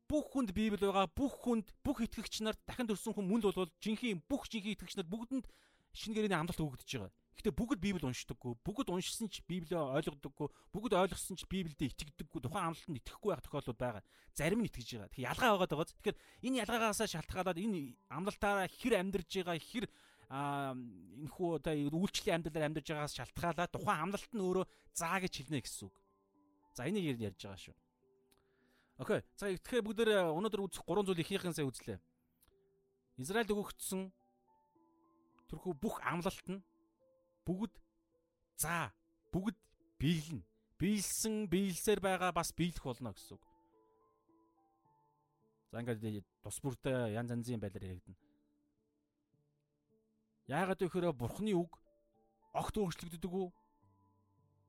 бүх 0.08 0.30
хүнд 0.30 0.54
Библи 0.54 0.78
байгаа. 0.78 1.10
Бүх 1.10 1.34
хүнд 1.42 1.66
бүх 1.82 1.98
итгэгч 2.06 2.40
нарт 2.46 2.60
дахин 2.66 2.86
төрсөн 2.86 3.14
хүн 3.14 3.26
мөн 3.26 3.42
л 3.42 3.50
бол 3.50 3.70
жинхэнэ 3.82 4.22
бүх 4.30 4.46
жинхэнэ 4.46 4.78
итгэгч 4.78 4.94
нарт 4.96 5.10
бүгдэнд 5.10 5.46
шинэ 5.92 6.14
гэрээний 6.14 6.38
амлалт 6.38 6.62
өгөгдөж 6.62 6.90
байгаа. 6.94 7.12
Гэхдээ 7.36 7.52
бүгд 7.52 7.80
Библийг 7.84 8.08
уншдаггүй. 8.08 8.56
Бүгд 8.64 8.88
уншсан 8.88 9.28
ч 9.28 9.44
Библийг 9.44 9.76
ойлгодоггүй. 9.76 10.48
Бүгд 10.72 10.92
ойлгосон 10.96 11.36
ч 11.36 11.44
Библиэд 11.44 11.92
итгэдэггүй. 11.92 12.40
Тухайн 12.40 12.72
амлалтанд 12.72 13.00
итгэхгүй 13.04 13.28
байх 13.28 13.44
тохиолдлууд 13.44 13.76
байгаа. 13.76 14.02
Зарим 14.32 14.64
нь 14.64 14.68
итгэж 14.72 14.88
байгаа. 14.96 15.12
Тэгэхээр 15.12 15.28
ялгаа 15.36 15.50
байгаа 15.52 15.68
даа. 15.68 15.84
Тэгэхээр 15.84 16.16
энэ 16.48 16.60
ялгаагаас 16.64 17.00
шалтгаалаад 17.04 17.60
энэ 17.60 17.92
амлалтаараа 18.08 18.68
хэр 18.72 18.94
амьдарж 18.96 19.28
байгаа, 19.28 19.60
хэр 19.60 19.84
а 20.26 20.74
энэхүү 20.74 21.48
одоо 21.62 21.74
үйлчлэлийн 21.76 22.42
амьдралаар 22.42 22.66
амьдарж 22.66 22.88
байгаас 22.90 23.14
шалтгаалаад 23.14 23.70
тухайн 23.70 24.00
амлалт 24.00 24.32
нь 24.34 24.42
өөрөө 24.42 24.64
заа 24.90 25.22
гэж 25.22 25.32
хэлнэ 25.38 25.62
гэсэн 25.62 25.86
үг. 25.86 25.96
За 26.74 26.88
энийг 26.88 27.20
ярьж 27.20 27.38
байгаа 27.46 27.62
шүү. 27.62 27.76
Окей. 28.98 29.20
За 29.38 29.52
тэгэхээр 29.52 29.86
бүгд 29.86 30.00
өнөөдөр 30.08 30.64
үзэх 30.66 30.82
гурван 30.82 31.06
зүйл 31.06 31.22
ихийнхэн 31.22 31.54
сая 31.54 31.68
үзлээ. 31.68 32.00
Израильд 33.22 33.54
өгөгдсөн 33.54 34.10
тэрхүү 35.46 35.72
бүх 35.78 36.02
амлалт 36.02 36.46
нь 36.50 36.60
бүгд 37.46 37.72
за 38.58 38.90
бүгд 39.32 39.56
биелнэ. 40.02 40.42
Биелсэн, 40.76 41.48
биелсээр 41.48 42.00
байгаа 42.04 42.32
бас 42.36 42.52
биелэх 42.52 42.84
болно 42.84 43.14
гэсэн 43.16 43.38
үг. 43.38 43.44
За 45.72 45.80
ингээд 45.80 46.26
тус 46.44 46.60
бүртээ 46.60 47.16
янз 47.16 47.32
янзын 47.32 47.62
байдлаар 47.62 47.96
яригдана. 47.96 48.18
Яагаад 50.46 50.80
гэхээр 50.84 51.16
бурхны 51.16 51.56
үг 51.56 51.80
огт 52.52 52.76
өөрчлөгддөг 52.76 53.32
үү? 53.32 53.48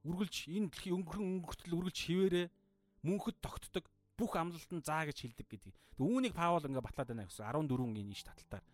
Үргэлж 0.08 0.48
энэ 0.48 0.72
дэлхийн 0.72 0.96
өнгөрөн 1.04 1.44
өнгөртөл 1.44 1.76
үргэлж 1.76 2.00
хിവэрэ 2.08 2.44
мөнхөд 3.04 3.38
тогтдог 3.44 3.86
бүх 4.18 4.34
амлалт 4.40 4.72
нь 4.74 4.82
заа 4.82 5.06
гэж 5.06 5.18
хэлдэг 5.22 5.48
гэдэг. 5.48 5.74
Үүнийг 6.02 6.34
Паул 6.34 6.64
ингээ 6.66 6.82
батлаад 6.82 7.12
байна 7.14 7.28
гэсэн 7.30 7.46
14-ийн 7.46 8.10
иш 8.16 8.24
таталтаар. 8.26 8.66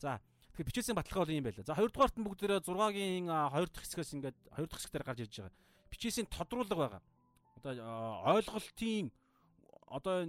За 0.00 0.18
тэгэхээр 0.52 0.68
бичээсийн 0.68 0.96
баталгаа 0.96 1.24
бол 1.24 1.32
юм 1.32 1.44
байла. 1.48 1.64
За 1.64 1.74
хоёрдугаарт 1.74 2.16
нь 2.20 2.26
бүгдээрээ 2.28 2.60
6-гийн 2.60 3.26
2 3.32 3.72
дахь 3.72 3.84
хэсгээс 3.88 4.12
ингээд 4.20 4.36
2 4.52 4.68
дахь 4.68 4.80
хэсгээр 4.84 5.04
гарч 5.08 5.20
ирж 5.24 5.34
байгаа. 5.40 5.56
Бичээсийн 5.88 6.28
тодруулга 6.28 6.76
байгаа. 6.76 7.02
Одоо 7.56 7.72
ойлголтын 8.36 9.08
одоо 9.88 10.28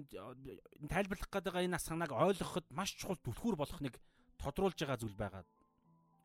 тайлбарлах 0.88 1.28
гэдэг 1.28 1.56
энэ 1.68 1.80
санааг 1.80 2.12
ойлгоход 2.16 2.68
маш 2.72 2.96
чухал 2.96 3.20
түлхүүр 3.20 3.60
болох 3.60 3.80
нэг 3.84 4.00
тодруулж 4.40 4.80
байгаа 4.80 5.00
зүйл 5.00 5.16
байгаа. 5.20 5.44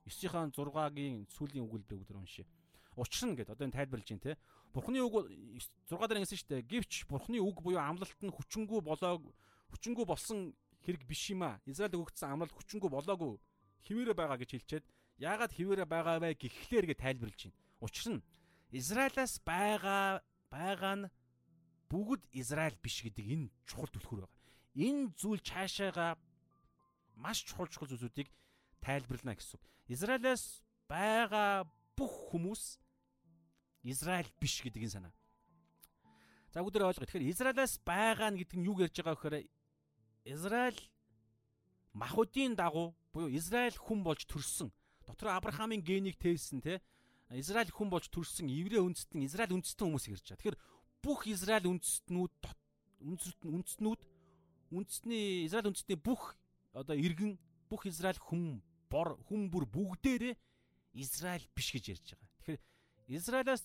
9-ийн 0.07 0.55
6-гийн 0.55 1.27
сүүлийн 1.35 1.67
би 1.67 1.99
бүгд 1.99 2.15
уншия. 2.15 2.47
Учир 2.95 3.31
нь 3.31 3.37
гэдэг 3.39 3.55
одоо 3.59 3.67
энэ 3.67 3.77
тайлбарлаж 3.79 4.09
байна 4.11 4.27
те. 4.27 4.39
Бурхны 4.71 5.03
үг 5.03 5.27
6 5.91 5.91
дараа 5.91 6.23
ингэсэн 6.23 6.39
шүү 6.39 6.51
дээ. 6.55 6.71
Гэвч 6.71 6.93
Бурхны 7.11 7.39
үг 7.43 7.63
буюу 7.63 7.79
амлалт 7.79 8.19
нь 8.23 8.31
хүчингү 8.31 8.83
болоог 8.83 9.23
хүчингү 9.75 10.03
болсон 10.07 10.55
хэрэг 10.83 11.07
биш 11.07 11.31
юм 11.31 11.47
а. 11.47 11.61
Израиль 11.67 11.95
өгөгдсөн 11.95 12.31
амлалт 12.31 12.55
хүчингү 12.55 12.91
болоогүй 12.91 13.39
хിവэрэ 13.87 14.15
байгаа 14.15 14.39
гэж 14.39 14.51
хэлчихэд 14.55 14.87
яагаад 15.19 15.53
хിവэрэ 15.53 15.85
байгаа 15.87 16.19
вэ 16.23 16.35
гэхлээр 16.35 16.87
гэж 16.91 16.99
тайлбарлаж 16.99 17.41
байна. 17.45 17.59
Учир 17.81 18.07
нь 18.15 18.23
Израилаас 18.71 19.35
байгаа 19.45 20.23
байгаа 20.51 20.95
нь 20.97 21.11
бүгд 21.89 22.23
Израиль 22.33 22.77
биш 22.83 23.03
гэдэг 23.03 23.27
энэ 23.27 23.47
чухал 23.65 23.91
түлхүүр 23.93 24.21
байгаа. 24.25 24.37
Энэ 24.77 25.13
зүйл 25.17 25.41
цаашаага 25.41 26.19
маш 27.17 27.43
чухал 27.49 27.67
чухал 27.67 27.89
зүйлсүүдийг 27.89 28.29
тайлбарлана 28.85 29.35
гэсэн. 29.35 29.61
Израилаас 29.89 30.63
байгаа 30.87 31.65
бүх 31.97 32.31
хүмүүс 32.31 32.79
Израиль 33.89 34.31
биш 34.41 34.61
гэдэг 34.63 34.85
энэ 34.85 34.95
санаа. 34.95 35.15
За 36.53 36.61
бүгд 36.61 36.77
ойлгоо. 36.81 37.09
Тэгэхээр 37.09 37.33
Израилаас 37.33 37.81
байгаа 37.83 38.31
нь 38.31 38.39
гэдэг 38.45 38.57
нь 38.61 38.69
юу 38.69 38.77
ярьж 38.81 38.97
байгаа 39.01 39.17
вэ 39.17 39.21
гэхээр 39.21 39.37
Израиль 40.29 40.81
махуудын 41.93 42.55
дагуу 42.55 42.95
буюу 43.13 43.31
Израиль 43.33 43.77
хүн 43.77 44.03
болж 44.03 44.27
төрсөн. 44.27 44.73
Дотор 45.07 45.29
Авраамийн 45.37 45.83
генийг 45.83 46.17
тээсэн 46.19 46.61
те. 46.61 46.81
Израиль 47.31 47.71
хүн 47.73 47.91
болж 47.91 48.09
төрсөн 48.09 48.49
еврей 48.49 48.81
үндэстэн 48.81 49.25
Израиль 49.25 49.53
үндэстэн 49.53 49.85
хүмүүс 49.89 50.09
ирж 50.09 50.25
байгаа. 50.33 50.41
Тэгэхээр 50.41 50.59
бүх 51.05 51.21
Израиль 51.29 51.69
үндэстнүүд 51.69 52.35
үндэстнүүд 53.05 54.01
үндэстний 54.73 55.45
Израиль 55.47 55.69
үндэстний 55.69 55.99
бүх 56.01 56.37
одоо 56.73 56.97
иргэн 56.97 57.39
бүх 57.69 57.87
Израиль 57.87 58.19
хүн 58.19 58.61
бор 58.89 59.17
хүн 59.29 59.49
бүр 59.53 59.65
бүгдээрээ 59.69 60.37
Израиль 60.95 61.47
биш 61.55 61.73
гэж 61.73 61.85
ярьж 61.93 62.07
байгаа. 62.17 62.29
Тэгэхээр 62.41 62.61
Израилаас 63.17 63.63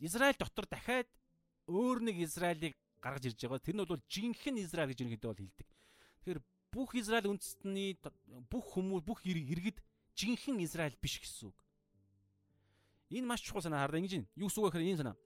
Израиль 0.00 0.40
дотор 0.40 0.66
дахиад 0.66 1.08
өөр 1.68 2.00
нэг 2.00 2.16
Израилийг 2.24 2.74
гаргаж 3.00 3.28
ирж 3.28 3.40
байгаа. 3.44 3.60
Тэр 3.60 3.76
нь 3.76 3.84
бол 3.84 4.00
жинхэнэ 4.08 4.64
Израиль 4.64 4.92
гэж 4.92 5.00
ерөнхийдөө 5.04 5.30
бол 5.30 5.42
хэлдэг. 5.44 5.68
Тэгэхээр 6.24 6.40
бүх 6.70 6.94
Израиль 6.94 7.30
үндэстний 7.30 7.98
бүх 8.50 8.64
хүмүүс 8.74 9.02
бүх 9.02 9.20
иргэд 9.26 9.82
жинхэнэ 10.14 10.64
Израиль 10.64 10.96
биш 11.02 11.20
гэсэн 11.20 11.50
үг. 11.50 11.58
Энэ 13.10 13.26
маш 13.26 13.42
чухал 13.42 13.62
санаа 13.62 13.82
хардаа 13.86 13.98
ингэж. 13.98 14.26
Юу 14.38 14.46
гэсэн 14.48 14.62
үг 14.62 14.70
гэхээр 14.70 14.88
энэ 14.94 15.00
санаа. 15.02 15.16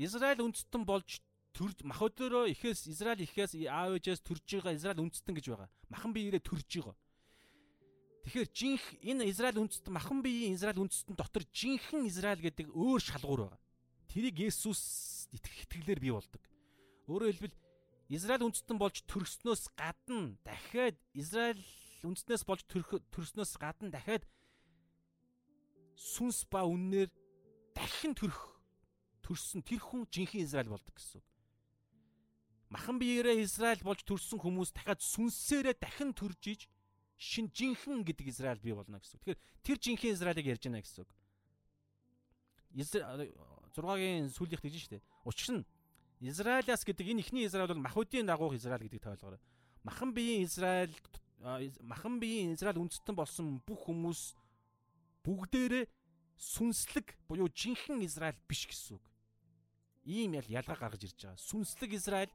Израиль 0.00 0.40
үндэстэн 0.40 0.82
болж 0.88 1.20
төр 1.52 1.74
мах 1.84 2.00
өдөрөө 2.00 2.48
ихээс 2.56 2.88
Израиль 2.88 3.26
ихээс 3.26 3.58
аав 3.68 4.00
ээжээс 4.00 4.24
төрж 4.24 4.44
байгаа 4.48 4.78
Израиль 4.78 5.02
үндэстэн 5.04 5.34
гэж 5.36 5.46
байгаа. 5.52 5.68
Махан 5.92 6.12
биеэрээ 6.16 6.40
төрж 6.40 6.70
байгаа. 6.80 6.96
Тэгэхээр 8.24 8.48
жинх 8.52 8.84
энэ 9.04 9.28
Израиль 9.28 9.60
үндэстэн 9.60 9.92
махан 9.92 10.20
биеийн 10.22 10.54
Израиль 10.54 10.80
үндэстэн 10.80 11.16
дотор 11.16 11.44
жинхэнэ 11.52 12.08
Израиль 12.08 12.40
гэдэг 12.40 12.68
өөр 12.72 13.00
шалгуур 13.00 13.48
байгаа. 13.48 13.60
Тэрийг 14.08 14.36
Есүс 14.48 15.28
итгэх 15.32 15.66
итгэлээр 15.66 16.00
бий 16.00 16.12
болдог. 16.12 16.42
Өөрөөр 17.08 17.32
хэлбэл 17.32 17.56
Израиль 18.10 18.42
үндэстэн 18.42 18.74
болж 18.74 19.06
төрснөөс 19.06 19.70
гадна 19.78 20.34
дахиад 20.42 20.98
Израиль 21.14 21.62
үндэстнээс 22.02 22.42
болж 22.42 22.66
төрснөөс 22.66 23.54
гадна 23.54 23.94
дахиад 23.94 24.26
сүнс 25.94 26.42
ба 26.50 26.66
үннээр 26.66 27.06
дахин 27.70 28.18
төрөх 28.18 28.58
төрсөн 29.22 29.62
тэр 29.62 29.78
хүн 29.78 30.10
жинхэнэ 30.10 30.42
Израиль 30.42 30.74
болдог 30.74 30.90
гэсэн. 30.90 31.22
Махан 32.74 32.98
биеэрээ 32.98 33.46
Израиль 33.46 33.86
болж 33.86 34.02
төрсэн 34.02 34.42
хүмүүс 34.42 34.74
дахиад 34.74 34.98
сүнсээрээ 34.98 35.78
дахин 35.78 36.10
төрж 36.10 36.42
иж 36.50 36.60
шин 37.14 37.46
жинхэнэ 37.46 38.02
гэдэг 38.10 38.26
Израиль 38.26 38.58
бий 38.58 38.74
болно 38.74 38.98
гэсэн. 38.98 39.22
Тэгэхээр 39.22 39.38
тэр 39.62 39.78
жинхэнэ 39.78 40.14
Израилийг 40.18 40.50
ярьж 40.50 40.66
байна 40.66 40.82
гэсэн 40.82 41.06
үг. 41.06 41.14
6-гийн 42.74 44.34
сүүлийнх 44.34 44.62
гэж 44.66 44.74
штэ. 44.82 44.98
Учир 45.22 45.62
нь 45.62 45.66
Израилаас 46.20 46.84
гэдэг 46.84 47.06
энэ 47.16 47.20
ихний 47.24 47.46
Израиль 47.48 47.72
бол 47.72 47.80
махуудын 47.80 48.28
дагуух 48.28 48.54
Израиль 48.54 48.84
гэдэг 48.84 49.00
тоолгоор. 49.00 49.40
Махан 49.84 50.12
биеийн 50.12 50.44
Израиль 50.44 50.92
махан 51.80 52.20
биеийн 52.20 52.52
Израиль 52.52 52.76
үндэстэн 52.76 53.16
болсон 53.16 53.64
бүх 53.64 53.88
хүмүүс 53.88 54.36
бүгдээрээ 55.24 55.88
сүнслэг 56.36 57.16
буюу 57.24 57.48
жинхэнэ 57.48 58.04
Израиль 58.04 58.36
биш 58.44 58.68
гэсэн 58.68 59.00
үг. 59.00 59.04
Ийм 60.04 60.36
ял 60.36 60.44
ялгаа 60.48 60.76
гаргаж 60.76 61.08
ирж 61.08 61.16
байгаа. 61.16 61.40
Сүнслэг 61.40 61.96
Израиль 61.96 62.32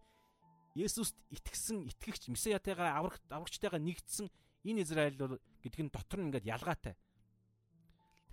Есүст 0.75 1.15
итгэсэн 1.29 1.85
итгэгч 1.87 2.27
Месиятайгаа 2.33 2.97
аврагт 2.97 3.23
аврагчтайгаа 3.29 3.79
нэгдсэн 3.79 4.27
энэ 4.65 4.81
Израиль 4.81 5.17
гэдэг 5.61 5.81
нь 5.85 5.93
дотор 5.93 6.19
нь 6.19 6.27
ингээд 6.33 6.49
ялгаатай. 6.49 6.97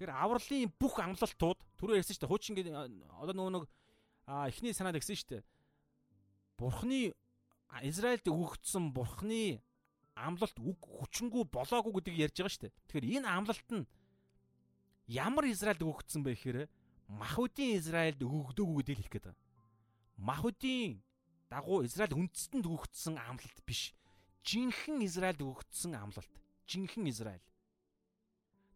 Тэгэхээр 0.00 0.12
авралын 0.16 0.72
бүх 0.80 0.96
амлалтууд 0.98 1.60
түрүү 1.76 2.00
ярьсан 2.00 2.16
шүү 2.16 2.24
дээ. 2.24 2.32
Хуучин 2.32 2.56
гэдэг 2.56 2.72
одоо 3.20 3.34
нөгөө 3.36 3.52
нэг 3.60 3.64
эхний 4.26 4.72
санаад 4.72 4.98
шүү 5.02 5.28
дээ. 5.28 5.42
Бурхны 6.58 7.14
Израильд 7.82 8.28
өгөгдсөн 8.28 8.92
бурхны 8.92 9.62
амлалт 10.14 10.58
үг 10.60 10.80
хүчингү 10.84 11.48
болоогүй 11.48 11.92
гэдгийг 12.04 12.28
ярьж 12.28 12.36
байгаа 12.44 12.60
дээ. 12.68 12.72
Тэгэхээр 12.86 13.06
энэ 13.22 13.28
амлалт 13.32 13.68
нь 13.72 13.88
ямар 15.08 15.48
Израильд 15.48 15.80
өгөгдсөн 15.80 16.22
бэ 16.22 16.36
гэхээр 16.36 16.58
Махуудын 17.08 17.76
Израильд 17.80 18.20
өгөгдөөгүй 18.20 18.76
гэдгийг 18.84 18.98
хэлэх 19.00 19.12
гээд 19.12 19.26
байгаа. 19.32 19.40
Махуудын 20.20 21.02
дагуу 21.52 21.84
Израиль 21.84 22.16
үндэстэнд 22.16 22.64
өгөгдсөн 22.68 23.16
амлалт 23.20 23.58
биш. 23.66 23.92
Жинхэнэ 24.44 25.04
Израильд 25.04 25.40
өгөгдсөн 25.40 25.92
амлалт. 25.96 26.34
Жинхэнэ 26.68 27.10
Израиль. 27.12 27.44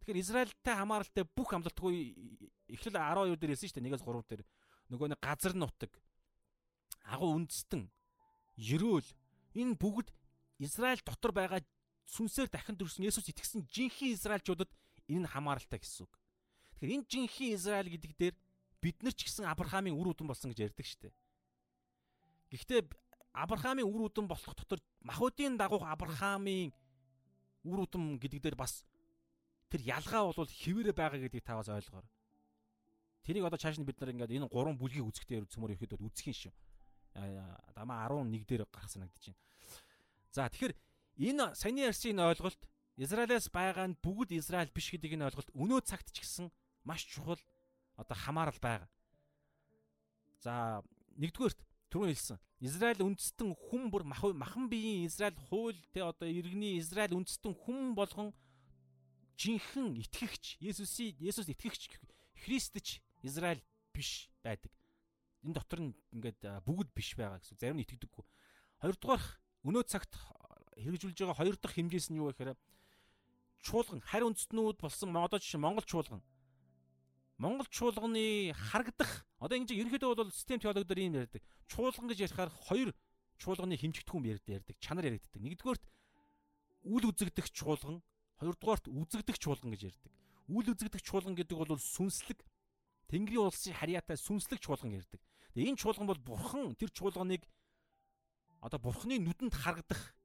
Тэгэхээр 0.01 0.21
Израильтай 0.21 0.75
хамааралтай 0.77 1.25
бүх 1.25 1.49
амлалтгүй 1.53 1.95
эхлэл 2.69 2.97
12 2.97 3.37
дээр 3.41 3.51
хэлсэн 3.53 3.69
шүү 3.69 3.77
дээ. 3.81 3.85
Нэгээс 3.89 4.05
3 4.05 4.29
дээр 4.29 4.43
нөгөө 4.91 5.07
нэг 5.13 5.19
газар 5.21 5.53
нутаг 5.53 5.91
агуу 7.07 7.35
үндэстэн 7.35 7.87
ерөөл 8.57 9.07
Энэ 9.57 9.73
бүгд 9.73 10.13
Израиль 10.61 11.01
дотор 11.01 11.33
байгаа 11.33 11.65
сүнсээр 12.05 12.45
дахин 12.53 12.77
төрсэн 12.77 13.09
Есүс 13.09 13.25
итгэсэн 13.33 13.65
жинхэнэ 13.73 14.13
Израильчуудад 14.13 14.69
энэ 15.09 15.25
нь 15.25 15.31
хамааралтай 15.33 15.81
гэсэн 15.81 16.05
үг. 16.05 16.13
Тэгэхээр 16.77 16.93
энэ 16.93 17.09
жинхэнэ 17.09 17.55
Израиль 17.57 17.89
гэдэг 17.89 18.13
дээр 18.21 18.35
бид 18.77 18.97
нар 19.01 19.17
ч 19.17 19.25
гэсэн 19.25 19.49
Авраамийн 19.49 19.97
үр 19.97 20.13
үдэн 20.13 20.29
болсон 20.29 20.53
гэж 20.53 20.69
ярьдаг 20.69 20.85
шүү 20.85 21.09
дээ. 21.09 21.13
Гэхдээ 22.53 22.81
Авраамийн 23.33 23.89
үр 23.89 24.13
үдэн 24.13 24.29
болох 24.29 24.53
дотор 24.53 24.77
махуудын 25.01 25.57
дагуух 25.57 25.81
Авраамийн 25.81 26.69
үр 27.65 27.79
үдэн 27.89 28.21
гэдэг 28.21 28.41
дээр 28.45 28.57
бас 28.61 28.85
тэр 29.73 29.81
ялгаа 29.81 30.29
бол 30.37 30.45
хിവэрэ 30.45 30.93
байгаа 30.93 31.17
гэдгийг 31.17 31.41
та 31.41 31.57
бас 31.57 31.69
ойлгоорой. 31.69 32.13
Тэрийг 33.27 33.43
одоо 33.43 33.59
цааш 33.59 33.75
нь 33.75 33.83
бид 33.83 33.99
нар 33.99 34.15
ингээд 34.15 34.31
энэ 34.39 34.47
гурван 34.47 34.79
бүлгийг 34.79 35.03
үзэхдээ 35.03 35.51
цөмөр 35.51 35.75
ихэд 35.75 35.99
үзэх 35.99 36.31
юм 36.31 36.37
шүү. 36.47 36.53
Дамаа 37.75 38.07
11 38.07 38.47
дээр 38.47 38.63
гарах 38.71 38.87
санагдаж 38.87 39.19
байна. 39.19 39.43
За 40.31 40.47
тэгэхээр 40.47 40.73
энэ 41.27 41.51
саяны 41.51 41.91
ярьсан 41.91 42.15
энэ 42.15 42.23
ойлголт 42.31 42.61
Израилаас 42.95 43.51
байгаа 43.51 43.91
нь 43.91 43.99
бүгд 43.99 44.31
Израиль 44.39 44.71
биш 44.71 44.95
гэдэг 44.95 45.19
энэ 45.19 45.27
ойлголт 45.27 45.51
өнөө 45.51 45.83
цагт 45.83 46.07
ч 46.15 46.23
гэсэн 46.23 46.47
маш 46.87 47.03
чухал 47.03 47.41
одоо 47.99 48.15
хамаарал 48.15 48.57
байгаа. 48.63 48.89
За 50.39 50.79
нэгдүгээрт 51.19 51.59
түрүү 51.91 52.15
хэлсэн. 52.15 52.39
Израиль 52.63 53.05
үндэстэн 53.05 53.53
хүн 53.53 53.91
бүр 53.91 54.07
махан 54.07 54.71
биеийн 54.71 55.05
Израиль 55.05 55.37
хууль 55.51 55.77
те 55.93 56.01
одоо 56.01 56.25
иргэний 56.25 56.79
Израиль 56.79 57.13
үндэстэн 57.13 57.53
хүн 57.53 57.93
болгон 57.93 58.33
жинхэнэ 59.37 60.01
итгэгч 60.01 60.57
Есүсийн 60.57 61.21
Есүс 61.21 61.51
итгэгч 61.53 62.01
Христч 62.33 63.01
Израиль 63.23 63.63
биш 63.93 64.29
байдаг. 64.43 64.71
Энэ 65.43 65.53
дотор 65.53 65.79
нь 65.81 65.93
ингээд 66.13 66.41
бүгд 66.65 66.89
биш 66.93 67.15
байгаа 67.15 67.39
гэсэн. 67.39 67.57
Зарим 67.57 67.77
нь 67.77 67.85
итгэдэггүй. 67.85 68.25
Хоёрдугаар 68.83 69.23
өнөө 69.63 69.83
цагт 69.87 70.13
хэрэгжүүлж 70.77 71.17
байгаа 71.17 71.37
хоёр 71.37 71.55
дахь 71.57 71.75
хэмжээс 71.77 72.09
нь 72.13 72.19
юу 72.21 72.29
гэхээр 72.29 72.57
чуулган 73.65 74.01
харь 74.05 74.25
үндэстнүүд 74.29 74.77
болсон 74.77 75.15
одоо 75.17 75.39
жишээ 75.41 75.61
Монгол 75.61 75.85
чуулган 75.85 76.21
Монгол 77.37 77.69
чуулганы 77.69 78.53
харагдах 78.53 79.25
одоо 79.37 79.57
ингэж 79.61 79.77
ерөнхийдөө 79.77 80.17
бол 80.17 80.33
систем 80.33 80.57
теологоор 80.57 80.97
ийм 80.97 81.21
ярьдаг. 81.21 81.45
Чуулган 81.69 82.09
гэж 82.09 82.25
ярихаар 82.25 82.49
хоёр 82.49 82.89
чуулганы 83.37 83.77
хэмжигдэхүүн 83.77 84.25
ярьдаг. 84.41 84.75
Чанар 84.81 85.05
яригддаг. 85.05 85.37
Нэгдүгээрт 85.37 85.85
үл 86.89 87.05
үзэгдэх 87.13 87.53
чуулган, 87.53 88.01
хоёрдугаарт 88.41 88.89
үзэгдэх 88.89 89.37
чуулган 89.37 89.69
гэж 89.69 89.81
ярьдаг. 89.85 90.11
Үл 90.49 90.65
үзэгдэх 90.65 91.01
чуулган 91.05 91.37
гэдэг 91.37 91.57
бол 91.61 91.77
сүнслэг 91.77 92.41
Тэнгэрийн 93.07 93.47
улсын 93.47 93.73
харьяатай 93.73 94.17
сүнслэг 94.19 94.59
чуулган 94.59 94.91
ярьдаг. 94.91 95.21
Тэгээ 95.55 95.71
энэ 95.71 95.79
чуулган 95.79 96.07
бол 96.07 96.19
бурхан 96.19 96.75
тэр 96.75 96.91
чуулганыг 96.91 97.43
одоо 98.61 98.79
бурханы 98.79 99.17
нүдэнд 99.19 99.55
харагдах 99.55 100.15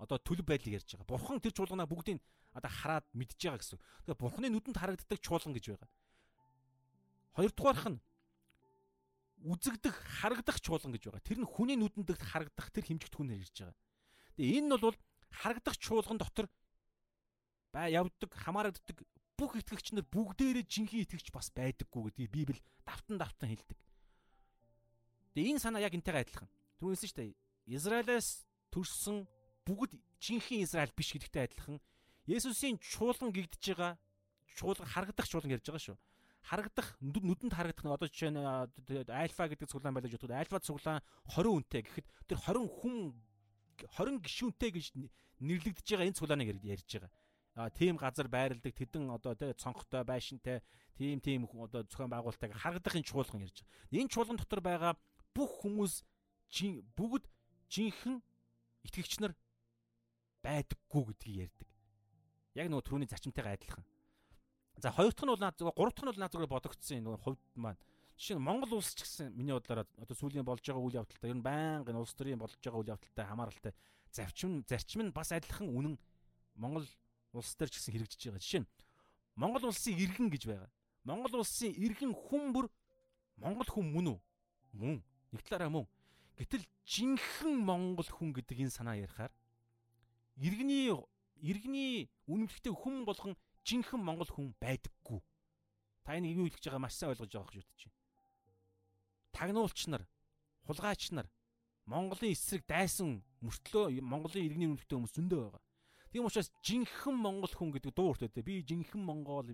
одоо 0.00 0.16
төлөв 0.16 0.48
байдлыг 0.48 0.80
ярьж 0.80 0.96
байгаа. 0.96 1.12
Бурхан 1.12 1.40
тэр 1.44 1.52
чуулганаа 1.52 1.84
бүгдийг 1.84 2.24
одоо 2.56 2.70
хараад 2.72 3.06
мэдж 3.12 3.36
байгаа 3.36 3.60
гэсэн. 3.60 3.78
Тэгээ 4.08 4.16
бурханы 4.16 4.48
нүдэнд 4.48 4.78
харагддаг 4.80 5.18
чуулган 5.20 5.52
гэж 5.52 5.64
байгаа. 5.76 5.90
Хоёрдугаарх 7.36 7.86
нь 7.92 8.00
үзэгдэх, 9.44 9.96
харагдах 10.24 10.58
чуулган 10.60 10.92
гэж 10.96 11.02
байгаа. 11.04 11.22
Тэр 11.22 11.38
нь 11.44 11.48
хүний 11.48 11.76
нүдэнд 11.76 12.16
харагдах 12.16 12.68
тэр 12.72 12.84
хэмжигдэхүүнээр 12.88 13.44
ирж 13.44 13.56
байгаа. 13.60 13.76
Тэгээ 14.40 14.56
энэ 14.56 14.68
нь 14.72 14.80
бол 14.80 14.96
харагдах 15.30 15.76
чуулган 15.76 16.18
дотор 16.18 16.46
бай 17.72 17.92
явдаг, 17.94 18.30
хамаарагддаг 18.34 18.98
бүх 19.40 19.56
итгэгч 19.56 19.96
нар 19.96 20.04
бүгдээрээ 20.12 20.68
жинхэнэ 20.68 21.08
итгэгч 21.08 21.32
бас 21.32 21.48
байдаггүй 21.56 22.12
гэдгийг 22.12 22.28
Библи 22.28 22.60
давтан 22.84 23.16
давтан 23.16 23.48
хэлдэг. 23.48 23.78
Тэгээ 25.32 25.56
энэ 25.56 25.64
санаа 25.64 25.80
яг 25.80 25.96
энтэйгээ 25.96 26.28
адилхан. 26.28 26.48
Түрүүнээс 26.76 27.08
шүү 27.08 27.16
дээ. 27.16 27.32
Израилаас 27.72 28.44
төрсэн 28.68 29.24
бүгд 29.64 29.96
жинхэнэ 30.20 30.68
Израиль 30.68 30.92
биш 30.92 31.16
гэдэгтэй 31.16 31.48
адилхан. 31.48 31.80
Есүсийн 32.28 32.76
чуулган 32.84 33.32
гэгдэж 33.32 33.64
байгаа 33.72 33.96
чуулган 34.60 34.84
харагдах 34.92 35.24
чуулган 35.24 35.56
ярьж 35.56 35.64
байгаа 35.64 35.84
шүү 35.88 35.96
харагдах 36.42 36.96
нүдэнд 37.00 37.52
харагдах 37.52 37.84
нь 37.84 37.94
одоо 37.94 38.08
жишээ 38.08 38.32
нь 38.32 38.40
альфа 39.12 39.48
гэдэг 39.48 39.68
цуглаан 39.68 39.94
байлаж 39.94 40.12
бодоход 40.16 40.40
альфа 40.40 40.58
цуглаан 40.60 41.00
20 41.28 41.52
үнэтэй 41.52 41.82
гэхэд 41.84 42.06
тэр 42.28 42.38
20 42.40 42.64
хүн 42.80 42.96
20 43.92 44.24
гишүүнтэй 44.24 44.70
гэж 44.72 44.86
нэрлэгдэж 45.40 45.86
байгаа 45.88 46.08
энэ 46.08 46.16
цуглааныг 46.16 46.48
ярьж 46.64 46.88
байгаа. 46.88 47.12
Тийм 47.74 47.96
газар 47.98 48.28
байрладаг 48.30 48.72
тэдэн 48.72 49.10
одоо 49.10 49.34
тэ 49.34 49.52
цонхтой 49.58 50.04
байшинтай 50.06 50.62
тийм 50.94 51.20
тийм 51.20 51.50
одоо 51.58 51.82
зохион 51.82 52.10
байгуулалтыг 52.10 52.54
харагдахын 52.54 53.02
чуулган 53.02 53.42
ярьж 53.42 53.66
байгаа. 53.66 54.00
Энэ 54.00 54.12
чуулган 54.12 54.38
дотор 54.38 54.60
байгаа 54.62 54.94
бүх 55.34 55.50
хүмүүс 55.66 56.04
бүгд 56.94 57.26
жинхэнэ 57.70 58.22
итгэгч 58.86 59.18
нар 59.20 59.34
байдаггүй 60.46 61.02
гэдгийг 61.10 61.36
ярьдаг. 61.50 61.68
Яг 62.54 62.66
нөгөө 62.70 62.86
түрүүний 62.86 63.10
зарчимтайгаа 63.10 63.54
адилхан. 63.58 63.84
За 64.80 64.90
хоёр 64.90 65.12
дахь 65.12 65.26
нь 65.26 65.32
бол 65.34 65.42
наад 65.42 65.56
зүгээр 65.58 65.76
гурав 65.76 65.94
дахь 65.94 66.04
нь 66.06 66.10
бол 66.10 66.22
наад 66.22 66.32
зүгээр 66.32 66.54
бодогдсон 66.54 66.98
энэ 67.02 67.18
хувьд 67.20 67.42
маань. 67.54 67.80
Жишээ 68.16 68.36
нь 68.38 68.46
Монгол 68.46 68.80
улс 68.80 68.94
ч 68.96 69.04
гэсэн 69.04 69.34
миний 69.36 69.52
бодлоор 69.52 69.84
одоо 69.84 70.16
сүүлийн 70.16 70.46
болж 70.46 70.64
байгаа 70.64 70.84
үйл 70.84 70.98
явдалтай 71.02 71.30
ер 71.30 71.36
нь 71.36 71.44
байнгын 71.44 72.00
улс 72.00 72.14
төрийн 72.16 72.40
болж 72.40 72.56
байгаа 72.60 72.80
үйл 72.80 72.92
явдалтай 72.94 73.24
хамааралтай 73.26 73.72
зарчим 74.12 74.64
зарчим 74.68 75.00
нь 75.08 75.14
бас 75.14 75.32
адилхан 75.32 75.68
үнэн 75.68 75.94
Монгол 76.56 76.84
улс 77.32 77.54
төр 77.54 77.68
ч 77.70 77.78
гэсэн 77.78 77.94
хэрэгжиж 77.94 78.20
байгаа. 78.30 78.42
Жишээ 78.42 78.62
нь 78.64 78.70
Монгол 79.36 79.64
улсын 79.70 79.94
иргэн 79.94 80.28
гэж 80.30 80.42
байгаа. 80.50 80.70
Монгол 81.04 81.40
улсын 81.40 81.72
иргэн 81.74 82.12
хүн 82.14 82.52
бүр 82.52 82.66
Монгол 83.38 83.68
хүн 83.70 83.86
мөн 83.92 84.06
үү? 84.12 84.18
Мөн. 84.76 84.98
Нэг 85.32 85.42
талаараа 85.46 85.70
мөн. 85.70 85.86
Гэтэл 86.36 86.64
жинхэнэ 86.84 87.64
Монгол 87.64 88.08
хүн 88.10 88.34
гэдэг 88.34 88.66
энэ 88.66 88.74
санаа 88.74 88.98
ярихаар 88.98 89.32
иргэний 90.40 90.92
иргэний 91.40 92.08
үнэмлэхтэй 92.28 92.72
хүн 92.72 93.04
болгон 93.04 93.36
жинхэнэ 93.64 94.04
монгол 94.04 94.28
хүн 94.28 94.52
байдаггүй. 94.60 95.20
Та 96.04 96.16
энийг 96.16 96.36
юу 96.36 96.48
хэлж 96.48 96.64
байгаа 96.64 96.80
маш 96.80 96.96
сайн 96.96 97.12
ойлгож 97.12 97.32
байгаа 97.32 97.52
гэж 97.52 97.64
бодож 97.64 97.82
байна. 97.84 97.98
Тагнуулч 99.32 99.80
нар, 99.88 100.04
хулгайч 100.64 101.12
нар 101.12 101.28
Монголын 101.86 102.32
эсрэг 102.32 102.64
дайсан 102.66 103.24
мөртлөө 103.40 104.00
Монголын 104.00 104.46
иргэний 104.46 104.68
үнэлттэй 104.68 104.96
хүмүүс 104.96 105.14
зөндөө 105.16 105.40
байгаа. 105.44 105.62
Тийм 106.10 106.26
учраас 106.26 106.50
жинхэнэ 106.66 107.16
монгол 107.16 107.54
хүн 107.54 107.70
гэдэг 107.70 107.94
дуу 107.94 108.14
өртөөтэй. 108.14 108.42
Би 108.42 108.66
жинхэнэ 108.66 109.04
монгол 109.04 109.46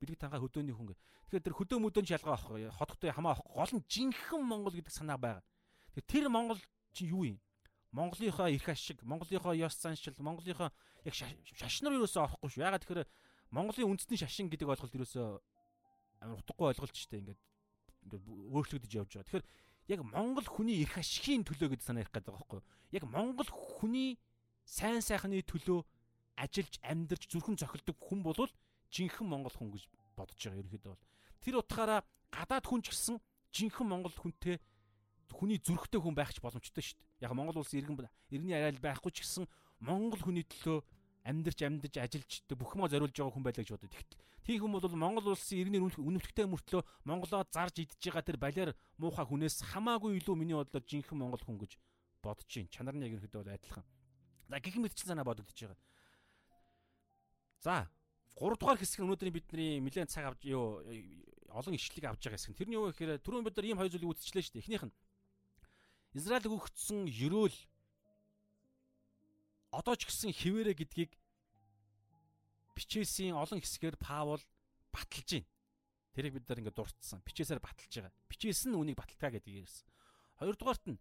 бэлэг 0.00 0.18
тангаа 0.18 0.40
хөдөөний 0.40 0.72
хүн 0.72 0.92
гэ. 0.92 0.96
Тэгэхээр 1.28 1.44
тэр 1.44 1.56
хөдөө 1.58 1.78
мөдөөнд 1.84 2.08
шалгаа 2.08 2.34
авахгүй, 2.38 2.70
хоттой 2.72 3.12
хамаа 3.12 3.36
авахгүй. 3.36 3.52
Гол 3.52 3.72
нь 3.76 3.84
жинхэнэ 3.84 4.44
монгол 4.46 4.72
гэдэг 4.72 4.94
санаа 4.94 5.18
байгаа. 5.20 5.44
Тэгэхээр 5.92 6.08
тэр 6.08 6.26
монгол 6.32 6.60
чи 6.96 7.10
юу 7.12 7.28
юм? 7.28 7.38
Монголынхоо 7.92 8.48
эрх 8.48 8.68
ашиг, 8.68 9.02
Монголынхоо 9.02 9.54
ёс 9.56 9.74
заншил, 9.76 10.14
Монголынхоо 10.18 10.70
яг 11.04 11.14
шашнаар 11.14 11.96
юусоо 11.96 12.28
орохгүй 12.28 12.48
шүү. 12.52 12.64
Ягаад 12.64 12.84
тэгэхээр 12.84 13.08
Монголын 13.50 13.96
үндэсний 13.96 14.20
шашин 14.20 14.52
гэдэг 14.52 14.68
ойлголт 14.68 14.92
ерөөсөө 14.92 15.26
амар 16.20 16.36
утгагүй 16.36 16.68
ойлголт 16.68 16.92
шүү 16.92 17.10
дээ. 17.16 17.20
Ингээд 18.04 18.24
өөрчлөгдөж 18.52 18.92
явж 18.92 19.10
байгаа. 19.16 19.24
Тэгэхээр 19.24 19.46
яг 19.88 20.00
Монгол 20.04 20.44
хүний 20.44 20.84
эрх 20.84 21.00
ашигын 21.00 21.48
төлөө 21.48 21.72
гэдэг 21.72 21.86
санаа 21.88 22.04
ярих 22.04 22.12
гэдэг 22.12 22.28
байгаа 22.28 22.44
байхгүй 22.44 22.60
юу? 22.60 22.68
Яг 22.92 23.04
Монгол 23.08 23.48
хүний 23.48 24.20
сайн 24.68 25.00
сайхны 25.00 25.40
төлөө 25.48 25.80
ажиллаж 26.38 26.74
амьдарч 26.86 27.22
зүрхэн 27.28 27.58
цохилдог 27.58 27.96
хүн 27.98 28.22
болвол 28.22 28.52
жинхэнэ 28.94 29.28
Монгол 29.28 29.54
хүн 29.58 29.70
гэж 29.74 29.84
бодож 30.16 30.38
байгаа 30.38 30.62
ерөөхдөө 30.62 30.92
бол. 30.94 31.04
Тэр 31.42 31.54
утгаараа 31.60 32.00
гадаад 32.30 32.64
хүн 32.66 32.82
ч 32.82 32.94
гэсэн 32.94 33.16
жинхэнэ 33.52 33.90
Монгол 33.90 34.14
хүнтэй 34.14 34.56
хүний 35.34 35.58
зүрхтэй 35.60 36.00
хүн 36.00 36.14
байх 36.16 36.32
ч 36.32 36.40
боломжтой 36.40 36.82
шүү 36.82 36.96
дээ. 36.96 37.28
Яг 37.28 37.32
Монгол 37.36 37.60
улсын 37.60 37.82
иргэн 37.82 38.08
иргэний 38.32 38.56
араал 38.56 38.80
байхгүй 38.80 39.12
ч 39.12 39.26
гэсэн 39.26 39.44
Монгол 39.84 40.22
хүний 40.22 40.46
төлөө 40.46 40.80
амьдарч 41.28 41.60
амьдж 41.62 41.94
ажиллаж 42.00 42.32
бүх 42.56 42.72
юмаа 42.72 42.88
зориулж 42.88 43.12
байгаа 43.12 43.34
хүн 43.36 43.44
байлаа 43.44 43.62
гэж 43.62 43.72
бодод. 43.76 43.92
Тэгтэл 43.92 44.24
тийм 44.46 44.58
хүн 44.64 44.72
бол 44.72 44.96
Монгол 44.96 45.36
улсын 45.36 45.60
иргэний 45.60 45.82
үнэмшигтэй 45.84 46.46
мөртлөө 46.48 46.82
Монголоо 47.04 47.44
зарж 47.52 47.76
идж 47.84 48.00
байгаа 48.00 48.24
тэр 48.24 48.38
балиар 48.40 48.70
муухай 48.96 49.26
хүнээс 49.28 49.68
хамаагүй 49.68 50.16
илүү 50.16 50.34
миний 50.38 50.56
бодлоор 50.56 50.84
жинхэнэ 50.88 51.20
монгол 51.20 51.44
хүн 51.44 51.60
гэж 51.60 51.76
бодож 52.24 52.46
чинь. 52.48 52.72
Чанар 52.72 52.96
нь 52.96 53.04
яг 53.04 53.20
ихэд 53.20 53.36
бол 53.36 53.52
адилхан. 53.52 53.84
За 54.48 54.56
гих 54.60 54.76
мэтчин 54.80 55.06
санаа 55.12 55.28
бодогдож 55.28 55.52
байгаа. 55.52 55.76
За 57.58 57.90
3 58.38 58.54
дугаар 58.54 58.78
хэсэг 58.78 59.02
нь 59.02 59.06
өнөөдрийн 59.10 59.34
бидний 59.34 59.82
нэлээд 59.82 60.14
цаг 60.14 60.30
авч 60.30 60.46
юу 60.46 60.82
олон 61.50 61.74
ишлэг 61.74 62.06
авж 62.06 62.22
байгаа 62.22 62.38
хэсэг. 62.38 62.54
Тэрний 62.54 62.78
юу 62.78 62.90
гэхээр 62.94 63.18
түрүүн 63.18 63.44
бид 63.46 63.56
нар 63.58 63.66
ийм 63.66 63.78
хоёр 63.82 63.90
зүйлийг 63.90 64.14
үзчихлээ 64.14 64.44
шүү 64.46 64.54
дээ. 64.54 64.62
Эхнийх 64.62 64.84
нь 64.86 64.94
Израиль 66.14 66.46
өгөгдсөн 66.46 67.10
ерөөл 67.10 67.58
одоо 69.74 69.94
ч 69.98 70.06
гэсэн 70.06 70.32
хിവэрэ 70.32 70.72
гэдгийг 70.78 71.12
бичээсийн 72.78 73.34
олон 73.34 73.58
хэсгээр 73.58 73.98
Паул 73.98 74.40
баталж 74.94 75.28
байна. 75.42 75.50
Тэрийг 76.14 76.34
бид 76.38 76.46
нар 76.48 76.58
ингээд 76.62 76.78
дурдсан. 76.78 77.20
Бичээсээр 77.26 77.60
баталж 77.60 77.90
байгаа. 77.90 78.14
Бичээс 78.30 78.70
нь 78.70 78.78
үнийг 78.78 78.96
баталгаа 78.96 79.34
гэдэг 79.34 79.66
ярьсан. 79.66 79.86
Хоёрдугаарт 80.38 80.84
нь 80.94 80.98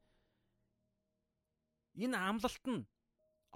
энэ 2.01 2.18
амлалт 2.18 2.66
нь 2.66 2.86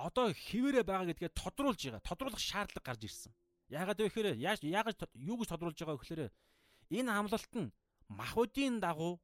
одоо 0.08 0.34
хിവэрэ 0.34 0.82
байгаа 0.82 1.14
гэдгээ 1.14 1.32
тодруулж 1.38 1.82
байгаа. 1.86 2.02
Тодруулах 2.02 2.42
шаардлага 2.42 2.86
гарч 2.86 3.02
ирсэн. 3.06 3.32
Яагаад 3.70 4.00
вэ 4.02 4.08
гэхээр 4.10 4.28
яаж 4.42 4.60
яагаад 4.66 5.00
юу 5.16 5.38
гэж 5.40 5.50
тодруулж 5.54 5.78
байгаа 5.78 5.96
вэ 5.96 6.02
гэхээр 6.02 6.24
энэ 6.98 7.12
амлалт 7.14 7.54
нь 7.56 7.74
махуудын 8.10 8.82
дагуу 8.82 9.22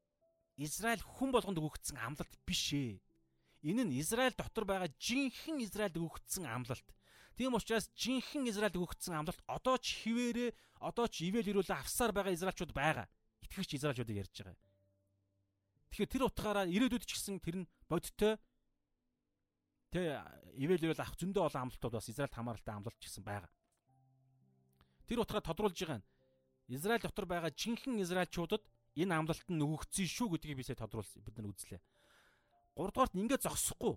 Израиль 0.58 1.04
хүн 1.04 1.30
болгонд 1.34 1.60
өгөгдсөн 1.60 1.98
амлалт 2.02 2.34
биш 2.46 2.74
ээ. 2.74 3.02
Энэ 3.66 3.84
нь 3.90 3.98
Израиль 4.02 4.38
дотор 4.38 4.66
байгаа 4.66 4.90
жинхэнэ 4.98 5.66
Израильд 5.66 5.98
өгөгдсөн 5.98 6.46
амлалт. 6.46 6.88
Тийм 7.38 7.54
учраас 7.54 7.92
жинхэнэ 7.94 8.50
Израильд 8.50 8.78
өгөгдсөн 8.78 9.14
амлалт 9.14 9.42
одоо 9.46 9.78
ч 9.78 10.02
хിവэрэ 10.02 10.56
одоо 10.82 11.06
ч 11.10 11.26
ивэл 11.30 11.46
ирүүлээ 11.46 11.78
авсаар 11.78 12.14
байгаа 12.14 12.34
израилчууд 12.34 12.74
байгаа. 12.74 13.06
Итгэгч 13.46 13.78
израилчуудыг 13.78 14.18
ярьж 14.18 14.34
байгаа. 14.42 14.58
Тэгэхээр 15.94 16.14
тэр 16.14 16.24
утгаараа 16.30 16.66
ирээдүйд 16.70 17.06
ч 17.06 17.12
гэсэн 17.18 17.38
тэр 17.42 17.66
нь 17.66 17.70
бодтой 17.90 18.38
Тэ 19.92 20.20
ивэл 20.60 20.84
ивэл 20.84 21.02
ах 21.02 21.16
зөндөө 21.16 21.48
олон 21.48 21.62
амлалтууд 21.68 21.96
бас 21.96 22.10
Израильд 22.12 22.36
хамааралтай 22.36 22.76
амлалт 22.76 23.00
гэсэн 23.00 23.24
байгаа. 23.24 23.52
Тэр 25.08 25.24
утгаар 25.24 25.46
тодруулж 25.46 25.80
байгаа 25.80 26.00
нь 26.04 26.08
Израиль 26.68 27.02
дотор 27.02 27.26
байгаа 27.26 27.52
жинхэнэ 27.56 28.04
израильчуудад 28.04 28.64
энэ 29.00 29.16
амлалт 29.16 29.48
нь 29.48 29.64
өгөгдсөн 29.64 30.08
шүү 30.08 30.28
гэдгийг 30.36 30.60
бисээ 30.60 30.76
тодруулсан 30.84 31.24
бид 31.24 31.40
нар 31.40 31.48
үзлээ. 31.48 31.80
3 32.76 32.92
дугаарт 32.92 33.16
ингээд 33.16 33.46
зогсохгүй. 33.48 33.96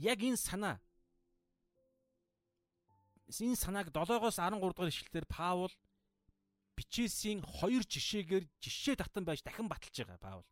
Яг 0.00 0.18
энэ 0.24 0.40
санаа 0.40 0.80
энэ 3.28 3.60
санааг 3.60 3.92
7-оос 3.92 4.40
13 4.40 4.56
дугаар 4.56 4.88
ишлэлээр 4.88 5.28
Паул 5.28 5.72
бичээсийн 6.72 7.44
хоёр 7.44 7.84
жишээгээр 7.84 8.44
жишээ 8.64 8.96
татан 8.96 9.28
байж 9.28 9.44
дахин 9.44 9.68
баталж 9.68 9.92
байгаа 9.92 10.18
Паул. 10.24 10.46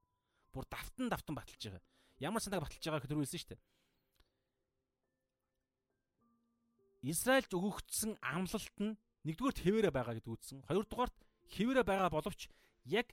Бүр 0.52 0.68
давтан 0.68 1.08
давтан 1.08 1.32
баталж 1.32 1.62
байгаа. 1.64 1.82
Ямар 2.20 2.44
санааг 2.44 2.68
баталж 2.68 2.84
байгааг 2.84 3.08
төрүүлсэн 3.08 3.40
шүү 3.40 3.50
дээ. 3.56 3.62
Израильд 7.02 7.50
өгөгдсөн 7.50 8.14
амлалт 8.22 8.76
нь 8.78 8.94
нэгдүгээр 9.26 9.58
хэвээрээ 9.58 9.92
байгаа 9.94 10.14
гэдэг 10.22 10.34
үздэн. 10.38 10.62
Хоёрдугаарт 10.70 11.16
хэвээрээ 11.50 11.82
байгаа 11.82 12.10
боловч 12.14 12.46
яг 12.86 13.10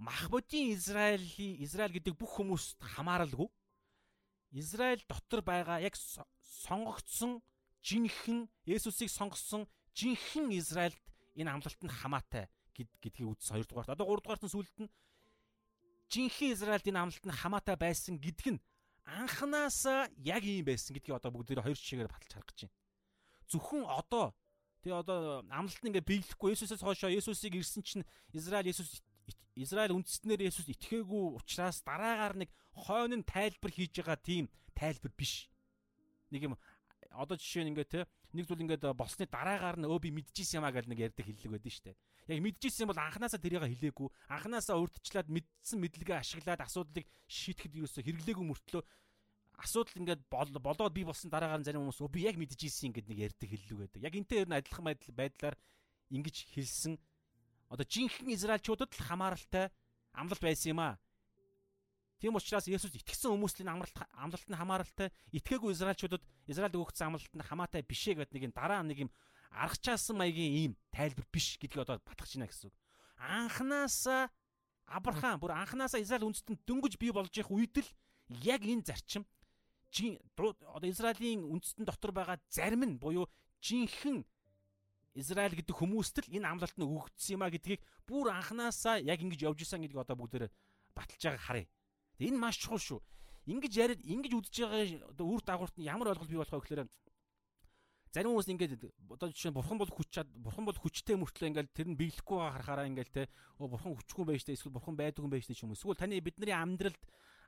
Махбодийн 0.00 0.72
Израилийн 0.72 1.60
Израиль 1.60 1.92
гэдэг 1.92 2.16
бүх 2.16 2.40
хүмүүст 2.40 2.80
хамааралгүй. 2.80 3.48
Израиль 4.56 5.04
дотор 5.08 5.44
байгаа 5.44 5.84
яг 5.84 5.96
сонгогдсон 5.96 7.44
жинхэнэ 7.84 8.48
Есүсийг 8.64 9.12
сонгосон 9.12 9.68
жинхэнэ 9.92 10.56
Израильд 10.56 11.00
энэ 11.36 11.52
амлалт 11.52 11.80
нь 11.84 11.92
хамаатай 11.92 12.48
гэдгийг 12.76 13.28
үзсэн 13.28 13.60
хоёрдугаарт. 13.60 13.92
Одоо 13.92 14.08
гуравдугаарт 14.08 14.44
нь 14.44 14.52
сүлд 14.52 14.76
нь 14.80 14.92
жинхэнэ 16.12 16.52
Израильд 16.56 16.88
энэ 16.88 17.00
амлалт 17.00 17.24
нь 17.28 17.38
хамаатай 17.44 17.76
байсан 17.76 18.16
гэдг 18.20 18.56
нь 18.56 18.60
анханасаа 19.04 20.08
яг 20.24 20.44
ийм 20.44 20.64
байсан 20.64 20.96
гэдгийг 20.96 21.20
одоо 21.20 21.32
бүгд 21.32 21.60
хоёр 21.60 21.76
жишээгээр 21.76 22.08
баталж 22.08 22.32
харах 22.32 22.52
гэж 22.52 22.60
байна 22.68 22.85
зөвхөн 23.50 23.86
одоо 23.86 24.34
тэгээ 24.82 25.00
одоо 25.02 25.42
амлалт 25.50 25.82
нь 25.82 25.90
ингээ 25.90 26.06
биелэхгүй 26.06 26.54
Есүсээс 26.54 26.82
хойшоо 26.82 27.10
Есүсийг 27.10 27.58
ирсэн 27.58 27.82
чинь 27.82 28.06
Израиль 28.34 28.70
Есүс 28.70 29.02
Израиль 29.56 29.96
үндэстнэр 29.96 30.46
Есүс 30.46 30.68
итгээгүй 30.68 31.40
учраас 31.40 31.80
дараагаар 31.80 32.44
нэг 32.44 32.50
хойно 32.76 33.16
нь 33.18 33.26
тайлбар 33.26 33.72
хийж 33.72 33.98
байгаа 33.98 34.20
тийм 34.20 34.44
тайлбар 34.76 35.12
биш. 35.16 35.48
Нэг 36.30 36.52
юм 36.52 36.54
одоо 37.16 37.40
жишээ 37.40 37.64
нь 37.64 37.72
ингээ 37.72 37.88
те 37.88 38.00
нэг 38.36 38.44
зүйл 38.44 38.62
ингээд 38.68 38.84
болсны 38.92 39.24
дараагаар 39.24 39.80
нь 39.80 39.88
өө 39.88 39.98
би 40.04 40.10
мэдчихсэн 40.12 40.60
юмаа 40.60 40.76
гэж 40.76 40.86
нэг 40.92 41.00
ярьдаг 41.08 41.24
хэллэг 41.24 41.52
байдаг 41.56 41.72
шүү 41.72 41.84
дээ. 41.88 41.96
Яг 42.36 42.40
мэдчихсэн 42.44 42.86
бол 42.90 43.00
анханасаа 43.00 43.40
тэрийг 43.40 43.64
хэлээгүй. 43.64 44.08
Анханасаа 44.28 44.76
урдчлаад 44.76 45.28
мэдсэн 45.32 45.78
мэдлэгээ 45.80 46.20
ашиглаад 46.20 46.60
асуудлыг 46.60 47.08
шийтгэхэд 47.24 47.80
юусоо 47.80 48.02
хэрэглээгүй 48.04 48.44
мөртлөө 48.44 48.82
асуудал 49.56 50.00
ингээд 50.00 50.22
болоод 50.28 50.92
би 50.92 51.04
болсон 51.04 51.32
дараагаар 51.32 51.64
зарим 51.64 51.88
хүмүүс 51.88 52.12
би 52.12 52.28
яг 52.28 52.36
мэдчихсэн 52.36 52.92
ингээд 52.92 53.08
нэг 53.08 53.18
ярьдаг 53.32 53.48
хэллэг 53.48 53.78
байдаг. 53.80 54.00
Яг 54.04 54.14
энтэй 54.14 54.44
ер 54.44 54.48
нь 54.48 54.58
адилхан 54.58 54.84
байдлаар 55.16 55.56
ингэж 56.12 56.36
хэлсэн 56.52 57.00
одоо 57.72 57.86
жинхэнэ 57.88 58.36
израилчуудад 58.36 58.92
л 58.92 59.06
хамааралтай 59.08 59.72
амлалт 60.12 60.42
байсан 60.44 60.76
юм 60.76 60.80
аа. 60.84 61.00
Тийм 62.20 62.36
учраас 62.36 62.68
Есүс 62.68 62.96
итгэсэн 62.96 63.32
хүмүүсийн 63.32 63.68
амралт 63.68 63.96
амлалт 64.16 64.48
нь 64.48 64.56
хамааралтай, 64.56 65.12
итгээгүй 65.36 65.72
израилчуудад 65.76 66.24
Израильд 66.48 66.76
өгөгдсөн 66.76 67.12
амлалт 67.12 67.34
нь 67.36 67.44
хамаатай 67.44 67.82
биш 67.84 68.08
ээ 68.08 68.24
гэдэг 68.24 68.34
нэг 68.36 68.44
юм 68.48 68.54
дараа 68.56 68.80
нэг 68.80 68.98
юм 69.04 69.10
аргачлаасан 69.52 70.16
маягийн 70.16 70.52
ийм 70.56 70.72
тайлбар 70.92 71.28
биш 71.28 71.60
гэдгийг 71.60 71.84
одоо 71.84 72.00
батгаж 72.00 72.32
байна 72.32 72.48
гэсэн 72.48 72.72
үг. 72.72 72.76
Анханасаа 73.20 74.32
Авраам 74.86 75.40
бүр 75.42 75.52
анханасаа 75.52 76.00
Израиль 76.00 76.24
үндэстэнд 76.30 76.62
дөнгөж 76.64 76.94
бий 76.96 77.10
болж 77.10 77.34
их 77.34 77.50
үед 77.50 77.74
л 77.82 77.88
яг 78.30 78.62
энэ 78.62 78.86
зарчим 78.86 79.26
одоо 80.36 80.88
Израилийн 80.90 81.44
үндэстэн 81.46 81.84
дотор 81.86 82.12
байгаа 82.12 82.38
зарим 82.48 82.84
нь 82.84 82.98
буюу 82.98 83.28
жинхэнэ 83.62 84.24
Израиль 85.16 85.56
гэдэг 85.56 85.72
хүмүүст 85.72 86.16
л 86.20 86.32
энэ 86.36 86.44
амлалт 86.44 86.76
нь 86.76 86.84
өгөгдсөн 86.84 87.40
юм 87.40 87.42
а 87.42 87.48
гэдгийг 87.48 87.80
бүр 88.04 88.28
анханасаа 88.36 89.00
яг 89.00 89.20
ингэж 89.24 89.48
явж 89.48 89.64
исэн 89.64 89.80
гэдгийг 89.80 90.04
одоо 90.04 90.16
бүгдээр 90.16 90.52
баталж 90.92 91.22
байгааг 91.24 91.40
харъя. 91.40 91.66
Энэ 92.20 92.36
маш 92.36 92.60
чухал 92.60 92.80
шүү. 92.80 93.00
Ингэж 93.48 93.72
яриад 93.80 94.02
ингэж 94.04 94.32
үдж 94.36 94.54
байгаа 94.60 95.24
үр 95.24 95.40
дагаварт 95.40 95.76
нь 95.80 95.88
ямар 95.88 96.12
ойлголт 96.12 96.28
бий 96.28 96.36
болох 96.36 96.52
вэ 96.52 96.60
гэхээр 96.60 96.84
зарим 98.12 98.32
хүмүүс 98.32 98.48
ингээд 98.52 98.72
одоо 99.12 99.28
жишээ 99.32 99.52
нь 99.52 99.56
бурхан 99.56 99.78
бол 99.80 99.92
хүч 99.92 100.08
чад 100.08 100.28
бурхан 100.36 100.64
бол 100.64 100.76
хүчтэй 100.80 101.16
мөртлөө 101.20 101.48
ингээд 101.52 101.68
тэр 101.76 101.88
нь 101.92 102.00
биелэхгүй 102.00 102.38
харахаараа 102.40 102.88
ингээд 102.88 103.12
те 103.12 103.22
бурхан 103.60 103.92
хүчгүй 103.92 104.24
байж 104.24 104.44
тээ 104.44 104.56
эсвэл 104.56 104.72
бурхан 104.72 104.96
байдгүй 104.96 105.24
юм 105.24 105.32
байж 105.32 105.44
тээ 105.44 105.64
юм 105.64 105.76
эсвэл 105.76 106.00
таны 106.00 106.20
бидний 106.24 106.56
амьдралд 106.56 106.96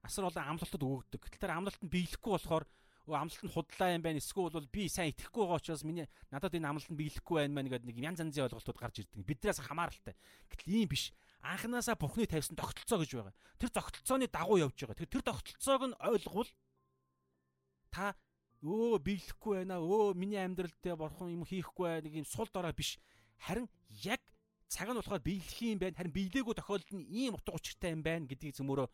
асар 0.03 0.29
олон 0.29 0.45
амлалтад 0.57 0.83
өгөгдөг. 0.83 1.21
Гэтэл 1.23 1.43
тэр 1.43 1.55
амлалт 1.57 1.83
нь 1.83 1.93
биелэхгүй 1.93 2.33
болохоор 2.37 2.65
амлалт 3.09 3.43
нь 3.43 3.53
худлаа 3.53 3.95
юм 3.97 4.03
байна. 4.03 4.21
Эсвэл 4.21 4.53
бол 4.53 4.69
би 4.69 4.89
сайн 4.89 5.13
итгэхгүй 5.13 5.43
байгаа 5.45 5.59
учраас 5.59 5.85
миний 5.85 6.07
надад 6.31 6.55
энэ 6.55 6.69
амлалт 6.69 6.91
нь 6.93 7.01
биелэхгүй 7.01 7.37
байна 7.41 7.55
мэн 7.57 7.69
гэдэг 7.73 7.89
нэг 7.89 7.99
янз 7.99 8.21
янзын 8.21 8.45
ойлголтууд 8.49 8.79
гарч 8.79 8.97
ирдэг. 9.01 9.25
Биднээс 9.25 9.65
хамааралтай. 9.65 10.15
Гэтэл 10.53 10.69
ийм 10.69 10.89
биш. 10.89 11.13
Анханасаа 11.41 11.97
Бурхны 11.97 12.27
тавьсан 12.27 12.59
тогтолцоо 12.59 12.99
гэж 12.99 13.11
байгаа. 13.15 13.35
Тэр 13.59 13.71
тогтолцооны 13.71 14.27
дагуу 14.29 14.59
явж 14.59 14.77
байгаа. 14.77 15.07
Тэр 15.07 15.23
тогтолцоог 15.23 15.83
нь 15.89 15.99
ойлгвол 16.03 16.51
та 17.95 18.15
өө 18.63 18.99
биелэхгүй 19.01 19.65
байна. 19.65 19.79
Өө 19.79 20.19
миний 20.19 20.43
амьдралд 20.43 20.83
Бурхан 20.99 21.33
юм 21.33 21.47
хийхгүй 21.47 22.03
нэг 22.03 22.13
юм 22.21 22.27
сул 22.27 22.51
дорой 22.53 22.75
биш. 22.75 22.99
Харин 23.39 23.71
яг 24.03 24.21
цаг 24.67 24.91
нь 24.91 24.99
болохоор 24.99 25.23
биелэх 25.23 25.59
юм 25.63 25.79
байна. 25.79 25.97
Харин 25.97 26.13
биелээгүй 26.13 26.55
тохиолдолд 26.59 26.93
нь 26.93 27.07
ийм 27.07 27.39
утга 27.39 27.55
учиртай 27.55 27.95
юм 27.95 28.03
байна 28.03 28.27
гэдгийг 28.27 28.59
зөмөрөө 28.59 28.91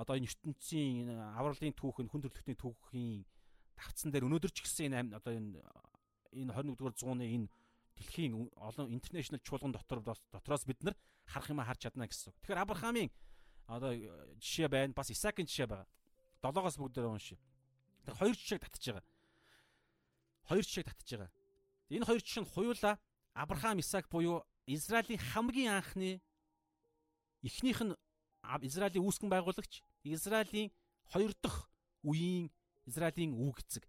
одоо 0.00 0.16
энэ 0.16 0.32
ертөнцийн 0.32 1.12
авралын 1.36 1.76
түүх 1.76 2.00
нь 2.00 2.08
хүн 2.08 2.24
төрөлхтний 2.24 2.56
түүхийн 2.56 3.28
давцсан 3.76 4.08
дээр 4.08 4.24
өнөөдөр 4.24 4.52
ч 4.56 4.64
гэсэн 4.64 4.96
энэ 4.96 5.16
одоо 5.20 5.36
энэ 5.36 5.60
энэ 6.32 6.52
21-р 6.56 6.94
зууны 6.96 7.28
энэ 7.28 7.52
дэлхийн 8.00 8.32
олон 8.56 8.88
интернэшнл 8.88 9.44
чуулган 9.44 9.76
дотор 9.76 10.00
дотроос 10.00 10.64
бид 10.64 10.80
нар 10.80 10.96
харах 11.28 11.52
юм 11.52 11.60
харж 11.60 11.84
чадна 11.84 12.08
гэсэн. 12.08 12.32
Тэгэхээр 12.40 12.64
Авраамийн 12.64 13.10
одоо 13.68 13.92
жишээ 14.40 14.68
байна. 14.68 14.96
Бас 14.96 15.10
Исаакийн 15.12 15.46
жишээ 15.46 15.68
байгаа. 15.68 15.88
Долоогоос 16.40 16.80
бүгдээр 16.80 17.12
уншия. 17.12 17.38
Тэр 18.04 18.14
хоёр 18.16 18.34
жишээг 18.34 18.64
татж 18.64 18.84
байгаа. 18.88 19.04
Хоёр 20.48 20.64
жишээг 20.64 20.88
татж 20.88 21.10
байгаа. 21.12 21.30
Энэ 21.92 22.06
хоёр 22.08 22.22
жишээ 22.24 22.42
нь 22.42 22.50
хуйлаа 22.50 22.96
Авраам, 23.34 23.78
Исаак 23.78 24.08
буюу 24.08 24.42
Израилийн 24.66 25.20
хамгийн 25.20 25.76
анхны 25.78 26.20
эхнийх 27.42 27.80
нь 27.84 27.94
Израилийн 28.66 29.04
үүсгэн 29.04 29.30
байгуулагч 29.30 29.82
Израилийн 30.04 30.70
хоёр 31.12 31.32
дахь 31.42 31.68
үеийн 32.02 32.50
Израилийн 32.86 33.34
үг 33.34 33.60
эцэг 33.60 33.86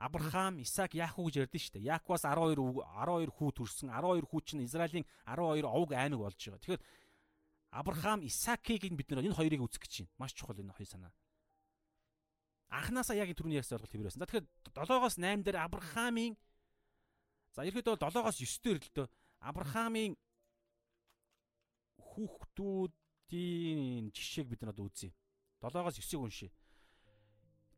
Авраам, 0.00 0.62
Исаак, 0.62 0.94
Яаков 0.94 1.28
гэж 1.28 1.44
ярьдэн 1.44 1.60
шүү 1.60 1.72
дээ. 1.76 1.92
Яаковаас 1.92 2.24
12 2.24 2.56
12 2.56 3.36
хүү 3.36 3.50
төрсөн. 3.52 3.92
12 3.92 4.24
хүү 4.32 4.40
чинь 4.48 4.64
Израилийн 4.64 5.04
12 5.28 5.68
овг 5.68 5.92
аймаг 5.92 6.24
болж 6.24 6.40
байгаа. 6.40 6.56
Тэгэхээр 6.56 6.80
Авраам, 7.68 8.24
Исаакийг 8.24 8.88
бид 8.96 9.12
нар 9.12 9.20
энэ 9.20 9.36
хоёрыг 9.36 9.60
үзэх 9.60 9.84
гэж 9.84 10.08
байна. 10.08 10.16
Маш 10.16 10.32
чухал 10.32 10.56
энэ 10.56 10.72
хоёр 10.72 10.88
санаа. 10.88 11.12
Анханасаа 12.72 13.20
яг 13.20 13.28
түрүүний 13.36 13.60
ярьсан 13.60 13.76
ойлголт 13.76 13.92
хэвээрсэн. 13.92 14.24
За 14.24 14.24
тэгэхээр 14.24 14.48
7-оос 14.72 15.20
8 15.20 15.44
дээр 15.44 15.68
Авраамийн 15.68 16.32
За 17.52 17.66
ерөөдөө 17.66 17.98
7-оос 17.98 18.38
9 18.38 18.62
дээр 18.62 18.78
л 18.78 18.90
дөө 18.94 19.06
Авраамийн 19.42 20.14
хүүхдүүдийн 21.98 24.14
жишээг 24.14 24.54
бид 24.54 24.62
нар 24.62 24.70
одоо 24.72 24.86
үзье. 24.86 25.10
7-оос 25.60 26.00
9-ийг 26.00 26.20
уншия. 26.20 26.50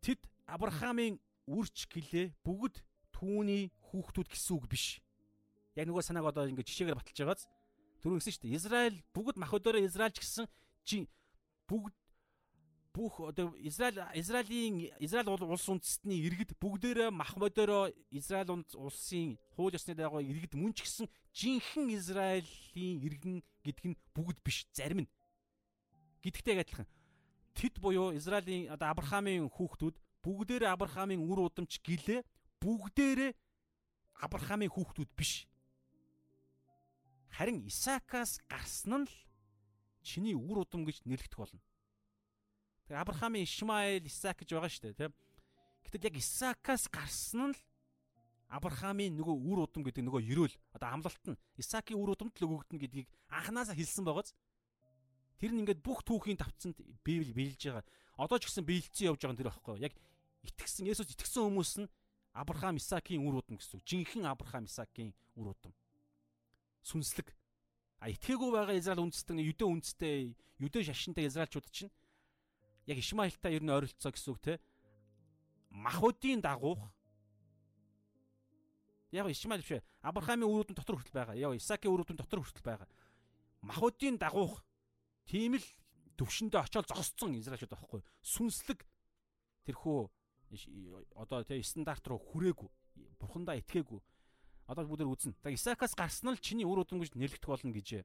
Тэд 0.02 0.20
Авраамийн 0.46 1.18
үрч 1.46 1.86
гэлээ 1.90 2.34
бүгд 2.46 2.82
түүний 3.14 3.70
хүүхдүүд 3.90 4.28
гэсэн 4.30 4.54
үг 4.56 4.66
биш. 4.70 5.02
Яг 5.74 5.86
нөгөө 5.86 6.02
санааг 6.02 6.30
одоо 6.30 6.46
ингэ 6.46 6.66
жишээгээр 6.66 6.98
баталж 6.98 7.18
байгааз 7.18 7.46
түрүү 8.02 8.18
гэсэн 8.18 8.32
шүү 8.34 8.42
дээ. 8.46 8.58
Израиль 8.58 8.98
бүгд 9.14 9.36
мах 9.38 9.54
өдөрөө 9.54 9.86
Израильч 9.86 10.18
гэсэн 10.22 10.46
чи 10.86 11.06
бүгд 11.70 11.94
бүх 12.92 13.20
одоо 13.20 13.54
Израиль 13.58 14.04
Израилийн 14.14 14.92
Израиль 15.00 15.28
улс 15.28 15.68
үндэстний 15.68 16.20
иргэд 16.28 16.52
бүгдээрээ 16.60 17.10
мах 17.10 17.36
модороо 17.40 17.88
Израиль 18.10 18.52
улсын 18.76 19.38
хууль 19.56 19.72
ёсны 19.72 19.96
дагуу 19.96 20.20
иргэд 20.20 20.52
мөн 20.54 20.76
ч 20.76 20.84
гэсэн 20.84 21.08
жинхэнэ 21.32 21.96
Израилийн 21.96 23.00
иргэн 23.00 23.40
гэдг 23.64 23.84
нь 23.88 23.96
бүгд 24.12 24.44
биш 24.44 24.68
зарим 24.76 25.08
нь 25.08 25.10
гэдэгтэй 26.20 26.60
адилхан 26.60 26.86
тэд 27.54 27.78
буюу 27.78 28.12
Израилийн 28.16 28.72
одоо 28.72 28.92
Авраамийн 28.92 29.48
хүүхдүүд 29.48 29.96
бүгдээрээ 30.24 30.70
Авраамийн 30.72 31.22
үр 31.22 31.48
удамч 31.48 31.80
гэлээ 31.82 32.20
бүгдээрээ 32.62 33.32
Авраамийн 34.22 34.70
хүүхдүүд 34.70 35.10
биш. 35.16 35.46
Харин 37.32 37.64
Исаакаас 37.66 38.38
гарсан 38.48 39.04
нь 39.04 39.08
л 39.08 39.14
чиний 40.04 40.36
үр 40.36 40.62
удам 40.62 40.84
гэж 40.84 41.02
нэрлэгдэх 41.08 41.38
болно. 41.38 41.62
Тэр 42.86 43.00
Авраамийн 43.02 43.48
Ишмаэл, 43.48 44.04
Исаак 44.06 44.44
гэж 44.44 44.48
байгаа 44.52 44.70
шүү 44.70 44.84
дээ, 44.92 45.00
тийм. 45.08 45.12
Гэтэл 45.86 46.06
яг 46.12 46.16
Исаакаас 46.20 46.84
гарсан 46.92 47.50
нь 47.50 47.56
л 47.56 47.60
Авраамийн 48.52 49.16
нөгөө 49.16 49.36
үр 49.48 49.64
удам 49.64 49.80
гэдэг 49.80 50.04
нөгөө 50.04 50.22
ерөөл 50.28 50.54
одоо 50.76 50.88
амлалт 50.92 51.24
нь 51.24 51.40
Исаакийн 51.56 51.96
үр 51.96 52.12
удамд 52.12 52.36
л 52.36 52.46
өгөгдөн 52.46 52.78
гэдгийг 52.84 53.08
анханасаа 53.32 53.72
хэлсэн 53.72 54.04
байгааз. 54.04 54.36
Тэр 55.42 55.50
нь 55.50 55.66
ингээд 55.66 55.82
бүх 55.82 56.06
түүхийн 56.06 56.38
тавцанд 56.38 56.78
Библи 57.02 57.34
биелж 57.34 57.66
байгаа. 57.66 57.82
Одоо 58.14 58.38
ч 58.38 58.46
гэсэн 58.46 58.62
биелцэн 58.62 59.10
явж 59.10 59.26
байгаа 59.26 59.38
тэр 59.42 59.50
байхгүй? 59.50 59.82
Яг 59.82 59.94
итгэсэн 60.46 60.86
Есүс 60.86 61.10
итгэсэн 61.10 61.50
хүмүүс 61.50 61.72
нь 61.82 61.90
Авраам, 62.30 62.78
Исаакийн 62.78 63.26
үр 63.26 63.42
удам 63.42 63.58
гэсэн. 63.58 63.82
Жинхэнэ 63.82 64.30
Авраам, 64.30 64.70
Исаакийн 64.70 65.10
үр 65.34 65.50
удам. 65.50 65.74
Сүнслэг. 66.86 67.34
А 67.98 68.06
итгээгүй 68.14 68.54
байгаа 68.54 68.78
Израиль 68.78 69.02
үндэстэн 69.02 69.42
Юдэ 69.42 69.66
үндэстэй 69.66 70.38
Юдэ 70.62 70.86
шашинтай 70.86 71.26
Израильчууд 71.26 71.66
чинь 71.74 71.90
яг 72.86 73.02
Ишмаилтай 73.02 73.58
ер 73.58 73.66
нь 73.66 73.74
ойролцоо 73.74 74.14
гэсэн 74.14 74.30
үг 74.30 74.40
те. 74.46 74.62
Махуудын 75.74 76.38
дагуух 76.38 76.86
яг 79.10 79.26
Ишмаил 79.26 79.66
биш 79.66 79.82
Авраамийн 80.06 80.46
үр 80.46 80.70
дүн 80.70 80.78
дотор 80.78 81.02
хүртэл 81.02 81.18
байгаа. 81.18 81.34
Яг 81.34 81.58
Исаакийн 81.58 81.90
үр 81.90 82.06
дүн 82.06 82.22
дотор 82.22 82.46
хүртэл 82.46 82.62
байгаа. 82.62 82.88
Махуудын 83.66 84.22
дагуух 84.22 84.62
тийм 85.26 85.58
л 85.58 85.66
төвшөндөө 86.18 86.60
очиод 86.62 86.86
зогсцсон 86.88 87.36
Израильчууд 87.38 87.72
байхгүй. 87.72 88.00
Сүнслэг 88.22 88.84
тэрхүү 89.66 89.98
одоо 91.16 91.42
тий 91.46 91.62
стандарт 91.64 92.04
руу 92.06 92.20
хүрээгүй 92.20 92.68
бурхандаа 93.18 93.56
итгээгүй 93.60 94.00
одоо 94.68 94.84
бүгд 94.86 95.08
үзнэ. 95.08 95.34
За 95.42 95.50
Исаакаас 95.50 95.96
гарсан 95.96 96.36
л 96.36 96.40
чиний 96.40 96.66
үр 96.68 96.84
удам 96.84 97.00
гэж 97.00 97.16
нэрлэгдэх 97.16 97.48
болно 97.48 97.72
гэж. 97.72 98.04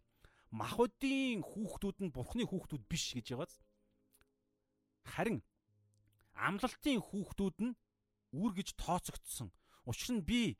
Махуудын 0.51 1.43
хүүхдүүд 1.43 1.97
нь 2.07 2.13
бурхны 2.15 2.47
хүүхдүүд 2.47 2.83
биш 2.87 3.13
гэж 3.19 3.35
байгааз. 3.35 3.59
Харин 5.03 5.43
амлалтын 6.33 7.03
хүүхдүүд 7.03 7.57
нь 7.67 7.77
үр 8.31 8.51
гэж 8.55 8.79
тооцогдсон. 8.79 9.51
Учир 9.83 10.15
нь 10.15 10.23
би 10.23 10.55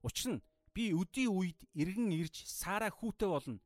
учир 0.00 0.40
нь 0.40 0.44
би 0.72 0.96
өдийн 0.96 1.32
үед 1.32 1.60
иргэн 1.76 2.12
ирж 2.12 2.48
Сара 2.48 2.88
хүүтэй 2.88 3.28
болно 3.28 3.60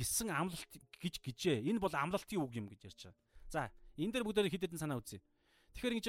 гэсэн 0.00 0.32
амлалт 0.32 0.72
гэж 0.96 1.20
гижээ. 1.20 1.68
Энэ 1.68 1.76
бол 1.76 1.92
амлалтын 1.92 2.40
үг 2.40 2.56
юм 2.56 2.72
гэж 2.72 2.88
ярьж 2.88 3.00
байгаа. 3.12 3.20
За, 3.52 3.68
энэ 4.00 4.12
дээр 4.16 4.24
бүгдээр 4.24 4.48
хэд 4.48 4.64
хэдэн 4.64 4.80
санаа 4.80 4.96
үзье. 4.96 5.20
Тэгэхээр 5.76 5.96
ингэж 6.00 6.08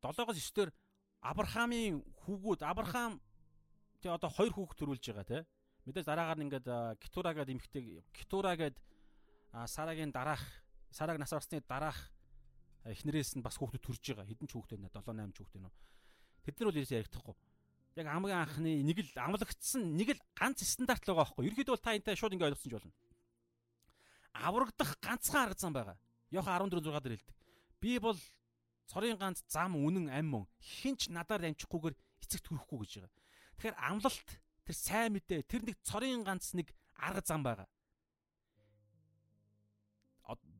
7-оос 0.00 0.38
9 0.40 0.56
дээр 0.56 0.70
Авраамийн 1.20 2.00
хүүгүүд 2.24 2.62
Авраам 2.64 3.20
тий 4.00 4.10
одоо 4.10 4.30
хоёр 4.30 4.54
хүүхд 4.54 4.78
төрүүлж 4.78 5.04
байгаа 5.10 5.26
тий. 5.26 5.42
Мэдээж 5.86 6.06
дараагаар 6.06 6.38
нь 6.38 6.46
ингээд 6.46 6.68
Кетура 7.02 7.34
гэдэг 7.34 7.54
эмэгтэй 7.58 7.84
Кетура 8.14 8.54
гэдэг 8.54 8.78
Сарагийн 9.66 10.14
дараах 10.14 10.42
Сараг 10.90 11.18
нас 11.18 11.34
барсны 11.34 11.60
дараах 11.66 11.98
эхнэрээс 12.86 13.36
нь 13.36 13.42
бас 13.42 13.58
хүүхдүүд 13.58 13.82
төрж 13.82 14.04
байгаа. 14.14 14.30
Хэдэн 14.30 14.46
ч 14.48 14.52
хүүхдтэй 14.54 14.78
нэ 14.78 14.88
7 14.94 15.02
8 15.02 15.34
хүүхдтэй 15.34 15.60
нөө. 15.60 15.72
Тэд 16.46 16.54
нар 16.58 16.68
бол 16.70 16.78
ерөөсөө 16.78 16.98
ярихдаггүй. 17.02 17.36
Яг 17.96 18.06
хамгийн 18.06 18.42
анхны 18.42 18.72
нэг 18.82 18.98
л 19.00 19.12
амлагдсан 19.16 19.96
нэг 19.96 20.16
л 20.16 20.22
ганц 20.36 20.62
стандарт 20.64 21.06
л 21.06 21.14
байгаа 21.14 21.32
байхгүй. 21.32 21.48
Ерөнхийдөө 21.48 21.74
бол 21.74 21.84
та 21.84 21.96
энтэй 21.96 22.16
шууд 22.16 22.34
ингээд 22.34 22.50
ойлгосон 22.52 22.70
ч 22.70 22.74
болно. 22.74 22.92
Аврагдах 24.34 24.92
ганцхан 25.00 25.42
арга 25.48 25.58
зам 25.58 25.72
байгаа. 25.72 25.96
Йохан 26.30 26.68
14 26.68 26.84
6 26.84 27.02
дээр 27.02 27.16
хэлдэг. 27.16 27.36
Би 27.80 27.98
бол 27.98 28.18
цорын 28.86 29.18
ганц 29.18 29.42
зам 29.48 29.76
үнэн 29.76 30.08
ам 30.08 30.26
мөн 30.30 30.44
хинч 30.60 31.08
надаар 31.08 31.48
амжихгүйгээр 31.48 31.96
эцэгт 32.24 32.46
хүрэхгүй 32.48 32.78
гэж 32.84 32.92
байгаа. 33.02 33.12
Тэгэхээр 33.58 33.76
амлалт 33.78 34.28
тэр 34.64 34.76
сайн 34.76 35.12
мэдээ 35.16 35.40
тэр 35.44 35.62
нэг 35.66 35.76
цорын 35.84 36.24
ганц 36.24 36.54
нэг 36.54 36.72
арга 36.96 37.22
зам 37.24 37.42
байгаа. 37.42 37.68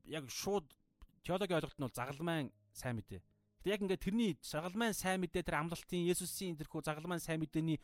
Яг 0.08 0.24
шууд 0.32 0.64
теологийн 1.22 1.60
ойлголт 1.60 1.78
нь 1.78 1.84
бол 1.84 1.92
загалмайн 1.92 2.48
сайн 2.72 2.96
мэдээ. 2.96 3.20
Яг 3.68 3.84
ингээд 3.84 4.00
тэрний 4.00 4.32
загалмайн 4.40 4.96
сайн 4.96 5.20
мэдээ 5.20 5.44
тэр 5.44 5.60
амлалтын 5.60 6.08
Есүсийн 6.08 6.56
тэрхүү 6.56 6.80
загалмайн 6.80 7.20
сайн 7.20 7.44
мэдээний 7.44 7.76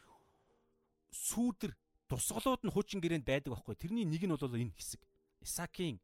сүүдэр 1.13 1.77
тусгалууд 2.09 2.65
нь 2.65 2.73
хуучин 2.73 3.05
гэрээнд 3.05 3.29
байдаг 3.29 3.53
байхгүй. 3.53 3.77
Тэрний 3.77 4.09
нэг 4.09 4.25
нь 4.25 4.33
бол 4.33 4.57
энэ 4.57 4.73
хэсэг. 4.73 5.05
Исаакийн 5.45 6.01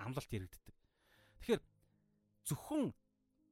амлалт 0.00 0.32
яригддаг. 0.32 0.74
Тэгэхээр 1.44 1.62
зөвхөн 2.48 2.92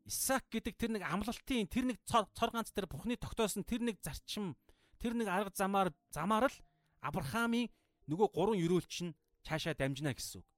Исаак 0.09 0.49
гэдэг 0.49 0.75
тэр 0.81 0.91
нэг 0.97 1.05
амлалтын 1.05 1.69
тэр 1.69 1.85
нэг 1.93 1.99
цор 2.09 2.51
ганц 2.51 2.73
тэр 2.73 2.89
Бурхны 2.89 3.21
тогтоосон 3.21 3.63
тэр 3.63 3.85
нэг 3.85 4.01
зарчим 4.01 4.57
тэр 4.97 5.13
нэг 5.15 5.29
арга 5.29 5.53
замаар 5.55 5.93
замаар 6.11 6.49
л 6.49 6.59
Авраамийн 7.05 7.69
нөгөө 8.09 8.29
гурван 8.33 8.59
ерөөлч 8.59 8.95
нь 9.07 9.17
цаашаа 9.45 9.77
дамжина 9.77 10.17
гэсэн 10.17 10.41
үг. 10.41 10.49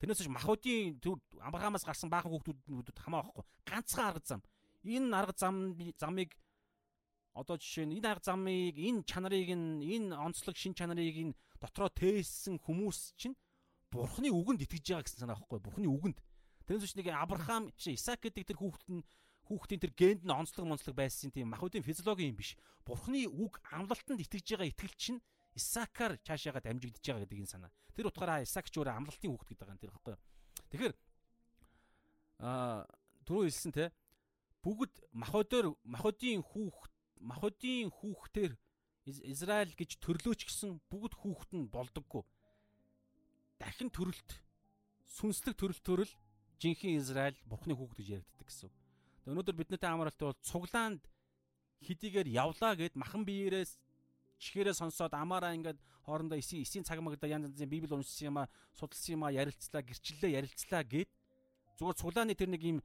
Тэрнээс 0.00 0.22
ч 0.24 0.28
махуудын 0.28 1.00
төр 1.00 1.16
Авраамаас 1.40 1.84
гарсан 1.88 2.12
баахан 2.12 2.32
хүүхдүүд 2.32 3.00
хамаа 3.00 3.24
байхгүй. 3.24 3.44
Ганцхан 3.64 4.06
арга 4.12 4.22
зам. 4.24 4.40
Энэ 4.84 5.16
арга 5.16 5.34
зам 5.36 5.72
замыг 5.96 6.36
одоо 7.32 7.56
жишээ 7.56 7.88
нь 7.88 7.96
энэ 8.00 8.08
арга 8.12 8.28
замыг 8.28 8.76
энэ 8.76 9.08
чанарыг 9.08 9.48
энэ 9.48 10.12
онцлог 10.12 10.56
шин 10.56 10.76
чанарыг 10.76 11.16
энэ 11.16 11.36
дотроо 11.60 11.88
тээсэн 11.88 12.60
хүмүүс 12.60 13.16
чинь 13.16 13.36
Бурхны 13.88 14.28
үгэнд 14.28 14.64
итгэж 14.66 14.84
байгаа 14.84 15.04
гэсэн 15.06 15.20
санаа 15.24 15.38
байхгүй. 15.40 15.60
Бурхны 15.62 15.88
үгэнд. 15.88 16.18
Тэрнээс 16.68 16.92
ч 16.92 16.94
нэг 16.98 17.08
Авраам 17.14 17.72
Исаак 17.78 18.20
гэдэг 18.20 18.52
тэр 18.52 18.58
хүүхэд 18.60 18.88
нь 18.92 19.06
хүүхдийн 19.46 19.80
тэр 19.80 19.92
генд 19.94 20.22
нь 20.26 20.34
онцлог 20.34 20.66
монцлог 20.66 20.98
байсан 20.98 21.30
тийм 21.30 21.54
махуудын 21.54 21.86
физиологи 21.86 22.26
юм 22.26 22.36
биш. 22.36 22.58
Бурхны 22.82 23.30
үг 23.30 23.62
амлалтанд 23.70 24.20
итгэж 24.20 24.58
байгаа 24.58 24.68
итгэл 24.68 24.94
чинь 24.98 25.22
Исаакаар 25.56 26.20
цаашаага 26.20 26.60
дамжигдж 26.60 27.00
байгаа 27.00 27.24
гэдэг 27.24 27.40
энэ 27.40 27.52
санаа. 27.52 27.72
Тэр 27.96 28.12
утгаараа 28.12 28.44
Исаак 28.44 28.68
ч 28.68 28.76
өөр 28.76 28.92
амлалтын 28.92 29.32
хүүхэд 29.32 29.48
гэдэг 29.56 29.60
байгаа 29.64 29.74
юм 29.74 29.80
тэр 29.80 29.94
хэвгүй. 29.96 30.16
Тэгэхээр 30.70 30.94
аа 32.44 32.84
түрүү 33.24 33.44
хэлсэн 33.48 33.72
те 33.72 33.84
бүгд 34.60 34.94
махуудаар 35.16 35.72
махуудын 35.88 36.44
хүүхд 36.44 36.92
махуудын 37.24 37.88
хүүхдээр 37.88 38.52
Израиль 39.06 39.72
гэж 39.72 40.02
төрлөөч 40.02 40.40
гэсэн 40.44 40.82
бүгд 40.90 41.14
хүүхэд 41.16 41.50
нь 41.54 41.70
болдоггүй. 41.70 42.26
Дахин 43.62 43.88
төрөлт 43.94 44.42
сүнслэг 45.06 45.54
төрөлт 45.54 45.82
төрөл 45.86 46.12
жинхэнэ 46.60 46.98
Израиль 46.98 47.38
бурхны 47.46 47.72
хүүхэд 47.78 47.98
гэж 48.02 48.08
яригддаг 48.20 48.46
гэсэн. 48.50 48.70
Өнөөдөр 49.30 49.56
биднээтэй 49.56 49.90
амралттай 49.90 50.26
бол 50.26 50.42
цуглаанд 50.42 51.02
хэдийгээр 51.86 52.28
явлаа 52.34 52.74
гэд 52.74 52.98
махан 52.98 53.22
биеэрээс 53.22 53.78
чихээрээ 54.38 54.76
сонсоод 54.76 55.12
амаараа 55.16 55.56
ингээд 55.56 55.78
хоорондоо 56.04 56.38
эсийн 56.38 56.62
эсийн 56.62 56.84
цаг 56.84 57.00
магада 57.00 57.26
янз 57.26 57.50
янзын 57.50 57.70
библи 57.70 57.92
уншсан 57.92 58.30
юм 58.30 58.36
а 58.42 58.48
судалсан 58.76 59.16
юм 59.16 59.22
а 59.24 59.34
ярилцлаа 59.34 59.82
гэрчлэлээ 59.82 60.36
ярилцлаа 60.38 60.82
гэд 60.84 61.08
зүгээр 61.80 61.98
цуглааны 62.00 62.34
тэр 62.36 62.50
нэг 62.52 62.62
юм 62.62 62.78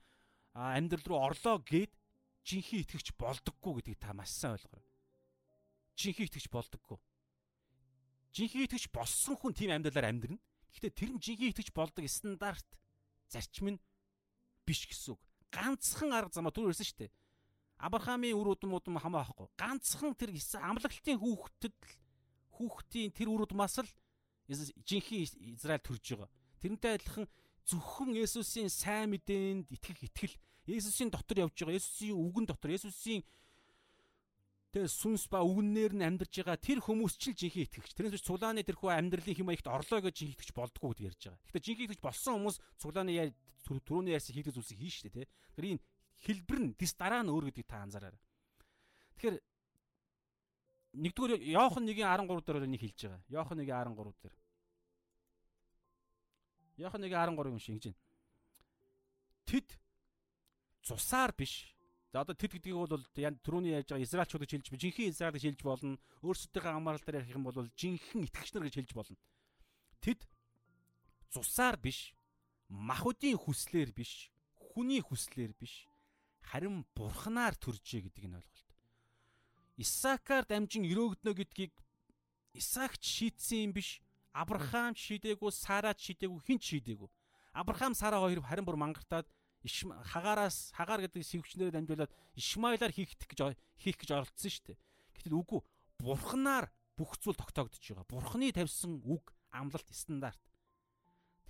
амьдрал 0.56 1.06
руу 1.06 1.20
орлоо 1.32 1.58
гэд 1.60 1.92
жинхэнэ 2.44 2.84
итгэгч 2.84 3.14
болдоггүй 3.16 3.74
гэдгийг 3.80 4.00
та 4.02 4.14
маш 4.14 4.34
сайн 4.34 4.58
ойлгоё. 4.58 4.84
Жинхэнэ 5.96 6.28
итгэгч 6.28 6.48
болдоггүй. 6.50 7.00
Жинхэнэ 8.34 8.66
итгэгч 8.66 8.86
болсон 8.90 9.36
хүн 9.38 9.54
тийм 9.54 9.72
амьдралаар 9.72 10.10
амьдрна. 10.10 10.42
Гэхдээ 10.74 10.92
тэр 10.92 11.12
нь 11.14 11.22
жинхэнэ 11.22 11.52
итгэгч 11.54 11.70
болдог 11.72 12.04
стандарт 12.10 12.68
зарчим 13.30 13.78
нь 13.78 13.84
биш 14.66 14.90
гэсэн 14.90 15.16
үг. 15.16 15.22
Ганцхан 15.54 16.12
арга 16.12 16.34
замаа 16.34 16.52
түр 16.52 16.74
ирсэн 16.74 16.88
шүү 16.88 17.00
дээ. 17.06 17.12
Авраамийн 17.82 18.38
үр 18.38 18.54
удам 18.54 18.78
удам 18.78 19.02
хамаа 19.02 19.26
ахгүй. 19.26 19.50
Ганцхан 19.58 20.14
тэр 20.14 20.32
амлалтын 20.38 21.18
хүүхдэд 21.18 21.76
хүүхдийн 22.54 23.10
тэр 23.10 23.34
үр 23.34 23.50
удмаас 23.50 23.82
л 23.82 23.90
жинхэнэ 24.48 25.58
Израиль 25.58 25.82
төрж 25.82 26.06
байгаа. 26.14 26.30
Тэрнтэй 26.62 26.94
адилхан 27.02 27.26
зөвхөн 27.66 28.14
Есүсийн 28.18 28.70
сайн 28.70 29.10
мэдээнд 29.12 29.74
итгэх 29.74 30.00
итгэл, 30.06 30.36
Есүсийн 30.70 31.10
дотор 31.10 31.50
явж 31.50 31.58
байгаа, 31.58 31.80
Есүсийн 31.80 32.18
үгэн 32.18 32.46
дотор, 32.46 32.70
Есүсийн 32.76 33.26
тэр 34.72 34.88
сүнс 34.88 35.28
ба 35.28 35.44
үгнээр 35.44 35.94
нь 36.00 36.06
амьдарч 36.06 36.32
байгаа 36.42 36.56
тэр 36.56 36.80
хүмүүс 36.80 37.20
ч 37.20 37.36
л 37.36 37.40
жинхэнэ 37.40 37.66
итгэгч. 37.68 37.92
Тэрнээс 37.92 38.16
биш 38.16 38.24
цуглааны 38.24 38.64
тэрхүү 38.64 38.88
амьдралын 38.88 39.36
хэм 39.36 39.48
маягт 39.52 39.68
орлоо 39.68 40.00
гэж 40.00 40.16
жинхэнэ 40.16 40.36
итгэж 40.40 40.50
болдгоо 40.56 40.96
гэдгийг 40.96 41.08
ярьж 41.12 41.22
байгаа. 41.28 41.44
Гэхдээ 41.44 41.66
жинхэнэ 41.68 41.86
итгэж 41.92 42.02
болсон 42.02 42.34
хүмүүс 42.40 42.58
цуглааны 42.80 43.12
яа 43.12 43.28
түрүүний 43.68 44.16
ярьсан 44.16 44.32
хийдэг 44.32 44.56
зүйлсийг 44.56 44.80
хийн 44.80 44.96
штэ 44.96 45.12
тий. 45.12 45.28
Тэгэхээр 45.28 45.72
энэ 45.76 45.84
хэлбэр 46.26 46.60
нь 46.62 46.76
дис 46.78 46.94
дараа 46.94 47.22
нь 47.26 47.32
өөр 47.34 47.50
гэдгийг 47.50 47.68
та 47.68 47.82
анзаараарай. 47.82 48.22
Тэгэхээр 49.18 49.38
нэгдүгээр 51.02 51.42
Иохан 51.56 51.86
1-ийн 51.88 52.08
13 52.08 52.46
дээр 52.46 52.66
энийг 52.68 52.82
хэлж 52.82 53.00
байгаа. 53.06 53.22
Иохан 53.32 53.60
1-ийн 53.60 53.96
13 53.96 54.16
дээр. 54.22 54.36
Иохан 56.82 57.02
1-ийн 57.02 57.36
13-ыг 57.36 57.54
уншиж 57.54 57.70
ингэж 57.72 57.86
байна. 57.90 58.02
Тэд 59.50 59.68
цусаар 60.86 61.32
биш 61.34 61.72
За 62.12 62.28
одоо 62.28 62.36
тэд 62.36 62.60
гэдгийг 62.60 62.76
бол 62.76 63.08
түрүүний 63.16 63.72
яаж 63.72 63.88
байгаа 63.88 64.04
Израильчууд 64.04 64.44
гэж 64.44 64.52
хэлж 64.52 64.68
жинхэнэ 64.76 65.16
Израиль 65.16 65.32
гэж 65.32 65.44
хэлж 65.48 65.62
болно. 65.64 65.96
Өөрсдийнхээ 66.28 66.76
хамааралтаар 66.76 67.24
ярих 67.24 67.32
юм 67.32 67.48
бол 67.48 67.56
жинхэнэ 67.80 68.28
итгэгч 68.28 68.52
нар 68.52 68.68
гэж 68.68 68.76
хэлж 68.84 68.92
болно. 68.92 69.16
Тэд 70.04 70.28
цусаар 71.32 71.80
биш, 71.80 72.12
махуудын 72.68 73.40
хүслээр 73.40 73.96
биш, 73.96 74.28
хүний 74.60 75.00
хүслээр 75.00 75.56
биш, 75.56 75.88
харин 76.42 76.86
бурхнаар 76.96 77.56
төржээ 77.56 78.10
гэдэг 78.10 78.26
нь 78.28 78.38
ойлголт. 78.38 78.70
Исаакаар 79.78 80.46
дамжин 80.46 80.86
өрөөгднө 80.86 81.32
гэдгийг 81.38 81.74
Исаакч 82.54 83.02
шийтсэн 83.02 83.72
юм 83.72 83.74
биш, 83.74 84.04
Авраам 84.36 84.96
шийдээгүй, 84.96 85.52
Сара 85.52 85.96
шийдээгүй, 85.96 86.40
хэн 86.44 86.60
ч 86.60 86.76
шийдээгүй. 86.76 87.10
Авраам, 87.56 87.96
Сара 87.96 88.20
хоёр 88.20 88.44
харин 88.44 88.68
бүр 88.68 88.76
мангартаад 88.76 89.28
хагаараас 89.64 90.74
хагаар 90.74 91.06
гэдэг 91.08 91.24
сэвчнээр 91.24 91.72
дамжуулаад 91.72 92.12
Ишмаилаар 92.36 92.92
хийх 92.92 93.14
гэж 93.16 93.56
хийх 93.78 93.98
гэж 94.00 94.10
оролцсон 94.12 94.52
шүү 94.52 94.66
дээ. 94.74 94.78
Гэтэл 95.16 95.38
үгүй 95.38 95.62
бурхнаар 96.02 96.74
бүх 96.98 97.16
зүйл 97.22 97.38
тогтоогдож 97.38 97.80
байгаа. 97.80 98.08
Бурхны 98.10 98.52
тавьсан 98.52 99.06
үг, 99.06 99.32
амлалт, 99.54 99.88
стандарт. 99.94 100.42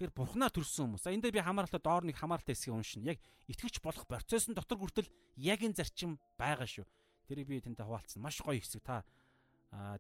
Тэгэхээр 0.01 0.17
бурхнаар 0.17 0.49
төрсэн 0.49 0.97
хүмүүс. 0.97 1.05
За 1.05 1.13
энэ 1.13 1.29
дээр 1.29 1.37
би 1.37 1.45
хамааралтай 1.45 1.77
доор 1.77 2.01
нэг 2.01 2.17
хамааралтай 2.17 2.57
хэсгийг 2.57 2.73
уншина. 2.73 3.13
Яг 3.13 3.21
итгэвч 3.45 3.85
болох 3.85 4.09
процессын 4.09 4.57
дотор 4.57 4.81
хүртэл 4.81 5.05
яг 5.37 5.61
энэ 5.61 5.77
зарчим 5.77 6.17
байгаа 6.41 6.65
шүү. 6.65 6.89
Тэрийг 7.29 7.45
би 7.45 7.61
тэнтэй 7.61 7.85
хуваалцсан. 7.85 8.17
Маш 8.17 8.41
гоё 8.41 8.57
хэсэг 8.57 8.81
та 8.81 9.05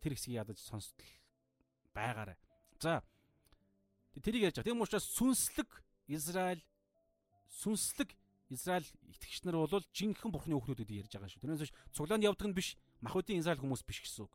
тэр 0.01 0.17
хэсгийг 0.17 0.41
ядаж 0.41 0.57
сонсдол 0.57 1.05
байгаарай. 1.93 2.33
За 2.81 3.05
тэрийг 4.25 4.49
ярьж 4.49 4.57
байгаа. 4.57 4.73
Тийм 4.73 4.81
учраас 4.81 5.05
сүнслэг 5.05 5.69
Израиль 6.09 6.65
сүнслэг 7.61 8.09
Израиль 8.49 8.89
итгэгч 9.05 9.45
нар 9.45 9.69
бол 9.69 9.85
жинхэнэ 9.93 10.33
бурхны 10.33 10.57
хүүхдүүдэд 10.57 10.97
ярьж 10.97 11.13
байгаа 11.13 11.29
шүү. 11.29 11.45
Тэрнээс 11.45 11.77
цуглаанд 11.93 12.25
явдаг 12.25 12.49
нь 12.49 12.57
биш, 12.57 12.73
махуудын 13.05 13.37
Израиль 13.37 13.61
хүмүүс 13.61 13.85
биш 13.85 14.01
гэсэн 14.01 14.25
үг. 14.25 14.33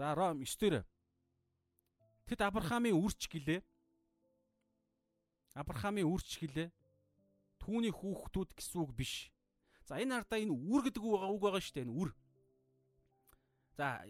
За 0.00 0.16
Ром 0.16 0.40
9 0.40 0.48
дээр 0.64 0.95
Тэд 2.26 2.42
Авраамийн 2.42 2.98
үрч 2.98 3.30
гэлээ. 3.30 3.62
Авраамийн 5.54 6.10
үрч 6.10 6.42
гэлээ. 6.42 6.74
Түүний 7.62 7.94
хүүхдүүд 7.94 8.50
гэсэн 8.58 8.82
үг 8.82 8.92
биш. 8.98 9.30
За 9.86 10.02
энэ 10.02 10.26
ардаа 10.26 10.42
энэ 10.42 10.50
үр 10.50 10.82
гэдэг 10.90 11.02
үг 11.02 11.38
байгаа 11.38 11.62
шүү 11.62 11.74
дээ. 11.78 11.86
Энэ 11.86 11.94
үр. 11.94 12.10
За 13.78 14.02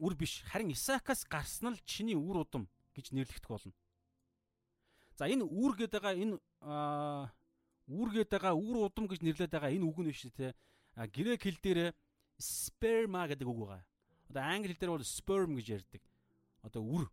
үр 0.00 0.14
биш. 0.16 0.40
Харин 0.48 0.72
Исаакаас 0.72 1.28
гарсан 1.28 1.76
л 1.76 1.80
чиний 1.84 2.16
үр 2.16 2.40
удам 2.48 2.64
гэж 2.96 3.12
нэрлэгдэх 3.12 3.52
болно. 3.52 3.76
За 5.12 5.28
энэ 5.28 5.44
үр 5.44 5.76
гэдэг 5.76 6.00
байгаа 6.00 6.16
энэ 6.16 6.40
үр 7.92 8.08
гэдэг 8.16 8.40
байгаа 8.40 8.56
үр 8.56 8.76
удам 8.88 9.04
гэж 9.04 9.20
нэрлэдэг 9.20 9.60
байгаа 9.60 9.76
энэ 9.76 9.84
үг 9.84 9.98
нь 10.00 10.08
биш 10.08 10.24
те. 10.32 10.56
Грек 11.12 11.44
хэл 11.44 11.60
дээр 11.60 11.92
sperma 12.40 13.28
гэдэг 13.28 13.44
үг 13.44 13.60
байгаа. 13.60 13.84
Одоо 14.32 14.42
англи 14.42 14.72
хэл 14.72 14.80
дээр 14.80 14.94
бол 14.96 15.04
sperm 15.04 15.52
гэж 15.60 15.66
ярьдаг. 15.76 16.02
Одоо 16.64 16.82
үр 16.86 17.04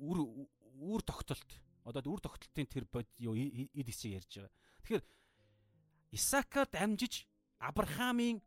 үр 0.00 0.46
үр 0.78 1.02
тогтолт 1.02 1.50
одоо 1.84 2.12
үр 2.12 2.20
тогтолтын 2.20 2.66
тэр 2.66 2.84
бод 2.90 3.08
юу 3.18 3.34
эд 3.34 3.88
хэсэг 3.88 4.12
ярьж 4.18 4.32
байгаа. 4.38 4.52
Тэгэхээр 4.82 5.04
Исаакад 6.12 6.72
амжиж 6.76 7.28
Авраамийн 7.58 8.40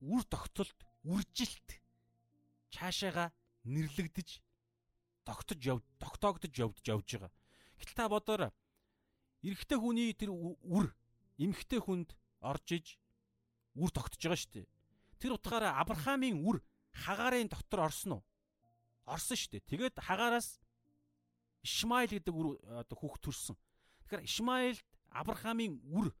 үр 0.00 0.22
тогтолт 0.24 0.78
үржилт 1.04 1.80
цаашаага 2.70 3.32
нэрлэгдэж 3.64 4.40
тогтож 5.24 5.60
яв 5.64 5.78
тогтоогдож 5.98 6.52
явж 6.54 6.82
явж 6.86 7.08
байгаа. 7.16 7.32
Гэтэл 7.78 7.96
та 7.96 8.08
бодоорой. 8.08 8.52
Эрэгтэй 9.42 9.78
хүний 9.78 10.12
тэр 10.12 10.30
үр 10.34 10.92
эмэгтэй 11.38 11.80
хүнд 11.80 12.12
орж 12.40 12.66
иж 12.76 12.86
үр 13.76 13.90
тогтож 13.90 14.20
байгаа 14.20 14.40
шүү 14.40 14.52
дээ. 14.60 14.66
Тэр 15.20 15.32
утгаараа 15.36 15.80
Авраамийн 15.80 16.40
үр 16.44 16.60
хагаарын 16.92 17.48
дотор 17.48 17.88
орсон 17.88 18.20
уу? 18.20 18.22
Орсон 19.08 19.36
шүү 19.36 19.60
дээ. 19.60 19.68
Тэгээд 19.68 19.96
хагаараас 20.00 20.60
Ишмаил 21.62 22.10
гэдэг 22.10 22.34
үр 22.34 22.56
одоо 22.64 22.96
хүүхд 22.96 23.22
төрсөн. 23.28 23.56
Тэгэхээр 24.08 24.24
Ишмаилд 24.24 24.86
Авраамийн 25.10 25.80
үр 25.90 26.14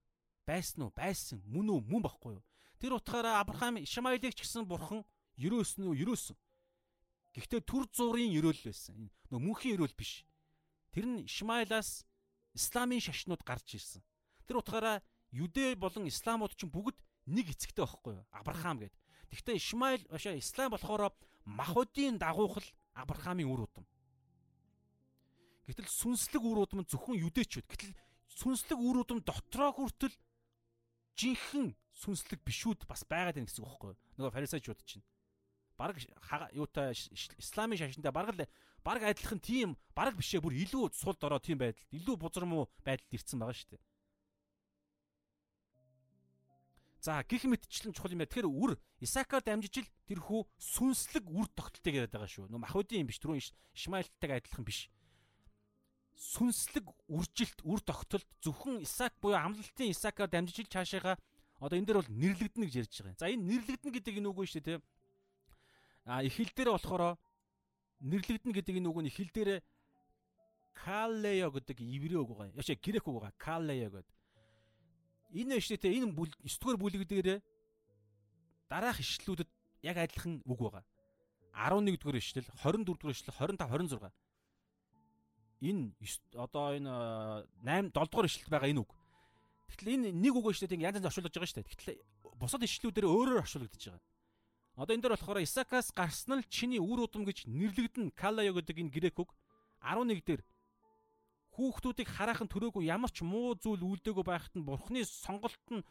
байсан 0.44 0.88
уу? 0.88 0.92
Байсан. 0.92 1.40
Мөн 1.46 1.68
үү? 1.72 1.80
Мөн 1.88 2.02
баггүй 2.04 2.32
юу? 2.36 2.44
Тэр 2.80 2.96
утгаараа 2.96 3.40
Авраам 3.40 3.80
Ишмаилыг 3.80 4.34
ч 4.34 4.44
гэсэн 4.44 4.66
бурхан 4.66 5.04
ерөөсөн 5.38 5.88
үү? 5.88 6.00
Ерөөсөн. 6.04 6.36
Гэхдээ 7.36 7.62
төр 7.62 7.84
зургийн 7.94 8.34
ерөөл 8.34 8.60
байсан. 8.60 8.96
Энэ 8.98 9.10
нөө 9.30 9.40
мөнхийн 9.40 9.74
ерөөл 9.78 9.94
биш. 9.94 10.26
Тэр 10.90 11.06
нь 11.06 11.24
Ишмаилаас 11.24 12.02
исламын 12.58 13.00
шашнууд 13.00 13.42
гарч 13.46 13.78
ирсэн. 13.78 14.02
Тэр 14.50 14.58
утгаараа 14.58 14.98
Юдэ 15.30 15.78
болон 15.78 16.10
исламууд 16.10 16.58
ч 16.58 16.66
бүгд 16.66 16.98
нэг 17.30 17.54
эцэгтэй 17.54 17.86
байхгүй 17.86 18.18
юу? 18.18 18.26
Авраам 18.34 18.82
гэд. 18.82 18.94
Гэхдээ 19.30 19.56
Ишмаил 19.62 20.02
башаа 20.10 20.34
ислам 20.34 20.74
болохоор 20.74 21.14
махуудын 21.46 22.18
дагуухал 22.18 22.66
Авраамийн 22.98 23.46
үр 23.46 23.70
удам. 23.70 23.86
Гэтэл 25.70 25.86
сүнслэг 25.86 26.42
үр 26.42 26.66
удам 26.66 26.82
зөвхөн 26.82 27.22
юдэчүүд. 27.30 27.66
Гэтэл 27.70 27.94
сүнслэг 28.34 28.78
үр 28.78 29.06
удам 29.06 29.22
дотроо 29.22 29.70
хүртэл 29.70 30.14
жинхэнэ 31.14 31.78
сүнслэг 31.94 32.42
бишүүд 32.42 32.90
бас 32.90 33.06
байгаад 33.06 33.38
байна 33.38 33.46
гэсэн 33.46 33.62
үг 33.62 33.70
байхгүй 33.70 33.90
юу? 33.94 34.00
Нөгөө 34.18 34.34
фарисеучуд 34.34 34.82
чинь. 34.82 35.06
Бараг 35.78 35.96
юутай 36.52 36.92
исламын 36.92 37.78
шашинтай 37.78 38.12
бараг 38.12 38.34
л 38.34 38.44
бараг 38.82 39.14
адилхан 39.14 39.40
тийм 39.40 39.78
бараг 39.94 40.16
бишээ 40.16 40.42
бүр 40.42 40.58
илүү 40.58 40.90
сул 40.96 41.14
дорой 41.14 41.40
тийм 41.40 41.62
байдал 41.62 41.84
илүү 41.94 42.16
бузар 42.18 42.44
муу 42.48 42.66
байдалд 42.84 43.14
ирсэн 43.14 43.38
байгаа 43.38 43.54
шүү 43.54 43.70
дээ. 43.76 43.82
За 47.00 47.24
гих 47.24 47.44
мэтчлэн 47.48 47.96
чухал 47.96 48.12
юм 48.12 48.20
яа. 48.20 48.28
Тэгэхээр 48.28 48.48
үр 48.48 48.76
Исаакаар 49.00 49.40
дамжиж 49.40 49.80
л 49.80 49.92
тэрхүү 50.04 50.40
сүнслэг 50.60 51.24
үр 51.32 51.48
тогтолтыг 51.56 51.96
яриад 51.96 52.12
байгаа 52.12 52.28
шүү. 52.28 52.52
Нөө 52.52 52.60
махуудын 52.60 53.00
юм 53.00 53.08
биш 53.08 53.20
түрүүн 53.24 53.40
Ишмаильтайг 53.72 54.36
адилхан 54.36 54.68
биш 54.68 54.92
сүнслэг 56.20 56.84
үржилт, 57.08 57.64
үр 57.64 57.80
тогтолт 57.80 58.28
зөвхөн 58.44 58.84
Исаак 58.84 59.16
буюу 59.24 59.40
амлалтын 59.40 59.88
Исаакаар 59.88 60.28
дамжиж 60.28 60.60
ил 60.60 60.68
цаашаага 60.68 61.16
одоо 61.64 61.80
энэ 61.80 61.88
дээр 61.88 62.00
бол 62.04 62.12
нэрлэгдэнэ 62.12 62.66
гэж 62.68 62.76
ярьж 62.76 62.94
байгаа 63.00 63.08
юм. 63.08 63.16
За 63.16 63.32
энэ 63.32 63.46
нэрлэгдэнэ 63.48 63.94
гэдэг 63.96 64.14
энэ 64.20 64.28
үг 64.28 64.40
нь 64.44 64.52
шүү 64.52 64.64
дээ. 64.68 64.78
А 66.04 66.20
их 66.20 66.36
хэл 66.36 66.52
дээр 66.52 66.70
болохоор 66.76 67.16
нэрлэгдэнэ 68.04 68.52
гэдэг 68.52 68.76
энэ 68.84 68.88
үг 68.92 68.98
нь 69.00 69.08
их 69.08 69.16
хэл 69.16 69.32
дээр 69.32 69.50
каллео 70.76 71.48
гэдэг 71.56 71.78
иврэ 71.80 72.16
үг 72.20 72.30
байгаа. 72.36 72.56
Яшаа 72.60 72.76
грек 72.76 73.04
үг 73.08 73.16
байгаа. 73.16 73.32
Каллео 73.40 73.88
гэдэг. 73.88 74.16
Энэ 75.40 75.56
шүү 75.56 75.80
дээ, 75.80 76.04
энэ 76.04 76.12
9 76.12 76.36
дугаар 76.60 76.78
бүлэг 76.80 77.04
дээр 77.08 77.40
дараах 78.68 79.00
ишлэлүүдэд 79.00 79.50
яг 79.88 79.96
адилхан 79.96 80.44
үг 80.44 80.60
байгаа. 80.60 80.84
11 81.56 81.96
дугаар 81.96 82.20
ишлэл, 82.20 82.48
24 82.60 82.84
дугаар 82.84 83.14
ишлэл, 83.16 83.36
25, 83.36 83.56
26 83.56 84.12
энэ 85.60 85.92
одоо 86.34 86.74
энэ 86.76 86.90
8 87.62 87.92
7 87.92 87.92
дугаар 87.92 88.26
ишлэлд 88.28 88.50
байгаа 88.50 88.70
энэ 88.72 88.82
үг. 88.82 88.90
Тэгтэл 89.68 89.92
энэ 89.94 90.08
нэг 90.12 90.34
үг 90.34 90.50
шүү 90.50 90.68
дээ 90.68 90.84
янз 90.88 90.98
янз 90.98 91.08
орчуулж 91.08 91.30
байгаа 91.30 91.48
шүү 91.48 91.58
дээ. 91.60 91.70
Тэгтэл 91.70 92.00
бусад 92.40 92.64
ишлэлүүдээр 92.64 93.06
өөрөөр 93.06 93.42
орчуулагдаж 93.44 93.82
байгаа. 93.86 94.02
Одоо 94.80 94.92
энэ 94.96 95.02
дээр 95.04 95.14
болохоор 95.14 95.44
Исакаас 95.44 95.88
гарсан 95.92 96.40
л 96.40 96.48
чиний 96.48 96.80
үр 96.80 97.04
удам 97.04 97.28
гэж 97.28 97.44
нэрлэгдэн 97.44 98.16
Калаё 98.16 98.56
гэдэг 98.56 98.76
энэ 98.80 98.94
грек 98.94 99.16
үг 99.20 99.30
11 99.84 100.24
дээр 100.24 100.42
хүүхдүүдийг 101.52 102.08
хараахан 102.08 102.48
төрөөгүй 102.48 102.88
ямар 102.88 103.12
ч 103.12 103.20
муу 103.20 103.52
зүйл 103.58 103.84
үлдээгөө 103.84 104.24
байхад 104.24 104.54
нь 104.56 104.64
бурхны 104.64 105.04
сонголт 105.04 105.60
нь 105.68 105.84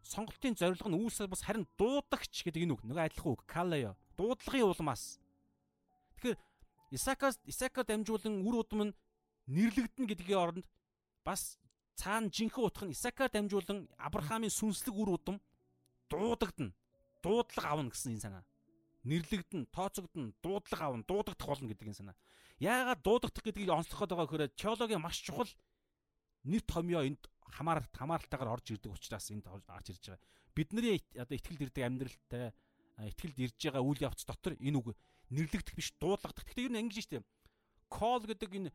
сонголтын 0.00 0.56
зорилго 0.56 0.88
нь 0.88 0.96
үүсэл 0.96 1.28
бас 1.28 1.44
харин 1.44 1.68
дуудагч 1.76 2.46
гэдэг 2.46 2.64
энэ 2.64 2.74
үг 2.78 2.82
нөгөө 2.88 3.04
адилхан 3.04 3.32
үг 3.36 3.44
Калаё 3.44 3.92
дуудлагын 4.16 4.70
улмаас 4.72 5.20
Тэгэхээр 6.16 6.38
Исакаас 6.96 7.36
Исака 7.44 7.84
дамжуулан 7.84 8.44
үр 8.44 8.64
удам 8.64 8.80
нь 8.88 8.94
нэрлэгдэнэ 9.50 10.08
гэдгийн 10.14 10.38
оронд 10.38 10.66
бас 11.26 11.58
цаана 11.98 12.30
жинхэнэ 12.30 12.64
утга 12.64 12.86
нь 12.86 12.94
Исаакаар 12.94 13.30
дамжуулан 13.34 13.90
Авраамийн 13.98 14.54
сүнслэг 14.54 14.94
үр 14.94 15.18
удам 15.18 15.36
дуудагдана. 16.08 16.72
Дуудлага 17.20 17.68
авна 17.74 17.90
гэсэн 17.90 18.14
энэ 18.16 18.24
санаа. 18.24 18.44
Нэрлэгдэн, 19.04 19.68
тооцогдно, 19.74 20.32
дуудлага 20.40 20.84
авна, 20.88 21.04
дуудагдах 21.04 21.48
болно 21.48 21.68
гэдэг 21.68 21.86
энэ 21.90 22.00
санаа. 22.00 22.16
Яагаад 22.60 23.02
дуудагдах 23.04 23.44
гэдгийг 23.44 23.68
онцлоход 23.68 24.10
байгаа 24.12 24.28
гэхээр 24.28 24.56
теологийн 24.56 25.02
маш 25.02 25.20
чухал 25.20 25.50
нийт 26.44 26.64
томьёо 26.68 27.04
энд 27.04 27.28
хамааралт 27.56 27.92
хамааралтайгаар 27.92 28.54
орж 28.54 28.66
ирдэг 28.72 28.92
учраас 28.92 29.28
энд 29.32 29.44
орж 29.48 29.86
ирж 29.92 30.04
байгаа. 30.08 30.24
Бидний 30.54 31.00
одоо 31.16 31.36
ихтгэл 31.36 31.60
дэрдэг 31.60 31.84
амьдралтай 31.84 32.52
ихтгэл 33.08 33.36
дэрж 33.36 33.56
байгаа 33.60 33.82
үйл 33.84 34.04
явц 34.04 34.24
дотор 34.24 34.56
энэ 34.60 34.76
үг 34.76 34.96
нэрлэгдэх 35.32 35.76
биш 35.76 35.92
дуудлагдах. 36.00 36.44
Гэхдээ 36.44 36.64
ер 36.68 36.72
нь 36.72 36.80
ангиж 36.80 37.08
штеп. 37.08 37.24
Call 37.88 38.24
гэдэг 38.24 38.50
энэ 38.56 38.70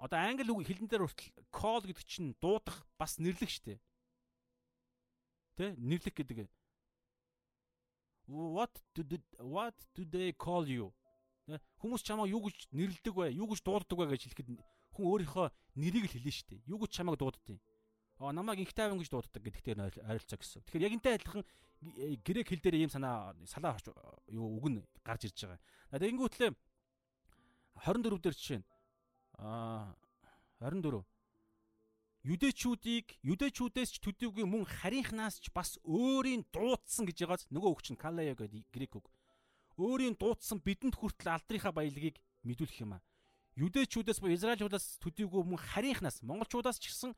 одоо 0.00 0.16
англи 0.16 0.48
үг 0.48 0.64
хэлэн 0.64 0.88
дээр 0.88 1.04
хүртэл 1.04 1.28
call 1.52 1.84
гэдэг 1.84 2.06
чинь 2.08 2.32
дуудах 2.40 2.88
бас 2.96 3.20
нэрлэх 3.20 3.52
штэ. 3.52 3.76
Тэ 5.60 5.76
нэрлэх 5.76 6.16
гэдэг. 6.16 6.48
What 8.32 8.72
do 8.96 9.04
what 9.44 9.76
do 9.92 10.08
they 10.08 10.32
call 10.32 10.64
you? 10.64 10.88
Хүмүүс 11.84 12.00
чамайг 12.00 12.32
юу 12.32 12.48
гэж 12.48 12.72
нэрлдэг 12.72 13.12
вэ? 13.12 13.36
Юу 13.36 13.52
гэж 13.52 13.60
дууддаг 13.60 13.98
вэ 13.98 14.16
гэж 14.16 14.32
хэлэхэд 14.32 14.48
хүн 14.96 15.04
өөрийнхөө 15.04 15.46
нэрийг 15.76 16.08
л 16.08 16.14
хэлнэ 16.16 16.32
штэ. 16.32 16.62
Юу 16.64 16.80
гэж 16.80 16.96
чамайг 16.96 17.20
дууддیں۔ 17.20 17.60
Аа 18.24 18.32
намайг 18.32 18.64
инх 18.64 18.72
тайван 18.72 18.96
гэж 18.96 19.10
дууддаг 19.10 19.42
гэдэгтэй 19.42 19.74
ойролцоо 19.76 20.38
гэсэн. 20.38 20.62
Тэгэхээр 20.64 20.86
яг 20.86 20.94
энтэй 20.96 21.14
адилхан 21.18 21.44
грек 22.24 22.48
хэл 22.48 22.62
дээр 22.62 22.86
ийм 22.86 22.92
санаа 22.92 23.34
салаа 23.44 23.76
юу 24.30 24.62
үг 24.62 24.66
нь 24.68 24.80
гарч 25.02 25.26
ирж 25.26 25.44
байгаа. 25.44 25.60
Тэгэнгүүтлээ 25.98 26.50
24 27.82 28.20
дээр 28.20 28.36
жишээ 28.36 28.60
нь 29.40 29.44
Аа 29.44 29.96
24. 30.60 31.04
Юдэчүүдийг 32.20 33.16
юдэчүүдээс 33.24 33.96
ч 33.96 34.04
төдийгүй 34.04 34.44
мөн 34.44 34.68
харийнхнаас 34.68 35.40
ч 35.40 35.48
бас 35.48 35.80
өөрийн 35.88 36.44
дуудсан 36.52 37.08
гэж 37.08 37.24
байгааз 37.24 37.48
нөгөө 37.48 37.70
үг 37.72 37.80
чинь 37.80 37.96
Калая 37.96 38.36
гэдэг 38.36 38.68
грек 38.68 38.92
үг. 39.00 39.08
өөрийн 39.80 40.20
дуудсан 40.20 40.60
бидэнд 40.60 41.00
хүртэл 41.00 41.32
алдрынхаа 41.32 41.72
баялагийг 41.72 42.20
мэдүүлэх 42.44 42.84
юм 42.84 43.00
а. 43.00 43.04
Юдэчүүдээс 43.56 44.20
буюу 44.20 44.36
Израильчуудаас 44.36 45.00
төдийгүй 45.00 45.40
мөн 45.48 45.56
харийнхнаас 45.56 46.20
монголчуудаас 46.20 46.76
ч 46.76 46.92
гэсэн 46.92 47.16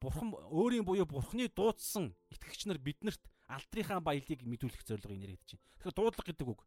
бурхан 0.00 0.32
өөрийн 0.32 0.88
буюу 0.88 1.04
бурханы 1.04 1.52
дуудсан 1.52 2.16
итгэгч 2.32 2.64
нар 2.64 2.80
биднэрт 2.80 3.20
алдрынхаа 3.44 4.00
баялагийг 4.00 4.40
мэдүүлэх 4.48 4.80
зорилго 4.88 5.12
инэрэгдэж 5.12 5.60
байна. 5.60 5.68
Тэгэхээр 5.76 5.96
дуудлага 6.00 6.28
гэдэг 6.32 6.48
үг. 6.48 6.60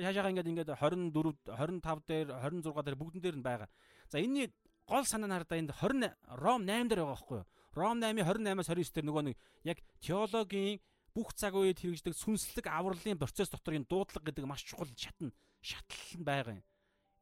Шаашаага 0.00 0.30
ингээд 0.32 0.50
ингээд 0.50 0.70
24 0.80 1.36
25 1.52 2.08
дээр 2.08 2.28
26 2.32 2.84
дээр 2.84 2.96
бүгдэн 2.96 3.22
дээр 3.22 3.36
нь 3.36 3.44
байгаа. 3.44 3.68
За 4.08 4.18
энэний 4.18 4.48
гол 4.88 5.04
санаа 5.04 5.28
нь 5.28 5.36
хардаа 5.36 5.58
энд 5.60 5.72
20 5.76 6.08
Ром 6.40 6.64
8 6.64 6.88
дээр 6.88 7.04
байгаа 7.04 7.14
байхгүй 7.14 7.36
юу? 7.38 7.46
Ром 7.76 8.00
8-ийн 8.00 8.26
28-аас 8.26 8.70
29 8.72 8.94
дээр 8.96 9.06
нөгөө 9.06 9.24
нэг 9.28 9.36
яг 9.62 9.78
теологийн 10.02 10.80
бүх 11.14 11.34
цаг 11.34 11.54
үед 11.54 11.78
хэрэгждэг 11.78 12.14
сүнслэг 12.14 12.66
авралын 12.66 13.18
процесс 13.18 13.50
дотор 13.50 13.78
энэ 13.78 13.86
дуудлага 13.86 14.26
гэдэг 14.26 14.46
маш 14.46 14.66
чухал 14.66 14.90
шатн 14.94 15.30
шатлал 15.62 16.14
нь 16.18 16.26
байгаа 16.26 16.54
юм. 16.58 16.66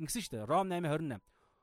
Ингэсэн 0.00 0.22
шүү 0.22 0.32
дээ. 0.38 0.48
Ром 0.48 0.68
8:28 0.72 1.20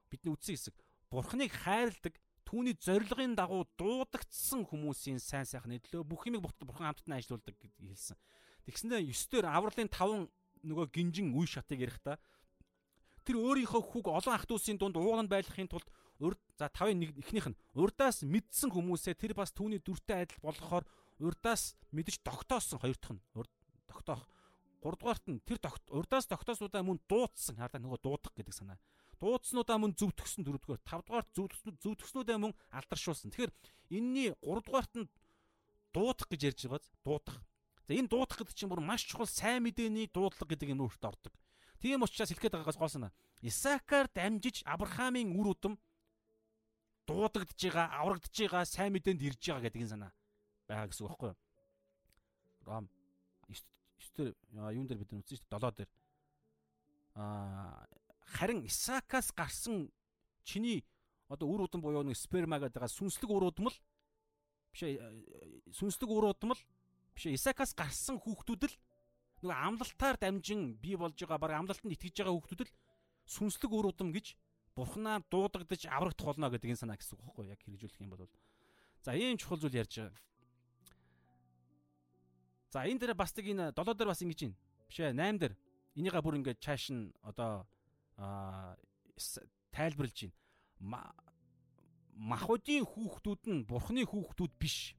бидний 0.10 0.34
үтсэн 0.34 0.54
хэсэг. 0.54 0.76
Бурхныг 1.10 1.52
хайрладаг 1.54 2.14
түүний 2.46 2.76
зорилгын 2.78 3.34
дагуу 3.34 3.66
дуудагдсан 3.78 4.70
хүмүүсийн 4.70 5.18
сайн 5.22 5.50
сайхан 5.50 5.74
нэдлөө 5.74 6.06
бүх 6.06 6.30
юмыг 6.30 6.46
бурхан 6.46 6.94
хамтд 6.94 7.10
нь 7.10 7.18
ажилуулдаг 7.18 7.56
гэж 7.58 7.74
хэлсэн. 7.82 8.18
Тэгснээр 8.70 9.02
9 9.06 9.30
дээр 9.34 9.46
авралын 9.50 9.90
5 9.90 10.30
нөгөө 10.66 10.90
гинжин 10.92 11.32
үе 11.38 11.48
шатыг 11.48 11.86
ярих 11.86 12.02
та. 12.02 12.18
Тэр 13.26 13.42
өөрийнхөө 13.42 13.82
хүүг 13.82 14.08
олон 14.10 14.34
ах 14.34 14.46
дүүсийн 14.50 14.78
дунд 14.78 14.98
ууган 14.98 15.30
байлгахын 15.30 15.70
тулд 15.70 15.88
урд 16.20 16.42
за 16.58 16.70
тавын 16.70 17.00
нэг 17.02 17.18
эхнийх 17.18 17.52
нь 17.52 17.60
урдаас 17.74 18.24
мэдсэн 18.24 18.72
хүмүүсээ 18.72 19.16
тэр 19.18 19.34
бас 19.34 19.52
түүний 19.52 19.82
дүртэй 19.82 20.26
адил 20.26 20.42
болгохоор 20.46 20.86
урдаас 21.20 21.76
мэдж 21.92 22.22
тогтоосон 22.24 22.80
хоёр 22.80 22.98
дахь 22.98 23.16
нь. 23.18 23.24
Урд 23.36 23.52
тогтоох. 23.88 24.24
Гуравдугаарт 24.82 25.26
нь 25.28 25.42
тэр 25.42 25.60
урдаас 25.90 26.30
тогтоосуудаа 26.30 26.84
мөн 26.86 27.02
дуудсан. 27.10 27.58
Хаалта 27.58 27.82
нөгөө 27.82 28.00
дуудах 28.06 28.34
гэдэг 28.38 28.54
санаа. 28.54 28.80
Дуудснуудаа 29.18 29.80
мөн 29.82 29.98
зөвтгсөн 29.98 30.46
дөрөвдүгээр 30.46 30.86
тавдугаарт 30.86 31.30
зөвтгснүүдээ 31.34 32.38
мөн 32.38 32.54
алдаршуулсан. 32.70 33.32
Тэгэхээр 33.34 33.52
энэний 33.96 34.36
гуравдугаарт 34.44 34.94
нь 35.02 35.10
дуудах 35.96 36.28
гэж 36.30 36.42
ярьж 36.52 36.60
байгааз 36.68 36.92
дуудах 37.02 37.42
за 37.88 37.94
энэ 37.94 38.10
дуудах 38.10 38.42
гэдэг 38.42 38.56
чинь 38.58 38.70
бүр 38.70 38.82
маш 38.82 39.06
чухал 39.06 39.30
сайн 39.30 39.64
мэдээний 39.64 40.10
дуудлага 40.10 40.50
гэдэг 40.50 40.74
юм 40.74 40.86
өөртөө 40.86 41.10
ордог 41.10 41.34
Тийм 41.86 42.02
учраас 42.02 42.34
хэлэхэд 42.34 42.56
байгаагаас 42.56 42.80
гол 42.82 42.90
санаа. 42.90 43.12
Исаакаар 43.46 44.10
дамжиж 44.10 44.64
Авраамийн 44.66 45.36
үр 45.38 45.54
удам 45.54 45.78
дуудагдж 47.06 47.62
байгаа, 47.62 47.94
аврагдж 48.02 48.34
байгаа, 48.34 48.66
сайн 48.66 48.90
мэдээнд 48.96 49.22
ирж 49.22 49.38
байгаа 49.38 49.70
гэдэг 49.70 49.82
энэ 49.86 49.94
санаа 49.94 50.12
байгаа 50.66 50.90
гэсэн 50.90 51.06
үг 51.06 51.12
байхгүй 51.14 51.30
юу? 51.30 51.38
Ром 52.66 52.90
9 53.54 54.18
дээр 54.18 54.34
юун 54.74 54.88
дээр 54.88 55.00
бид 55.04 55.12
нар 55.14 55.22
үзсэн 55.22 55.38
шүү 55.38 55.46
дээ 55.46 55.62
7 55.62 55.78
дээр. 55.78 55.92
Аа 57.22 57.86
харин 58.34 58.66
Исаакаас 58.66 59.30
гарсан 59.30 59.92
чиний 60.42 60.82
одоо 61.30 61.54
үр 61.54 61.70
удам 61.70 61.86
буюу 61.86 62.02
нэг 62.02 62.18
сперма 62.18 62.58
гэдэг 62.58 62.90
сүнслэг 62.90 63.30
үр 63.30 63.52
удам 63.54 63.70
л 63.70 63.78
биш 64.74 64.82
сүнслэг 65.70 66.10
үр 66.10 66.34
удам 66.34 66.58
л 66.58 66.62
биш 67.16 67.24
ээ 67.26 67.38
Исаакаас 67.40 67.72
гарсан 67.74 68.20
хүүхдүүд 68.20 68.64
л 68.70 68.76
нөгөө 69.42 69.56
амлалтаар 69.56 70.18
дамжин 70.20 70.76
бий 70.78 71.00
болж 71.00 71.16
байгаа 71.16 71.40
баг 71.40 71.52
амлалтанд 71.56 71.96
итгэж 71.96 72.22
байгаа 72.22 72.36
хүүхдүүд 72.36 72.62
л 72.68 72.76
сүнслэг 73.26 73.72
үр 73.72 73.90
удам 73.90 74.12
гэж 74.12 74.36
бурхнаар 74.76 75.24
дуудагдаж 75.32 75.88
аврагдах 75.88 76.36
болно 76.36 76.52
гэдэг 76.52 76.76
энэ 76.76 76.82
санаа 76.84 77.00
гэсэн 77.00 77.16
үг 77.16 77.24
байхгүй 77.24 77.46
яг 77.48 77.62
хэрэгжүүлэх 77.64 78.04
юм 78.04 78.12
бол 78.12 78.28
за 79.06 79.16
ийм 79.16 79.38
чухал 79.38 79.62
зүйл 79.62 79.80
ярьж 79.80 79.94
байгаа. 80.02 80.20
За 82.74 82.84
энэ 82.84 83.00
дээр 83.00 83.14
бас 83.16 83.32
нэг 83.38 83.46
энэ 83.48 83.66
7 83.72 83.96
дээр 83.96 84.10
бас 84.12 84.22
ингэж 84.22 84.40
байна. 84.44 84.58
Биш 84.90 85.00
ээ 85.00 85.14
8 85.14 85.40
дээр 85.40 85.54
энийгээ 85.96 86.24
бүр 86.26 86.38
ингээд 86.42 86.60
чааш 86.60 86.84
нь 86.92 87.14
одоо 87.24 87.64
тайлбарлаж 89.72 90.28
байна. 90.82 91.14
Махуудын 92.16 92.84
хүүхдүүд 92.84 93.44
нь 93.48 93.64
бурхны 93.64 94.04
хүүхдүүд 94.04 94.54
биш. 94.60 94.98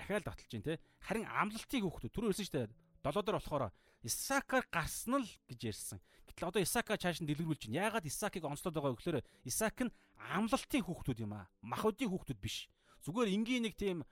Дахиад 0.00 0.24
баталж 0.24 0.48
байна 0.48 0.64
те. 0.64 0.80
Харин 1.04 1.28
амлалтын 1.28 1.84
хүүхдүүд 1.84 2.12
түрүү 2.16 2.30
хэлсэн 2.32 2.46
шүү 2.48 2.56
дээ. 2.56 2.72
7 3.04 3.20
дээр 3.20 3.36
болохоор 3.36 3.64
Исаакаар 4.00 4.64
гарсан 4.72 5.20
л 5.20 5.28
гэж 5.44 5.60
ярьсан. 5.60 5.98
Гэтэл 6.24 6.48
одоо 6.48 6.62
Исаака 6.64 6.96
чааш 6.96 7.20
нь 7.20 7.28
дэлгэрүүлж 7.28 7.68
байна. 7.68 7.84
Яагаад 7.84 8.08
Исаакийг 8.08 8.48
онцлоод 8.48 8.72
байгаа 8.72 8.96
вэ 8.96 8.98
гэхээр 8.98 9.18
Исаак 9.44 9.78
нь 9.84 9.92
амлалтын 10.16 10.84
хүүхдүүд 10.88 11.20
юм 11.20 11.36
аа. 11.36 11.52
Махуудын 11.60 12.08
хүүхдүүд 12.08 12.40
биш. 12.40 12.72
Зүгээр 13.04 13.28
энгийн 13.28 13.68
нэг 13.68 13.76
тийм 13.76 14.08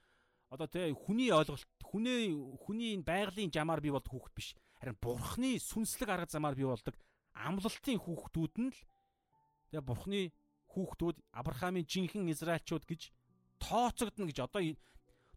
одоо 0.53 0.69
тэ 0.69 0.93
хүний 0.93 1.33
ойлголт, 1.33 1.65
хүний 1.81 2.37
хүний 2.37 3.01
байгалийн 3.01 3.49
жамаар 3.49 3.81
бий 3.81 3.93
болдог 3.93 4.13
хүүхд 4.13 4.35
биш. 4.37 4.53
Харин 4.77 4.97
бурхны 5.01 5.57
сүнслэг 5.57 6.09
арга 6.09 6.29
замаар 6.29 6.57
бий 6.57 6.69
болдог 6.69 6.97
амлалтын 7.33 7.99
хүүхдүүд 8.03 8.55
нь 8.59 8.71
л 8.73 8.81
тэгээ 9.71 9.85
бурхны 9.85 10.21
хүүхдүүд 10.75 11.17
Авраамийн 11.39 11.87
жинхэнэ 11.87 12.33
Израильчууд 12.35 12.85
гэж 12.89 13.13
тооцогдно 13.63 14.27
гэж 14.27 14.39
одоо 14.43 14.63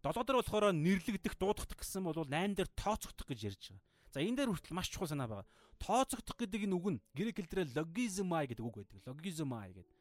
7 0.02 0.26
дээр 0.26 0.42
болохоор 0.42 0.74
нэрлэгдэх 0.74 1.38
дуудагдах 1.38 1.78
гэсэн 1.78 2.02
бол 2.02 2.18
8 2.18 2.58
дээр 2.58 2.70
тооцогдох 2.74 3.28
гэж 3.30 3.40
ярьж 3.54 3.64
байгаа. 3.70 3.82
За 4.10 4.20
энэ 4.20 4.38
дээр 4.42 4.50
хүртэл 4.50 4.74
маш 4.74 4.90
чухал 4.90 5.08
санаа 5.14 5.30
байгаа. 5.30 5.48
Тооцогдох 5.78 6.38
гэдэг 6.42 6.66
энэ 6.66 6.76
үг 6.76 6.88
нь 6.98 7.02
грек 7.14 7.38
хэлээр 7.38 7.70
логизмай 7.78 8.50
гэдэг 8.50 8.66
үг 8.66 8.76
байдаг. 8.82 9.00
Логизмай 9.06 9.70
гэдэг. 9.78 9.98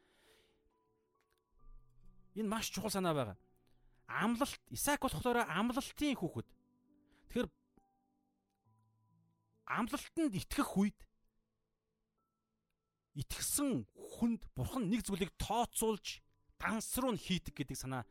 Энэ 2.40 2.48
маш 2.48 2.72
чухал 2.72 2.90
санаа 2.90 3.12
байгаа. 3.12 3.36
Амлалт 4.08 4.58
Исаак 4.72 5.04
болохоор 5.04 5.44
амлалтын 5.44 6.16
хүүхэд. 6.16 6.48
Тэгэхээр 7.28 7.48
амлалтанд 9.68 10.34
итгэх 10.34 10.70
үед 10.80 10.98
итгэсэн 13.14 13.86
хүнд 13.94 14.42
бурхан 14.56 14.90
нэг 14.90 15.06
зүйлийг 15.06 15.30
тооцоолж 15.38 16.18
данс 16.58 16.90
руу 16.98 17.14
нь 17.14 17.22
хийдэг 17.22 17.54
гэдэг 17.54 17.78
санаа 17.78 18.02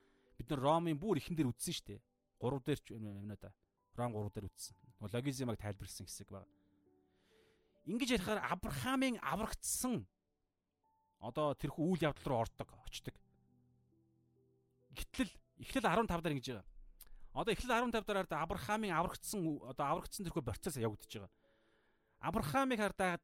бид 0.50 0.58
нар 0.58 0.66
Ромын 0.66 0.98
бүр 0.98 1.22
ихэн 1.22 1.38
дээр 1.38 1.54
үтсэн 1.54 1.74
шүү 1.78 1.86
дээ. 1.94 2.02
3 2.42 2.66
дээр 2.66 2.80
ч 2.82 2.88
юм 2.98 3.38
да. 3.38 3.54
Ром 3.94 4.14
3 4.18 4.34
дээр 4.34 4.50
үтсэн. 4.50 4.76
Логизмыг 5.00 5.60
тайлбарлсан 5.62 6.06
хэсэг 6.10 6.30
байна. 6.34 6.50
Ингэж 7.86 8.18
ярихаар 8.18 8.42
Авраамийн 8.50 9.22
аврагдсан 9.22 10.08
одоо 11.22 11.54
тэрхүү 11.54 11.86
үйл 11.86 12.06
явдал 12.10 12.26
руу 12.26 12.42
ордог, 12.42 12.70
очдог. 12.86 13.16
Гэтэл 14.98 15.32
Эхлэл 15.60 15.86
15 15.86 16.22
дээр 16.24 16.36
ингэж 16.36 16.48
байгаа. 16.50 16.68
Одоо 17.34 17.54
Эхлэл 17.54 17.92
15 17.94 18.06
дээр 18.08 18.28
Авраамийн 18.34 18.96
аврагдсан 18.98 19.42
одоо 19.70 19.86
аврагдсан 19.86 20.26
тэрхүү 20.26 20.44
процесс 20.44 20.82
явагдаж 20.82 21.12
байгаа. 21.14 21.32
Авраамыг 22.20 22.80
хардаа 22.80 23.20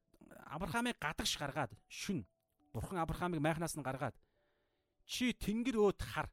Авраамыг 0.45 0.97
гадагш 1.01 1.38
гаргаад 1.38 1.73
шүн 1.89 2.26
Бурхан 2.73 2.99
Авраамыг 2.99 3.39
майхнаас 3.39 3.76
нь 3.76 3.84
гаргаад 3.86 4.15
чи 5.05 5.32
тэнгэр 5.34 5.78
өөд 5.80 6.01
хар 6.01 6.28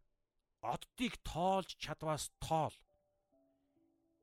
оддыг 0.62 1.18
тоолж 1.26 1.74
чадваас 1.76 2.30
тоол. 2.38 2.74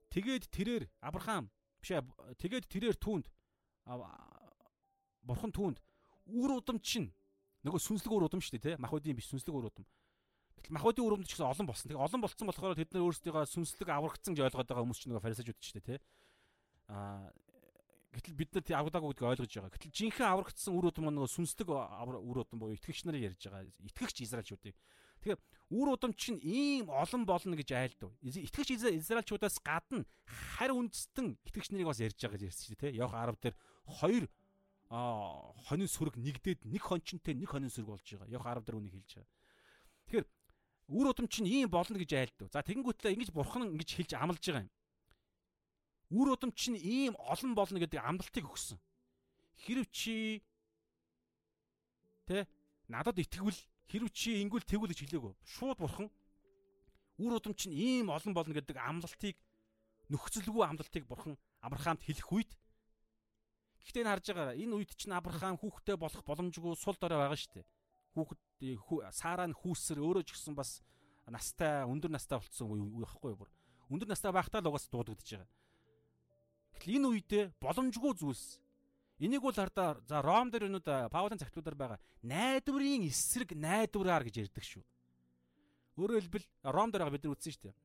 Тэгээд 0.10 0.50
тэрээр 0.50 0.84
Авраам 1.04 1.52
биш 1.84 1.92
ээ 1.94 2.02
тэгээд 2.40 2.66
тэрээр 2.72 2.98
түүнд 2.98 3.28
бурхан 5.22 5.52
түүнд 5.54 5.78
үр 6.32 6.52
удам 6.58 6.80
чинь 6.80 7.12
нөгөө 7.68 7.80
сүнслэг 7.84 8.14
үр 8.16 8.26
удам 8.26 8.42
шүү 8.42 8.58
дээ 8.58 8.66
тий 8.74 8.76
махуудын 8.80 9.18
биш 9.20 9.30
сүнслэг 9.30 9.54
үр 9.54 9.70
удам. 9.70 9.86
Гэтэл 10.58 10.76
махуудын 10.76 11.06
үр 11.06 11.14
удам 11.20 11.28
ч 11.28 11.36
гэсэн 11.36 11.46
олон 11.46 11.68
болсон. 11.68 11.88
Тэгээ 11.92 12.06
олон 12.08 12.22
болсон 12.24 12.48
болохоор 12.48 12.80
тэд 12.80 12.92
нар 12.96 13.06
өөрсдийгөө 13.06 13.46
сүнслэг 13.52 13.90
аврагдсан 13.92 14.34
гэж 14.34 14.44
ойлгоод 14.48 14.70
байгаа 14.70 14.84
хүмүүс 14.88 15.00
ч 15.00 15.06
нөгөө 15.12 15.24
фарисеучуд 15.24 15.60
шүү 15.60 15.76
дээ 15.80 15.88
тий. 15.88 16.00
Аа 16.90 17.30
гэтэл 18.16 18.40
бид 18.40 18.50
нар 18.56 18.64
тий 18.66 18.76
аврагдаагүй 18.76 19.12
гэдгийг 19.14 19.30
ойлгож 19.30 19.52
байгаа. 19.54 19.74
Гэтэл 19.76 19.96
жинхэнэ 19.96 20.30
аврагдсан 20.34 20.74
үр 20.74 20.86
удам 20.90 21.06
нөгөө 21.14 21.30
сүнслэг 21.36 21.68
үр 21.70 22.38
удам 22.42 22.58
буюу 22.60 22.76
итгэгч 22.76 23.06
нарыг 23.06 23.36
ярьж 23.36 23.44
байгаа. 23.46 23.70
Итгэгч 23.86 24.18
Израильчүүдийг 24.26 24.76
Тэгэхээр 25.20 25.40
үр 25.70 25.88
удам 25.94 26.14
чинь 26.18 26.40
ийм 26.42 26.90
олон 26.90 27.26
болно 27.28 27.54
гэж 27.54 27.70
айлдав. 27.76 28.10
Итгэгч 28.24 28.80
Израильчуудаас 28.80 29.60
гадна 29.62 30.08
харь 30.58 30.74
үндэстэн 30.74 31.38
итгэгч 31.46 31.70
нарыг 31.70 31.92
бас 31.92 32.02
ярьж 32.02 32.18
байгаа 32.18 32.40
гэж 32.40 32.48
ярьсан 32.50 32.66
шүү 32.74 32.80
дээ. 32.80 32.98
Явах 32.98 33.14
10 33.14 33.38
дээр 33.44 33.56
хоёр 33.86 34.26
а 34.90 35.54
хонин 35.70 35.86
сүрэг 35.86 36.18
нэгдээд 36.18 36.66
нэг 36.66 36.82
хончинтэй 36.82 37.38
нэг 37.38 37.54
хонин 37.54 37.70
сүрэг 37.70 37.94
болж 37.94 38.02
байгаа. 38.02 38.34
Явах 38.34 38.58
10 38.58 38.66
дээр 38.66 38.80
үнийг 38.82 38.96
хэлж 38.98 39.12
байгаа. 39.22 39.30
Тэгэхээр 40.10 40.28
үр 40.90 41.06
удам 41.14 41.28
чинь 41.30 41.46
ийм 41.46 41.70
болно 41.70 41.98
гэж 42.02 42.12
айлдав. 42.18 42.50
За 42.50 42.66
тэгэнгүүтлээ 42.66 43.14
ингэж 43.14 43.30
бурхан 43.30 43.70
ингэж 43.70 43.90
хэлж 43.94 44.12
амлаж 44.18 44.42
байгаа 44.42 44.66
юм. 44.66 44.74
Үр 46.10 46.34
удам 46.34 46.50
чинь 46.58 46.82
ийм 46.82 47.14
олон 47.22 47.54
болно 47.54 47.78
гэдэг 47.78 48.02
амлалтыг 48.02 48.50
өгсөн. 48.50 48.82
Хэрв 49.62 49.86
чи 49.94 50.42
тэ 52.26 52.50
надад 52.90 53.22
итгэвэл 53.22 53.62
Хэрв 53.90 54.14
чи 54.14 54.38
ингүүл 54.46 54.64
тэгвэл 54.64 54.94
гэж 54.94 55.00
хэлээгөө. 55.02 55.34
Шууд 55.44 55.78
бурхан 55.82 56.08
үр 57.18 57.34
удам 57.36 57.58
чинь 57.58 57.74
ийм 57.74 58.14
олон 58.14 58.38
болно 58.38 58.54
гэдэг 58.54 58.78
амлалтыг 58.78 59.36
нөхцөлгүй 60.14 60.64
амлалтыг 60.64 61.04
бурхан 61.10 61.36
Авраамд 61.66 62.06
хэлэх 62.06 62.30
үед 62.30 62.52
Гэхдээ 63.90 64.06
энэ 64.06 64.12
харж 64.14 64.26
байгаа 64.30 64.56
энэ 64.56 64.76
үед 64.78 64.92
чинь 64.94 65.18
Авраам 65.18 65.58
хүүхдтэй 65.58 65.98
болох 65.98 66.22
боломжгүй 66.22 66.78
сул 66.78 66.98
дорой 67.02 67.18
байгаа 67.18 67.40
шүү 67.42 67.54
дээ. 67.58 67.68
Хүүхэд 68.14 68.42
Сараа 69.16 69.48
нь 69.50 69.58
хүүсэр 69.58 69.98
өөрөө 69.98 70.24
ч 70.30 70.38
гэсэн 70.38 70.54
бас 70.54 70.86
настай 71.26 71.86
өндөр 71.90 72.14
настай 72.14 72.38
болцсон 72.38 72.70
үе 72.70 73.02
байхгүй 73.02 73.34
бүр. 73.34 73.50
Өндөр 73.90 74.10
настай 74.14 74.30
байхдаа 74.30 74.62
л 74.62 74.70
угаас 74.70 74.86
дуудагдж 74.94 75.26
байгаа. 75.34 75.50
Гэтэл 76.78 76.96
энэ 77.02 77.08
үедээ 77.10 77.44
боломжгүй 77.58 78.14
зүйлс 78.20 78.62
Энийг 79.20 79.44
бол 79.44 79.54
хардаа 79.54 80.00
за 80.08 80.22
Ром 80.24 80.48
дээр 80.48 80.72
өнөд 80.72 81.12
Паулийн 81.12 81.40
цагтуудаар 81.44 81.76
байгаа 81.76 82.00
найдварын 82.24 83.04
эсрэг 83.04 83.52
найдвараар 83.52 84.24
гэж 84.24 84.48
ярьдаг 84.48 84.64
шүү. 84.64 84.84
Өөрөөр 86.00 86.24
хэлбэл 86.24 86.48
Ром 86.64 86.88
дээр 86.88 87.04
байгаа 87.04 87.16
бид 87.20 87.24
нар 87.28 87.36
үзсэн 87.36 87.52
шүү 87.52 87.64
дээ. 87.68 87.76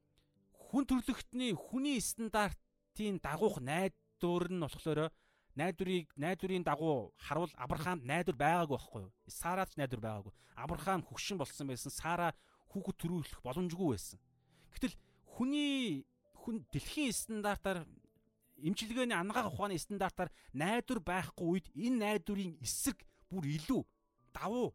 Хүн 0.71 0.85
төрлөختний 0.87 1.53
хүний 1.59 1.99
стандартын 1.99 3.19
дагуух 3.19 3.59
найдвар 3.59 4.47
нь 4.47 4.63
болохоор 4.63 5.11
найдварыг 5.59 6.15
найдварын 6.15 6.63
дагуу 6.63 7.11
харуул 7.19 7.51
Авраам 7.59 8.07
найдвар 8.07 8.39
байгаагүй 8.39 8.79
байхгүй 8.79 9.03
юу? 9.03 9.13
Сараач 9.27 9.75
найдвар 9.75 10.03
байгаагүй. 10.07 10.33
Авраам 10.55 11.03
хөгшин 11.03 11.39
болсон 11.39 11.67
байсан. 11.67 11.91
Сара 11.91 12.31
хүүхэд 12.71 12.99
төрүүлэх 13.03 13.43
боломжгүй 13.43 13.91
байсан. 13.91 14.23
Гэтэл 14.71 14.95
хүний 15.35 16.07
хүн 16.39 16.63
дэлхийн 16.71 17.11
стандартаар 17.11 17.87
эмчилгээний 18.59 19.17
ангаах 19.17 19.53
ухааны 19.53 19.79
стандартаар 19.79 20.31
найдвар 20.53 21.01
байхгүй 21.01 21.47
үед 21.47 21.67
энэ 21.75 21.99
найдварын 21.99 22.59
эсрэг 22.63 23.03
бүр 23.31 23.45
илүү 23.49 23.83
давуу 24.35 24.75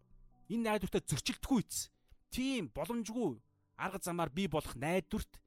энэ 0.49 0.63
найдвартай 0.69 1.01
зөрчилдөхгүй 1.05 1.61
ийц. 1.63 1.89
Тийм 2.33 2.69
боломжгүй 2.73 3.39
арга 3.77 3.99
замаар 4.01 4.29
бий 4.29 4.47
болох 4.47 4.75
найдварт 4.75 5.39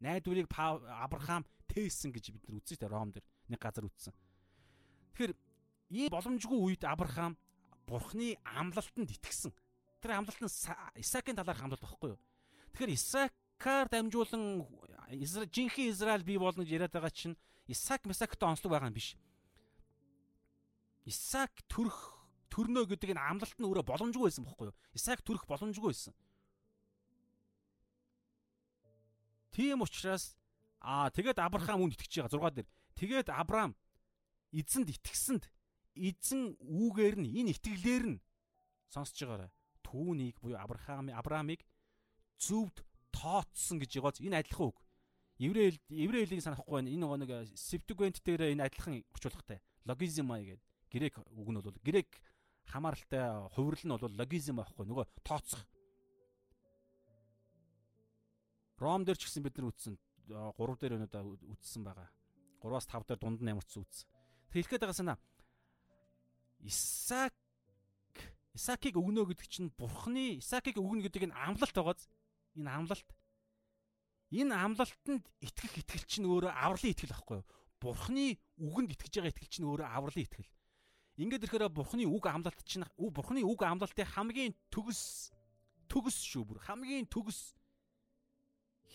найдварыг 0.00 0.48
Авраам 0.56 1.44
тээсэн 1.68 2.12
гэж 2.12 2.32
бид 2.32 2.44
нар 2.48 2.58
үзсэн 2.58 2.76
шүү 2.76 2.80
дээ 2.80 2.90
Ром 2.90 3.10
дээр 3.12 3.26
нэг 3.48 3.60
газар 3.60 3.84
үтсэн. 3.84 4.14
Тэгэхээр 5.12 5.34
ийм 5.90 6.08
боломжгүй 6.10 6.58
үед 6.58 6.82
Авраам 6.84 7.36
Бурхны 7.86 8.38
амлалтанд 8.44 9.10
итгэсэн. 9.10 9.52
Тэр 10.00 10.16
амлалт 10.16 10.40
нь 10.40 10.50
Исаакийн 11.02 11.36
талаарх 11.36 11.62
амлалт 11.62 11.82
байхгүй 11.82 12.14
юу? 12.16 12.20
Тэгэхээр 12.72 12.96
Исаакаар 12.96 13.88
дамжуулан 13.90 14.64
жинхэнэ 15.10 15.90
Израиль 15.90 16.24
бий 16.24 16.38
болно 16.38 16.64
гэж 16.64 16.72
яриад 16.72 16.94
байгаа 16.94 17.10
чинь 17.10 17.36
Исаак 17.70 18.02
Месактой 18.10 18.50
онцлог 18.50 18.74
байгаа 18.74 18.90
юм 18.90 18.98
биш. 18.98 19.14
Исаак 21.06 21.54
төрөх 21.70 21.98
төрнө 22.50 22.82
гэдэг 22.90 23.14
энэ 23.14 23.22
амлалт 23.22 23.56
нь 23.58 23.66
өөрөө 23.66 23.86
боломжгүй 23.86 24.26
байсан 24.26 24.44
бохоггүй 24.44 24.74
юу? 24.74 24.78
Исаак 24.98 25.22
төрөх 25.22 25.46
боломжгүй 25.46 25.94
байсан. 25.94 26.14
Тийм 29.54 29.82
учраас 29.86 30.34
аа 30.82 31.10
тэгээд 31.14 31.38
Авраам 31.38 31.86
үнд 31.86 31.94
итгэж 31.94 32.26
байгаа 32.26 32.50
6 32.50 32.54
дээр. 32.58 32.68
Тэгээд 32.98 33.28
Авраам 33.30 33.72
эзэнд 34.50 34.90
итгэсэнд 34.90 35.44
эзэн 35.94 36.58
үүгээр 36.58 37.16
нь 37.22 37.30
энэ 37.38 37.52
итгэлээр 37.54 38.04
нь 38.14 38.22
сонсож 38.90 39.18
байгаарай. 39.22 39.50
Түүнийг 39.86 40.36
буюу 40.42 40.58
Авраам 40.58 41.10
Авраамыг 41.14 41.62
зөвд 42.38 42.82
тооцсон 43.14 43.78
гэж 43.78 43.90
байгааз 43.98 44.18
энэ 44.22 44.42
адилхан 44.42 44.70
үг. 44.70 44.78
Еврей 45.40 45.80
еврей 45.88 46.26
хэлийг 46.28 46.44
санахгүй 46.44 46.84
байна. 46.84 46.92
Энэ 46.92 47.00
нөгөө 47.00 47.18
нэг 47.24 47.30
Septuagint 47.56 48.20
дээр 48.20 48.52
энэ 48.52 48.68
адилхан 48.68 49.00
орчуулгатай. 49.16 49.64
Logizma 49.88 50.36
гэдэг 50.36 50.60
грек 50.92 51.16
үг 51.16 51.48
нь 51.48 51.56
бол 51.56 51.80
грек 51.80 52.10
хамааралтай 52.68 53.48
хувирлал 53.56 53.86
нь 53.88 53.94
бол 53.96 54.14
logizma 54.20 54.60
байхгүй 54.60 54.84
нөгөө 54.84 55.06
тооцох. 55.24 55.64
Ром 58.76 59.04
дээр 59.04 59.16
ч 59.16 59.32
гэсэн 59.32 59.44
бид 59.44 59.56
нар 59.56 59.72
үтсэн 59.72 59.96
3 60.28 60.76
дээр 60.76 60.96
өнөөдөр 61.00 61.24
үтсэн 61.56 61.82
байгаа. 61.88 62.08
3-аас 62.60 62.86
5 62.88 63.08
дээр 63.08 63.20
дунд 63.20 63.40
нь 63.40 63.48
ямар 63.48 63.64
ч 63.64 63.80
үтсэн. 63.80 64.08
Тэр 64.52 64.60
хэлэхэд 64.60 64.82
байгаа 64.84 64.98
санаа. 65.00 65.18
Исаак 66.60 67.32
Исаакийг 68.52 68.98
өгнө 68.98 69.24
гэдэг 69.30 69.46
чинь 69.46 69.70
бурхны 69.72 70.42
Исаакийг 70.42 70.76
өгнө 70.82 71.06
гэдэг 71.06 71.30
энэ 71.30 71.38
амлалт 71.38 71.76
байгааз 71.76 72.08
энэ 72.58 72.68
амлалт 72.68 73.08
Энэ 74.30 74.54
амлалтанд 74.54 75.26
итгэх 75.42 75.74
итгэл 75.82 76.06
чинь 76.06 76.26
өөрөө 76.30 76.54
авралын 76.54 76.94
итгэл 76.94 77.10
байхгүй 77.10 77.36
юу? 77.42 77.46
Бурхны 77.82 78.38
үгэнд 78.62 78.94
итгэж 78.94 79.12
байгаа 79.18 79.32
итгэл 79.34 79.50
чинь 79.50 79.66
өөрөө 79.66 79.88
авралын 79.90 80.26
итгэл. 80.26 80.50
Ингээд 81.18 81.44
ирэхээр 81.50 81.68
Бурхны 81.74 82.06
үг 82.06 82.24
амлалт 82.30 82.60
чинь 82.62 82.86
Бурхны 82.94 83.42
үг 83.42 83.60
амлалтын 83.66 84.06
хамгийн 84.06 84.54
төгс 84.70 85.34
төгс 85.90 86.16
шүү 86.22 86.46
бүр 86.46 86.58
хамгийн 86.62 87.10
төгс 87.10 87.58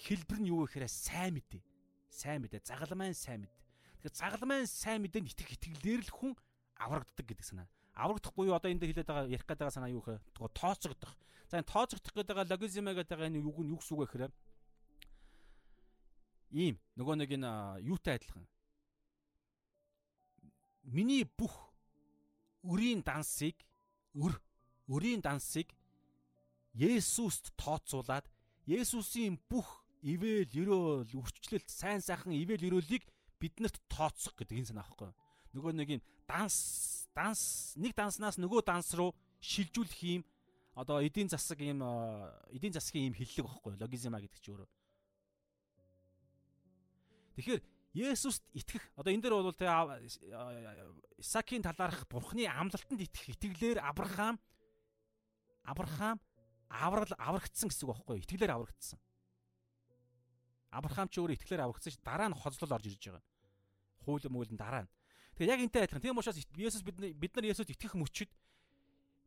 хэлбэр 0.07 0.39
нь 0.39 0.49
юу 0.49 0.63
гэхээр 0.63 0.87
сайн 0.87 1.35
мэдээ. 1.35 1.61
Сайн 2.07 2.39
мэдээ, 2.41 2.63
загалмайн 2.63 3.11
сайн 3.11 3.43
мэдээ. 3.43 3.61
Тэгэхээр 3.99 4.15
загалмайн 4.15 4.65
сайн 4.65 5.03
мэдээнд 5.03 5.29
итгэх 5.35 5.53
итгэлээр 5.59 6.01
л 6.07 6.11
хүн 6.15 6.33
аврагддаг 6.79 7.25
гэдэг 7.27 7.45
санаа. 7.45 7.67
Аврагдахгүй 7.95 8.47
юу 8.47 8.55
одоо 8.55 8.71
энэ 8.71 8.79
дээр 8.79 8.91
хэлээд 9.03 9.09
байгаа 9.11 9.31
ярих 9.31 9.47
гэдэг 9.47 9.71
санаа 9.71 9.91
юу 9.91 10.03
гэхээр 10.03 10.51
тооцогдох. 10.55 11.13
За 11.51 11.59
энэ 11.59 11.67
тооцогдох 11.67 12.13
гэдэг 12.15 12.35
логизм 12.47 12.87
гэдэг 12.87 13.19
энэ 13.19 13.43
юг 13.43 13.59
нь 13.59 13.71
юу 13.71 13.79
гэсэн 13.79 13.95
үг 13.95 14.01
вэ 14.03 14.07
гэхээр 14.07 14.33
ийм 16.51 16.75
нөгөө 16.97 17.15
нэг 17.21 17.29
энэ 17.37 17.51
юутай 17.85 18.19
адилхан. 18.19 18.45
Миний 20.85 21.25
бүх 21.25 21.53
өрийн 22.63 23.01
дансыг 23.01 23.57
өр 24.13 24.33
өрийн 24.89 25.21
дансыг 25.21 25.73
Есүст 26.75 27.55
тооцоолаад 27.55 28.27
Есүсийн 28.67 29.39
бүх 29.49 29.85
ивэл 30.03 30.51
өрөөл 30.51 31.11
үрчлэлт 31.15 31.69
сайн 31.71 32.01
сайхан 32.03 32.35
ивэл 32.35 32.67
өрөөлийг 32.67 33.07
биднэрт 33.39 33.79
тооцох 33.87 34.35
гэдэг 34.35 34.59
энэ 34.59 34.69
санаа 34.69 34.83
аахгүй. 34.83 35.11
Нөгөө 35.55 35.71
нэг 35.73 35.89
юм 35.97 36.01
данс 36.27 37.07
данс 37.15 37.73
нэг 37.79 37.95
данснаас 37.95 38.37
нөгөө 38.37 38.61
данс 38.67 38.91
руу 38.93 39.15
шилжүүлэх 39.39 40.01
юм 40.03 40.23
одоо 40.75 40.99
эдийн 40.99 41.31
засаг 41.31 41.63
юм 41.63 41.79
эдийн 42.51 42.75
засгийн 42.75 43.09
юм 43.09 43.15
хиллэг 43.15 43.47
байхгүй 43.47 43.73
логизма 43.79 44.19
гэдэг 44.19 44.39
чи 44.43 44.51
өөрөө 44.51 44.67
Тэгэхээр 47.35 47.61
Есүст 47.95 48.43
итгэх 48.51 48.83
одоо 48.99 49.11
энэ 49.11 49.23
дээр 49.23 49.35
бол 49.39 49.55
тэ 49.55 49.71
Исаакийн 51.19 51.63
талаарх 51.63 52.03
бурхны 52.11 52.43
амлалтанд 52.43 52.99
итгэх 53.07 53.39
итгэлээр 53.39 53.79
Авраам 53.79 54.35
Авраам 55.63 56.19
аврал 56.69 57.13
аврагдсан 57.17 57.69
гэсэн 57.69 57.87
үг 57.87 57.95
байхгүй 57.95 58.15
юу? 58.19 58.23
Итгэлээр 58.25 58.53
аврагдсан. 58.53 58.99
Авраам 60.75 61.07
ч 61.09 61.17
өөрөө 61.23 61.37
итгэлээр 61.39 61.63
аврагдсан 61.65 61.93
ш 61.95 61.97
дараа 62.03 62.29
нь 62.29 62.35
хозлол 62.35 62.75
орж 62.75 62.85
ирж 62.85 63.03
байгаа. 63.09 63.23
Хууль 64.03 64.27
мөөлн 64.27 64.59
дараа 64.59 64.83
нь. 64.83 64.91
Тэгэхээр 65.39 65.53
яг 65.55 65.61
энтэй 65.63 65.81
адилхан. 65.87 66.03
Тийм 66.03 66.19
учраас 66.19 66.37
Есүс 66.37 66.83
бид 66.83 66.97
бид 67.15 67.33
нар 67.35 67.49
Есүст 67.49 67.71
итгэх 67.71 67.95
мөчид 67.95 68.29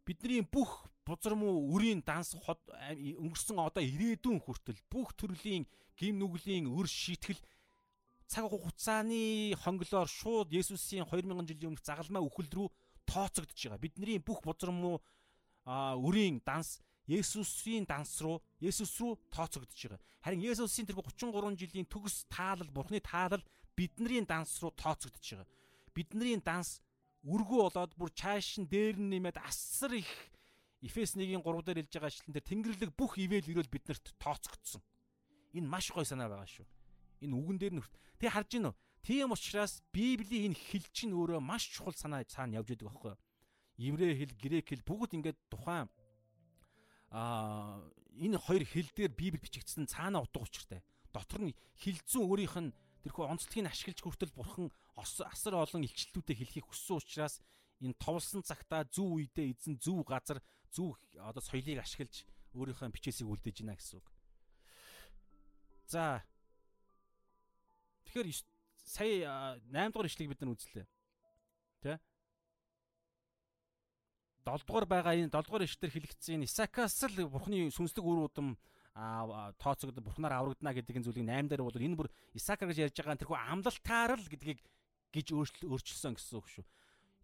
бидний 0.04 0.44
бүх 0.44 0.86
бузар 1.04 1.34
муу 1.36 1.72
үрийн 1.72 2.04
данс 2.04 2.36
өнгөрсөн 2.36 3.58
одоо 3.60 3.82
ирээдүйн 3.84 4.40
хүртэл 4.40 4.80
бүх 4.92 5.12
төрлийн 5.16 5.64
гим 5.96 6.20
нүглийн 6.20 6.68
өр 6.68 6.88
шийтгэл 6.88 7.40
цаг 8.28 8.52
хугацааны 8.52 9.56
хонглоор 9.56 10.08
шууд 10.08 10.52
Есүсийн 10.52 11.08
2000 11.08 11.48
жилийн 11.48 11.72
өмнөх 11.72 11.84
загалмай 11.84 12.20
үхэл 12.20 12.52
рүү 12.52 12.68
тооцогдож 13.08 13.56
байгаа. 13.56 13.80
Бидний 13.80 14.20
бүх 14.20 14.44
бузар 14.44 14.70
муу 14.70 15.00
өрийн 15.64 16.44
данс 16.44 16.80
Есүсийн 17.08 17.88
данс 17.88 18.20
руу 18.20 18.44
Есүс 18.60 18.92
рүү 19.00 19.16
тооцогдож 19.32 19.72
байгаа. 19.72 20.00
Харин 20.20 20.44
Есүсийн 20.44 20.84
тэр 20.84 21.00
33 21.00 21.56
жилийн 21.56 21.88
төгс 21.88 22.28
таалал, 22.28 22.68
Бурхны 22.68 23.00
таалал 23.00 23.40
бидний 23.72 24.20
данс 24.28 24.60
руу 24.60 24.76
тооцогдож 24.76 25.24
байгаа. 25.24 25.48
Бидний 25.96 26.36
данс 26.36 26.84
үргүү 27.24 27.60
болоод 27.64 27.96
бүр 27.96 28.12
чааш 28.12 28.60
нь 28.60 28.68
дээр 28.68 29.00
нь 29.00 29.08
нэмээд 29.08 29.40
асар 29.40 29.96
их 29.96 30.12
Эфес 30.84 31.16
1-ийн 31.18 31.42
3 31.42 31.64
дээр 31.64 31.80
хэлж 31.82 31.92
байгаа 31.96 32.06
ажилтан 32.12 32.32
дээр 32.36 32.46
Тэнгэрлэг 32.46 32.90
бүх 32.94 33.18
ивэл 33.18 33.50
өрөөл 33.50 33.72
биднэрт 33.72 34.14
тооцогдсон. 34.22 34.78
Энэ 35.58 35.66
маш 35.66 35.90
гой 35.90 36.06
санаа 36.06 36.30
байгаа 36.30 36.46
шүү. 36.46 36.66
Энэ 37.22 37.34
үгэн 37.34 37.58
дээр 37.58 37.74
нь 37.78 37.84
тэг 38.18 38.30
харж 38.32 38.48
гинөө. 38.54 38.74
Тийм 39.02 39.32
учраас 39.32 39.82
Библийн 39.94 40.52
энэ 40.52 40.58
хэл 40.58 40.86
чинь 40.92 41.14
өөрөө 41.14 41.40
маш 41.40 41.70
чухал 41.70 41.94
санаа 41.94 42.26
цаана 42.26 42.58
явж 42.60 42.74
байдаг 42.74 42.88
байхгүй 42.90 43.10
юу? 43.14 43.20
Еврей 43.78 44.12
хэл, 44.18 44.34
грек 44.36 44.66
хэл 44.68 44.82
бүгд 44.82 45.16
ингээд 45.16 45.38
тухайн 45.48 45.86
аа 47.14 47.78
энэ 48.18 48.38
хоёр 48.38 48.64
хэл 48.66 48.90
дээр 48.94 49.12
Библи 49.14 49.38
бичигдсэн 49.38 49.86
цаана 49.86 50.20
утга 50.20 50.42
учиртай. 50.42 50.82
Дотор 51.14 51.40
нь 51.46 51.56
хилцэн 51.78 52.26
өөрийнх 52.26 52.56
нь 52.58 52.74
тэрхүү 53.06 53.24
онцлогийг 53.30 53.70
ашиглаж 53.70 53.98
хүртэл 54.02 54.34
бурхан 54.34 54.68
асар 54.98 55.54
олон 55.54 55.86
илчлэлтүүдэд 55.86 56.36
хэлхийг 56.36 56.66
хүссэн 56.66 56.98
учраас 56.98 57.40
энэ 57.80 57.94
товлсон 58.02 58.42
цагтаа 58.42 58.82
зөв 58.90 59.22
үедээ 59.22 59.54
эзэн 59.54 59.78
зөв 59.78 60.02
газар 60.02 60.42
зөв 60.74 60.98
одоо 61.14 61.40
соёлыг 61.40 61.78
ашиглаж 61.78 62.26
өөрийнхөө 62.58 62.90
бичээсийг 62.90 63.30
үлдээж 63.30 63.62
гинэ 63.62 63.78
гэсэн 63.78 64.02
үг. 64.02 64.08
За 65.86 66.26
Тэгэхээр 68.08 68.28
сая 68.88 69.60
8 69.68 69.92
дугаар 69.92 70.08
ишлэгийг 70.08 70.32
бид 70.32 70.40
нар 70.40 70.56
үзлээ. 70.56 70.86
Тэ? 71.84 72.00
7 74.48 74.64
дугаар 74.64 74.86
байгаа 74.88 75.12
энэ 75.12 75.28
7 75.28 75.44
дугаар 75.44 75.68
ишлэлээр 75.68 75.92
хэлэгдсэн 75.92 76.48
Исакаас 76.48 76.96
л 77.04 77.28
бурхны 77.28 77.68
сүнслэг 77.68 78.00
үр 78.00 78.32
удам 78.32 78.56
тооцогдсон 78.96 80.00
бурхнаар 80.00 80.40
аврагдана 80.40 80.72
гэдэг 80.72 81.04
зүйлийг 81.04 81.28
8 81.28 81.52
дээр 81.52 81.62
бол 81.62 81.76
энэ 81.76 81.98
бүр 82.00 82.08
Исакар 82.32 82.72
гэж 82.72 82.88
ярьж 82.88 82.96
байгаа 82.96 83.20
тэрхүү 83.20 83.38
амлалтаар 83.38 84.16
л 84.16 84.26
гэдгийг 84.32 84.64
гэж 85.12 85.26
өөрчилсөн 85.68 86.16
гэсэн 86.16 86.36
үг 86.40 86.48
шүү. 86.48 86.64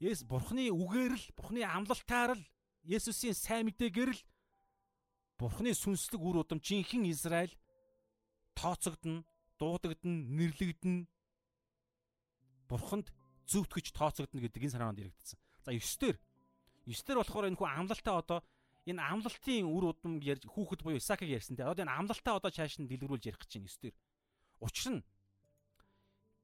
Есүс 0.04 0.28
бурхны 0.28 0.68
үгээр 0.68 1.14
л 1.16 1.26
бурхны 1.32 1.64
амлалтаар 1.64 2.36
л 2.36 2.44
Есүсийн 2.84 3.32
сайн 3.32 3.72
мэдээгээр 3.72 4.12
л 4.12 4.20
бурхны 5.40 5.72
сүнслэг 5.72 6.20
үр 6.20 6.44
удам 6.44 6.60
жинхэнэ 6.60 7.08
Израиль 7.08 7.56
тооцогдно 8.54 9.24
дуудагдана, 9.58 10.26
нэрлэгдэнэ. 10.34 11.06
Бурханд 12.68 13.12
зөвтгөж 13.46 13.92
тооцогдно 13.92 14.40
гэдэг 14.40 14.66
энэ 14.66 14.74
санаанд 14.74 14.98
яригдсан. 14.98 15.38
За 15.62 15.70
9 15.72 16.00
дээр 16.00 16.16
9 16.88 17.06
дээр 17.06 17.18
болохоор 17.20 17.48
энэ 17.48 17.58
хүү 17.60 17.68
амлалтаа 17.68 18.16
одоо 18.18 18.38
энэ 18.88 19.00
амлалтын 19.00 19.68
үр 19.68 19.92
удам 19.92 20.18
ярьж 20.20 20.48
хүүхэд 20.48 20.80
буюу 20.82 20.98
Исаакийг 20.98 21.36
ярьсан 21.36 21.56
те. 21.56 21.68
Одоо 21.68 21.84
энэ 21.84 21.92
амлалтаа 21.92 22.40
одоо 22.40 22.50
чааш 22.50 22.80
нь 22.80 22.88
дэлгэрүүлж 22.88 23.24
ярих 23.28 23.40
гэж 23.40 23.52
байна 23.60 23.68
9 23.68 23.82
дээр. 23.84 23.96
Учир 24.64 24.88
нь 24.96 25.02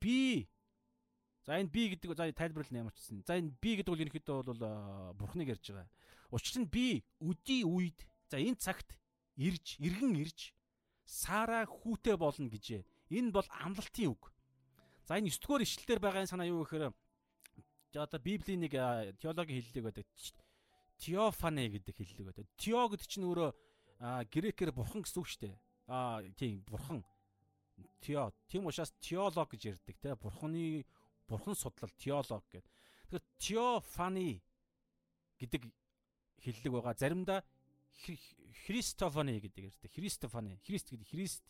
би 0.01 0.49
За 1.49 1.57
энэ 1.57 1.73
би 1.73 1.97
гэдэг 1.97 2.15
за 2.15 2.31
тайлбарлал 2.37 2.71
нэмэрчсэн. 2.71 3.25
За 3.25 3.41
энэ 3.41 3.57
би 3.59 3.81
гэдэг 3.81 3.91
бол 3.91 4.05
ерөнхийдөө 4.05 4.39
бол 4.45 4.63
бурхныг 5.17 5.57
ярьж 5.57 5.73
байгаа. 5.73 5.89
Учир 6.31 6.63
нь 6.63 6.69
би 6.69 7.03
өдий 7.19 7.65
үед 7.65 8.05
за 8.29 8.39
энэ 8.39 8.61
цагт 8.61 8.93
ирж 9.41 9.81
иргэн 9.81 10.15
ирж 10.21 10.53
Сара 11.11 11.67
хүүтэй 11.67 12.15
болно 12.15 12.47
гэжээ. 12.47 12.87
Энэ 13.11 13.31
бол 13.35 13.47
амлалтын 13.51 14.15
үг. 14.15 14.33
За 15.07 15.19
энэ 15.19 15.31
9 15.31 15.43
дугаар 15.43 15.63
ишлэлээр 15.67 16.01
байгаа 16.01 16.27
санаа 16.27 16.47
юу 16.47 16.63
гэхээр 16.63 16.95
одоо 17.99 18.21
Библийн 18.23 18.63
нэг 18.63 18.75
теологийн 19.19 19.59
хэллэг 19.59 19.85
байдаг. 19.85 20.07
Теофане 21.03 21.69
гэдэг 21.75 21.97
хэллэг 21.97 22.25
байдаг. 22.31 22.47
Тео 22.55 22.87
гэдэг 22.87 23.09
чинь 23.11 23.27
өөрөө 23.27 23.51
грекээр 24.31 24.71
бурхан 24.71 25.03
гэсэн 25.03 25.19
үг 25.19 25.27
шүү 25.27 25.41
дээ. 25.43 25.57
Аа 25.91 26.23
тийм 26.39 26.63
бурхан. 26.63 27.03
Тео. 27.99 28.31
Тийм 28.47 28.71
учраас 28.71 28.95
теолог 29.03 29.51
гэж 29.51 29.75
ярьдаг 29.75 29.97
те. 29.99 30.15
Бурханы 30.15 30.87
бурхан 31.27 31.59
судлал 31.59 31.91
теолог 31.99 32.45
гэдэг. 32.53 32.71
Тэгэхээр 33.11 33.27
теофани 33.43 34.43
гэдэг 35.41 35.63
хэллэг 36.39 36.73
байгаа. 36.73 36.95
Заримдаа 36.95 37.41
Христофани 38.65 39.41
гэдэг 39.41 39.65
ярьдаг. 39.73 39.91
Христофани. 39.91 40.61
Христ 40.63 40.95
гэдэг 40.95 41.09
Христ 41.09 41.43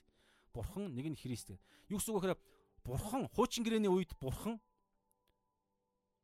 бурхан 0.52 0.90
нэг 0.94 1.06
нь 1.12 1.20
Христ. 1.20 1.54
Юу 1.88 1.98
гэсэн 1.98 2.14
үг 2.14 2.22
гэхээр 2.22 2.40
бурхан 2.84 3.28
хуучин 3.34 3.64
гэрээний 3.64 3.90
үед 3.90 4.12
бурхан 4.20 4.60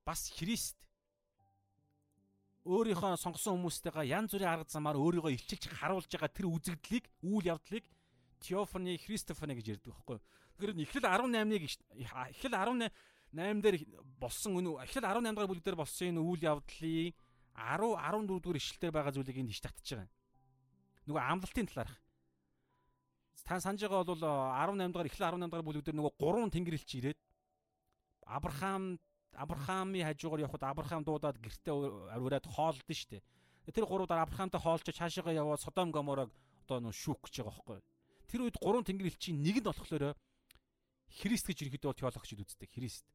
бас 0.04 0.30
Христ 0.34 0.76
өөрийнхөө 2.66 3.14
сонгосон 3.22 3.62
хүмүүстэйгээ 3.62 4.10
янз 4.10 4.34
бүрийн 4.34 4.50
арга 4.50 4.66
замаар 4.66 4.98
өөрийгөө 4.98 5.32
илчилж 5.38 5.70
харуулж 5.70 6.10
байгаа 6.10 6.30
тэр 6.34 6.50
үзэгдлийг, 6.50 7.04
үйл 7.22 7.46
явдлыг 7.46 7.86
Теофани, 8.42 8.98
Христофани 8.98 9.54
гэж 9.54 9.78
ярьдаг 9.78 9.94
байхгүй. 9.94 10.18
Тэгэхээр 10.58 10.82
Эхлэл 10.82 11.06
18-ыг 11.06 11.62
Эхлэл 12.34 12.58
18 12.58 12.90
8 13.32 13.62
дээр 13.62 13.76
болсон 14.18 14.58
энэ 14.58 14.82
Эхлэл 14.82 15.06
18 15.06 15.34
дахь 15.34 15.46
бүлэг 15.46 15.64
дээр 15.64 15.78
болсон 15.78 16.06
энэ 16.10 16.20
үйл 16.20 16.42
явдлын 16.42 17.14
10 17.54 17.96
14 17.96 18.42
дугаар 18.42 18.58
ишлэлээр 18.58 18.92
байгаа 18.92 19.14
зүйлийг 19.14 19.38
энд 19.40 19.54
иш 19.54 19.60
татчих 19.62 19.98
байгаа. 20.02 20.10
Нөгөө 21.06 21.22
амлалтын 21.22 21.66
талаарх. 21.70 21.94
Та 23.44 23.60
санаж 23.60 23.82
байгаа 23.82 24.04
бол 24.04 24.22
18 24.22 24.92
дахь 24.92 25.10
эхлэл 25.12 25.28
18 25.36 25.50
дахь 25.50 25.66
бүлэг 25.66 25.84
дээр 25.84 25.96
нөгөө 25.98 26.14
гурван 26.16 26.50
тэнгэрлэгч 26.50 26.90
ирээд 26.96 27.18
Авраам 28.26 28.98
Авраамын 29.36 30.06
хажуугаар 30.06 30.44
явхад 30.48 30.64
Авраам 30.64 31.04
дуудаад 31.04 31.36
гэртээ 31.38 31.74
авираад 32.16 32.46
хоолдсон 32.48 32.96
шүү 32.96 33.10
дээ. 33.20 33.22
Тэр 33.70 33.84
гурвуудаар 33.84 34.24
Авраамтай 34.24 34.60
хоолж 34.60 34.88
цаашаагаа 34.88 35.36
яваад 35.36 35.60
Содом 35.60 35.92
Гоморог 35.92 36.32
одоо 36.64 36.80
нөө 36.80 36.94
шүүх 36.96 37.20
гэж 37.22 37.44
байгаа 37.44 37.54
байхгүй. 37.54 37.80
Тэр 38.26 38.40
үед 38.48 38.56
гурван 38.58 38.82
тэнгэрлэгчийн 38.88 39.38
нэг 39.38 39.60
нь 39.60 39.68
болохоор 39.68 40.16
Христ 41.06 41.46
гэж 41.46 41.58
ерөнхийдөө 41.62 41.94
теологчид 41.94 42.42
үздэг. 42.42 42.70
Христ. 42.72 43.06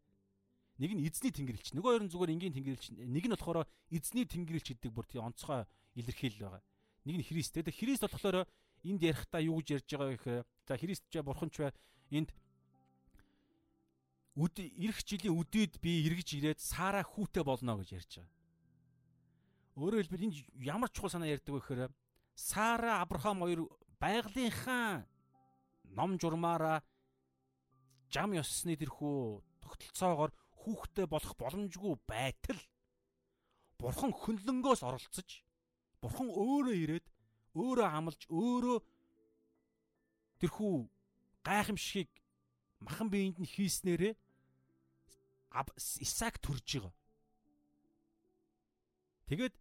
Нэг 0.79 0.95
нь 0.95 1.03
эзний 1.05 1.29
тэнгэрлэгч, 1.35 1.75
нөгөө 1.75 1.91
хоёр 1.91 2.03
нь 2.07 2.11
зүгээр 2.13 2.33
энгийн 2.33 2.55
тэнгэрлэгч. 2.55 2.87
Нэг 2.97 3.25
нь 3.27 3.35
болохоор 3.35 3.67
эзний 3.91 4.25
тэнгэрлэгч 4.25 4.67
гэдэг 4.79 4.91
бүр 4.95 5.05
тийм 5.05 5.27
онцгой 5.27 5.67
илэрхийлэл 5.99 6.41
байгаа. 6.47 6.63
Нэг 7.05 7.15
нь 7.19 7.27
Христ. 7.27 7.53
Тэгээд 7.53 7.75
Христ 7.75 8.01
болохоор 8.07 8.47
энд 8.83 9.01
ярихдаа 9.01 9.41
юу 9.41 9.61
гэж 9.61 9.67
ярьж 9.81 9.89
байгаа 9.93 10.11
гэхээр 10.15 10.45
за 10.67 10.73
Христ 10.77 11.03
ч 11.09 11.21
бурханч 11.21 11.55
бай 11.57 11.71
энд 12.11 12.29
үд 14.35 14.55
ирэх 14.57 15.03
жилийн 15.03 15.35
үдээд 15.35 15.81
би 15.83 16.07
эргэж 16.07 16.29
ирээд 16.39 16.59
Сара 16.59 17.03
хүүтэй 17.03 17.43
болно 17.43 17.77
гэж 17.77 17.89
ярьж 17.99 18.11
байгаа. 18.21 18.31
Өөрөөр 19.75 20.01
хэлбэл 20.07 20.25
энд 20.27 20.35
ямар 20.59 20.89
чухал 20.89 21.11
санаа 21.11 21.29
ярьдаг 21.29 21.51
вэ 21.51 21.59
гэхээр 21.61 21.91
Сара 22.35 23.03
Авраам 23.03 23.43
хоёр 23.43 23.67
байгалийнхаа 23.99 25.05
ном 25.91 26.17
журмаараа 26.17 26.81
жам 28.09 28.33
ёссны 28.33 28.75
тэрхүү 28.79 29.43
тогтолцоогоор 29.63 30.31
хүүхдэд 30.63 31.07
болох 31.11 31.33
боломжгүй 31.37 31.93
байтал 32.07 32.59
бурхан 33.79 34.11
хөнлөнгөөс 34.11 34.81
оролцож 34.83 35.29
бурхан 36.01 36.27
өөрөө 36.29 36.75
ирээд 36.83 37.05
өөрөө 37.55 37.87
амлаж 37.87 38.21
өөрөө 38.29 38.77
тэрхүү 40.39 40.75
гайхамшигыг 41.45 42.11
махан 42.79 43.09
биеинд 43.11 43.37
нь 43.39 43.51
хийснээрээ 43.53 44.13
Исаак 45.99 46.39
төрж 46.39 46.63
байгаа. 46.63 46.95
Тэгээд 49.27 49.55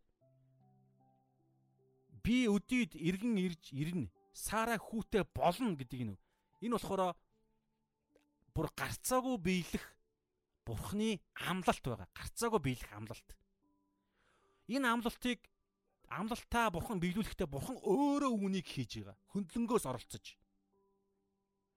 би 2.22 2.46
өдийд 2.46 2.94
иргэн 2.94 3.34
ирж 3.42 3.74
ирнэ. 3.74 4.06
Сара 4.30 4.78
хүүтэй 4.78 5.26
болно 5.34 5.74
гэдэг 5.74 6.00
нь. 6.06 6.20
Энэ 6.62 6.78
болохоор 6.78 7.18
бүр 8.54 8.68
гарцаагүй 8.78 9.36
биелэх 9.42 9.84
бурхны 10.62 11.18
амлалт 11.34 11.82
байгаа. 11.82 12.08
Гарцаагүй 12.14 12.60
биелэх 12.62 12.90
амлалт. 12.94 13.28
Энэ 14.70 14.86
амлалтыг 14.86 15.42
амлалтаа 16.10 16.74
бурхан 16.74 16.98
биелүүлэхдээ 16.98 17.46
бурхан 17.46 17.78
өөрөө 17.78 18.32
үүнийг 18.34 18.66
хийж 18.66 19.06
байгаа. 19.06 19.16
Хөндлөнгөөс 19.30 19.86
оролцож. 19.86 20.34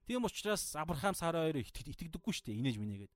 Тийм 0.10 0.26
учраас 0.26 0.76
Авраам 0.76 1.16
Сара 1.16 1.46
хоёр 1.46 1.62
итгэдэггүй 1.62 2.34
шүү 2.34 2.46
дээ. 2.50 2.60
Инээж 2.60 2.78
минийгээд. 2.82 3.14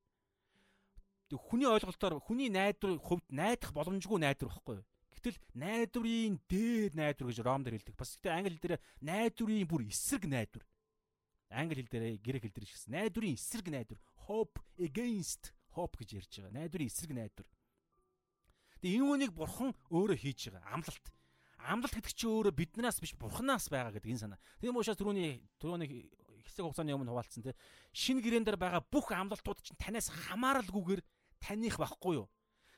Хүний 1.36 1.68
ойлголтоор 1.68 2.22
хүний 2.24 2.48
найдвар 2.48 2.96
хувьд 2.96 3.26
найдах 3.28 3.76
боломжгүй 3.76 4.16
найдвар 4.16 4.48
байхгүй 4.48 4.80
юу? 4.80 4.86
Гэтэл 5.12 5.36
найдварын 5.52 6.40
дээд 6.48 6.96
найдвар 6.96 7.28
гэж 7.28 7.38
Ром 7.44 7.66
дээр 7.66 7.76
хэлдэг. 7.76 7.98
Бас 7.98 8.16
гэдэг 8.16 8.32
англи 8.32 8.54
хэл 8.56 8.64
дээр 8.64 8.76
найдварын 9.04 9.68
бүр 9.68 9.82
эсрэг 9.84 10.24
найдвар. 10.24 10.64
Англи 11.52 11.82
хэл 11.84 11.92
дээр 11.92 12.04
грек 12.24 12.42
хэл 12.48 12.56
дээр 12.56 12.68
шигсэн. 12.70 12.94
Найдварын 12.96 13.36
эсрэг 13.36 13.66
найдвар. 13.68 14.00
Hope 14.24 14.56
against 14.80 15.52
hope 15.76 16.00
гэж 16.00 16.08
ярьж 16.16 16.32
байгаа. 16.40 16.56
Найдварын 16.56 16.88
эсрэг 16.88 17.12
найдвар. 17.12 17.46
Тэгээ 18.82 19.02
энэ 19.02 19.10
үнийг 19.10 19.32
бурхан 19.34 19.74
өөрөө 19.90 20.18
хийж 20.18 20.54
байгаа. 20.54 20.70
Амлалт. 20.74 21.06
Амлалт 21.58 21.94
гэдэг 21.98 22.14
чинь 22.14 22.30
өөрөө 22.30 22.54
биднээс 22.54 22.98
биш 23.02 23.12
бурханаас 23.18 23.66
байгаа 23.66 23.94
гэдэг 23.98 24.14
энэ 24.14 24.22
санаа. 24.22 24.40
Тийм 24.62 24.78
учраас 24.78 24.98
түрүүний 24.98 25.42
түрүүний 25.58 25.88
хэсэг 26.46 26.62
хугацааны 26.62 26.94
өмнө 26.94 27.10
хуваалцсан 27.10 27.42
тий. 27.42 27.54
Шинэ 27.92 28.22
гэрэн 28.22 28.46
дээр 28.46 28.58
байгаа 28.58 28.82
бүх 28.86 29.10
амлалтууд 29.10 29.58
чинь 29.66 29.78
танаас 29.78 30.08
хамааралгүйгээр 30.08 31.02
таних 31.42 31.76
байхгүй 31.76 32.22
юу? 32.22 32.30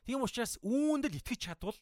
Тийм 0.09 0.25
учраас 0.25 0.57
үүнд 0.65 1.13
л 1.13 1.19
итгэж 1.21 1.53
чадвал 1.53 1.77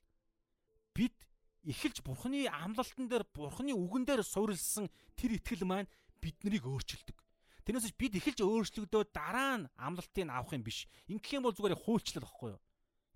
бид 0.92 1.14
эхэлж 1.62 2.02
бурханы 2.02 2.50
амлалтан 2.50 3.06
дээр 3.06 3.24
бурханы 3.30 3.72
үгэн 3.72 4.04
дээр 4.04 4.22
суурилсан 4.26 4.90
тэр 5.14 5.38
итгэл 5.38 5.62
маань 5.62 5.90
биднийг 6.18 6.66
өөрчилдөг. 6.66 7.16
Тэрнээс 7.64 7.92
биш 7.92 7.96
бид 7.98 8.14
эхэлж 8.18 8.42
өөрчлөгдөө 8.42 9.02
дараа 9.14 9.62
нь 9.62 9.70
амлалтыг 9.76 10.28
авах 10.28 10.56
юм 10.56 10.64
биш. 10.64 10.88
Ингэх 11.06 11.38
юм 11.38 11.46
бол 11.46 11.54
зүгээр 11.54 11.76
хуульчлал 11.78 12.24
واخгүй 12.26 12.50
юу? 12.56 12.60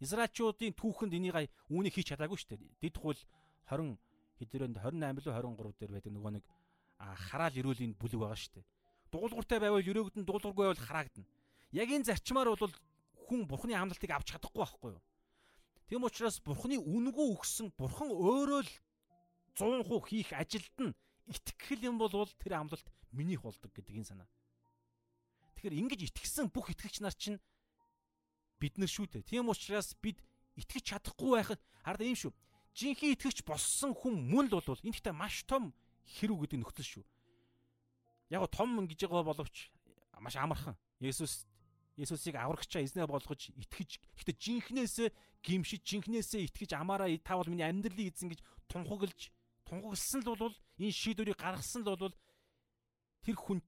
Израильчуудын 0.02 0.74
түүхэнд 0.74 1.14
энийг 1.14 1.36
үүнийг 1.70 1.94
хийж 1.94 2.10
чадаагүй 2.10 2.38
шүү 2.38 2.58
дээ. 2.58 2.74
Дэд 2.82 2.96
хул 2.98 3.18
20 3.70 3.96
хэдрэнд 4.42 4.76
28 4.82 5.22
лөө 5.22 5.34
23 5.38 5.78
дээр 5.78 5.92
байдаг 5.94 6.12
нөгөө 6.12 6.32
нэг 6.36 6.44
хараал 7.30 7.54
ирүүлийн 7.54 7.94
бүлэг 7.94 8.18
байгаа 8.18 8.38
шүү 8.38 8.54
дээ. 8.58 8.66
Дуулууртай 9.14 9.58
байвал 9.62 9.86
өрөөгдөн 9.86 10.26
дуулуургүй 10.26 10.64
байвал 10.66 10.86
хараагдана. 10.86 11.28
Яг 11.70 11.88
энэ 11.90 12.08
зарчмаар 12.10 12.50
бол 12.50 12.74
хүн 13.28 13.46
бурхны 13.46 13.74
амлалтыг 13.78 14.10
авч 14.10 14.34
чадахгүй 14.34 14.60
байхгүй 14.62 14.90
юу? 14.96 15.02
Тийм 15.86 16.04
учраас 16.08 16.40
бурхны 16.40 16.80
үнгүү 16.80 17.26
өгсөн 17.36 17.70
бурхан 17.76 18.10
өөрөө 18.10 18.60
л 18.64 18.72
100% 19.54 20.08
хийх 20.08 20.32
ажилд 20.32 20.76
нь 20.80 20.96
итгэл 21.28 21.86
юм 21.92 21.96
бол 22.00 22.10
тэр 22.40 22.56
амлалт 22.56 22.86
минийх 23.12 23.44
болдог 23.44 23.70
гэдэг 23.70 24.00
энэ 24.00 24.08
санаа. 24.08 24.28
Тэгэхээр 25.56 25.78
ингэж 25.78 26.00
итгэсэн 26.08 26.48
бүх 26.48 26.72
итгэгч 26.72 27.04
нар 27.04 27.14
чинь 27.14 27.38
бид 28.62 28.78
нар 28.78 28.86
шүү 28.86 29.10
дээ. 29.10 29.26
Тийм 29.26 29.50
учраас 29.50 29.90
бид 29.98 30.22
итгэж 30.54 30.94
чадахгүй 30.94 31.42
байхад 31.42 31.60
хараа 31.82 32.06
ийм 32.06 32.14
шүү. 32.14 32.30
Жинхэнэ 32.78 33.18
итгэгч 33.18 33.42
болсон 33.42 33.90
хүн 33.90 34.14
мөн 34.30 34.46
л 34.54 34.62
бол 34.62 34.78
энэ 34.86 34.94
ихтэй 34.94 35.10
маш 35.10 35.42
том 35.42 35.74
хэрүү 36.06 36.46
гэдэг 36.46 36.58
нөхцөл 36.62 37.02
шүү. 37.02 37.04
Яг 38.30 38.46
том 38.54 38.78
гэж 38.86 39.10
байгаа 39.10 39.26
боловч 39.26 39.74
маш 40.22 40.38
амархан. 40.38 40.78
Есүс 41.02 41.44
Есүсийг 41.98 42.40
аврагчаа 42.40 42.80
эзнээ 42.80 43.04
болгож 43.04 43.52
итгэж 43.52 44.00
гэхдээ 44.16 44.36
жинхнээсээ 44.40 45.08
гимшиж 45.44 45.84
жинхнээсээ 45.84 46.48
итгэж 46.48 46.72
амаараа 46.72 47.12
та 47.20 47.36
бол 47.36 47.52
миний 47.52 47.68
амьдралыг 47.68 48.08
эзэн 48.08 48.32
гэж 48.32 48.40
тунхаглаж 48.72 49.28
тунхагласан 49.68 50.24
л 50.24 50.32
бол 50.40 50.56
энэ 50.80 50.88
шийдвэрийг 50.88 51.36
гаргасан 51.36 51.84
л 51.84 51.92
бол 51.92 52.16
тэр 53.20 53.36
хүн 53.36 53.60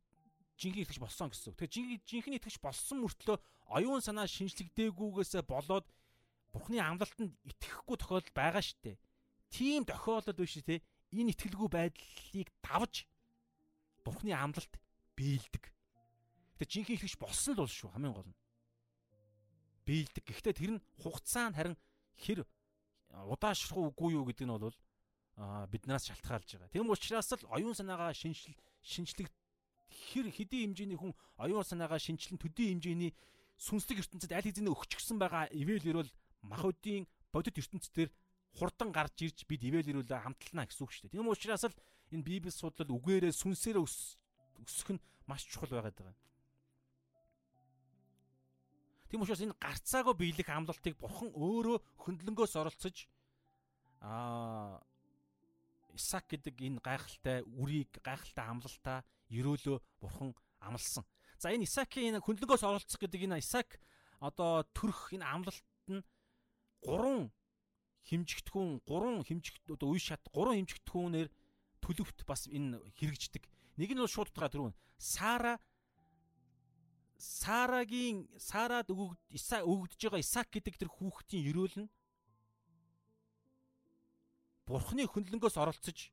жинхэнэ 0.59 0.85
итгэж 0.87 0.99
болсон 1.03 1.29
гэсэн. 1.31 1.55
Тэгэхээр 1.59 2.03
жинхэнэ 2.07 2.37
итгэж 2.39 2.57
болсон 2.63 3.03
мөртлөө 3.03 3.37
оюун 3.75 4.01
санаа 4.05 4.29
шинжлэгдээгүйгээсээ 4.31 5.43
болоод 5.47 5.87
Бурхны 6.55 6.79
амлалтанд 6.79 7.35
итгэхгүй 7.43 7.97
тохиолдол 7.99 8.31
байгаа 8.31 8.63
штэ. 8.63 8.95
Тийм 9.51 9.83
тохиолдол 9.83 10.39
биш 10.39 10.63
те. 10.63 10.87
Энэ 11.11 11.35
итгэлгүй 11.35 11.67
байдлыг 11.67 12.49
давж 12.63 13.11
Бурхны 14.07 14.31
амлалт 14.31 14.79
биелдэг. 15.19 15.75
Тэгээ 16.63 16.71
жинхэнэ 16.71 16.97
итгэж 17.03 17.15
болсон 17.19 17.59
л 17.59 17.67
бол 17.67 17.75
шүү 17.75 17.91
хамгийн 17.91 18.15
гол 18.15 18.31
нь. 18.31 18.39
биелдэг. 19.85 20.25
Гэхдээ 20.25 20.55
тэр 20.55 20.71
нь 20.79 20.85
хугацаанд 21.03 21.59
харин 21.59 21.77
хэр 22.23 22.47
удаашрах 23.29 23.79
үгүй 23.93 24.17
юу 24.17 24.25
гэдэг 24.31 24.47
нь 24.49 24.55
бол 24.55 24.77
биднээс 25.69 26.09
шалтгаалж 26.09 26.49
байгаа. 26.57 26.73
Тэм 26.73 26.89
учраас 26.89 27.29
л 27.35 27.51
оюун 27.53 27.77
санаагаа 27.77 28.15
шинжил 28.15 28.57
шинжлэх 28.83 29.29
хэр 29.89 30.31
хэдийн 30.31 30.73
хэмжээний 30.73 30.99
хүн 30.99 31.13
оюун 31.39 31.65
санаагаа 31.65 31.99
шинжилэн 31.99 32.41
төдий 32.41 32.73
хэмжээний 32.73 33.13
сүнслэг 33.59 34.03
ертөнцид 34.03 34.33
аль 34.33 34.47
хэзээ 34.47 34.71
өгчихсөн 34.71 35.19
байгаа 35.19 35.51
ивэл 35.55 35.85
ирвэл 35.85 36.13
махуудын 36.43 37.07
бодит 37.33 37.59
ертөнцийн 37.59 38.11
хурдан 38.59 38.91
гарч 38.95 39.27
ирж 39.27 39.39
бид 39.49 39.63
ивэл 39.63 39.91
ирүүлээ 39.91 40.21
хамтлана 40.23 40.67
гэсэн 40.67 40.85
үг 40.87 40.93
шүү 40.95 41.03
дээ. 41.11 41.15
Тийм 41.19 41.31
учраас 41.31 41.65
л 41.67 41.75
энэ 42.15 42.23
библи 42.23 42.51
судлал 42.51 42.95
үгээрээ 42.95 43.35
сүнсээрээ 43.35 43.83
өсөх 43.83 44.91
нь 44.95 45.03
маш 45.27 45.43
чухал 45.51 45.75
байгаад 45.75 45.99
байгаа. 45.99 46.17
Тийм 49.11 49.23
учраас 49.23 49.43
энэ 49.43 49.59
гарцаагүй 49.59 50.15
биелэх 50.15 50.49
амлалтыг 50.51 50.95
бурхан 50.99 51.31
өөрөө 51.35 51.77
хөндлөнгөөс 52.03 52.55
оролцож 52.59 53.07
аа 54.03 54.79
Исаак 55.95 56.27
гэдэг 56.27 56.59
энэ 56.59 56.83
гайхалтай 56.83 57.47
үрийг 57.47 58.03
гайхалтай 58.03 58.45
амлалтаа 58.51 59.07
ерөөлөө 59.35 59.79
бурхан 60.01 60.31
амлсан. 60.63 61.05
За 61.39 61.51
энэ 61.51 61.67
Исаакийн 61.67 62.15
энэ 62.15 62.25
хөндлөнгөөс 62.25 62.63
оролцох 62.63 63.01
гэдэг 63.01 63.27
энэ 63.27 63.43
Исаак 63.43 63.81
одоо 64.23 64.65
төрөх 64.73 65.13
энэ 65.13 65.27
амлалт 65.27 65.67
нь 65.91 66.03
гурван 66.81 67.33
химжигдэхүүн, 68.09 68.81
гурван 68.87 69.25
химжигт 69.25 69.65
одоо 69.69 69.93
үе 69.93 70.01
шат, 70.01 70.23
гурван 70.33 70.63
химжигдэхүүнээр 70.65 71.29
төлөвт 71.83 72.25
бас 72.25 72.49
энэ 72.49 72.81
хэрэгждэг. 72.97 73.45
Нэг 73.77 73.91
нь 73.93 74.01
бол 74.01 74.09
шууд 74.09 74.31
утгаа 74.33 74.49
түрүүн 74.49 74.75
Сара 74.97 75.61
Сарагийн 77.19 78.29
Сарад 78.37 78.89
өгөгд 78.93 79.21
Иса 79.33 79.65
өгөгдөж 79.65 80.01
байгаа 80.01 80.23
Исаак 80.25 80.49
гэдэг 80.53 80.75
тэр 80.77 80.91
хүүхдийн 80.93 81.49
ерөөл 81.51 81.77
нь 81.85 81.89
Бурхны 84.65 85.05
хөндлөнгөөс 85.09 85.57
оролцож 85.61 86.09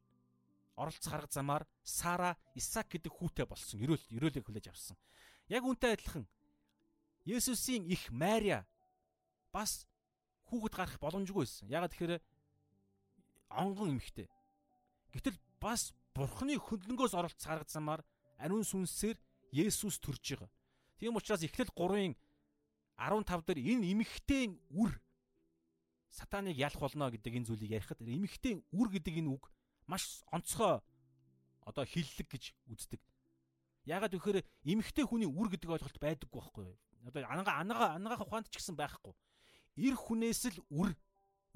оролцох 0.76 1.14
арга 1.14 1.32
замаар 1.32 1.64
Сара 1.84 2.38
Исаак 2.56 2.90
гэдэг 2.92 3.12
хүүтэй 3.12 3.46
болсон. 3.46 3.82
Ерөөл 3.82 4.04
ерөөлийг 4.10 4.46
хүлээж 4.46 4.68
авсан. 4.72 4.98
Яг 5.50 5.64
үнтэй 5.66 5.94
адилхан 5.96 6.28
Есүсийн 7.26 7.86
их 7.86 8.10
Мария 8.12 8.66
бас 9.54 9.86
хүүхэд 10.50 10.74
гарах 10.74 10.98
боломжгүй 11.00 11.46
байсан. 11.46 11.70
Ягаад 11.70 11.92
тэгэхээр 11.94 12.22
онгон 13.52 13.98
эмхтэй. 13.98 14.28
Гэтэл 15.14 15.38
бас 15.60 15.94
Бурхны 16.16 16.58
хөндлөнгөөс 16.60 17.14
оролцох 17.16 17.52
арга 17.52 17.72
замаар 17.72 18.02
ариун 18.40 18.66
сүнсээр 18.66 19.16
Есүс 19.52 20.00
төрж 20.00 20.36
байгаа. 20.36 20.50
Тийм 21.00 21.16
учраас 21.16 21.44
Эхлэл 21.44 21.72
3-ын 21.72 22.16
15 22.98 23.48
дээр 23.48 23.60
энэ 23.60 23.92
эмэгтэй 23.96 24.44
үр 24.76 24.92
сатаныг 26.12 26.58
ялах 26.58 26.80
болно 26.80 27.10
гэдэг 27.12 27.42
энэ 27.42 27.48
зүйлийг 27.48 27.72
ярихад 27.80 28.04
эмэгтэй 28.04 28.62
үр 28.76 28.88
гэдэг 28.92 29.24
энэ 29.24 29.32
үг 29.32 29.48
маш 29.92 30.24
онцгой 30.32 30.80
одоо 31.68 31.84
хиллэг 31.84 32.28
гэж 32.32 32.56
үздэг. 32.72 33.02
Ягаад 33.84 34.16
гэхээр 34.16 34.40
эмэгтэй 34.64 35.04
хүний 35.04 35.28
үр 35.28 35.52
гэдэг 35.52 35.68
ойлголт 35.68 36.00
байдаггүй 36.00 36.40
байхгүй 36.40 36.64
юу? 36.72 36.78
Одоо 37.12 37.28
анага 37.28 37.52
анага 37.60 37.86
анагаах 38.00 38.24
ухаанд 38.24 38.48
ч 38.48 38.56
гэсэн 38.56 38.80
байхгүй. 38.80 39.12
Ир 39.76 40.00
хүнээс 40.00 40.56
л 40.56 40.64
үр 40.72 40.96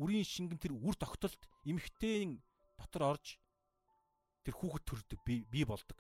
үрийн 0.02 0.28
шингэн 0.28 0.60
тэр 0.60 0.76
үр 0.76 1.00
тогтолт 1.00 1.40
эмэгтэйн 1.64 2.44
дотор 2.76 3.16
орж 3.16 3.40
тэр 4.44 4.54
хүүхэд 4.60 4.84
төрдөг 4.84 5.20
бий 5.24 5.64
болдог. 5.64 5.96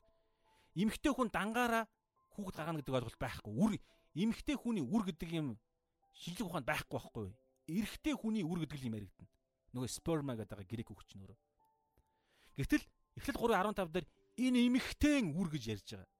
Эмэгтэй 0.75 1.13
хүн 1.15 1.31
дангаараа 1.31 1.87
хүүхэд 2.35 2.55
гаргана 2.59 2.79
гэдэг 2.83 2.95
ойлголт 2.99 3.21
байхгүй. 3.21 3.53
Үр 3.55 3.71
эмэгтэй 4.17 4.59
хүний 4.59 4.83
үр 4.83 5.07
гэдэг 5.07 5.29
юм 5.39 5.47
шинжлэх 6.11 6.49
ухаанд 6.51 6.67
байхгүй 6.67 6.99
байхгүй. 6.99 7.27
Эрэгтэй 7.67 8.13
хүний 8.13 8.43
үр 8.43 8.59
гэдэг 8.63 8.81
юм 8.87 8.97
яригдана. 8.99 9.31
Нөгөө 9.73 9.89
сперма 9.89 10.35
гэдэг 10.35 10.67
грек 10.67 10.91
үг 10.91 11.03
чинь 11.07 11.23
өөрөө. 11.23 11.39
Гэтэл 12.55 12.83
Эхлэл 13.15 13.39
3:15 13.39 13.91
дээр 13.91 14.07
энэ 14.39 14.59
эмэгтэйн 14.67 15.35
үр 15.35 15.47
гэж 15.51 15.63
ярьж 15.71 15.87
байгаа. 15.95 16.11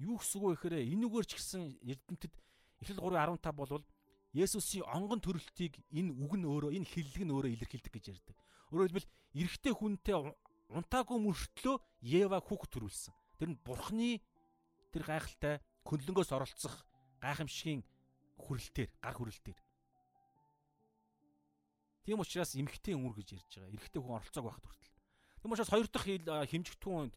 Юу 0.00 0.16
гэсэн 0.20 0.36
үг 0.40 0.44
вэ 0.44 0.54
гэхээр 0.56 0.76
энэ 0.88 1.04
үгээр 1.08 1.26
ч 1.28 1.32
гэсэн 1.36 1.62
эрдэмтэд 1.84 2.32
Эхлэл 2.80 3.00
3:15 3.00 3.52
болвол 3.56 3.84
Есүсийн 4.32 4.86
онгон 4.86 5.20
төрөлтийг 5.20 5.80
энэ 5.90 6.14
үг 6.14 6.32
нь 6.38 6.46
өөрөө 6.46 6.70
энэ 6.76 6.86
хиллэг 6.86 7.24
нь 7.26 7.34
өөрөө 7.34 7.50
илэрхийлдэг 7.56 7.92
гэж 7.92 8.04
ярьдаг. 8.14 8.36
Өөрөөр 8.70 8.88
хэлбэл 8.94 9.10
эрэгтэй 9.34 9.74
хүнтэй 9.74 10.16
унтаагүй 10.70 11.18
мөртлөө 11.18 11.76
Ева 12.06 12.38
хүүхд 12.38 12.70
төрүүлсэн. 12.70 13.14
Тэр 13.42 13.48
нь 13.52 13.60
Бурхны 13.66 14.22
тэр 14.94 15.02
гайхалтай 15.02 15.58
хөндлөнгөөс 15.82 16.30
оролцох 16.30 16.86
гайхамшигын 17.18 17.82
хүрэлтээр 18.38 18.90
гар 19.02 19.16
хүрэлтээр. 19.18 19.58
Тийм 22.06 22.22
учраас 22.22 22.54
эмхтэй 22.54 22.94
үр 22.94 23.12
гэж 23.18 23.28
ярьж 23.34 23.50
байгаа. 23.50 23.74
Эрэгтэй 23.74 24.00
хүн 24.00 24.16
оролцоог 24.16 24.44
байхад 24.46 24.64
хүртэл. 24.64 24.89
Тийм 25.40 25.52
учраас 25.52 25.72
хоёр 25.72 25.88
дахь 25.88 26.06
хэмжигтүүн 26.06 27.08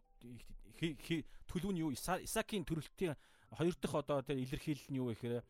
төлөв 1.48 1.72
нь 1.72 1.82
юу? 1.84 1.92
Исаакийн 1.92 2.64
төрөлтийн 2.64 3.16
хоёр 3.52 3.76
дахь 3.76 3.96
одоо 3.96 4.24
тэр 4.24 4.40
илэрхийлэл 4.40 4.90
нь 4.90 5.00
юу 5.00 5.12
вэ 5.12 5.16
гэхээр 5.20 5.44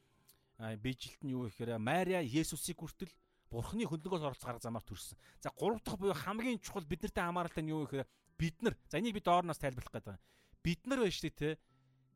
бижилт 0.82 1.22
нь 1.24 1.34
юу 1.34 1.46
вэ 1.46 1.54
гэхээр 1.54 1.78
Мария 1.78 2.22
Есүсийг 2.22 2.82
хүртэл 2.82 3.14
Бурхны 3.54 3.86
хөндлөнгөөс 3.86 4.26
оролцох 4.26 4.50
арга 4.50 4.66
замаар 4.66 4.82
төрсөн. 4.82 5.14
За 5.38 5.54
гурав 5.54 5.86
дахь 5.86 6.02
буюу 6.02 6.18
хамгийн 6.18 6.58
чухал 6.58 6.82
биднэртэй 6.90 7.22
хамааралтай 7.22 7.62
нь 7.62 7.70
юу 7.70 7.86
вэ 7.86 8.02
гэхээр 8.02 8.08
бид 8.42 8.58
нар 8.66 8.74
за 8.90 8.98
энийг 8.98 9.14
би 9.14 9.22
доорноос 9.22 9.62
тайлбарлах 9.62 9.94
гэдэг. 9.94 10.18
Бид 10.66 10.82
нар 10.90 11.06
байж 11.06 11.22
тээ 11.22 11.62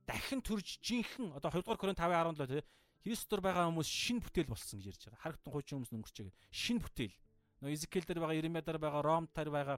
дахин 0.09 0.41
төрж 0.41 0.81
жинхэнэ 0.81 1.38
одоо 1.38 1.53
2 1.53 1.61
дугаар 1.61 1.77
Коринт 1.77 2.01
5:17 2.01 2.49
тий 2.49 2.63
Христос 3.05 3.39
байгаа 3.39 3.69
хүмүүс 3.69 3.88
шин 3.88 4.17
бүтээл 4.19 4.49
болсон 4.49 4.81
гэж 4.81 4.88
ярьж 4.89 5.03
байгаа. 5.05 5.21
Харагтун 5.21 5.53
хуучин 5.53 5.75
хүмүүс 5.77 5.93
өнгөрч 5.93 6.17
байгаа. 6.17 6.35
Шин 6.51 6.77
бүтээл. 6.81 7.15
Нөө 7.61 7.71
Изекэл 7.71 8.03
дээр 8.03 8.19
байгаа, 8.19 8.39
Иремья 8.39 8.61
дээр 8.65 8.79
байгаа, 8.81 9.01
Ром 9.05 9.25
дээр 9.31 9.49
байгаа 9.53 9.77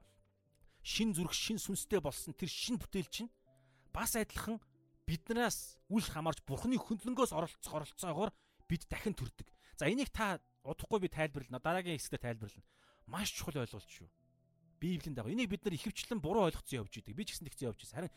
шин 0.84 1.14
зүрх, 1.14 1.34
шин 1.34 1.60
сүнстэй 1.60 2.00
болсон 2.00 2.34
тэр 2.34 2.50
шин 2.50 2.80
бүтээл 2.80 3.10
чинь 3.10 3.32
бас 3.94 4.16
адилхан 4.16 4.60
биднээс 5.10 5.80
үл 5.90 6.06
хамаарч 6.06 6.46
Бурхны 6.46 6.78
хөндлөнгөөс 6.78 7.34
оролцох 7.34 7.74
оролцоогоор 7.74 8.32
бид 8.70 8.86
дахин 8.88 9.18
төрдөг. 9.18 9.50
За 9.76 9.90
энийг 9.90 10.14
та 10.14 10.40
удахгүй 10.64 11.00
би 11.02 11.10
тайлбарлана. 11.10 11.60
Дараагийн 11.60 11.98
хэсгээр 11.98 12.22
тайлбарлана. 12.22 12.68
Маш 13.10 13.34
чухал 13.34 13.66
ойлголт 13.66 13.90
шүү. 13.90 14.08
Библийн 14.80 15.16
дагуу 15.18 15.34
энийг 15.34 15.50
бид 15.50 15.66
нар 15.66 15.74
ихэвчлэн 15.74 16.22
буруу 16.22 16.46
ойлгоцсон 16.46 16.86
явж 16.86 17.02
идэг. 17.02 17.18
Би 17.18 17.26
ч 17.26 17.34
гэсэн 17.34 17.50
тэгсэн 17.50 17.74
явж 17.74 17.82
байсан. 17.82 17.98
Харин 18.06 18.14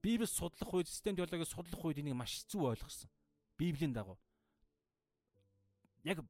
Библийг 0.00 0.30
судлах 0.32 0.72
үед, 0.72 0.88
систем 0.88 1.14
теологийг 1.14 1.44
судлах 1.44 1.84
үед 1.84 2.00
энийг 2.00 2.16
маш 2.16 2.40
зөв 2.48 2.72
ойлгосон. 2.72 3.10
Библийн 3.60 3.92
дагуу. 3.92 4.16
Яг 6.08 6.24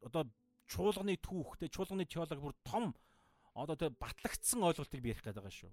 одоо 0.00 0.30
чуулганы 0.70 1.18
түүх, 1.18 1.58
тэ 1.58 1.66
чуулганы 1.66 2.06
теологи 2.06 2.38
бүр 2.38 2.54
том 2.62 2.94
одоо 3.56 3.76
тэ 3.76 3.88
батлагдсан 3.96 4.60
ойлголтыг 4.60 5.00
би 5.00 5.16
ярих 5.16 5.24
гээд 5.24 5.40
байгаа 5.40 5.54
шүү. 5.56 5.72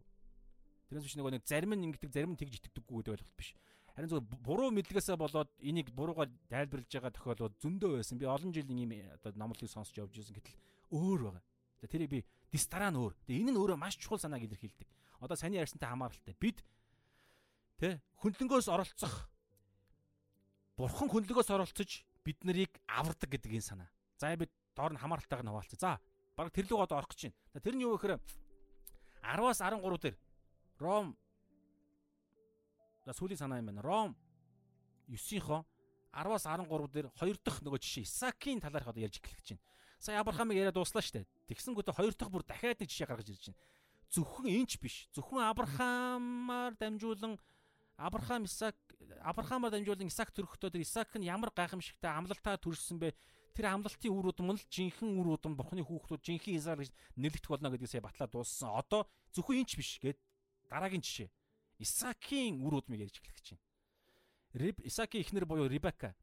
Тэрнээс 0.88 1.06
биш 1.06 1.16
нөгөө 1.20 1.34
нэг 1.36 1.44
зарим 1.44 1.76
нь 1.76 1.86
ингэдэг, 1.92 2.12
зарим 2.16 2.32
нь 2.34 2.40
тэгж 2.40 2.64
итгэдэггүй 2.64 2.96
гэдэг 3.04 3.14
ойлголт 3.20 3.36
биш. 3.36 3.52
Харин 3.94 4.10
зөв 4.10 4.24
буруу 4.42 4.72
мэдлэгээсээ 4.72 5.20
болоод 5.20 5.52
энийг 5.62 5.92
буруугаар 5.94 6.32
тайлбарлаж 6.50 6.90
байгаа 6.90 7.14
тохиолдол 7.14 7.54
зөндөө 7.62 8.02
байсан. 8.02 8.18
Би 8.18 8.26
олон 8.26 8.50
жил 8.56 8.66
ийм 8.66 8.90
одоо 9.14 9.32
номлолыг 9.38 9.70
сонсч 9.70 10.00
явж 10.02 10.16
байсан 10.18 10.34
гэтэл 10.34 10.58
өөр 10.96 11.20
байгаа. 11.30 11.44
Тэрийг 11.86 12.10
би 12.10 12.20
дистараа 12.50 12.90
нь 12.90 12.98
өөр. 12.98 13.14
Тэгээ 13.28 13.42
энэ 13.46 13.52
нь 13.54 13.60
өөрөө 13.62 13.78
маш 13.78 14.00
чухал 14.02 14.18
санааг 14.18 14.48
илэрхийлдэг 14.50 14.90
одоо 15.24 15.38
саний 15.38 15.60
ярьсантай 15.60 15.90
хамааралтай 15.90 16.36
бид 16.36 16.60
тэ 17.80 18.04
хөндлөнгөөс 18.20 18.68
оролцох 18.68 19.32
бурхан 20.76 21.08
хөндлөгөөс 21.08 21.50
оролцож 21.56 22.04
бид 22.28 22.44
нарыг 22.44 22.76
авардаг 22.88 23.32
гэдэг 23.32 23.56
энэ 23.56 23.64
санаа. 23.64 23.90
За 24.20 24.36
бид 24.36 24.52
доор 24.76 24.92
нь 24.92 25.00
хамааралтайг 25.00 25.44
нь 25.44 25.52
хуваалцъя. 25.52 25.80
За 25.80 25.92
баг 26.36 26.52
тэр 26.52 26.68
луг 26.70 26.86
одоо 26.86 26.98
орох 27.02 27.12
гэж 27.12 27.30
байна. 27.30 27.64
Тэр 27.64 27.76
нь 27.76 27.84
юу 27.84 27.98
гэхээр 27.98 28.20
10-аас 29.24 29.60
13 29.62 30.02
дээр 30.02 30.18
Ром 30.80 31.18
За 33.06 33.14
сүүлийн 33.14 33.40
санаа 33.40 33.60
юм 33.60 33.70
байна. 33.72 33.82
Ром 33.82 34.16
9-ийнхоо 35.10 35.66
10-аас 36.14 36.46
13 36.48 36.92
дээр 36.92 37.08
хоёр 37.16 37.38
дахь 37.40 37.62
нөгөө 37.62 37.80
жишээ 37.80 38.08
Исаакийн 38.08 38.60
талаарх 38.60 38.90
одоо 38.90 39.04
ярьж 39.04 39.20
эхлэх 39.22 39.40
гэж 39.40 39.50
байна. 39.56 39.64
Сая 40.00 40.20
Авраамыг 40.20 40.58
яриад 40.58 40.76
дууслаа 40.76 41.02
штэ. 41.02 41.24
Тэгсэнгүүтээ 41.48 41.96
хоёр 41.96 42.14
дахь 42.14 42.32
бүр 42.32 42.44
дахиад 42.44 42.80
нэг 42.82 42.90
жишээ 42.92 43.08
гаргаж 43.08 43.30
ирж 43.32 43.54
байна 43.54 43.62
зөвхөн 44.14 44.48
энч 44.48 44.78
биш. 44.78 45.10
Зөвхөн 45.14 45.42
Авраамаар 45.42 46.78
дамжуулан 46.78 47.38
Авраам 47.98 48.46
Исаак 48.46 48.78
Авраамаар 49.26 49.74
дамжуулан 49.74 50.08
Исаак 50.08 50.30
төрөхдөө 50.38 50.70
тэр 50.70 50.86
Исаак 50.86 51.18
нь 51.18 51.26
ямар 51.26 51.50
гайхамшигтай 51.50 52.14
амлалтаар 52.14 52.62
төрсөн 52.62 53.02
бэ? 53.02 53.14
Тэр 53.54 53.70
амлалтын 53.70 54.10
үр 54.10 54.34
удам 54.34 54.50
нь 54.50 54.58
л 54.58 54.66
жинхэнэ 54.66 55.14
үр 55.14 55.38
удам 55.38 55.54
Бурхны 55.54 55.86
хүүхдүүд 55.86 56.26
жинхэнэ 56.26 56.58
Израиль 56.58 56.90
гэж 56.90 56.92
нэрлэгдэх 57.22 57.52
болно 57.54 57.70
гэдгийг 57.70 57.92
сая 57.94 58.02
батлаа 58.02 58.26
дууссан. 58.26 58.74
Одоо 58.74 59.06
зөвхөн 59.30 59.62
энч 59.62 59.78
биш 59.78 60.02
гэд 60.02 60.18
дараагийн 60.74 61.06
жишээ. 61.06 61.30
Исаакийн 61.78 62.66
үр 62.66 62.82
удмыг 62.82 63.06
ярьж 63.06 63.22
эхлэх 63.22 63.38
гэж 63.38 63.48
байна. 63.54 63.66
Риб 64.58 64.78
Исаакийн 64.82 65.22
эхнэр 65.22 65.46
буюу 65.46 65.70
Ребека. 65.70 66.18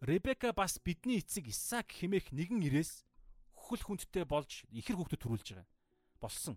Ребека 0.00 0.56
бас 0.56 0.80
бидний 0.80 1.20
эцэг 1.20 1.52
Исаак 1.52 1.92
хэмээх 1.92 2.32
нэгэн 2.32 2.64
ирээс 2.64 3.04
хөл 3.52 3.82
хүндтэй 3.84 4.24
болж 4.24 4.64
ихэр 4.72 4.96
хүүхдэд 4.96 5.20
төрүүлж 5.20 5.48
байгаа. 5.52 5.68
Болсон 6.16 6.56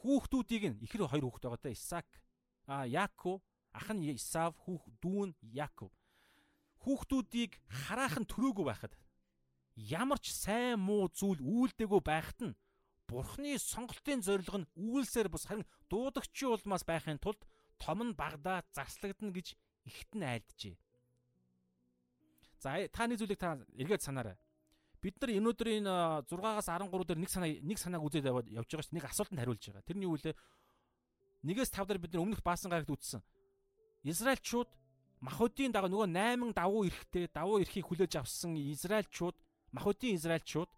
хүүхдүүдийг 0.00 0.64
нь 0.72 0.80
ихэр 0.80 1.04
хоёр 1.12 1.28
хүүхд 1.28 1.44
байгаа 1.44 1.60
та 1.60 1.76
Исаак 1.76 2.08
а 2.64 2.88
Яаков 2.88 3.44
ах 3.72 3.88
нь 3.92 4.16
Исав 4.16 4.56
хүүх 4.64 4.88
дүүн 5.00 5.36
Яаков 5.52 5.92
хүүхдүүдийг 6.82 7.60
хараахан 7.86 8.26
төрөөгүй 8.26 8.64
байхад 8.66 8.92
ямар 9.76 10.18
ч 10.20 10.32
сайн 10.32 10.80
муу 10.80 11.08
зүйл 11.08 11.40
үйлдэггүй 11.40 12.02
байхад 12.04 12.40
нь 12.52 12.56
Бурхны 13.08 13.58
сонголтын 13.60 14.24
зорилго 14.24 14.64
нь 14.64 14.70
үйлсээр 14.72 15.28
бус 15.28 15.44
харин 15.44 15.68
дуудагчийн 15.92 16.56
улмаас 16.56 16.84
байхын 16.84 17.20
тулд 17.20 17.44
том 17.76 18.00
нь 18.00 18.16
багдаа 18.16 18.64
зарслагдана 18.72 19.32
гэж 19.36 19.52
ихт 19.84 20.10
нь 20.16 20.24
айлджээ. 20.24 20.76
За 22.62 22.80
та 22.88 23.04
нэг 23.04 23.18
зүйлийг 23.20 23.40
та 23.40 23.58
эргээд 23.76 24.06
санаарай. 24.06 24.38
Бид 25.02 25.18
нар 25.18 25.34
өнөөдрийн 25.34 25.84
6-аас 26.30 26.70
13 26.70 26.88
дээр 27.04 27.20
нэг 27.20 27.28
санаа 27.28 27.50
нэг 27.50 27.78
санааг 27.78 28.06
үзээд 28.06 28.30
явж 28.54 28.70
байгаа 28.70 28.86
шүү. 28.86 28.96
Нэг 28.96 29.04
асуултанд 29.10 29.40
хариулж 29.42 29.62
байгаа. 29.66 29.82
Тэрний 29.82 30.06
юу 30.06 30.14
вэ? 30.14 30.32
Нэгээс 31.42 31.74
5 31.74 31.90
дээр 31.90 32.00
бид 32.00 32.12
нар 32.14 32.22
өмнөх 32.22 32.40
баасан 32.46 32.70
гарагт 32.70 32.94
үзсэн. 32.94 33.20
Израильчууд 34.06 34.70
Махуудын 35.22 35.74
дагуу 35.74 35.90
нөгөө 35.90 36.08
8 36.14 36.54
давуу 36.54 36.86
эрэхтэй 36.86 37.26
давуу 37.34 37.58
эрхийг 37.62 37.86
хүлээж 37.86 38.18
авсан 38.18 38.54
Израильчууд 38.58 39.38
Махуудын 39.72 40.16
Израильчууд 40.16 40.70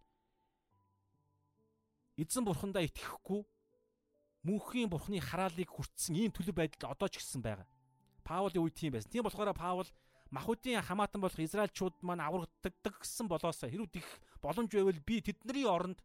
эзэн 2.16 2.44
бурхандаа 2.46 2.86
итгэхгүй 2.86 3.42
мөнхийн 4.46 4.88
бурхны 4.90 5.18
хараалыг 5.18 5.66
хүртсэн 5.66 6.14
ийм 6.14 6.30
төлөв 6.30 6.54
байдал 6.54 6.94
одоо 6.94 7.08
ч 7.10 7.18
гэсэн 7.18 7.42
байгаа. 7.42 7.66
Паулын 8.22 8.62
үед 8.62 8.78
тийм 8.78 8.94
байсан. 8.94 9.10
Тийм 9.10 9.26
болохоор 9.26 9.52
Паул 9.52 9.88
Махуудын 10.30 10.82
хамаатан 10.82 11.20
болох 11.20 11.38
Израильчууд 11.38 11.94
маань 12.02 12.22
аврагддаг 12.22 12.94
гэсэн 13.02 13.26
болоосоо 13.28 13.68
хэрвээ 13.68 13.98
их 13.98 14.08
боломж 14.42 14.70
байвал 14.72 15.00
би 15.06 15.20
тэдний 15.20 15.66
оронд 15.66 15.98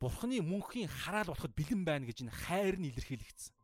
Бурхны 0.00 0.40
мөнхийн 0.44 0.88
хараал 0.88 1.32
болоход 1.32 1.56
бэлэн 1.56 1.84
байна 1.84 2.04
гэж 2.04 2.28
энэ 2.28 2.36
хайр 2.44 2.76
нь 2.76 2.92
илэрхийлэгдсэн. 2.92 3.54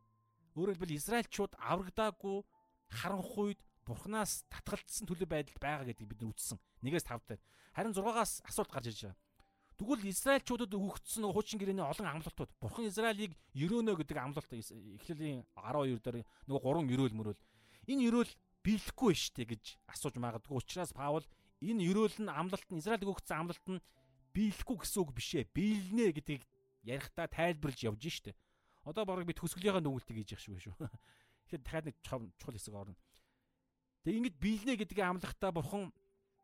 Өөрөөр 0.57 0.73
хэлбэл 0.73 0.97
Израильчууд 0.97 1.53
аврагдаагүй 1.59 2.37
харанхуйд 2.89 3.59
Бурханаас 3.85 4.45
татгалцсан 4.49 5.09
төлөв 5.09 5.29
байдалд 5.29 5.59
байгаа 5.61 5.85
гэдгийг 5.89 6.09
бид 6.13 6.21
үзсэн. 6.23 6.57
Нэгээс 6.85 7.05
тав 7.07 7.21
дээр. 7.25 7.41
Харин 7.73 7.95
6-аас 7.95 8.45
асуулт 8.45 8.71
гарч 8.71 8.93
ирж 8.93 9.01
байгаа. 9.09 9.19
Тэгвэл 9.81 10.05
Израильчуудад 10.13 10.69
өгөгдсөн 10.77 11.25
хуучин 11.25 11.57
гэрээний 11.57 11.81
олон 11.81 12.05
амлалтууд 12.05 12.51
Бурхан 12.61 12.85
Израилийг 12.85 13.33
ерөөнө 13.57 13.97
гэдэг 13.97 14.17
амлалт 14.21 14.51
эхлэлийн 14.53 15.41
12 15.57 15.97
дээр 16.05 16.21
нөгөө 16.45 16.61
гурван 16.61 16.85
ерөөл 16.93 17.17
мөрөөл. 17.17 17.41
Энэ 17.89 18.05
ерөөл 18.05 18.29
биелэхгүй 18.61 19.13
штэ 19.17 19.49
гэж 19.49 19.81
асууж 19.89 20.21
магадгүй. 20.21 20.53
Учираас 20.53 20.93
Паул 20.93 21.25
энэ 21.65 21.81
ерөөл 21.81 22.13
нь 22.21 22.29
амлалт 22.29 22.69
нь 22.69 22.77
Израильд 22.77 23.09
өгөгдсөн 23.09 23.41
амлалт 23.41 23.65
нь 23.73 23.81
биелэхгүй 24.37 24.77
гэсэн 24.85 25.01
үг 25.01 25.11
бишээ. 25.17 25.49
Биелнэ 25.49 26.13
гэдгийг 26.13 26.45
ярихдаа 26.85 27.25
тайлбарлаж 27.25 27.81
явж 27.81 28.05
штэ. 28.05 28.37
Одоо 28.85 29.05
барыг 29.05 29.25
би 29.25 29.33
төсгөлийнхаа 29.33 29.81
нүгэлтийг 29.81 30.21
хийж 30.21 30.37
явах 30.37 30.45
шүү 30.45 30.61
шүү. 30.61 30.75
Тэгэхээр 31.49 31.61
дахиад 31.65 31.85
нэг 31.89 31.97
чухал 32.05 32.53
хэсэг 32.53 32.73
орно. 32.77 32.97
Тэгээ 34.01 34.17
ингэж 34.17 34.35
биелнэ 34.41 34.73
гэдгийг 34.81 35.01
амлахдаа 35.05 35.51
бурхан 35.53 35.93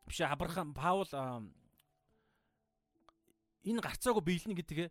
биш 0.06 0.20
Авраам 0.22 0.70
Паул 0.74 1.10
энэ 3.66 3.82
гарцаагүй 3.82 4.22
биелнэ 4.22 4.54
гэдгээ 4.54 4.88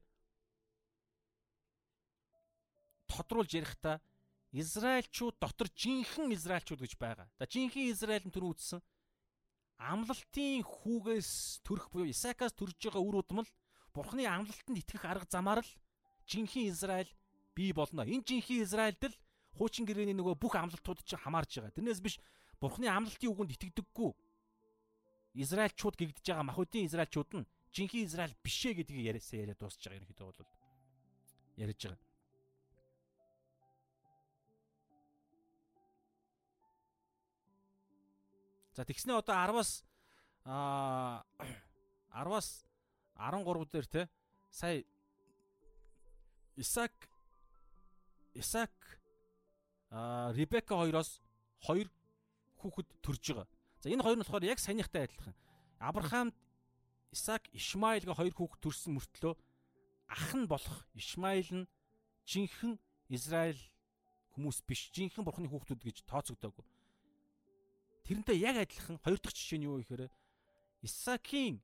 тодруулж 3.07 3.51
ярихдаа 3.55 4.03
Израильчууд 4.51 5.35
дотор 5.39 5.67
жинхэнэ 5.75 6.35
Израильчууд 6.35 6.81
гэж 6.83 6.93
байгаа. 6.99 7.27
За 7.39 7.45
жинхэнэ 7.47 7.91
Израиль 7.91 8.27
нь 8.27 8.35
түр 8.35 8.51
үүссэн 8.51 8.81
амлалтын 9.77 10.63
хүүгээс 10.63 11.61
төрөх 11.61 11.87
буюу 11.91 12.09
Исаакаас 12.09 12.53
төрж 12.55 12.77
байгаа 12.79 13.03
үр 13.03 13.21
удам 13.21 13.43
л 13.45 13.51
Бурхны 13.93 14.25
амлалтанд 14.25 14.77
итгэх 14.77 15.05
арга 15.05 15.27
замаар 15.29 15.61
л 15.61 15.71
жинхэнэ 16.27 16.69
Израиль 16.73 17.11
бий 17.55 17.73
болно. 17.73 18.03
Энэ 18.05 18.25
жинхэнэ 18.25 18.63
Израильд 18.65 19.03
л 19.03 19.15
хуучин 19.57 19.85
гэрээний 19.85 20.13
нөгөө 20.17 20.37
бүх 20.37 20.53
амлалтууд 20.57 21.01
чинь 21.05 21.21
хамаарж 21.21 21.61
байгаа. 21.61 21.75
Тэрнээс 21.77 22.01
биш 22.01 22.15
Бурхны 22.61 22.87
амлалтын 22.89 23.29
үгэнд 23.29 23.53
итгэдэггүй 23.53 24.11
Израильчууд 25.37 25.95
гэгдэж 25.97 26.25
байгаа 26.25 26.49
махуудын 26.49 26.89
Израильчууд 26.89 27.29
нь 27.37 27.49
жинхэнэ 27.69 28.09
Израиль 28.09 28.35
бишээ 28.41 28.73
гэдгийг 28.81 29.05
яриасаа 29.13 29.37
яриад 29.45 29.61
дуусч 29.61 29.77
байгаа 29.85 30.01
юм 30.01 30.09
хэд 30.09 30.19
бол 30.25 30.41
ярьж 31.61 31.81
байгаа. 31.85 32.07
За 38.73 38.85
тэгснэ 38.85 39.13
одоо 39.13 39.33
10-аас 39.33 39.71
аа 40.45 41.25
10-аас 42.13 42.65
13 43.17 43.69
дээр 43.73 43.85
те 43.85 44.09
сая 44.49 44.83
Исаак 46.55 46.93
Исаак 48.33 48.73
а 49.89 50.31
Ребека 50.33 50.75
хоёроос 50.77 51.21
хоёр 51.61 51.89
хүүхэд 52.67 52.89
төрж 53.01 53.23
байгаа. 53.31 53.47
За 53.81 53.89
энэ 53.89 54.03
хоёр 54.03 54.17
нь 54.17 54.23
болохоор 54.23 54.43
яг 54.43 54.59
саяныхтай 54.59 55.07
адилхан. 55.07 55.35
Авраамд 55.79 56.35
Исаак 57.11 57.47
Ишмаилга 57.55 58.13
хоёр 58.13 58.33
хүүхэд 58.35 58.61
төрсэн 58.61 58.93
мөртлөө 58.95 59.33
ах 60.07 60.29
нь 60.35 60.47
болох 60.47 60.87
Ишмаил 60.93 61.49
нь 61.63 61.69
жинхэнэ 62.27 62.79
Израиль 63.09 63.63
хүмүүс 64.35 64.63
биш, 64.67 64.91
жинхэнэ 64.91 65.23
бурхны 65.23 65.47
хүүхдүүд 65.47 65.81
гэж 65.83 65.97
тооцогдоогүй. 66.07 66.65
Тэрнтэй 68.07 68.39
яг 68.39 68.55
адилхан 68.59 68.99
хоёр 69.03 69.19
дахь 69.19 69.35
жишээ 69.35 69.59
нь 69.59 69.67
юу 69.67 69.79
гэхээр 69.83 70.11
Исаакийн 70.83 71.59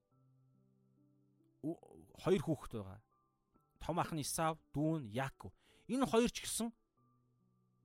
хоёр 2.20 2.42
хүүхэд 2.44 2.74
байгаа. 2.80 3.00
Том 3.80 4.00
ах 4.00 4.12
нь 4.12 4.24
Исав, 4.24 4.60
дүү 4.76 5.04
нь 5.04 5.12
Яаков. 5.16 5.56
Энэ 5.88 6.08
хоёр 6.08 6.32
ч 6.32 6.44
гэсэн 6.44 6.72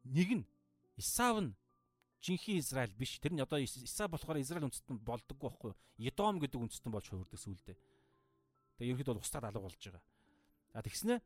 нэг 0.07 0.43
нь 0.43 0.45
Исав 0.99 1.39
нь 1.43 1.55
жинхэнэ 2.23 2.59
Израиль 2.59 2.95
биш. 2.95 3.19
Тэр 3.19 3.33
нь 3.35 3.43
одоо 3.43 3.59
Исав 3.63 4.11
болохоор 4.11 4.39
Израиль 4.43 4.67
үндэстэн 4.67 4.99
болдоггүй 4.99 5.49
байхгүй 5.49 5.71
юу? 5.71 5.79
Едом 5.99 6.39
гэдэг 6.39 6.59
үндэстэн 6.59 6.93
болж 6.93 7.07
хувирдаг 7.07 7.39
сүулдэ. 7.39 7.77
Тэгээ 8.79 8.93
ерөөд 8.95 9.09
бол 9.15 9.23
устдад 9.23 9.45
алга 9.45 9.63
болж 9.63 9.79
байгаа. 9.79 10.03
А 10.75 10.83
тэгснэ 10.83 11.23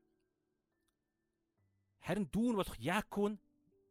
харин 2.04 2.26
дүү 2.28 2.48
нь 2.52 2.58
болох 2.60 2.76
Яаков 2.80 3.32
нь 3.32 3.40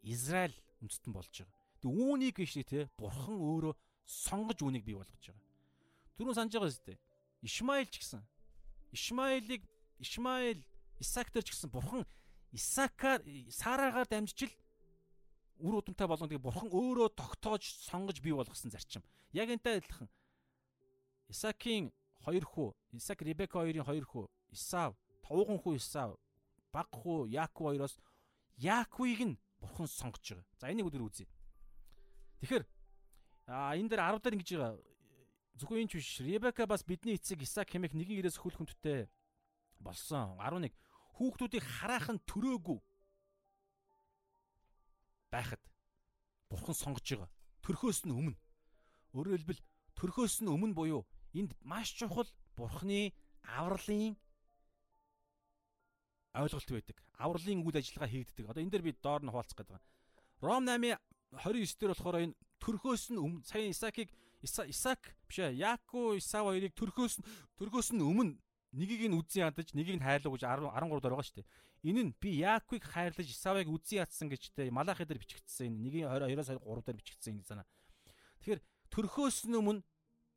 Израиль 0.05 0.57
үндэстэн 0.81 1.13
болж 1.13 1.31
байгаа. 1.31 1.57
Тэг 1.81 1.89
үүнийг 1.89 2.35
гэж 2.37 2.51
те 2.69 2.89
бурхан 2.97 3.37
өөрөө 3.37 3.73
сонгож 4.05 4.59
үүнийг 4.61 4.85
бий 4.85 4.97
болгож 4.97 5.21
байгаа. 5.25 5.45
Түрүүн 6.17 6.37
санаж 6.37 6.53
байгаа 6.53 6.69
зү. 6.69 6.97
Ишмаил 7.41 7.89
ч 7.89 7.97
гэсэн 7.97 8.21
Ишмаилыг 8.93 9.65
Ишмаил 9.97 10.61
Исаак 11.01 11.33
дээр 11.33 11.45
ч 11.45 11.57
гэсэн 11.57 11.73
бурхан 11.73 12.05
Исаакаар 12.53 13.25
Сарагаар 13.49 14.05
дамжиж 14.05 14.45
л 14.45 14.53
үр 15.61 15.79
удамтай 15.79 16.07
болгоно 16.09 16.29
тэгээ 16.29 16.45
бурхан 16.45 16.69
өөрөө 16.73 17.13
тогтоож 17.13 17.63
сонгож 17.85 18.17
бий 18.19 18.33
болгосон 18.33 18.73
зарчим. 18.73 19.05
Яг 19.31 19.49
энтэй 19.53 19.79
адилхан 19.79 20.09
Исаакийн 21.29 21.93
хоёр 22.25 22.43
хүү, 22.43 22.69
Исаак 22.97 23.21
Ребека 23.21 23.61
хоёрын 23.61 23.85
хоёр 23.85 24.05
хүү, 24.05 24.25
Исав, 24.51 24.97
товгон 25.23 25.61
хүү 25.61 25.77
Исав, 25.79 26.17
баг 26.73 26.89
хүү 26.91 27.31
Яаков 27.31 27.71
хоёроос 27.71 27.95
Яаковыг 28.57 29.21
нь 29.21 29.39
бурхан 29.61 29.87
сонгож 29.87 30.21
байгаа. 30.21 30.45
За 30.59 30.71
энийг 30.71 30.89
өдөр 30.89 31.07
үзье. 31.07 31.27
Тэгэхээр 32.41 32.65
а 33.47 33.77
энэ 33.77 33.89
дээр 33.89 34.01
10 34.01 34.21
дээр 34.21 34.35
ингэж 34.35 34.49
байгаа. 34.57 34.77
Зөвхөн 35.55 35.81
энэ 35.85 35.91
ч 35.91 35.93
биш. 36.01 36.11
Ребека 36.19 36.67
бас 36.67 36.83
бидний 36.83 37.15
эцэг 37.15 37.41
Исаак 37.41 37.69
хэмээх 37.69 37.93
нэгэн 37.95 38.19
ирээс 38.21 38.37
хөл 38.41 38.57
хүндтэй 38.57 39.07
болсон. 39.79 40.35
11 40.41 40.73
хүүхдүүдийг 41.17 41.63
хараах 41.63 42.09
нь 42.11 42.23
төрөөгүй 42.25 42.77
байхад 45.31 45.61
бурхан 46.49 46.75
сонгож 46.75 47.07
байгаа. 47.07 47.29
Төрхөөс 47.63 48.05
нь 48.05 48.15
өмнө. 48.19 48.37
Өөрөөр 49.15 49.37
хэлбэл 49.39 49.61
төрхөөс 49.95 50.43
нь 50.43 50.51
өмнө 50.51 50.75
буюу 50.75 51.01
энд 51.33 51.55
маш 51.63 51.95
чухал 51.95 52.27
бурханы 52.55 53.13
авралын 53.41 54.15
ойлголт 56.35 56.69
байдаг. 56.71 56.97
Авралын 57.17 57.63
үйл 57.63 57.77
ажиллагаа 57.79 58.09
хийгддэг. 58.11 58.49
Одоо 58.49 58.61
энэ 58.63 58.71
дээр 58.71 58.85
би 58.87 58.91
доор 58.99 59.23
нь 59.23 59.31
хуваалцах 59.31 59.57
гэдэг. 59.57 59.81
Ром 60.41 60.65
8 60.65 60.97
29 61.31 61.79
дээр 61.79 61.91
болохоор 61.93 62.17
энэ 62.23 62.35
төрхөөс 62.59 63.03
нь 63.11 63.19
өмнө 63.19 63.45
сая 63.47 63.67
Исаакийг 63.71 64.09
Исаак 64.41 65.15
биш 65.29 65.37
ээ 65.39 65.53
Яако 65.53 66.17
Исав 66.17 66.49
хоёрыг 66.49 66.73
төрхөөс 66.73 67.21
нь 67.21 67.25
төрхөөс 67.61 67.93
нь 67.93 68.01
өмнө 68.01 68.35
нэгийг 68.73 69.11
нь 69.11 69.17
үзэн 69.19 69.47
ядаж 69.47 69.69
нэгийг 69.77 70.01
нь 70.01 70.05
хайрлав 70.05 70.33
гэж 70.33 70.43
13 70.49 70.71
дээр 70.71 71.13
байгаа 71.13 71.27
шүү 71.27 71.37
дээ. 71.39 71.49
Энэ 71.81 72.01
нь 72.05 72.13
би 72.21 72.37
Яакыг 72.45 72.85
хайрлаж 72.85 73.25
Исавыг 73.25 73.65
үзэн 73.65 74.05
ядсан 74.05 74.29
гэжтэй 74.29 74.69
Малахи 74.69 75.05
дээр 75.05 75.17
бичигдсэн 75.17 75.73
энэ 75.81 76.05
1-2-оос 76.05 76.49
3 76.61 76.85
дээр 76.85 76.97
бичигдсэн 77.01 77.41
энэ 77.41 77.49
санаа. 77.49 77.67
Тэгэхээр 78.37 78.61
төрхөөс 78.93 79.49
нь 79.49 79.57
өмнө 79.57 79.81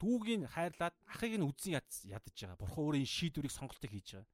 дүүгийг 0.00 0.48
хайрлаад 0.48 0.96
ахыг 1.04 1.36
нь 1.36 1.44
үзэн 1.44 1.76
ядаж 1.76 2.32
байгаа. 2.32 2.56
Бурхан 2.56 2.80
өөрөө 2.80 3.00
энэ 3.04 3.12
шийдвэрийг 3.12 3.52
сонголтыг 3.52 3.92
хийж 3.92 4.08
байгаа. 4.16 4.28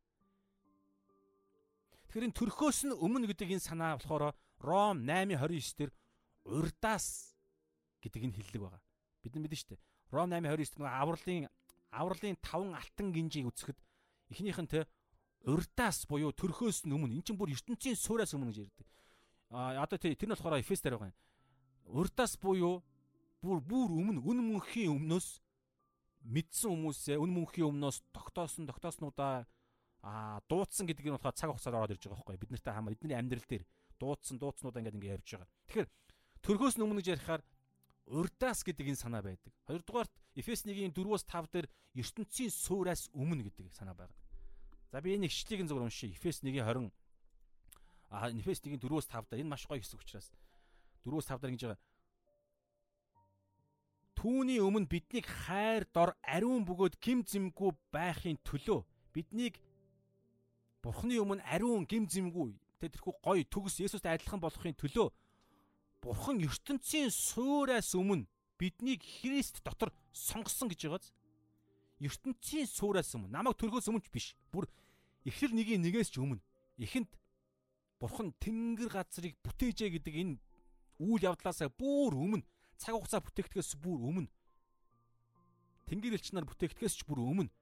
Тэгэхээр 2.07 2.27
энэ 2.31 2.39
төрхөөс 2.39 2.79
нь 2.87 2.95
өмнө 2.95 3.27
гэдэг 3.27 3.59
энэ 3.59 3.67
санаа 3.67 3.99
болохоор 3.99 4.35
Ром 4.63 5.03
8:29 5.03 5.79
дээр 5.79 5.91
урдаас 6.47 7.35
гэдэг 8.03 8.23
энэ 8.23 8.37
хиллэг 8.39 8.63
байгаа. 8.63 8.83
Бид 9.23 9.35
нар 9.35 9.43
мэдэн 9.47 9.59
штэ. 9.59 9.83
Ром 10.15 10.31
8:29 10.31 10.79
нэг 10.79 10.91
авралын 10.91 11.47
авралын 11.91 12.39
таван 12.43 12.75
алтан 12.75 13.11
гинжийг 13.15 13.51
үзэхэд 13.51 13.79
эхнийх 14.31 14.59
нь 14.63 14.71
те 14.71 14.87
урдаас 15.45 16.05
буюу 16.07 16.33
төрхөөс 16.37 16.85
нь 16.85 16.93
өмнө 16.93 17.17
эн 17.17 17.25
чинь 17.25 17.39
бүр 17.39 17.53
ертөнцийн 17.57 17.97
суураас 17.97 18.35
өмнө 18.37 18.53
гэж 18.53 18.69
ярьдаг. 18.69 18.87
А 19.51 19.81
одоо 19.83 19.97
тэр 19.97 20.15
нь 20.15 20.35
болохоор 20.37 20.61
Эфес 20.61 20.85
дээр 20.85 21.01
байгаа 21.01 21.13
юм. 21.13 21.19
Урдаас 21.97 22.37
буюу 22.37 22.85
бүр 23.41 23.65
бүр 23.65 23.89
өмнө 23.89 24.21
үн 24.21 24.39
мөнхийн 24.53 24.93
өмнөөс 24.93 25.41
мэдсэн 26.29 26.69
хүмүүсээ 26.69 27.17
үн 27.17 27.33
мөнхийн 27.33 27.73
өмнөөс 27.73 28.05
тогтоосон 28.13 28.69
тогтооснуудаа 28.69 29.49
аа 30.05 30.41
дуудсан 30.45 30.85
гэдэг 30.85 31.09
нь 31.09 31.17
болохоор 31.17 31.37
цаг 31.37 31.49
хугацаар 31.49 31.77
ороод 31.81 31.97
ирж 31.97 32.05
байгаа 32.05 32.21
байхгүй 32.21 32.37
бид 32.37 32.53
нартай 32.53 32.75
хамаа 32.77 32.93
бидний 32.93 33.17
амьдрал 33.17 33.49
дээр 33.49 33.65
дуудсан 33.97 34.37
дуудснуудаа 34.37 34.81
ингээд 34.85 34.97
ингээд 34.97 35.15
явж 35.17 35.29
байгаа. 35.41 35.49
Тэгэхээр 35.69 35.89
төрхөөс 36.45 36.77
өмнө 36.77 37.01
гэж 37.01 37.09
ярихаар 37.17 37.43
урдаас 38.13 38.61
гэдэг 38.65 38.87
энэ 38.93 39.01
санаа 39.01 39.25
байдаг. 39.25 39.53
Хоёрдугаарт 39.65 40.13
Эфес 40.37 40.69
1-ийн 40.69 40.93
4-өөс 40.93 41.25
5 41.25 41.49
дээр 41.53 41.67
ертөнцийн 41.97 42.53
суураас 42.53 43.09
өмнө 43.17 43.49
гэдэг 43.49 43.73
санаа 43.73 43.97
байна. 43.97 44.13
За 44.91 45.01
би 45.01 45.15
энэ 45.15 45.31
ишлэгийг 45.31 45.71
зөвөр 45.71 45.87
уншия. 45.87 46.11
Эфес 46.11 46.43
1-ийн 46.43 46.67
20 46.67 46.91
а 48.11 48.31
Эфес 48.35 48.59
1-ийн 48.59 48.83
4-өөс 48.83 49.07
5 49.07 49.31
дээр 49.31 49.43
энэ 49.47 49.51
маш 49.55 49.67
гоё 49.71 49.79
хэсэг 49.79 50.03
учраас 50.03 50.35
4-өөс 51.07 51.27
5 51.31 51.39
дээр 51.41 51.53
ингэж 51.55 51.65
байгаа. 51.71 51.81
Түүний 54.19 54.61
өмнө 54.61 54.91
биднийг 54.91 55.27
хайр 55.47 55.87
дор 55.95 56.13
ариун 56.27 56.67
бөгөөд 56.67 56.99
гим 57.01 57.23
зэмгүй 57.23 57.71
байхын 57.95 58.37
төлөө 58.45 58.83
биднийг 59.15 59.63
Бурхны 60.83 61.17
өмнө 61.23 61.47
ариун 61.47 61.87
гим 61.87 62.05
зэмгүй 62.11 62.53
тэрхүү 62.83 63.15
гоё 63.23 63.45
төгс 63.47 63.81
Есүстэй 63.85 64.19
адилхан 64.19 64.43
болохын 64.43 64.77
төлөө 64.77 65.09
Бурхан 66.03 66.41
ертөнцийн 66.41 67.13
суураас 67.13 67.95
өмнө 67.95 68.27
биднийг 68.61 69.05
Христ 69.05 69.61
дотор 69.65 69.93
сонгосон 70.13 70.69
гэж 70.69 70.89
байгааз. 70.89 71.13
Ертөнцийн 72.01 72.67
суураас 72.67 73.13
өмнө 73.15 73.31
намайг 73.31 73.57
төрхөөс 73.61 73.89
өмнө 73.93 74.09
биш. 74.13 74.33
Бүр 74.53 74.67
эхлэл 75.29 75.55
нэгийн 75.55 75.85
нэгээс 75.85 76.11
ч 76.11 76.21
өмнө 76.21 76.41
эхэнд 76.81 77.13
Бурхан 78.01 78.33
тэнгэр 78.41 78.89
газрыг 78.89 79.37
бүтээжээ 79.45 80.01
гэдэг 80.01 80.15
энэ 80.17 80.41
үйл 81.05 81.21
явдлаасаа 81.21 81.69
бүр 81.69 82.17
өмнө 82.17 82.45
цаг 82.81 82.97
хугацаа 82.97 83.21
бүтээгдэхээс 83.21 83.77
бүр 83.77 84.01
өмнө 84.01 84.33
тэнгэр 85.85 86.17
элч 86.17 86.33
нар 86.33 86.49
бүтээгдэхээс 86.49 86.97
ч 86.97 87.01
бүр 87.05 87.21
өмнө 87.21 87.53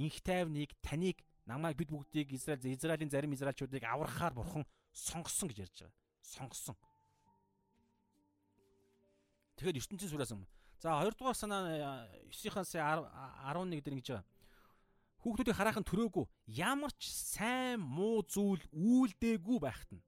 инх 0.00 0.16
тайвныг 0.24 0.72
таныг 0.80 1.20
намайг 1.44 1.76
бид 1.76 1.92
бүгдийг 1.92 2.32
Израиль 2.32 2.72
Израилийн 2.72 3.12
зарим 3.12 3.36
израилчуудыг 3.36 3.84
аврахаар 3.84 4.32
бурхан 4.32 4.64
сонгосон 4.96 5.52
гэж 5.52 5.68
ярьж 5.68 5.76
байгаа 5.84 6.08
сонгосон. 6.22 6.76
Тэгэхээр 9.56 9.80
ертөнцийн 9.80 10.10
сураас 10.10 10.32
юм. 10.32 10.46
За 10.78 10.94
хоёрдугаар 11.02 11.34
санаа 11.34 12.06
9-аас 12.30 12.70
11 12.78 13.82
дээр 13.82 13.94
ингэж 13.98 14.08
байгаа. 14.14 14.26
Хүүхдүүдийг 15.18 15.58
хараахан 15.58 15.82
төрөөгүй 15.82 16.24
ямар 16.54 16.94
ч 16.94 17.10
сайн 17.10 17.82
муу 17.82 18.22
зүйл 18.22 18.62
үйлдээгүй 18.70 19.58
байхт 19.58 19.90
нь. 19.90 20.06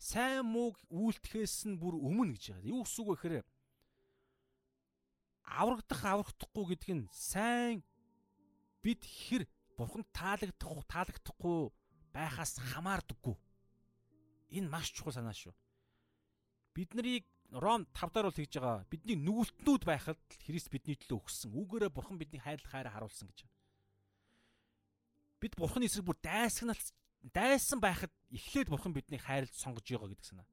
Сайн 0.00 0.48
мууг 0.48 0.80
үйлдэхээс 0.88 1.68
нь 1.68 1.76
бүр 1.76 2.00
өмнө 2.00 2.32
гэж 2.32 2.56
байгаа. 2.56 2.64
Юу 2.72 2.80
гэсэн 2.88 3.00
үг 3.04 3.08
вэ 3.12 3.16
гэхээр 3.20 3.44
аврагдах 5.44 6.00
аврахдахгүй 6.00 6.64
гэдэг 6.72 6.90
нь 6.96 7.04
сайн 7.12 7.84
бид 8.80 9.04
хэр 9.04 9.44
бурханд 9.76 10.08
таалагдах 10.16 10.88
таалагдахгүй 10.88 11.68
байхаас 12.16 12.56
хамаардаггүй. 12.72 13.36
Энэ 14.56 14.72
маш 14.72 14.88
чухал 14.96 15.12
санаа 15.12 15.36
шүү. 15.36 15.52
Бид 16.72 16.96
нарыг 16.96 17.28
Ром 17.54 17.86
5 17.94 18.10
дараа 18.10 18.30
бол 18.30 18.34
тэгж 18.34 18.58
байгаа. 18.58 18.84
Бидний 18.90 19.14
нүгэлтнүүд 19.14 19.82
байхад 19.86 20.18
Христ 20.42 20.74
бидний 20.74 20.98
төлөө 20.98 21.22
өгсөн. 21.22 21.54
Үүгээрээ 21.54 21.94
Бурхан 21.94 22.18
бидний 22.18 22.42
хайрлах 22.42 22.66
хайраа 22.66 22.90
харуулсан 22.98 23.30
гэж. 23.30 23.46
Бид 25.38 25.54
Бурханы 25.54 25.86
эсрэг 25.86 26.02
бүр 26.02 26.18
дайсагнал 26.18 26.82
дайсан 27.22 27.78
байхад 27.78 28.10
эхлээд 28.34 28.74
Бурхан 28.74 28.90
бидний 28.90 29.22
хайрлж 29.22 29.54
сонгож 29.54 29.86
байгаа 29.86 30.10
гэдэг 30.10 30.26
санаа. 30.26 30.46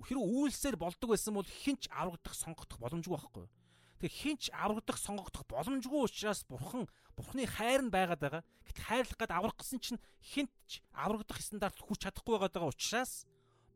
Хэрвээ 0.00 0.24
үйлсээр 0.24 0.76
болдог 0.80 1.12
байсан 1.12 1.36
бол 1.36 1.44
хинч 1.46 1.92
аврагдах 1.92 2.34
сонгогдох 2.34 2.80
боломжгүй 2.80 3.14
байхгүй 3.14 3.44
юу? 3.44 3.52
Тэгээ 4.00 4.18
хинч 4.18 4.42
аврагдах 4.50 4.98
сонгогдох 4.98 5.44
боломжгүй 5.46 6.02
учраас 6.08 6.42
бурхан 6.50 6.90
бурхны 7.14 7.46
хайр 7.46 7.86
нь 7.86 7.94
байгаад 7.94 8.18
байгаа. 8.18 8.42
Гэтэл 8.66 8.86
хайрлах 8.90 9.18
гээд 9.22 9.32
аврах 9.36 9.54
гэсэн 9.54 9.78
чинь 9.78 10.02
хинч 10.18 10.82
аврагдах 10.90 11.38
стандарт 11.38 11.78
хүрч 11.78 12.10
чадахгүй 12.10 12.42
байгаа 12.42 12.74
учраас 12.74 13.22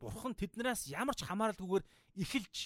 бурхан 0.00 0.34
тэднээс 0.34 0.90
ямар 0.94 1.14
ч 1.14 1.26
хамааралгүйгээр 1.26 1.84
эхэлж 2.22 2.56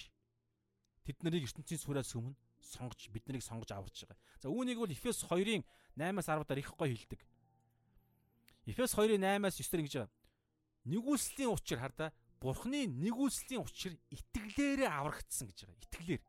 тэд 1.04 1.18
нарыг 1.24 1.48
ертөнцийн 1.48 1.80
сүрээс 1.80 2.14
өмнө 2.16 2.36
сонгож 2.62 3.10
бид 3.10 3.24
нарыг 3.26 3.42
сонгож 3.42 3.70
аварч 3.72 4.06
байгаа. 4.06 4.18
За 4.40 4.48
үүнийг 4.48 4.78
бол 4.78 4.92
Эфес 4.92 5.26
2-ын 5.26 5.64
8-аас 5.98 6.28
10 6.30 6.46
дараа 6.46 6.62
их 6.62 6.72
гоё 6.72 6.94
хэлдэг. 6.94 7.20
Эфес 8.70 8.94
2-ын 8.94 9.20
8-аас 9.20 9.58
9 9.58 9.70
дээр 9.70 9.82
ингэж 9.82 9.94
байгаа. 9.98 10.12
Нэгүслийн 10.86 11.50
учир 11.52 11.78
хардаа 11.78 12.10
Бурхны 12.42 12.90
нэгүслийн 12.90 13.62
учир 13.62 13.94
итгэлээрээ 14.10 14.90
аврагдсан 14.90 15.46
гэж 15.46 15.58
байгаа. 15.62 15.82
Итгэлээр. 15.86 16.22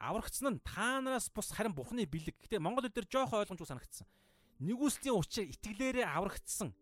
аврагдсан 0.00 0.56
нь 0.56 0.60
та 0.64 1.00
нараас 1.00 1.28
бус 1.28 1.52
харин 1.52 1.76
Бурхны 1.76 2.06
бэлэг. 2.08 2.38
Гэтэ 2.40 2.62
Монгол 2.62 2.88
хэлээр 2.88 3.10
жоохон 3.10 3.44
ойлгомжгүй 3.44 3.68
санагдсан. 3.68 4.06
Нэгүслийн 4.64 5.12
учир 5.18 5.44
итгэлээрээ 5.44 6.06
аврагдсан. 6.08 6.72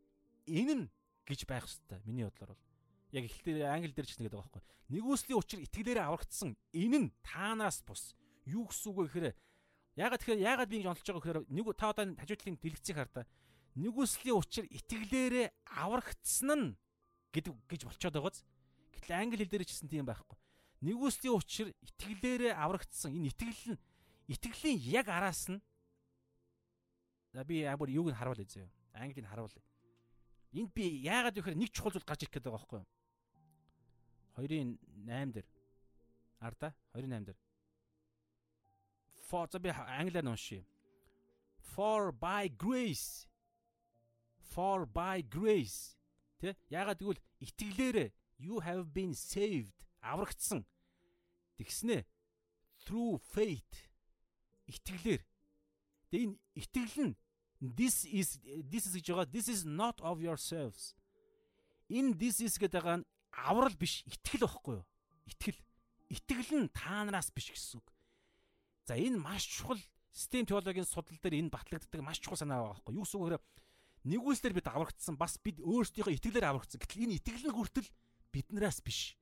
Энэ 0.47 0.75
нь 0.79 0.85
гэж 1.29 1.45
байх 1.45 1.69
хэвээр 1.69 2.03
миний 2.09 2.25
бодлоор 2.25 2.57
бол. 2.57 2.65
Яг 3.13 3.25
эхлэлээр 3.29 3.69
англи 3.69 3.93
дээр 3.93 4.09
ч 4.09 4.17
нэгэдэг 4.17 4.33
байгаа 4.33 4.49
байхгүй. 4.49 4.65
Нэгүслийн 4.89 5.37
учир 5.37 5.61
итгэлээрээ 5.69 6.05
аврагдсан. 6.09 6.57
Энэ 6.73 6.99
нь 6.99 7.09
та 7.21 7.53
нараас 7.53 7.85
бус. 7.85 8.17
Юу 8.49 8.65
гэсэн 8.73 8.89
үг 8.89 8.97
вэ 8.97 9.05
гэхээр 9.13 9.37
ягаад 10.01 10.21
тэгэхээр 10.25 10.41
ягаад 10.49 10.69
би 10.73 10.77
ингэж 10.81 10.89
онцолж 10.89 11.09
байгаа 11.13 11.25
гэхээр 11.25 11.41
нэг 11.53 11.67
та 11.77 11.87
одоо 11.93 12.05
хажуудлын 12.17 12.57
дэлгэцийг 12.57 12.97
хардаа. 12.97 13.25
Нэгүслийн 13.77 14.37
учир 14.41 14.65
итгэлээрээ 14.65 15.47
аврагдсан 15.77 16.61
нь 16.73 16.77
гэдэг 17.37 17.53
гэж 17.69 17.81
болчиход 17.85 18.17
байгааз. 18.17 18.41
Гэтэл 18.97 19.13
англи 19.21 19.45
хэл 19.45 19.53
дээр 19.53 19.65
ч 19.69 19.77
гэсэн 19.77 19.93
тийм 19.93 20.09
байхгүй 20.09 20.37
Нэгүслийн 20.79 21.35
учир 21.35 21.75
итгэлээрээ 21.83 22.55
аврагдсан 22.55 23.11
энэ 23.11 23.35
итгэл 23.35 23.75
нь 23.75 23.83
итгэлийн 24.31 24.79
яг 24.79 25.07
араас 25.11 25.51
нь 25.51 25.59
За 27.35 27.43
би 27.45 27.67
бүр 27.67 27.91
юуг 27.91 28.15
нь 28.15 28.19
харуул 28.19 28.39
үзье. 28.39 28.71
Англиг 28.95 29.27
нь 29.27 29.31
харуул. 29.31 29.51
Энд 30.53 30.73
би 30.73 31.05
яагаад 31.05 31.37
гэхээр 31.37 31.59
нэг 31.61 31.71
чухал 31.73 31.93
зүйл 31.93 32.09
гарч 32.09 32.25
ирэх 32.25 32.33
гээд 32.33 32.47
байгаа 32.49 32.57
байхгүй 32.57 32.81
юу? 32.81 32.89
2-ын 34.39 34.71
8 35.05 35.35
дээр. 35.35 35.49
Арда 36.41 36.69
2-ын 36.95 37.13
8 37.13 37.27
дээр. 37.29 37.39
For 39.29 39.45
за 39.53 39.59
би 39.61 39.69
англиар 39.69 40.25
нь 40.25 40.33
уншия. 40.33 40.65
For 41.61 42.13
by 42.13 42.49
grace. 42.49 43.29
For 44.41 44.87
by 44.89 45.21
grace. 45.21 45.99
Тэ? 46.41 46.57
Яагаад 46.73 47.03
гэвэл 47.03 47.21
итгэлээрээ 47.45 48.09
you 48.39 48.61
have 48.65 48.95
been 48.95 49.13
saved 49.13 49.85
аврагдсан. 50.01 50.65
Тэгснэ 51.59 52.07
through 52.87 53.19
faith 53.21 53.91
итгэлээр. 54.71 55.23
Тэгээ 56.09 56.25
энэ 56.25 56.37
итгэл 56.55 56.97
нь 57.13 57.15
this 57.61 58.07
is 58.07 58.39
this 58.71 58.87
is 58.87 58.95
гэж 58.97 59.07
байгаа 59.11 59.31
this 59.31 59.49
is 59.49 59.65
not 59.67 59.99
of 60.01 60.23
yourselves. 60.23 60.95
Энэ 61.91 62.15
this 62.19 62.41
is 62.41 62.59
гэдэг 62.59 63.03
нь 63.03 63.05
аврал 63.35 63.75
биш 63.75 64.03
итгэл 64.07 64.47
байхгүй 64.47 64.75
юу? 64.79 64.87
Итгэл. 65.27 65.59
Итгэл 66.09 66.51
нь 66.65 66.73
та 66.73 67.05
нараас 67.05 67.31
биш 67.35 67.51
гэсэн 67.51 67.83
үг. 67.83 67.89
За 68.87 68.95
энэ 68.95 69.19
маш 69.19 69.45
чухал 69.47 69.81
систем 70.13 70.47
теологийн 70.47 70.87
судал 70.87 71.19
дээр 71.19 71.39
энэ 71.43 71.53
батлагддаг 71.53 72.01
маш 72.01 72.23
чухал 72.23 72.39
санаа 72.39 72.63
байгаа 72.63 72.75
байхгүй 72.79 72.93
юу? 72.95 73.01
Юу 73.03 73.07
гэсэн 73.07 73.21
үг 73.21 73.29
вэ? 73.35 73.39
Нэгүслэр 74.09 74.55
бид 74.55 74.69
аврагдсан 74.71 75.15
бас 75.19 75.37
бид 75.43 75.59
өөрсдийнхөө 75.59 76.17
итгэлээр 76.17 76.47
аврагдсан. 76.49 76.79
Гэтэл 76.79 77.05
энэ 77.05 77.17
итгэл 77.19 77.47
нь 77.51 77.57
хүртэл 77.57 77.89
биднээс 78.33 78.79
биш. 78.87 79.19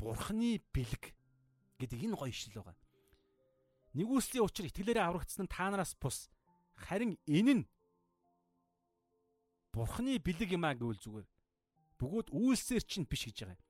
Бурхны 0.00 0.64
бэлэг 0.72 1.12
гэдэг 1.78 2.00
энэ 2.00 2.16
гоё 2.16 2.32
ишл 2.32 2.56
байгаа. 2.56 2.76
Нэгүслийн 3.96 4.44
учир 4.44 4.66
итгэлээрээ 4.68 5.04
аврагдсан 5.04 5.46
нь 5.46 5.52
та 5.52 5.68
нараас 5.68 5.94
бус. 5.96 6.28
Харин 6.76 7.16
энэ 7.26 7.54
нь 7.54 7.64
Бурхны 9.72 10.16
бэлэг 10.20 10.56
юм 10.56 10.64
аа 10.64 10.72
гэвэл 10.72 11.00
зүгээр. 11.00 11.26
Бөгөөд 12.00 12.28
үйлсээр 12.32 12.84
чинь 12.84 13.04
биш 13.08 13.28
гэж 13.28 13.44
байгаа. 13.44 13.60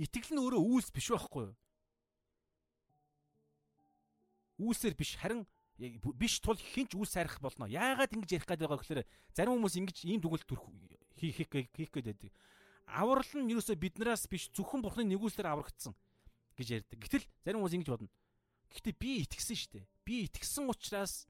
Итгэл 0.00 0.32
нь 0.32 0.40
өөрөө 0.40 0.62
үйлс 0.64 0.88
биш 0.88 1.12
байхгүй 1.12 1.52
юу? 1.52 1.56
Үйлсээр 4.60 4.96
биш 4.96 5.20
харин 5.20 5.44
биш 6.16 6.40
тул 6.40 6.56
хинч 6.56 6.96
үл 6.96 7.08
сайрах 7.08 7.40
болно. 7.40 7.68
Яагаад 7.68 8.12
ингэж 8.12 8.40
ярих 8.40 8.48
гээд 8.48 8.64
байгаа 8.64 8.80
гэхээр 8.80 9.04
зарим 9.36 9.60
хүмүүс 9.60 9.76
ингэж 9.80 9.96
ийм 10.08 10.20
дүгнэлт 10.20 10.48
төрөх 10.48 10.64
хийх 11.16 11.44
хийх 11.48 11.92
гээд 11.92 12.08
байдаг 12.08 12.32
аврал 12.92 13.32
нь 13.34 13.50
юусоо 13.54 13.76
биднээс 13.78 14.26
биш 14.26 14.50
зөвхөн 14.50 14.82
бурхны 14.82 15.06
нэгүслэр 15.06 15.46
аврагдсан 15.46 15.94
гэж 16.58 16.82
ярьдаг. 16.82 16.98
Гэтэл 16.98 17.24
зарим 17.46 17.62
хүмүүс 17.62 17.74
ингэж 17.78 17.88
бодно. 17.90 18.10
Гэхдээ 18.70 18.94
би 18.98 19.10
итгэсэн 19.22 19.56
шүү 19.56 19.70
дээ. 19.78 19.86
Би 20.02 20.14
итгэсэн 20.26 20.66
учраас 20.66 21.29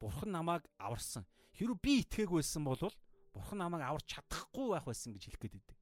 бурхан 0.00 0.30
намайг 0.32 0.64
аварсан. 0.78 1.26
Хэрвээ 1.58 1.82
би 1.82 1.92
итгээгүй 2.02 2.38
байсан 2.40 2.64
бол 2.64 2.78
бурхан 3.34 3.58
намайг 3.58 3.82
аварч 3.82 4.06
чадахгүй 4.14 4.66
байх 4.72 4.86
байсан 4.86 5.12
гэж 5.14 5.22
хэлэх 5.26 5.42
гээд 5.42 5.54
байдаг. 5.58 5.76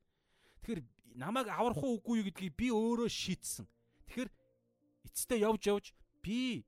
Тэгэхээр 0.60 0.80
намайг 1.16 1.46
аврах 1.48 1.80
уу 1.80 2.00
үгүй 2.00 2.20
юу 2.20 2.26
гэдгийг 2.28 2.56
би 2.56 2.68
өөрөө 2.72 3.08
шийдсэн. 3.08 3.66
Тэгэхээр 4.08 4.30
эцэстээ 5.08 5.38
явж 5.44 5.62
явж 5.68 5.86
би 6.24 6.64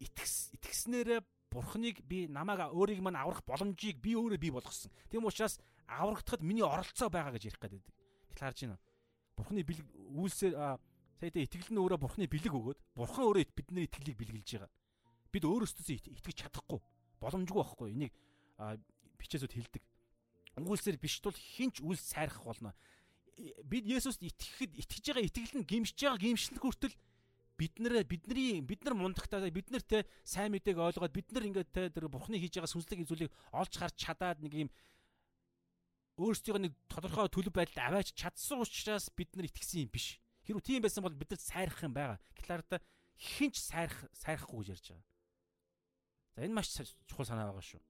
итгэс 0.00 0.54
итгэснээрээ 0.56 1.20
бурхныг 1.50 2.02
би 2.06 2.26
намайг 2.30 2.70
өөрийг 2.72 3.02
мань 3.02 3.18
аврах 3.18 3.42
боломжийг 3.44 3.98
би 4.00 4.14
өөрөө 4.14 4.38
бий 4.38 4.50
болгосон. 4.54 4.90
Тийм 5.10 5.26
учраас 5.26 5.58
аврагдахад 5.86 6.42
миний 6.42 6.62
оролцоо 6.62 7.10
байгаа 7.10 7.34
гэж 7.34 7.50
ярих 7.50 7.60
гэдэг. 7.60 7.82
Тэгэл 8.30 8.40
харж 8.40 8.58
байна. 8.64 8.78
Бурхны 9.36 9.62
бэлэг 9.66 9.86
үйлсээр 10.14 10.54
сая 10.54 11.30
тэ 11.30 11.44
итгэл 11.44 11.74
нь 11.74 11.80
өөрөө 11.82 11.98
Бурхны 12.00 12.24
бэлэг 12.30 12.54
өгөөд 12.54 12.78
Бурхан 12.94 13.24
өөрөө 13.28 13.44
бидний 13.52 13.84
итгэлийг 13.84 14.16
бэлгэлж 14.16 14.48
байгаа. 14.56 14.70
Бид 15.30 15.44
өөрөөсөө 15.46 16.10
итгэж 16.10 16.36
чадахгүй 16.42 16.80
боломжгүй 17.20 17.60
байхгүй. 17.60 17.88
Энийг 17.94 18.14
бичээсүүд 19.20 19.52
хэлдэг. 19.54 19.82
Үйлсээр 20.60 20.98
биш 21.00 21.20
тул 21.22 21.36
хинч 21.36 21.80
үл 21.80 21.96
сайрах 21.96 22.42
болно. 22.44 22.74
Бид 23.64 23.86
Есүст 23.88 24.20
итгэхэд 24.20 24.76
итгэж 24.76 25.04
байгаа 25.14 25.24
итгэл 25.24 25.54
нь 25.62 25.68
гимшиж 25.68 25.96
байгаа 25.96 26.20
гимшлэх 26.20 26.60
хүртэл 26.60 26.96
бид 27.56 27.76
нэр 27.80 28.04
бидний 28.04 28.60
бид 28.64 28.84
нар 28.84 28.96
мундагтаа 28.96 29.48
бид 29.52 29.68
нар 29.72 29.84
те 29.84 30.04
сайн 30.24 30.52
мэдээг 30.52 30.76
ойлгоод 30.76 31.12
бид 31.12 31.28
нар 31.32 31.44
ингээд 31.48 31.72
те 31.72 31.88
тэр 31.92 32.08
бурхны 32.08 32.40
хийж 32.40 32.56
байгаа 32.56 32.72
сүнслэг 32.72 33.04
зүйлийг 33.04 33.32
олж 33.52 33.72
харж 33.76 33.96
чадаад 33.96 34.40
нэг 34.40 34.68
юм 34.68 34.70
өөрсдийнхөө 36.20 36.64
нэг 36.68 36.72
тодорхой 36.88 37.28
төлөв 37.32 37.52
байдалд 37.52 37.80
аваач 37.80 38.12
чадсан 38.16 38.60
учраас 38.60 39.08
бид 39.16 39.32
нар 39.36 39.48
итгэсэн 39.48 39.88
юм 39.88 39.92
биш. 39.92 40.20
Хэрвээ 40.44 40.64
тийм 40.64 40.84
байсан 40.84 41.04
бол 41.04 41.16
бид 41.16 41.32
нар 41.32 41.40
сайрах 41.40 41.80
юм 41.80 41.96
байгаа. 41.96 42.20
Гэтлаарда 42.36 42.76
хинч 43.16 43.56
сайрах 43.60 44.08
сайрахгүй 44.12 44.60
гэж 44.60 44.68
ярьж 44.76 44.86
байгаа. 44.92 45.09
За 46.34 46.44
энэ 46.44 46.54
маш 46.54 46.70
чухал 47.08 47.26
санаа 47.26 47.50
байгаа 47.50 47.64
шүү. 47.64 47.82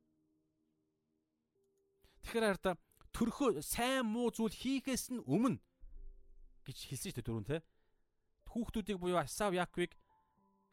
Тэгэхээр 2.25 2.47
хараа 2.47 2.77
төрхөө 3.13 3.63
сайн 3.63 4.07
муу 4.07 4.31
зүйл 4.31 4.55
хийхээс 4.55 5.11
нь 5.13 5.25
өмнө 5.27 5.59
гэж 6.65 6.79
хэлсэн 6.89 7.11
шүү 7.11 7.17
дээ 7.19 7.27
дөрөв 7.27 7.47
те 7.49 7.59
хүүхдүүдийг 8.51 8.99
буюу 9.01 9.19
Асав 9.19 9.55
Яаковыг 9.55 9.95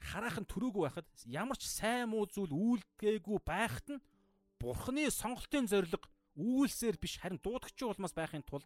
хараахан 0.02 0.46
төрөөгүй 0.46 0.84
байхад 0.86 1.10
ямар 1.26 1.58
ч 1.58 1.66
сайн 1.66 2.14
муу 2.14 2.30
зүйл 2.30 2.54
үйлдгээгүй 2.54 3.40
байхад 3.42 3.88
нь 3.98 4.04
Бурхны 4.58 5.10
сонголтын 5.14 5.70
зориг 5.70 6.06
үйлсээр 6.38 6.98
биш 6.98 7.18
харин 7.22 7.42
дуудагч 7.42 7.78
улмаас 7.82 8.14
байхын 8.14 8.46
тулд 8.46 8.66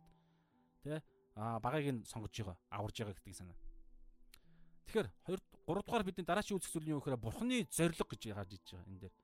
тэ 0.84 1.00
а 1.36 1.60
багыг 1.60 1.88
нь 1.92 2.04
сонгож 2.08 2.32
байгаа 2.36 2.58
аварж 2.72 2.96
байгаа 3.00 3.16
гэдэг 3.16 3.36
санаа. 3.36 3.58
Тэгэхээр 4.88 5.08
2 5.28 5.38
3 5.68 5.84
дугаар 5.86 6.04
бидний 6.04 6.26
дараачийн 6.26 6.58
үзэх 6.58 6.72
зүйл 6.74 6.88
нь 6.88 6.94
юу 6.96 7.02
гэхээр 7.02 7.22
Бурхны 7.22 7.68
зориг 7.70 8.00
гэж 8.00 8.22
гарч 8.34 8.52
иж 8.58 8.66
байгаа 8.72 8.90
энэ 8.90 9.02
дээр. 9.06 9.16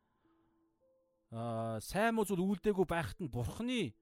Аа 1.31 1.79
сайн 1.81 2.15
муу 2.15 2.25
зүйл 2.25 2.45
үйлдээгүй 2.45 2.85
байхад 2.87 3.19
нь 3.19 3.31
Бурхны 3.31 3.95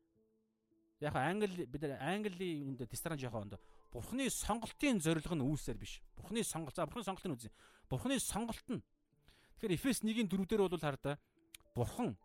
яг 1.00 1.16
англи 1.16 1.66
бид 1.66 1.84
англи 2.00 2.50
энэ 2.76 2.86
тестаран 2.86 3.18
жоохон 3.18 3.56
Бурхны 3.96 4.30
сонголтын 4.30 5.00
зориг 5.00 5.24
нь 5.32 5.40
үүсээр 5.40 5.78
биш. 5.80 6.04
Бурхны 6.20 6.44
сонголт. 6.44 6.76
За 6.76 6.86
Бурхны 6.86 7.04
сонголт 7.08 7.26
нь 7.26 7.36
үзье. 7.36 7.52
Бурхны 7.88 8.20
сонголт 8.20 8.68
нь. 8.68 8.84
Тэгэхээр 9.56 9.76
Эфес 9.80 10.04
1-ийн 10.04 10.28
4 10.28 10.46
дээр 10.46 10.68
бол 10.68 10.84
хараа 10.84 11.18
Бурхан 11.74 12.18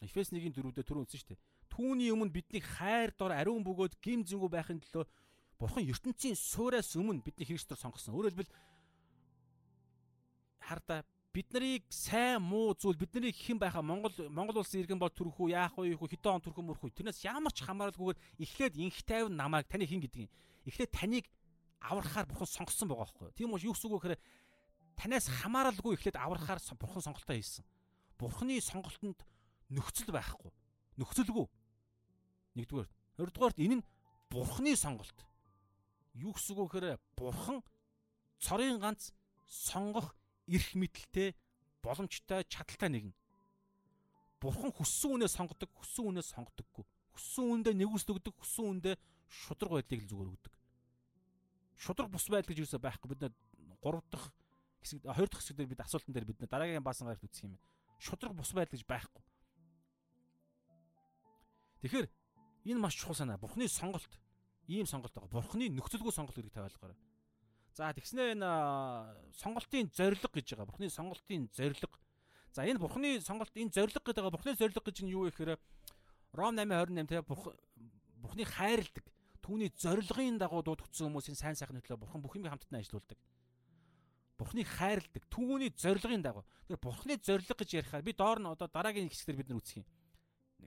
Эфес 0.00 0.30
1-ийн 0.30 0.54
4 0.54 0.70
дээр 0.70 0.86
түрүү 0.86 1.04
үзсэн 1.04 1.20
шүү 1.20 1.30
дээ. 1.34 1.42
Түүний 1.74 2.14
өмнө 2.14 2.30
бидний 2.30 2.62
хайр 2.62 3.10
дор 3.18 3.34
ариун 3.34 3.66
бөгөөд 3.66 3.98
гим 3.98 4.22
зэнгүү 4.22 4.50
байхын 4.50 4.78
төлөө 4.78 5.04
Бурхан 5.60 5.84
ертөнцийн 5.84 6.34
суураас 6.34 6.96
өмнө 6.96 7.20
бидний 7.20 7.44
Христээр 7.44 7.76
сонгосон. 7.76 8.16
Өөрөөр 8.16 8.32
хэлбэл 8.32 8.54
хараа 10.64 11.04
бид 11.36 11.52
нарыг 11.52 11.84
сайн 11.92 12.40
муу 12.40 12.72
зүйл 12.72 12.96
бид 12.96 13.12
нарыг 13.12 13.36
хэн 13.36 13.60
байхаа 13.60 13.84
Монгол 13.84 14.16
Монгол 14.32 14.64
улсын 14.64 14.80
иргэн 14.80 14.96
бол 14.96 15.12
төрөх 15.12 15.36
үү 15.36 15.52
яах 15.52 15.76
вэ 15.76 16.00
хэдэн 16.00 16.32
он 16.32 16.40
төрөх 16.40 16.64
юм 16.64 16.72
өрөх 16.72 16.88
үү? 16.88 16.96
Тэрнээс 16.96 17.28
ямар 17.28 17.52
ч 17.52 17.60
хамааралгүйгээр 17.68 18.18
эхлээд 18.40 18.74
инх 18.80 19.04
тайван 19.04 19.36
намайг 19.36 19.68
таны 19.68 19.84
хэн 19.84 20.00
гэдэг 20.00 20.24
юм? 20.24 20.32
Эхлээд 20.64 20.90
таныг 20.96 21.28
аврахаар 21.84 22.24
бурхан 22.24 22.48
сонгосон 22.48 22.88
байгаа 22.88 23.04
байхгүй 23.04 23.36
тийм 23.36 23.52
үү 23.52 23.68
юу 23.68 23.76
гэсэн 23.76 23.88
үг 23.92 24.00
гэхээр 24.00 24.20
танаас 24.96 25.26
хамааралгүй 25.28 25.92
эхлээд 26.00 26.16
аврахаар 26.16 26.60
бурхан 26.80 27.04
сонголтоо 27.04 27.36
хийсэн. 27.36 27.64
Бурханы 28.16 28.60
сонголтонд 28.60 29.20
нөхцөл 29.68 30.12
байхгүй. 30.12 30.52
Нөхцөлгүй. 30.98 31.46
Нэгдүгээр. 32.58 32.88
Хоёрдугаарт 33.16 33.58
энэ 33.60 33.80
нь 33.80 33.86
бурханы 34.28 34.76
сонголт 34.76 35.29
юу 36.14 36.32
гэсэн 36.34 36.56
үг 36.58 36.70
гэхээр 36.72 36.98
бурхан 37.16 37.62
цорын 38.38 38.80
ганц 38.80 39.12
сонгох 39.46 40.14
эрх 40.46 40.74
мэдэлтэй 40.74 41.34
боломжтой 41.82 42.44
чадaltaй 42.44 42.90
нэгэн. 42.90 43.14
Бурхан 44.40 44.72
хүссэн 44.72 45.20
үнээ 45.20 45.28
сонгодог, 45.28 45.68
хүссэн 45.76 46.08
үнээ 46.10 46.24
сонгодоггүй. 46.24 46.84
Хүссэн 47.12 47.44
үндэ 47.44 47.70
нэгүсдэгдэг, 47.76 48.34
хүссэн 48.40 48.66
үндэ 48.80 48.92
шудраг 49.28 49.84
байдлыг 49.84 50.00
л 50.00 50.10
зүгээр 50.10 50.32
өгдөг. 50.32 50.54
Шудраг 51.76 52.08
бус 52.08 52.26
байдал 52.28 52.48
гэж 52.48 52.64
юусаа 52.64 52.80
байхгүй 52.80 53.08
бид 53.12 53.22
3 53.84 54.00
дахь 54.10 54.28
хэсэг 54.80 55.04
2 55.04 55.28
дахь 55.28 55.40
хэсэг 55.40 55.56
дээр 55.56 55.70
бид 55.72 55.80
асуултан 55.84 56.12
дээр 56.12 56.26
бид 56.28 56.40
дараагийн 56.44 56.84
баасан 56.84 57.08
гарт 57.08 57.24
үсэх 57.24 57.48
юм. 57.48 57.60
Шудраг 58.00 58.32
бус 58.32 58.52
байдал 58.52 58.76
гэж 58.76 58.84
байхгүй. 58.88 59.24
Тэгэхээр 61.84 62.08
энэ 62.68 62.80
маш 62.80 62.96
чухал 62.96 63.16
санаа. 63.16 63.40
Бурхны 63.40 63.68
сонголт 63.68 64.08
ийм 64.70 64.86
сонголт 64.86 65.12
байгаа. 65.14 65.34
Бурхны 65.34 65.66
нөхцөлгүй 65.74 66.14
сонголт 66.14 66.36
гэдгийг 66.38 66.54
та 66.54 66.62
ойлгоорой. 66.62 66.96
За 67.74 67.90
тэгснээ 67.90 68.38
энэ 68.38 68.50
сонголтын 69.34 69.90
зориг 69.90 70.22
гэж 70.22 70.54
байгаа. 70.54 70.70
Бурхны 70.70 70.86
сонголтын 70.90 71.50
зориг. 71.50 71.90
За 72.54 72.62
энэ 72.62 72.78
бурхны 72.78 73.20
сонголт 73.20 73.50
энэ 73.54 73.74
зориг 73.74 73.98
гэдэг 73.98 74.22
байгаа. 74.22 74.34
Бурхны 74.34 74.54
зориг 74.54 74.78
гэж 74.78 74.96
нь 75.02 75.10
юу 75.10 75.26
вэ 75.26 75.34
гэхээр 75.34 75.58
Ром 76.32 76.54
8:28 76.54 77.06
те 77.10 77.22
бурхны 77.26 78.44
хайрладаг. 78.46 79.06
Түүний 79.42 79.70
зорилгын 79.74 80.38
дагуу 80.38 80.62
дууд 80.62 80.86
хүчсэн 80.86 81.10
хүмүүсийн 81.10 81.34
сайн 81.34 81.58
сайхны 81.58 81.82
төлөө 81.82 82.06
бурхан 82.06 82.22
бүх 82.22 82.38
юмыг 82.38 82.54
хамтдаа 82.54 82.78
ажилуулдаг. 82.78 83.18
Бурхны 84.38 84.62
хайрладаг. 84.62 85.24
Түүний 85.26 85.74
зорилгын 85.74 86.22
дагуу. 86.22 86.46
Тэгэхээр 86.70 86.84
бурхны 86.84 87.18
зориг 87.18 87.50
гэж 87.50 87.70
ярихаар 87.82 88.06
би 88.06 88.12
доор 88.14 88.38
нь 88.38 88.46
одоо 88.46 88.68
дараагийн 88.70 89.10
хэсгээр 89.10 89.42
бид 89.42 89.48
нар 89.50 89.58
үзэх 89.58 89.82
юм 89.82 89.86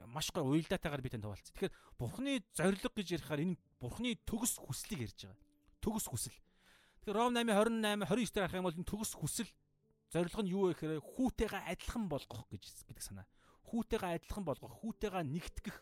маш 0.07 0.31
гой 0.31 0.43
уялдаатайгаар 0.43 1.01
би 1.01 1.09
тань 1.09 1.25
хуваалцсан. 1.25 1.53
Тэгэхээр 1.53 1.73
бурхны 1.97 2.31
зориг 2.53 2.83
гэж 2.83 3.07
ярихаар 3.19 3.41
энэ 3.43 3.57
бурхны 3.79 4.17
төгс 4.25 4.57
хүслийг 4.61 5.09
ярьж 5.09 5.19
байгаа. 5.27 5.39
Төгс 5.81 6.05
хүсэл. 6.09 6.37
Тэгэхээр 7.03 7.17
Ром 7.17 7.33
8:28 7.35 8.05
29 8.07 8.33
дээр 8.33 8.45
харах 8.47 8.59
юм 8.59 8.67
бол 8.67 8.79
төгс 8.87 9.11
хүсэл 9.17 9.49
зорилго 10.13 10.41
нь 10.45 10.51
юу 10.53 10.69
вэ 10.69 10.77
гэхээр 10.77 11.01
хүүтэйгээ 11.01 11.63
адилхан 11.73 12.05
болгох 12.05 12.45
гэж 12.53 12.63
гэдэг 12.85 13.01
санаа. 13.01 13.25
Хүүтэйгээ 13.65 14.21
адилхан 14.21 14.45
болгох, 14.45 14.73
хүүтэйгээ 14.85 15.23
нэгтгэх. 15.25 15.77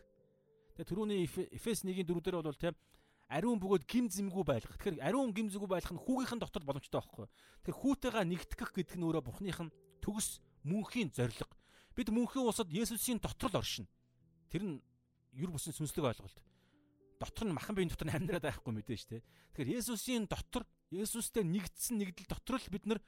Тэгээ 0.80 0.88
түрүүний 0.88 1.20
Эфес 1.52 1.84
1-ийн 1.84 2.08
4 2.08 2.24
дээр 2.24 2.40
бол 2.40 2.56
тийм 2.56 2.74
ариун 3.28 3.60
бөгөөд 3.60 3.84
гим 3.84 4.08
зэмгүй 4.08 4.44
байлгах. 4.44 4.76
Тэгэхээр 4.80 5.04
ариун 5.04 5.36
гим 5.36 5.52
зэмгүй 5.52 5.68
байлгах 5.68 5.92
нь 5.92 6.00
хүүгийнхэн 6.00 6.40
дотор 6.40 6.64
боломжтой 6.64 7.00
байхгүй. 7.00 7.28
Тэгэхээр 7.64 7.80
хүүтэйгээ 7.80 8.24
нэгтгэх 8.28 8.70
гэдэг 8.72 8.96
нь 8.96 9.04
өөрөө 9.04 9.24
Бурхныхан 9.28 9.68
төгс 10.00 10.40
мөнхийн 10.64 11.12
зориг. 11.12 11.48
Бид 11.92 12.08
мөнхийн 12.08 12.48
усад 12.48 12.72
Есүсийн 12.72 13.20
дотор 13.20 13.52
л 13.52 13.60
оршино. 13.60 13.88
Тэр 14.52 14.62
нь 14.68 14.76
юр 15.32 15.48
бүсийн 15.48 15.72
сүнслэг 15.72 16.12
ойлголт. 16.12 16.38
Дотор 17.16 17.48
нь 17.48 17.56
махан 17.56 17.72
биеийн 17.72 17.88
дотор 17.88 18.12
нь 18.12 18.16
амьдраад 18.20 18.44
байхгүй 18.44 18.72
мэдэн 18.76 19.00
шүү 19.00 19.10
дээ. 19.16 19.24
Тэгэхээр 19.56 19.76
Есүсийн 19.80 20.28
дотор 20.28 20.68
Есүстэй 20.92 21.40
нэгдсэн 21.40 21.96
нэгдэл 21.96 22.28
дотор 22.28 22.60
л 22.60 22.68
бид 22.68 22.84
нар 22.84 23.00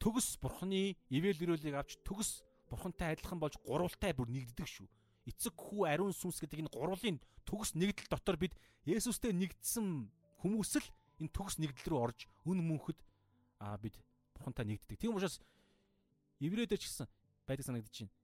төгс 0.00 0.40
бурхны 0.40 0.96
ивэл 1.12 1.36
өрөөлийг 1.44 1.76
авч 1.76 2.00
төгс 2.08 2.40
бурхантай 2.72 3.12
адилхан 3.12 3.36
болж 3.36 3.60
гурвалтай 3.60 4.16
бүр 4.16 4.32
нэгддэг 4.32 4.64
шүү. 4.64 4.88
Эцэг 5.28 5.52
хүү 5.52 5.84
ариун 5.92 6.16
сүнс 6.16 6.40
гэдэг 6.40 6.64
энэ 6.64 6.72
гурвлын 6.72 7.20
төгс 7.44 7.76
нэгдэл 7.76 8.08
дотор 8.08 8.40
бид 8.40 8.56
Есүстэй 8.88 9.36
нэгдсэн 9.36 10.08
хүмүүс 10.40 10.72
л 10.80 10.88
энэ 11.20 11.34
төгс 11.36 11.60
нэгдэл 11.60 11.92
рүү 11.92 12.00
орж 12.00 12.24
үн 12.48 12.64
мөнхөд 12.64 12.96
аа 13.60 13.76
бид 13.76 13.98
бурхантай 14.32 14.64
нэгддэг. 14.64 14.96
Тийм 14.96 15.18
учраас 15.18 15.42
еврейдэр 16.40 16.78
ч 16.78 16.88
гэсэн 16.88 17.10
байдаг 17.44 17.66
санагдаж 17.66 17.92
байна. 17.92 18.14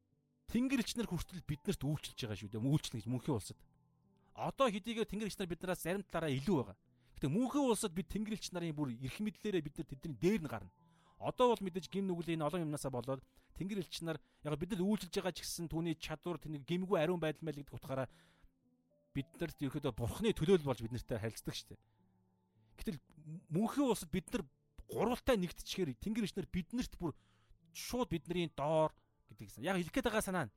Тэнгэрлэгч 0.53 0.97
нар 0.97 1.09
хүртэл 1.09 1.43
биднэрт 1.47 1.83
үйлчилж 1.83 2.19
байгаа 2.19 2.39
шүү 2.39 2.51
дээ. 2.53 2.63
Үйлчлэн 2.63 2.99
гэж 3.01 3.09
мөнхийн 3.09 3.37
улсад. 3.37 3.59
Одоо 4.35 4.67
хэдийгээр 4.69 5.09
тэнгэрлэгч 5.09 5.39
нар 5.39 5.51
биднээс 5.51 5.83
зарим 5.83 6.03
талаараа 6.05 6.35
илүү 6.35 6.57
байгаа. 6.61 6.77
Гэтэ 7.17 7.29
мөнхийн 7.31 7.65
улсад 7.71 7.93
бид 7.95 8.09
тэнгэрлэгч 8.11 8.47
нарын 8.53 8.75
бүр 8.75 8.93
эрх 8.99 9.19
мэдлээрээ 9.23 9.63
бид 9.63 9.77
нар 9.79 9.89
тэдний 9.89 10.17
дээр 10.19 10.43
нь 10.43 10.51
гарна. 10.51 10.71
Одоо 11.23 11.55
бол 11.55 11.63
мэдээж 11.63 11.87
гим 11.89 12.11
нүглийн 12.11 12.43
олон 12.43 12.67
юмнасаа 12.67 12.91
болоод 12.91 13.23
тэнгэрлэгч 13.57 14.03
нар 14.03 14.19
яг 14.43 14.59
бид 14.59 14.75
нар 14.75 14.83
үйлчилж 14.83 15.15
байгаа 15.15 15.33
ч 15.33 15.47
гэсэн 15.47 15.71
түүний 15.71 15.95
чадвар 15.95 16.43
тэнийг 16.43 16.67
гимгүй 16.67 16.99
ариун 16.99 17.23
байдал 17.23 17.47
мэл 17.47 17.63
гэдэг 17.63 17.79
утгаараа 17.79 18.09
бид 19.15 19.31
нарт 19.39 19.59
ерөөдөө 19.63 19.95
бурхны 19.95 20.35
төлөөлөл 20.35 20.69
болж 20.69 20.83
бид 20.83 20.93
нартай 20.93 21.23
харилцдаг 21.23 21.55
шүү 21.55 21.69
дээ. 21.71 21.81
Гэтэл 22.83 22.99
мөнхийн 23.55 23.87
улсад 23.87 24.11
бид 24.11 24.27
нар 24.35 24.43
гурвалтай 24.91 25.39
нэгдчихээр 25.39 25.95
тэнгэрлэгч 26.03 26.35
нар 26.35 26.49
биднэрт 26.51 26.99
бүр 26.99 27.15
шууд 27.73 28.11
бидний 28.11 28.51
доор 28.51 28.91
гэдэг 29.39 29.59
юм. 29.59 29.69
Яг 29.69 29.77
хэлэх 29.79 29.95
гээд 29.95 30.09
байгаа 30.09 30.25
санаа 30.25 30.47
нь 30.49 30.55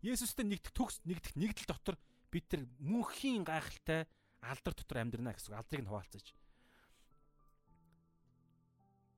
Есүстэй 0.00 0.48
нэгдэх 0.48 0.72
төгс 0.72 1.04
нэгдэх 1.04 1.36
нэгдэл 1.36 1.68
дотор 1.68 1.96
бид 2.32 2.48
тэр 2.48 2.64
мөнхийн 2.80 3.44
гайхалтай 3.44 4.08
алдар 4.40 4.72
дотор 4.72 5.04
амьдрна 5.04 5.36
гэсэн 5.36 5.52
алдрыг 5.52 5.84
нь 5.84 5.90
хуваалцаж. 5.92 6.26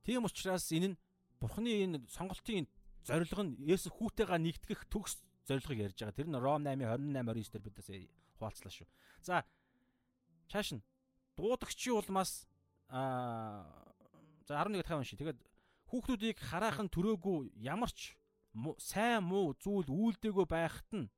Тийм 0.03 0.27
учраас 0.27 0.67
энэ 0.75 0.95
нь 0.95 1.01
Бурхны 1.39 1.71
энэ 1.87 1.99
сонголтын 2.11 2.67
зорилго 3.07 3.43
нь 3.47 3.59
Есүс 3.63 3.95
хүүтэйгээ 3.95 4.39
нэгтгэх 4.43 4.91
төгс 4.91 5.23
зорилгыг 5.47 5.91
ярьж 5.91 5.99
байгаа. 6.03 6.19
Тэр 6.19 6.29
нь 6.31 6.39
Ром 6.39 6.63
8:28 6.67 7.15
29 7.15 7.51
дээр 7.55 7.63
бидээс 7.63 7.89
хуваалцлаа 8.39 8.73
шүү. 8.75 8.89
За 9.23 9.47
чааш 10.51 10.79
нь 10.79 10.83
дуудагчийн 11.39 11.99
улмаас 11.99 12.47
аа 12.91 13.67
за 14.47 14.59
11 14.59 14.83
дахь 14.83 14.99
унши. 14.99 15.19
Тэгээд 15.19 15.39
хүүхдүүдийг 15.91 16.39
хараахан 16.39 16.91
төрөөгүй 16.91 17.55
ямар 17.63 17.91
ч 17.91 18.15
сайн 18.79 19.25
муу 19.25 19.55
зүйл 19.59 19.89
үйлдэгөө 19.89 20.47
байхад 20.47 20.91
нь 20.93 21.09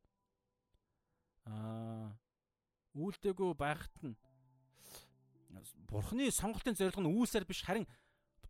аа 1.44 2.14
Үйлдэггүй 2.94 3.58
байхад 3.58 3.94
нь 4.06 4.14
Бурхны 5.90 6.30
сонголтын 6.30 6.78
зорилго 6.78 7.02
нь 7.02 7.10
үйлсээр 7.10 7.46
биш 7.46 7.66
харин 7.66 7.86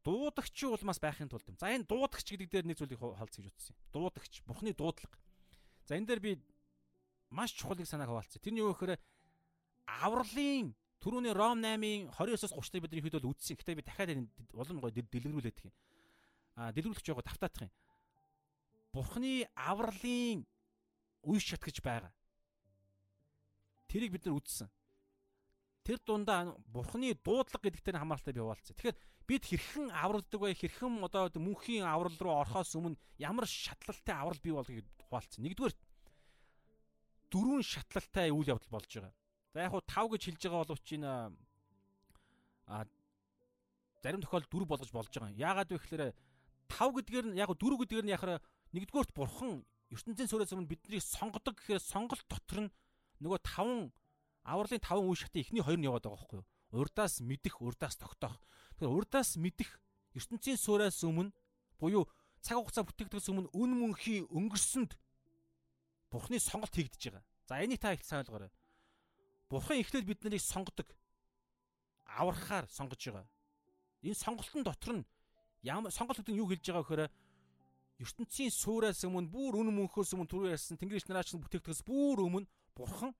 дуудагчийн 0.04 0.72
улмаас 0.72 1.00
байхын 1.00 1.28
тулд 1.28 1.48
юм. 1.48 1.56
За 1.56 1.72
энэ 1.72 1.88
дуудагч 1.88 2.28
гэдэг 2.28 2.48
дээр 2.52 2.66
нэг 2.68 2.76
зүйлийг 2.76 3.00
хаалц 3.00 3.40
гэж 3.40 3.48
утсан 3.48 3.72
юм. 3.72 3.80
Дуудагч, 3.92 4.44
Бурхны 4.44 4.76
дуудлага. 4.76 5.16
За 5.88 5.96
энэ 5.96 6.08
дээр 6.08 6.20
би 6.20 6.32
маш 7.32 7.56
чухал 7.56 7.76
нэг 7.76 7.88
санааг 7.88 8.08
хаваалцсан. 8.08 8.40
Тэрний 8.40 8.64
юу 8.64 8.72
гэхээр 8.76 9.00
авралын 9.84 10.76
түрүүний 11.00 11.32
Ром 11.32 11.60
8-ын 11.60 12.12
29-оос 12.12 12.52
30-ыг 12.52 12.84
бидний 12.84 13.04
хэд 13.04 13.16
бол 13.20 13.32
үдсэн. 13.32 13.56
Гэтэ 13.56 13.76
би 13.80 13.84
дахиад 13.84 14.28
улам 14.52 14.80
гоё 14.80 14.92
дэлгэрүүлээд 14.92 15.56
их 15.60 15.68
юм. 15.68 15.76
Аа 16.56 16.72
дэлгэрүүлэх 16.72 17.04
жоо 17.04 17.20
тавтаадах 17.20 17.68
юм. 17.68 17.72
Бурхны 18.94 19.50
авралын 19.58 20.46
үе 21.26 21.40
шат 21.42 21.66
гэж 21.66 21.82
байгаа. 21.82 22.14
Тэрийг 23.90 24.14
бид 24.14 24.24
нар 24.30 24.38
үдсэн 24.38 24.70
тэр 25.84 26.00
дундаа 26.00 26.56
бурхны 26.72 27.12
дуудлага 27.20 27.68
гэдэгтэр 27.68 28.00
хамааралтай 28.00 28.32
би 28.32 28.40
хуваалцсан. 28.40 28.72
Тэгэхээр 28.72 28.96
бид 29.28 29.42
хэрхэн 29.44 29.92
авралдаг 29.92 30.40
вэ? 30.40 30.56
Хэрхэн 30.56 31.04
одоо 31.04 31.28
мөнхийн 31.36 31.84
аврал 31.84 32.16
руу 32.16 32.40
орохоос 32.40 32.72
өмнө 32.80 32.96
ямар 33.20 33.44
шатлалтай 33.44 34.16
аврал 34.16 34.40
бий 34.40 34.56
болгохыг 34.56 34.88
хуваалцсан. 35.12 35.44
Нэгдүгээр 35.44 35.76
дөрвөн 37.28 37.62
шатлалтай 37.68 38.32
үйл 38.32 38.48
явдал 38.48 38.72
болж 38.72 38.88
байгаа. 38.88 39.12
За 39.52 39.60
яг 39.60 39.72
хуу 39.76 39.84
5 39.84 40.12
гэж 40.16 40.22
хэлж 40.24 40.40
байгаа 40.40 40.64
боловч 40.64 40.88
энэ 40.96 41.12
а 42.64 42.76
зарим 44.00 44.24
тохиолдолд 44.24 44.52
дөрв 44.56 44.68
болгож 44.72 44.88
болж 44.88 45.12
байгаа. 45.12 45.36
Яагаад 45.36 45.68
вэ 45.68 45.78
гэхээр 45.84 46.04
5 46.72 46.96
гэдгээр 46.96 47.26
нь 47.28 47.36
яг 47.36 47.52
дөрв 47.52 47.76
гэдгээр 47.84 48.08
нь 48.08 48.14
яхаар 48.16 48.40
нэгдүгээрт 48.74 49.14
бурхан 49.14 49.62
ертөнцийн 49.94 50.28
суурьас 50.28 50.50
өмнө 50.50 50.66
биднийг 50.66 51.02
сонгодог 51.02 51.54
гэхээр 51.54 51.78
сонголт 51.78 52.26
дотор 52.26 52.66
нь 52.66 52.74
нөгөө 53.22 53.40
5 53.46 53.94
авралын 54.42 54.82
5 54.82 55.06
үе 55.06 55.16
шатын 55.22 55.42
эхний 55.46 55.62
хоёр 55.62 55.78
нь 55.78 55.86
яваад 55.86 56.04
байгаа 56.04 56.18
байхгүй 56.18 56.38
юу? 56.42 56.46
Урдаас 56.74 57.22
мэдэх, 57.22 57.62
урдаас 57.62 57.94
тогтоох. 57.94 58.42
Тэгэхээр 58.82 58.96
урдаас 58.98 59.38
мэдэх 59.38 59.70
ертөнцийн 60.18 60.58
суураас 60.58 60.98
өмнө 61.06 61.30
буюу 61.78 62.10
цаг 62.42 62.58
хугацаа 62.58 62.82
бүтээгдэхээс 62.82 63.30
өмнө 63.30 63.54
үн 63.54 63.70
мөнхийн 63.78 64.26
өнгөрсөнд 64.26 64.98
Бурхны 66.10 66.38
сонголт 66.38 66.74
хийгдэж 66.74 67.02
байгаа. 67.10 67.24
За 67.46 67.58
энийг 67.62 67.80
та 67.82 67.94
их 67.94 68.02
сайн 68.02 68.22
ойлгоорой. 68.22 68.50
Бурхан 69.50 69.82
эхлээд 69.82 70.06
бид 70.06 70.22
нарыг 70.22 70.42
сонгодог. 70.42 70.86
Аврахаар 72.06 72.66
сонгож 72.70 73.02
байгаа. 73.02 73.26
Энэ 74.02 74.14
сонголтын 74.14 74.62
дотор 74.62 74.92
нь 74.98 75.06
ямар 75.62 75.90
сонголт 75.90 76.20
гэдэг 76.22 76.34
нь 76.34 76.40
юу 76.42 76.50
хэлж 76.50 76.62
байгаа 76.70 76.84
гэхээр 76.84 77.02
ертөнцийн 78.02 78.50
суураас 78.50 79.04
өмнө 79.06 79.30
бүр 79.30 79.60
үн 79.62 79.70
мөнхөөс 79.74 80.14
өмнө 80.16 80.30
түрүү 80.30 80.50
ярьсан 80.54 80.78
тэнгэрч 80.80 81.06
нараач 81.06 81.34
бүтээгдэхээс 81.38 81.82
бүр 81.86 82.26
өмнө 82.26 82.48
Бурхан 82.74 83.14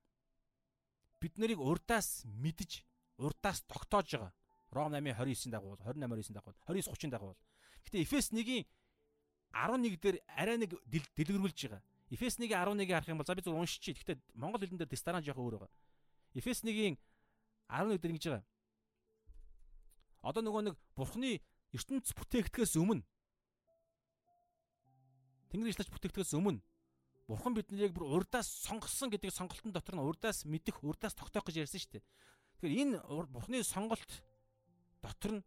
бид 1.23 1.39
нарыг 1.39 1.63
урдаас 1.63 2.27
мэдж 2.27 2.83
урдаас 3.23 3.63
тогтоож 3.71 4.11
байгаа. 4.11 4.33
Ром 4.75 4.91
8:29-ийн 4.91 5.53
дагуу 5.55 5.79
28:29-ийн 5.79 6.35
дагуу 6.35 6.53
29:30-ийн 6.67 7.13
дагуу. 7.15 7.37
Гэтэ 7.87 8.03
Эфес 8.03 8.35
1-ийн 8.35 8.67
11 9.55 10.03
дээр 10.03 10.19
арай 10.27 10.59
нэг 10.59 10.75
дэлгэрүүлж 10.91 11.59
байгаа. 11.71 11.83
Эфес 12.11 12.35
1-ийн 12.43 12.59
11-ийг 12.59 12.91
харах 12.91 13.09
юм 13.09 13.19
бол 13.23 13.27
за 13.27 13.39
би 13.39 13.47
зөв 13.47 13.55
уншчих. 13.55 14.03
Гэтэ 14.03 14.19
монгол 14.35 14.59
хэлэн 14.59 14.83
дээр 14.83 14.91
дистаран 14.91 15.23
жоох 15.23 15.39
өөр 15.39 15.63
байгаа. 15.63 15.73
Эфес 16.35 16.67
1-ийн 16.67 16.99
11 17.71 18.03
дээр 18.03 18.13
ингэж 18.19 18.27
байгаа. 18.27 18.45
Одоо 20.27 20.43
нөгөө 20.43 20.63
нэг 20.67 20.77
бурхны 20.99 21.39
ертөнц 21.71 22.11
бүтээгдэхээс 22.19 22.75
өмнө 22.83 23.07
Тэнгэр 25.55 25.70
ишлэж 25.70 25.86
бүтээгдэхээс 25.94 26.35
өмнө 26.35 26.59
Бурхан 27.31 27.55
биднийг 27.55 27.94
бүр 27.94 28.18
урдаас 28.18 28.51
сонгосон 28.66 29.09
гэдэг 29.09 29.31
сонголтын 29.31 29.70
дотор 29.70 29.94
нь 29.94 30.02
урдаас 30.02 30.43
мэдэх, 30.44 30.82
урдаас 30.82 31.14
тогтоох 31.14 31.47
гэж 31.47 31.62
ярьсан 31.62 31.78
шүү 31.78 31.93
дээ. 31.97 32.05
Тэгэхээр 32.59 32.74
энэ 32.82 32.97
Бурханы 33.31 33.62
сонголт 33.62 34.10
дотор 34.98 35.39
нь 35.39 35.43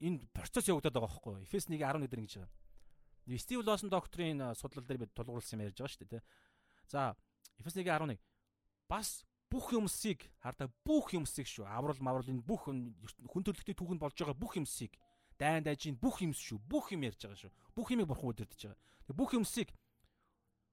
энэ 0.00 0.22
процесс 0.30 0.70
явагдаад 0.70 0.94
байгаа 0.94 1.10
байхгүй 1.10 1.32
юу? 1.34 1.44
Эфес 1.44 1.66
1:11 1.66 2.08
дээр 2.08 2.22
ингэж 2.22 2.34
байгаа. 2.40 3.42
Стив 3.42 3.60
Лосон 3.66 3.90
докторийн 3.90 4.40
судлал 4.54 4.86
дээр 4.86 5.02
бид 5.02 5.12
тулгуурласан 5.12 5.60
юм 5.60 5.66
ярьж 5.68 5.76
байгаа 5.76 5.92
шүү 5.92 6.08
дээ. 6.08 6.22
За, 6.88 7.12
Эфес 7.60 7.74
1:11 7.74 8.16
бас 8.88 9.26
бүх 9.50 9.76
юмсыг 9.76 10.24
хардаа 10.40 10.72
бүх 10.86 11.12
юмсыг 11.12 11.44
шүү. 11.44 11.68
Аврал 11.68 12.00
маврал 12.00 12.30
энэ 12.30 12.40
бүх 12.40 12.70
хүн 12.70 13.44
төрлөختний 13.44 13.76
түүхэнд 13.76 14.00
болж 14.00 14.16
байгаа 14.16 14.38
бүх 14.38 14.56
юмсыг 14.56 14.96
дайн 15.38 15.62
дайжийн 15.64 15.96
бүх 15.96 16.20
юмс 16.20 16.38
шүү. 16.42 16.58
Бүх 16.58 16.92
юм 16.92 17.06
ярьж 17.06 17.22
байгаа 17.22 17.48
шүү. 17.48 17.52
Бүх 17.74 17.94
юмыг 17.94 18.10
бурхан 18.10 18.30
удирдах 18.34 18.58
байгаа. 18.58 19.14
Бүх 19.14 19.32
юмсыг 19.38 19.70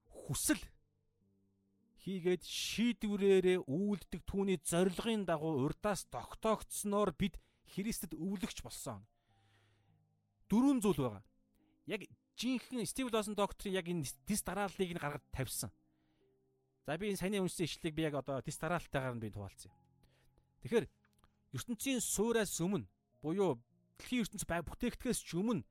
хүсэл 0.10 0.62
хийгээд 2.06 2.44
шийдвэрээрээ 2.46 3.66
үйлдэх 3.66 4.22
түүний 4.30 4.62
зорилгын 4.62 5.26
дагуу 5.26 5.66
урдаас 5.66 6.06
тогтоогдсноор 6.14 7.14
бид 7.18 7.38
Христэд 7.74 8.14
өвлөгч 8.14 8.62
болсон. 8.62 9.06
Дөрвөн 10.50 10.82
зүйл 10.86 11.02
байгаа. 11.02 11.24
Яг 11.90 12.06
жинхэнэ 12.38 12.86
Стив 12.86 13.10
Лосон 13.10 13.34
докторын 13.34 13.74
яг 13.74 13.90
энэ 13.90 14.06
дис 14.30 14.42
дарааллыг 14.46 14.92
нь 14.94 15.02
гаргад 15.02 15.26
тавьсан. 15.34 15.74
За 16.86 16.98
би 16.98 17.10
энэ 17.10 17.18
саяны 17.18 17.42
үнсэн 17.42 17.66
ишлэлийг 17.66 17.96
би 17.98 18.06
яг 18.06 18.22
одоо 18.22 18.42
дис 18.46 18.58
дараалтайгаар 18.62 19.18
нь 19.18 19.24
би 19.26 19.34
хуваалцъя. 19.34 19.74
Тэгэхээр 20.62 20.86
ертөнцийн 21.58 22.02
суураас 22.06 22.54
өмнө 22.62 22.86
буюу 23.26 23.58
дэлхийн 23.98 24.24
ертөнц 24.24 24.44
бай 24.48 24.62
бүтээгдэхээс 24.62 25.20
ч 25.24 25.36
өмнө 25.40 25.64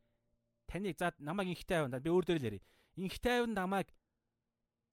таныг 0.66 0.96
за 0.98 1.12
намайг 1.18 1.52
инхтэй 1.52 1.84
авна. 1.84 2.00
Би 2.00 2.10
өөр 2.10 2.24
дээр 2.24 2.40
л 2.40 2.48
ярив. 2.48 2.64
Инхтэй 2.96 3.44
авна 3.44 3.64
намайг 3.64 3.88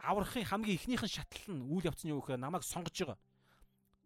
аврахын 0.01 0.45
хамгийн 0.45 0.77
ихнийх 0.77 1.03
нь 1.05 1.13
шатлал 1.13 1.55
нь 1.55 1.67
үйл 1.69 1.87
явц 1.87 2.03
нь 2.03 2.11
юу 2.11 2.21
гэхээр 2.21 2.41
намайг 2.41 2.63
сонгож 2.65 2.97
байгаа. 2.97 3.19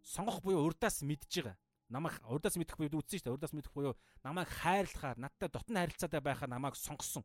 Сонгох 0.03 0.43
буюу 0.43 0.67
урдаас 0.67 1.01
мэдж 1.01 1.31
байгаа. 1.41 1.57
Намайг 1.89 2.19
урдаас 2.27 2.57
мэдэх 2.57 2.77
буюу 2.77 2.99
үтсэн 2.99 3.19
шүү 3.19 3.25
дээ. 3.31 3.35
Урдаас 3.35 3.53
мэдэх 3.55 3.73
буюу 3.73 3.95
намайг 4.23 4.49
хайрлахаар, 4.49 5.17
надтай 5.17 5.49
дотн 5.49 5.77
харилцаатай 5.79 6.21
байхаар 6.21 6.51
намайг 6.51 6.75
сонгосон. 6.75 7.23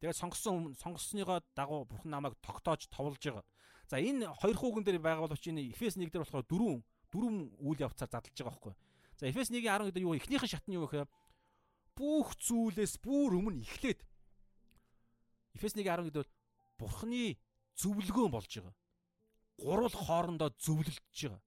Тэгээд 0.00 0.20
сонгосон 0.20 0.76
сонгоснойгоо 0.78 1.42
дагуу 1.56 1.84
бурхан 1.88 2.10
намайг 2.10 2.34
тогтоож 2.42 2.86
товлж 2.86 3.18
байгаа. 3.18 3.44
За 3.88 3.96
энэ 3.98 4.28
хоёр 4.38 4.56
хүүгэн 4.58 4.84
дээр 4.84 4.98
байгаа 5.00 5.26
боловч 5.26 5.48
энэ 5.48 5.72
Эфес 5.72 5.96
1 5.96 6.12
дээр 6.12 6.22
болохоор 6.22 6.46
дөрвөн 6.46 6.84
дөрвөн 7.10 7.36
үйл 7.64 7.80
явцаар 7.80 8.10
задлж 8.12 8.36
байгаа 8.36 8.52
байхгүй. 8.52 8.74
За 9.18 9.26
Эфес 9.26 9.50
1-ийн 9.50 9.66
11 9.66 9.90
дээр 9.90 10.06
юу 10.06 10.14
ихнийхэн 10.14 10.46
шат 10.46 10.62
нь 10.70 10.78
юу 10.78 10.86
гэхээр 10.86 11.10
бүх 11.98 12.38
зүйлээс 12.38 13.02
бүр 13.02 13.34
өмнө 13.42 13.66
эхлээд 13.66 14.00
Эфес 15.58 15.74
1-ийн 15.74 16.06
11 16.06 16.14
дээр 16.14 16.28
бурхны 16.78 17.34
зөвлөгөө 17.74 18.26
болж 18.30 18.52
байгаа. 18.62 18.74
Гурвал 19.58 19.90
хоорондоо 19.90 20.54
зөвлөлдөж 20.62 21.18
байгаа. 21.18 21.42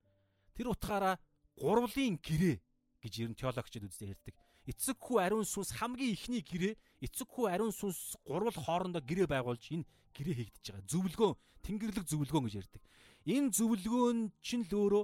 Тэр 0.51 0.67
утгаараа 0.67 1.15
гурвлын 1.55 2.19
гэрээ 2.19 2.59
гэж 2.99 3.13
ер 3.23 3.29
нь 3.31 3.39
теологчид 3.39 3.87
үздэг 3.87 4.19
ярьдаг. 4.19 4.35
Эцэг 4.67 4.99
хүү 4.99 5.17
ариун 5.23 5.47
сүнс 5.47 5.71
хамгийн 5.79 6.11
ихний 6.11 6.43
гэрээ, 6.43 6.75
эцэг 7.07 7.31
хүү 7.31 7.55
ариун 7.55 7.71
сүнс 7.71 8.19
гурвал 8.27 8.51
хоорондоо 8.51 8.99
гэрээ 8.99 9.31
байгуулж 9.31 9.63
энэ 9.71 9.87
гэрээ 10.11 10.35
хийгдэж 10.37 10.65
байгаа. 10.75 10.91
Зөвлөгөө, 10.91 11.31
тэнгэрлэг 11.63 12.05
зөвлөгөө 12.05 12.41
гэж 12.45 12.55
ярьдаг. 12.61 12.83
Энэ 13.25 13.55
зөвлөгөө 13.55 14.07
нь 14.11 14.23
чинь 14.43 14.67
л 14.67 14.75
өөрөө 14.75 15.03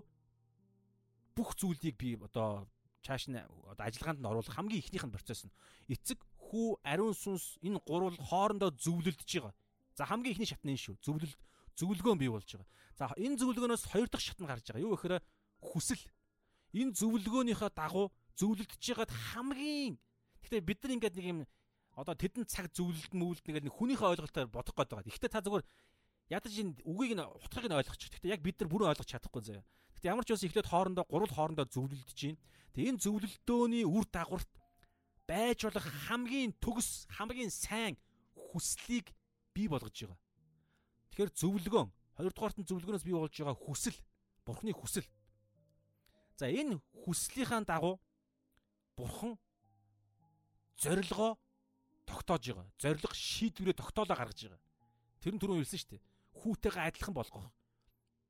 бүх 1.38 1.54
зүйлийг 1.54 1.96
би 2.02 2.18
одоо 2.18 2.66
чааш 3.06 3.30
нь 3.30 3.38
ажиллагаанд 3.78 4.20
нь 4.26 4.30
оруулах 4.30 4.58
хамгийн 4.58 4.82
ихнийх 4.82 5.06
нь 5.06 5.14
процесс 5.14 5.46
нь 5.46 5.54
эцэг 5.94 6.18
хүү 6.42 6.82
ариун 6.82 7.14
сүнс 7.14 7.62
энэ 7.62 7.78
гурвал 7.86 8.18
хоорондоо 8.18 8.74
зөвлөлдөж 8.74 9.30
байгаа. 9.30 9.54
За 9.94 10.10
хамгийн 10.10 10.34
ихний 10.34 10.50
шат 10.50 10.66
нь 10.66 10.74
энэ 10.74 10.82
шүү. 10.82 10.98
Зөвлөл 11.06 11.34
зөвлөгөөн 11.78 12.18
бий 12.18 12.32
болж 12.34 12.50
байгаа. 12.50 12.68
За 12.98 13.14
энэ 13.14 13.38
зөвлөгөөнөөс 13.38 13.86
хоёр 13.94 14.10
дахь 14.10 14.26
шат 14.26 14.42
нь 14.42 14.50
гарч 14.50 14.66
байгаа. 14.74 14.82
Юу 14.82 14.98
гэхээр 14.98 15.22
хүсэл. 15.62 16.04
Энэ 16.74 16.98
зөвлөгөөнийхөө 16.98 17.70
дагуу 17.78 18.10
зөвлөлдөж 18.36 18.82
байгаад 18.82 19.14
хамгийн 19.14 19.96
Гэхдээ 20.48 20.64
бид 20.64 20.80
нар 20.80 20.94
ингээд 20.96 21.16
нэг 21.20 21.28
юм 21.28 21.40
одоо 21.92 22.16
тэдэн 22.16 22.48
цаг 22.48 22.72
зөвлөлд 22.72 23.12
мөвлөд 23.12 23.68
нэг 23.68 23.74
хүнийхээ 23.76 24.12
ойлголтоор 24.16 24.48
бодох 24.48 24.76
гээд 24.80 24.92
байгаа. 24.96 25.12
Гэхдээ 25.12 25.32
та 25.36 25.44
зүгээр 25.44 25.66
ядаж 26.32 26.54
энэ 26.56 26.80
үгийг 26.88 27.20
нь 27.20 27.24
утгыг 27.26 27.68
нь 27.68 27.76
ойлгочих. 27.76 28.08
Гэхдээ 28.16 28.32
яг 28.32 28.42
бид 28.48 28.56
нар 28.64 28.72
бүрэн 28.72 28.90
ойлгож 28.96 29.10
чадахгүй 29.12 29.44
заяа. 29.44 29.68
Гэхдээ 29.98 30.14
ямар 30.14 30.26
ч 30.26 30.38
үс 30.38 30.46
эхлээд 30.46 30.70
хоорондоо 30.70 31.06
гурал 31.10 31.34
хоорондоо 31.34 31.66
зөвлөлдөж 31.66 32.20
байна. 32.22 32.38
Тэгээ 32.78 32.90
энэ 32.94 33.02
зөвлөлтөөний 33.02 33.86
үр 33.90 34.06
дагаварт 34.06 34.52
байж 35.26 35.66
болох 35.66 35.88
хамгийн 36.06 36.54
төгс, 36.62 37.10
хамгийн 37.18 37.50
сайн 37.50 37.98
хүслийг 38.38 39.10
бий 39.58 39.66
болгож 39.66 39.98
байгаа. 39.98 40.22
Тэгэхээр 41.10 41.34
зөвлөгөөн 41.34 41.90
хоёрдугаарт 42.14 42.58
нь 42.62 42.70
зөвлөгөөнөөс 42.70 43.06
бий 43.10 43.18
болж 43.18 43.34
байгаа 43.34 43.58
хүсэл, 43.58 43.98
бурхны 44.46 44.72
хүсэл. 44.78 45.10
За 46.38 46.46
энэ 46.46 46.78
хүслийнхаа 47.02 47.66
дагуу 47.66 47.98
бурхан 48.94 49.34
зорилгоо 50.78 51.42
тогтоож 52.06 52.44
байгаа. 52.54 52.70
Зорилго 52.78 53.10
шийдвэрээ 53.18 53.74
тогтоолоо 53.74 54.14
гаргаж 54.14 54.46
байгаа. 54.46 54.62
Тэр 55.26 55.34
нь 55.34 55.42
түрүү 55.42 55.66
хэлсэн 55.66 55.82
шүү 55.82 55.92
дээ. 55.98 56.06
Хүүтэйгээ 56.38 56.86
адилхан 56.86 57.14
болгох. 57.18 57.50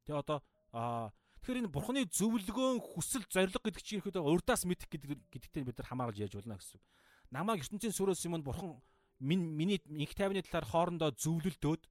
Тэгээ 0.07 0.23
одоо 0.23 0.39
аа 0.72 1.11
Тэгэхээр 1.47 1.63
энэ 1.63 1.71
бурхны 1.71 2.03
зөвлөгөөн 2.11 2.83
хүсэл 2.83 3.23
зориг 3.31 3.55
гэдэг 3.55 3.79
чинь 3.79 4.03
ихэд 4.03 4.19
урдаас 4.19 4.67
мэдэх 4.67 4.91
гэдэг 4.91 5.15
гэдэгтэй 5.31 5.63
бид 5.63 5.79
нар 5.79 5.87
хамаарал 5.87 6.19
яаж 6.19 6.35
болно 6.35 6.59
гэсэн. 6.59 6.83
Намааг 7.31 7.63
ертөнцийн 7.63 7.95
сүрээс 7.95 8.27
юм 8.27 8.43
бурхан 8.43 8.75
минь 9.23 9.55
миний 9.55 9.79
инх 9.95 10.11
тайвны 10.11 10.43
талаар 10.43 10.67
хоорондоо 10.67 11.15
зөвлөлдөөд 11.15 11.87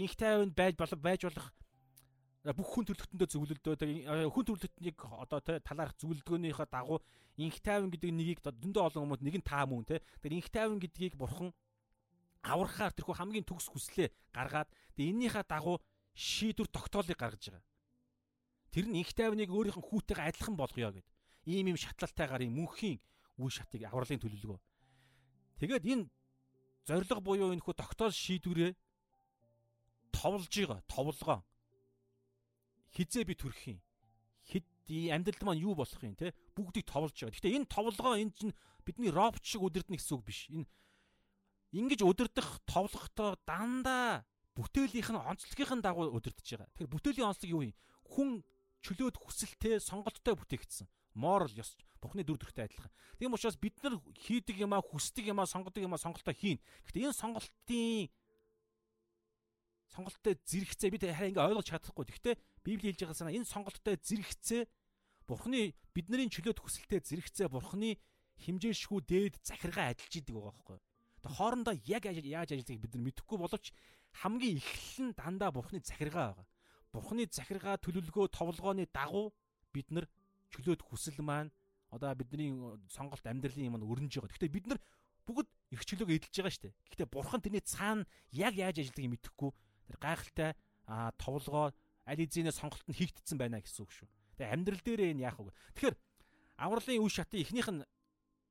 инх 0.00 0.16
тайванд 0.16 0.56
байж 0.56 0.80
болох 0.80 0.96
байж 0.96 1.28
болох 1.28 1.52
бүх 2.56 2.68
хүн 2.72 2.88
төрөлхтөндөө 2.88 3.28
зөвлөлдөөд 3.28 3.80
хүн 4.32 4.44
төрөлхтнийг 4.48 4.96
одоо 4.96 5.44
тэ 5.44 5.60
талаарх 5.60 5.92
зөвлөлдгөөнийхөө 6.00 6.72
дагуу 6.72 7.04
инх 7.36 7.60
тайван 7.60 7.92
гэдэг 7.92 8.16
нэгийг 8.16 8.40
дөндөө 8.40 8.96
олон 8.96 9.12
хүмүүс 9.12 9.20
нэг 9.20 9.36
нь 9.36 9.44
таа 9.44 9.68
мөн 9.68 9.84
тэ. 9.84 10.00
Тэгэхээр 10.24 10.40
инх 10.40 10.48
тайван 10.48 10.80
гэдгийг 10.80 11.20
бурхан 11.20 11.52
аврахаар 12.48 12.96
тэрхүү 12.96 13.12
хамгийн 13.12 13.44
төгс 13.44 13.68
хүслээ 13.68 14.08
гаргаад 14.32 14.72
тэгээ 14.96 15.12
эннийхээ 15.12 15.44
дагуу 15.44 15.84
шийдвэр 16.16 16.72
тогтоолыг 16.72 17.20
гаргаж 17.20 17.44
байгаа. 17.52 17.69
Тэр 18.70 18.86
нь 18.86 19.02
инх 19.02 19.12
тайвныг 19.14 19.50
өөрийнх 19.50 19.78
нь 19.78 19.88
хүүтэйгээ 19.90 20.30
адилхан 20.30 20.56
болгоё 20.56 20.90
гэд. 20.94 21.06
Ийм 21.46 21.74
юм 21.74 21.78
шатлалтайгаар 21.78 22.46
юм 22.46 22.54
мөнхийн 22.62 22.98
үе 23.42 23.50
шатыг 23.50 23.82
авралын 23.86 24.22
төлөвлөгөө. 24.22 24.60
Тэгээд 25.58 25.84
энэ 25.90 26.04
зориг 26.86 27.20
буюу 27.22 27.50
энэ 27.50 27.64
хүү 27.64 27.74
тогтоол 27.74 28.14
шийдвэрээ 28.14 28.72
товлж 30.14 30.52
байгаа, 30.52 30.80
товлгоо 30.86 31.40
хизээ 32.94 33.24
би 33.24 33.34
төрөх 33.34 33.62
юм. 33.70 33.78
Хэд 34.46 34.66
амьдралд 35.14 35.42
маань 35.46 35.62
юу 35.62 35.74
болох 35.74 36.02
юм 36.02 36.14
те 36.18 36.34
бүгдийг 36.54 36.86
товлж 36.86 37.14
байгаа. 37.14 37.34
Гэхдээ 37.34 37.56
энэ 37.62 37.70
товлгоо 37.70 38.14
энэ 38.18 38.34
чинь 38.34 38.54
бидний 38.82 39.10
робот 39.10 39.44
шиг 39.46 39.62
өдөрдөн 39.62 39.96
гэсэн 39.96 40.14
үг 40.18 40.24
биш. 40.26 40.50
Энэ 40.50 40.66
ингэж 41.70 42.02
өдөрдөх 42.02 42.66
товлохдоо 42.66 43.38
дандаа 43.46 44.26
бүтээлийнх 44.58 45.10
нь 45.14 45.22
онцлогын 45.22 45.80
дагуу 45.80 46.10
өдөрдөж 46.18 46.46
байгаа. 46.58 46.70
Тэгэхээр 46.74 46.94
бүтээлийн 46.94 47.30
онцлог 47.30 47.50
юу 47.50 47.62
юм? 47.70 47.74
Хүн 48.10 48.42
чөлөөт 48.84 49.16
хүсэлтэй 49.20 49.80
сонголттой 49.80 50.34
бүтээгдсэн. 50.36 50.88
Moral 51.14 51.50
ёс 51.58 51.76
Бухны 52.00 52.24
дүр 52.24 52.40
төрхтэй 52.40 52.64
адилхан. 52.64 52.92
Тийм 53.18 53.34
учраас 53.36 53.60
бид 53.60 53.76
нар 53.84 54.00
хийдэг 54.16 54.56
юмаа 54.64 54.80
хүсдэг 54.80 55.28
юмаа 55.28 55.44
сонгодог 55.44 55.84
юмаа 55.84 56.00
сонголтоо 56.00 56.32
хийн. 56.32 56.56
Гэхдээ 56.88 57.12
энэ 57.12 57.20
сонголтын 57.20 58.08
сонголттой 59.92 60.34
зэрэгцээ 60.48 60.90
бид 60.90 61.04
хараа 61.04 61.28
ингээ 61.28 61.46
ойлгож 61.50 61.66
чадахгүй. 61.68 62.08
Гэхдээ 62.08 62.34
Библи 62.64 62.88
хэлж 62.88 63.00
байгаа 63.04 63.18
санаа 63.20 63.36
энэ 63.36 63.50
сонголттой 63.52 64.00
зэрэгцээ 64.00 64.62
Бурхны 65.28 65.76
бидний 65.92 66.30
чөлөөт 66.30 66.62
хүсэлтэд 66.62 67.04
зэрэгцээ 67.04 67.52
Бурхны 67.52 68.00
химжээшгүй 68.40 69.00
дээд 69.04 69.34
захиргаа 69.44 69.92
ажиллаж 69.92 70.14
идэг 70.16 70.34
байгаа 70.34 70.54
байхгүй. 70.56 70.78
Тэгээ 71.20 71.36
хоорондоо 71.36 71.74
яг 71.84 72.02
яаж 72.08 72.50
ажиллахыг 72.56 72.80
бид 72.80 72.92
нар 72.96 73.04
мэдэхгүй 73.04 73.38
боловч 73.38 73.66
хамгийн 74.24 74.56
эхлэл 74.58 75.12
нь 75.12 75.16
дандаа 75.18 75.50
Бурхны 75.52 75.84
захиргаа 75.84 76.32
байгаа. 76.32 76.46
Бурхны 76.90 77.26
захиргаа 77.30 77.78
төлөвлөгөө 77.78 78.26
товлгооны 78.34 78.86
дагуу 78.90 79.30
бид 79.72 79.90
нар 79.94 80.06
чөлөөт 80.50 80.82
хүсэл 80.82 81.22
маань 81.22 81.50
одоо 81.90 82.14
бидний 82.14 82.50
сонголт 82.90 83.22
амьдралын 83.26 83.70
юм 83.70 83.76
нь 83.78 83.86
өрнөж 83.86 84.18
байгаа. 84.18 84.30
Гэхдээ 84.30 84.54
бид 84.54 84.66
нар 84.66 84.80
бүгд 85.26 85.48
их 85.70 85.82
чөлөөгөө 85.86 86.16
эдэлж 86.18 86.34
байгаа 86.34 86.54
шүү 86.54 86.64
дээ. 86.66 86.74
Гэхдээ 86.90 87.08
бурхан 87.14 87.40
тэрний 87.42 87.62
цаана 87.62 88.06
яг 88.34 88.54
яаж 88.58 88.82
ажилладгийг 88.82 89.10
мэдэхгүй 89.22 89.50
тэр 89.86 89.96
гайхалтай 90.02 90.50
а 90.86 91.14
товлгоо 91.18 91.70
аль 92.06 92.22
эзэнэ 92.22 92.50
сонголтод 92.50 92.90
хийгдсэн 92.90 93.38
байна 93.38 93.62
гэсэн 93.62 93.86
үг 93.86 93.90
шүү. 93.94 94.08
Тэгээ 94.38 94.54
амьдрал 94.54 94.82
дээрээ 94.82 95.12
энэ 95.14 95.24
яах 95.30 95.38
вэ? 95.38 95.54
Тэгэхээр 95.78 95.96
авралын 96.58 97.02
үе 97.02 97.10
шатын 97.10 97.42
эхнийх 97.42 97.68
нь 97.70 97.86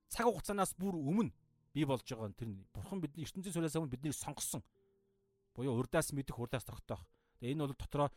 цаг 0.07 0.25
хугацаанаас 0.31 0.75
бүр 0.79 0.95
өмнө 0.95 1.35
бий 1.75 1.85
болж 1.85 2.07
байгаа 2.07 2.31
тэр 2.35 2.55
бурхан 2.71 3.03
бидний 3.03 3.27
ертөнцийн 3.27 3.53
суриас 3.53 3.75
өмнө 3.75 3.93
биднийг 3.93 4.15
сонгосон. 4.15 4.63
Буюу 5.53 5.75
урдаас 5.75 6.11
мэдэх, 6.15 6.39
урдаас 6.39 6.63
тогтоох. 6.63 7.03
Тэгээ 7.39 7.53
энэ 7.53 7.63
бол 7.67 7.75
дотроо 7.75 8.09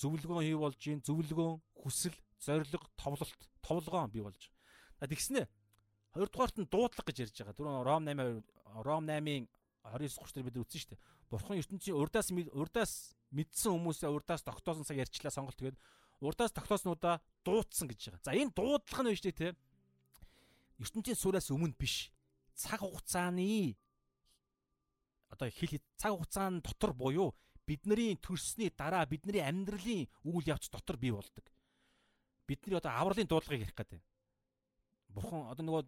зөвлөгөөн 0.00 0.44
хий 0.46 0.56
болж 0.56 0.78
гин, 0.80 1.02
зөвлөгөөн, 1.04 1.60
хүсэл, 1.82 2.16
зориг, 2.40 2.84
товлолт, 2.96 3.48
товлогоо 3.60 4.06
бий 4.08 4.22
болж. 4.22 4.50
Тэгснэ 5.02 5.48
хоёрдугаарт 6.12 6.56
нь 6.60 6.68
дуудлага 6.68 7.08
гэж 7.08 7.18
ярьж 7.24 7.36
байгаа. 7.40 7.56
Түрүүн 7.56 7.84
Ром 7.88 8.04
8 8.04 8.44
Ром 8.84 9.04
8-ын 9.08 9.48
29 9.82 10.20
30 10.20 10.34
дээр 10.36 10.46
бид 10.46 10.60
үзсэн 10.60 10.80
шүү 10.80 10.90
дээ. 10.92 11.02
Бурхан 11.32 11.58
ертөнцийн 11.58 11.96
урдаас 11.96 12.28
урдаас 12.30 12.92
мэдсэн 13.32 13.72
хүмүүсээ 13.72 14.10
урдаас 14.12 14.44
тогтоосон 14.44 14.84
цаг 14.84 15.00
ярьчлаа 15.00 15.32
сонголт 15.32 15.56
тэгээд 15.56 15.80
урдаас 16.20 16.52
тогтооснуудаа 16.52 17.18
дуудсан 17.42 17.88
гэж 17.88 18.12
байгаа. 18.12 18.22
За 18.22 18.36
энэ 18.36 18.52
дуудлага 18.52 19.02
нь 19.02 19.12
биш 19.16 19.24
те 19.24 19.56
ертөнцийн 20.78 21.18
суураас 21.18 21.50
өмнө 21.50 21.74
биш. 21.74 22.12
Цаг 22.54 22.84
хугацааны 22.84 23.74
одоо 25.32 25.48
хэл 25.48 25.80
цаг 25.96 26.12
хугацааны 26.12 26.60
дотор 26.60 26.92
буюу 26.92 27.32
бидний 27.66 28.16
төрсний 28.16 28.70
дараа 28.70 29.06
бидний 29.06 29.42
амьдралын 29.42 30.08
үйл 30.24 30.46
явц 30.46 30.68
дотор 30.68 30.96
бий 30.96 31.12
болдог. 31.12 31.44
Бидний 32.46 32.76
одоо 32.76 32.92
авралын 32.92 33.28
дуудлагыг 33.28 33.66
ярих 33.66 33.74
гэдэг. 33.74 34.02
Бурхан 35.14 35.46
одоо 35.52 35.64
нөгөө 35.64 35.82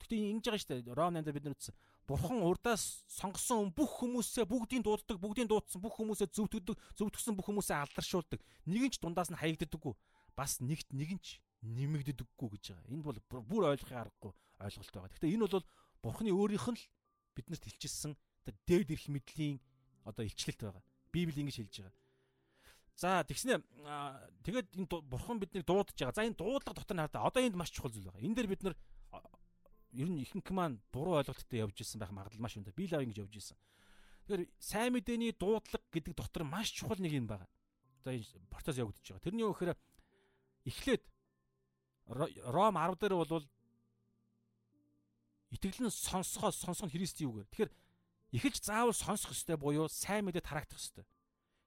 тэгтээ 0.00 0.30
ингэж 0.34 0.44
байгаа 0.48 0.60
шүү 0.60 0.70
дээ. 0.82 0.94
Ром 0.96 1.14
8 1.14 1.24
дээр 1.24 1.36
бид 1.36 1.44
нар 1.46 1.54
үтсэн. 1.54 1.74
Бурхан 2.08 2.42
урдаас 2.42 3.04
сонгосон 3.06 3.70
бүх 3.70 4.02
хүмүүсээ 4.02 4.44
бүгдийн 4.48 4.82
дууддаг, 4.82 5.20
бүгдийн 5.22 5.46
дуудсан 5.46 5.78
бүх 5.78 5.94
хүмүүсээ 5.94 6.34
зөвтгдөг, 6.34 6.74
зөвтгсөн 6.98 7.36
бүх 7.38 7.46
хүмүүсээ 7.46 7.76
алдаршуулдаг. 7.86 8.40
Нэгэн 8.66 8.90
ч 8.90 8.98
дундаас 8.98 9.30
нь 9.30 9.38
хаягддаггүй. 9.38 9.94
Бас 10.34 10.58
нэгт 10.58 10.90
нэгэн 10.90 11.20
ч 11.22 11.38
нэмэгддэггүй 11.62 12.48
гэж 12.50 12.64
байгаа. 12.74 12.90
Энэ 12.90 13.04
бол 13.04 13.18
бүр 13.30 13.62
ойлгохын 13.70 14.00
аргагүй 14.02 14.32
ойлголт 14.58 14.90
байгаа. 14.90 15.12
Гэхдээ 15.12 15.34
энэ 15.36 15.46
бол 15.46 15.66
Бурханы 16.00 16.32
өөрийнх 16.32 16.66
нь 16.72 16.80
л 16.80 16.88
биднэрт 17.36 17.64
хэлчихсэн 17.68 18.16
дээд 18.48 18.88
ирэх 18.96 19.06
мэдлийн 19.12 19.60
одоо 20.10 20.24
илчлэлт 20.26 20.60
байгаа. 20.60 20.84
Библи 21.12 21.40
ингэж 21.40 21.56
хэлж 21.62 21.76
байгаа. 21.80 21.96
За 23.00 23.24
тэгснэ 23.24 23.64
тэгээд 24.44 24.68
энэ 24.76 24.88
бурхан 25.08 25.40
биднийг 25.40 25.64
дуудаж 25.64 25.96
байгаа. 25.96 26.18
За 26.18 26.26
энэ 26.26 26.36
дуудлага 26.36 26.76
дотор 26.76 26.96
нь 26.96 27.02
хараа. 27.02 27.26
Одоо 27.30 27.40
энд 27.40 27.56
маш 27.56 27.70
чухал 27.72 27.90
зүйл 27.90 28.10
байгаа. 28.10 28.20
Энэ 28.20 28.36
дээр 28.36 28.50
бид 28.50 28.62
нар 28.62 28.76
ер 29.96 30.08
нь 30.10 30.22
ихэнх 30.22 30.50
маань 30.52 30.78
буруу 30.92 31.18
ойлголттой 31.18 31.64
явж 31.64 31.80
исэн 31.80 31.98
байх 31.98 32.12
магадлал 32.12 32.44
маш 32.44 32.54
өндөр. 32.60 32.76
Би 32.76 32.86
л 32.86 33.00
ингэж 33.00 33.24
явж 33.24 33.34
исэн. 33.40 33.58
Тэгэхээр 34.28 34.42
сайн 34.60 34.92
мэдээний 34.94 35.32
дуудлага 35.34 35.82
гэдэг 35.90 36.14
дотор 36.14 36.44
маш 36.44 36.70
чухал 36.70 37.00
нэг 37.00 37.16
юм 37.16 37.26
байгаа. 37.26 37.48
Одоо 38.04 38.12
энэ 38.14 38.46
процесс 38.52 38.78
явагдаж 38.78 39.02
байгаа. 39.02 39.24
Тэрний 39.24 39.42
юу 39.42 39.54
гэхээр 39.56 39.74
эхлээд 40.68 41.02
Ром 42.10 42.74
10 42.74 42.98
дээр 42.98 43.14
бол 43.14 43.46
итгэлэн 45.50 45.90
сонсохоос 45.90 46.58
сонсох 46.62 46.86
нь 46.86 46.94
Христ 46.94 47.18
юугээр. 47.22 47.48
Тэгэхээр 47.50 47.70
эхэлж 48.32 48.62
заавал 48.62 48.94
сонсох 48.94 49.34
ёстой 49.34 49.56
буюу 49.56 49.88
сайн 49.88 50.24
мэдээ 50.26 50.44
тараагдах 50.44 50.78
ёстой. 50.78 51.04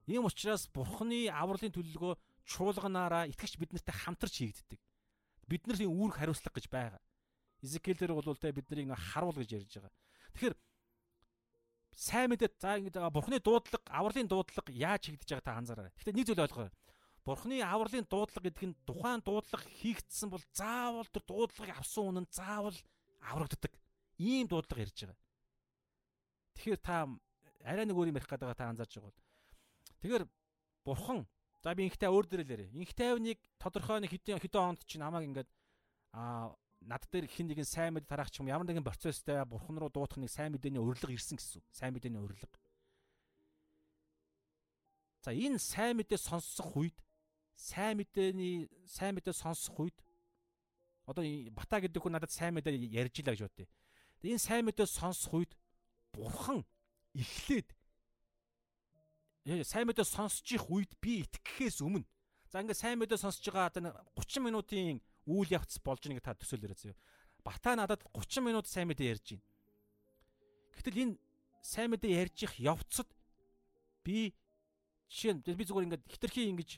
Ийм 0.08 0.28
учраас 0.28 0.68
Бурхны 0.68 1.28
авралын 1.32 1.72
төлөлгөө 1.72 2.16
чуулганаараа 2.44 3.28
итгэж 3.32 3.56
биднэртэй 3.60 3.96
хамтарч 3.96 4.36
хийгддэг. 4.40 4.80
Бид 5.48 5.68
нар 5.68 5.78
тийм 5.80 5.92
үүрэг 5.92 6.20
хариуцлага 6.20 6.60
гэж 6.60 6.68
байгаа. 6.68 7.02
Изекиэлэр 7.64 8.12
бол 8.12 8.36
тэ 8.36 8.52
биднийг 8.52 8.92
нэг 8.92 9.00
харуул 9.00 9.40
гэж 9.40 9.64
ярьж 9.64 9.72
байгаа. 9.80 9.94
Тэгэхээр 10.36 10.56
сайн 11.96 12.28
мэдээ 12.36 12.52
за 12.60 12.80
ингэ 12.80 13.00
Бурхны 13.12 13.40
дуудлага, 13.40 13.84
авралын 13.88 14.28
дуудлага 14.28 14.72
яаж 14.76 15.08
хийгдэж 15.08 15.30
байгааг 15.40 15.48
та 15.48 15.56
анзаараарай. 15.56 15.94
Гэхдээ 15.96 16.16
нэг 16.20 16.28
зүйл 16.28 16.44
ойлгоо. 16.44 16.72
Бурхны 17.24 17.64
авралын 17.64 18.08
дуудлага 18.12 18.44
гэдэг 18.44 18.68
нь 18.68 18.80
тухайн 18.84 19.24
дуудлага 19.24 19.64
хийгдсэн 19.80 20.28
бол 20.28 20.44
заавал 20.52 21.08
тэр 21.08 21.24
дуудлагыг 21.24 21.72
авсан 21.80 22.04
үнэн 22.12 22.28
заавал 22.28 22.76
аврагддаг. 23.24 23.72
Ийм 24.20 24.52
дуудлага 24.52 24.84
ярьж 24.84 25.08
байгаа. 25.08 25.23
Тэгэхээр 26.56 26.82
та 26.82 27.08
арай 27.64 27.86
нэг 27.86 27.98
өөр 27.98 28.12
юм 28.12 28.18
ярих 28.18 28.30
гэдэг 28.30 28.54
та 28.58 28.70
анзаарч 28.70 28.98
байгаа 28.98 29.12
бол 29.12 29.24
Тэгэхээр 30.04 30.28
бурхан 30.84 31.24
за 31.64 31.72
би 31.76 31.88
инхтэй 31.88 32.12
өөр 32.12 32.28
дээр 32.28 32.44
л 32.44 32.54
ярив. 32.60 32.76
Инх 32.76 32.92
тайвныг 32.92 33.40
тодорхой 33.56 34.04
нэг 34.04 34.12
хэдэн 34.12 34.36
хэдэн 34.36 34.76
онд 34.76 34.84
чинь 34.84 35.00
намайг 35.00 35.32
ингээд 35.32 35.50
аа 36.12 36.52
над 36.84 37.08
дээр 37.08 37.32
хин 37.32 37.48
нэгэн 37.48 37.64
сайн 37.64 37.96
мэд 37.96 38.04
тарах 38.04 38.28
ч 38.28 38.44
юм 38.44 38.52
ямар 38.52 38.68
нэгэн 38.68 38.84
процесстэй 38.84 39.40
бурхан 39.48 39.80
руу 39.80 39.88
дуутах 39.88 40.20
нэг 40.20 40.28
сайн 40.28 40.52
мэдээний 40.52 40.84
урилга 40.84 41.08
ирсэн 41.08 41.40
гэсэн. 41.40 41.64
Сайн 41.72 41.96
мэдээний 41.96 42.20
урилга. 42.20 42.52
За 45.24 45.32
энэ 45.32 45.56
сайн 45.56 46.04
мэдээ 46.04 46.20
сонсох 46.20 46.76
үед 46.76 47.00
сайн 47.56 48.04
мэдээний 48.04 48.68
сайн 48.84 49.16
мэдээ 49.16 49.32
сонсох 49.32 49.80
үед 49.80 49.96
одоо 51.08 51.24
бата 51.56 51.80
гэдэг 51.80 52.04
хүн 52.04 52.12
надад 52.12 52.36
сайн 52.36 52.60
мэдээ 52.60 52.76
ярьж 52.92 53.24
илаа 53.24 53.40
гэж 53.40 53.48
бодъё. 53.48 53.68
Энэ 54.20 54.44
сайн 54.44 54.68
мэдээ 54.68 54.84
сонсох 54.84 55.32
үед 55.32 55.56
бурхан 56.14 56.64
эхлээд 57.18 57.68
сайн 59.68 59.90
мэдээ 59.92 60.08
сонсож 60.08 60.48
их 60.56 60.70
үед 60.72 60.94
би 61.04 61.26
итгэхээс 61.26 61.84
өмнө 61.84 62.08
за 62.48 62.62
ингээд 62.62 62.80
сайн 62.80 63.02
мэдээ 63.02 63.20
сонсож 63.20 63.44
байгаа 63.50 63.68
одоо 63.74 63.92
30 64.16 64.46
минутын 64.46 65.02
үйл 65.28 65.50
явц 65.52 65.82
болж 65.84 66.06
байгааг 66.06 66.24
та 66.24 66.38
төсөөлөөрэй 66.38 66.80
зөө. 66.80 66.96
Бата 67.44 67.76
надад 67.76 68.06
30 68.14 68.46
минут 68.46 68.70
сайн 68.70 68.88
мэдээ 68.88 69.12
ярьж 69.18 69.28
байна. 69.36 69.44
Гэтэл 70.78 71.02
энэ 71.02 71.14
сайн 71.66 71.90
мэдээ 71.92 72.12
ярьж 72.24 72.38
их 72.46 72.54
явцад 72.62 73.10
би 74.06 74.32
жишээ 75.10 75.34
нь 75.34 75.44
би 75.44 75.64
зүгээр 75.66 75.88
ингээд 75.92 76.08
хитрхи 76.08 76.48
ингэж 76.52 76.72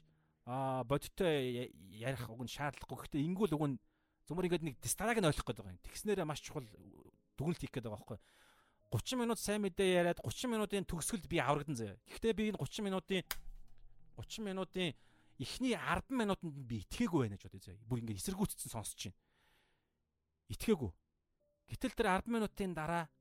а 0.45 0.85
бодиттой 0.85 1.73
ярих 1.89 2.29
уг 2.29 2.45
нь 2.45 2.53
шаардлагагүй. 2.53 3.09
Гэхдээ 3.09 3.25
ингүүл 3.25 3.55
уг 3.57 3.65
нь 3.65 3.77
зөвмөр 4.29 4.45
ингээд 4.45 4.65
нэг 4.65 4.75
дистараг 4.81 5.17
нь 5.17 5.25
ойлгох 5.25 5.45
гэдэг 5.49 5.65
юм. 5.65 5.81
Тэгснээрээ 5.85 6.25
маш 6.25 6.41
чухал 6.45 6.65
дүгнэлт 7.37 7.61
хийх 7.65 7.73
гэдэг 7.73 7.89
байгаа 7.89 7.99
байхгүй. 8.05 8.19
30 8.95 9.19
минут 9.19 9.39
сайн 9.39 9.59
мэдээ 9.59 9.99
яриад 9.99 10.19
30 10.23 10.47
минутын 10.47 10.87
төгсгөлд 10.87 11.27
би 11.27 11.43
аврагдан 11.43 11.75
заяа. 11.75 11.99
Гэхдээ 12.07 12.33
би 12.33 12.43
энэ 12.55 12.59
30 12.63 12.87
минутын 12.87 13.23
30 14.15 14.47
минутын 14.47 14.95
эхний 15.39 15.75
10 15.75 16.15
минутанд 16.15 16.55
би 16.63 16.79
итгээгүй 16.87 17.27
байна 17.27 17.35
гэж 17.35 17.43
бодъё 17.43 17.59
заяа. 17.59 17.83
Бүр 17.91 17.99
ингэ 17.99 18.15
эсэргүүцсэн 18.15 18.71
сонсож 18.71 19.11
байна. 19.11 19.19
Итгээгүй. 20.55 20.91
Гэтэл 21.75 21.97
тэр 21.99 22.07
10 22.23 22.31
минутын 22.31 22.71
дараа 22.71 23.11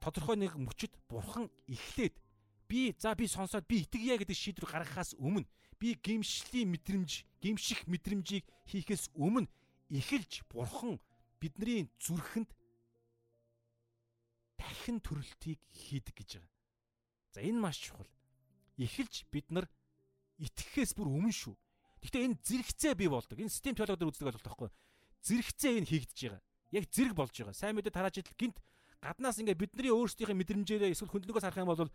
тодорхой 0.00 0.40
нэг 0.40 0.56
мөчөд 0.56 0.96
бурхан 1.04 1.52
эхлээд 1.68 2.16
би 2.64 2.96
за 2.96 3.12
би 3.12 3.28
сонсоод 3.28 3.68
би 3.68 3.84
итгэе 3.84 4.24
гэдэг 4.24 4.36
шийдвэр 4.36 4.72
гаргахаас 4.72 5.12
өмнө 5.20 5.44
би 5.76 5.92
гимшлийн 6.00 6.72
мэдрэмж, 6.72 7.28
гимших 7.44 7.84
мэдрэмжийг 7.84 8.48
хийхээс 8.72 9.12
өмнө 9.12 9.50
эхэлж 9.92 10.48
бурхан 10.48 10.96
бидний 11.40 11.90
зүрхэнд 12.00 12.48
дахин 14.58 15.00
төрөлтийг 15.00 15.60
хийдэг 15.70 16.14
гэж 16.16 16.30
байгаа. 16.40 16.52
За 17.32 17.40
энэ 17.44 17.60
маш 17.60 17.78
чухал. 17.80 18.08
Эхэлж 18.76 19.28
бид 19.32 19.48
нар 19.52 19.68
итгэхээс 20.40 20.96
бүр 20.96 21.08
өмнө 21.08 21.32
шүү. 21.32 21.54
Гэхдээ 22.02 22.24
энэ 22.28 22.40
зэрэгцээ 22.44 22.94
бий 22.96 23.08
болдог. 23.08 23.38
Энэ 23.40 23.52
систем 23.52 23.76
теологиор 23.76 24.12
үздэг 24.12 24.28
бол 24.28 24.40
тоххой. 24.40 24.70
Зэрэгцээ 25.24 25.80
энэ 25.80 25.90
хийгдэж 25.90 26.18
байгаа. 26.28 26.42
Яг 26.72 26.84
зэрэг 26.92 27.14
болж 27.16 27.32
байгаа. 27.32 27.56
Сайн 27.56 27.76
мэдээ 27.76 27.92
тарааж 27.92 28.20
идэл 28.20 28.36
гинт 28.36 28.58
гаднаас 29.00 29.38
ингээ 29.40 29.56
бидний 29.56 29.92
өөрсдийнхээ 29.92 30.36
мэдрэмжээрээ 30.36 30.92
эсвэл 30.92 31.12
хөндлөгөөс 31.12 31.44
харах 31.44 31.62
юм 31.62 31.70
бол 31.70 31.92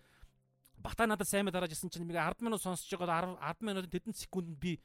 бата 0.82 1.06
надад 1.06 1.28
сайн 1.28 1.46
мэд 1.46 1.54
тарааж 1.54 1.74
исэн 1.74 1.90
чинь 1.90 2.08
би 2.08 2.16
10 2.18 2.42
минут 2.42 2.62
сонсож 2.62 2.90
байгаа 2.98 3.38
10 3.38 3.62
10 3.62 3.66
минутын 3.66 3.94
тэдэн 3.94 4.14
секундэд 4.18 4.58
би 4.58 4.82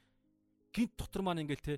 гинт 0.73 0.93
дотор 0.97 1.21
маань 1.21 1.45
ингээл 1.45 1.65
те 1.65 1.75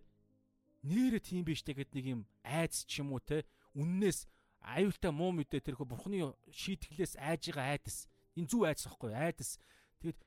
нэрэ 0.83 1.19
тийм 1.19 1.43
биш 1.43 1.63
те 1.63 1.73
гэд 1.73 1.91
нэг 1.95 2.05
юм 2.05 2.21
айц 2.43 2.83
ч 2.87 2.99
юм 3.03 3.13
уу 3.15 3.21
те 3.23 3.43
үннээс 3.75 4.27
аюултай 4.75 5.11
муу 5.11 5.31
мэдээ 5.33 5.65
тэрхүү 5.65 5.87
бурхны 5.87 6.33
шийтгэлээс 6.51 7.17
айж 7.17 7.49
байгаа 7.49 7.77
айдас. 7.77 8.05
Энэ 8.37 8.49
зүв 8.49 8.65
айдас 8.67 8.85
ихгүй 8.85 9.13
айдас. 9.15 9.57
Тэгээд 10.01 10.19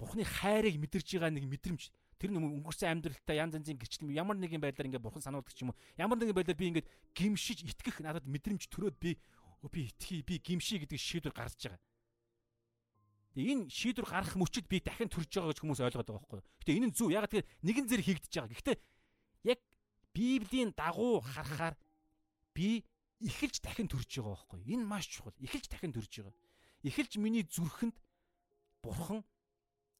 бурхны 0.00 0.24
хайрыг 0.24 0.76
мэдэрж 0.80 1.08
байгаа 1.20 1.30
нэг 1.34 1.44
мэдрэмж 1.44 1.82
тэр 2.20 2.36
нэг 2.36 2.44
өнгөрсөн 2.44 3.00
амьдралтаа 3.00 3.36
янз 3.36 3.56
янзын 3.56 3.80
гэрчлэл 3.80 4.12
ямар 4.12 4.36
нэгэн 4.36 4.60
байдлаар 4.60 4.92
ингээд 4.92 5.04
бурхан 5.04 5.24
сануулдаг 5.24 5.56
ч 5.56 5.64
юм 5.64 5.72
уу. 5.72 5.78
Ямар 5.96 6.20
нэгэн 6.20 6.36
байдлаар 6.36 6.60
би 6.60 6.68
ингээд 6.68 6.88
гимшиж 7.16 7.64
итгэх 7.64 8.04
надад 8.04 8.28
мэдрэмж 8.28 8.68
төрөөд 8.68 8.96
би 9.00 9.16
би 9.72 9.80
итгэе 9.88 10.24
би 10.24 10.36
гимшиг 10.36 10.84
гэдэг 10.84 11.00
шийдвэр 11.00 11.32
гаргаж 11.32 11.56
байгаа. 11.64 11.80
Тэгээ 13.36 13.52
энэ 13.56 13.64
шийдвэр 13.72 14.06
гарах 14.08 14.34
мөчид 14.36 14.68
би 14.68 14.84
дахин 14.84 15.08
төрж 15.08 15.32
байгаа 15.32 15.52
гэж 15.52 15.60
хүмүүс 15.64 15.80
ойлгоод 15.80 16.08
байгаа 16.08 16.20
байхгүй 16.20 16.38
юу. 16.40 16.48
Гэтэ 16.60 16.76
энэ 16.76 16.88
нь 16.92 16.96
зөв. 16.96 17.08
Яг 17.08 17.24
тэгэхээр 17.28 17.48
нэгэн 17.64 17.86
зэрэг 17.88 18.06
хийгдэж 18.08 18.32
байгаа. 18.36 18.52
Гэхдээ 18.52 18.76
яг 19.48 19.58
Библийн 20.12 20.70
дагуу 20.76 21.24
харахаар 21.24 21.76
би 22.52 22.84
эхэлж 23.20 23.60
дахин 23.60 23.88
төрж 23.88 24.08
байгаа 24.20 24.36
байхгүй. 24.36 24.60
Энэ 24.74 24.84
маш 24.84 25.06
чухал. 25.06 25.36
Эхэлж 25.40 25.68
дахин 25.68 25.92
төрж 25.92 26.10
байгаа. 26.10 26.34
Эхэлж 26.82 27.16
миний 27.20 27.44
зүрхэнд 27.44 27.96
бурхан 28.82 29.24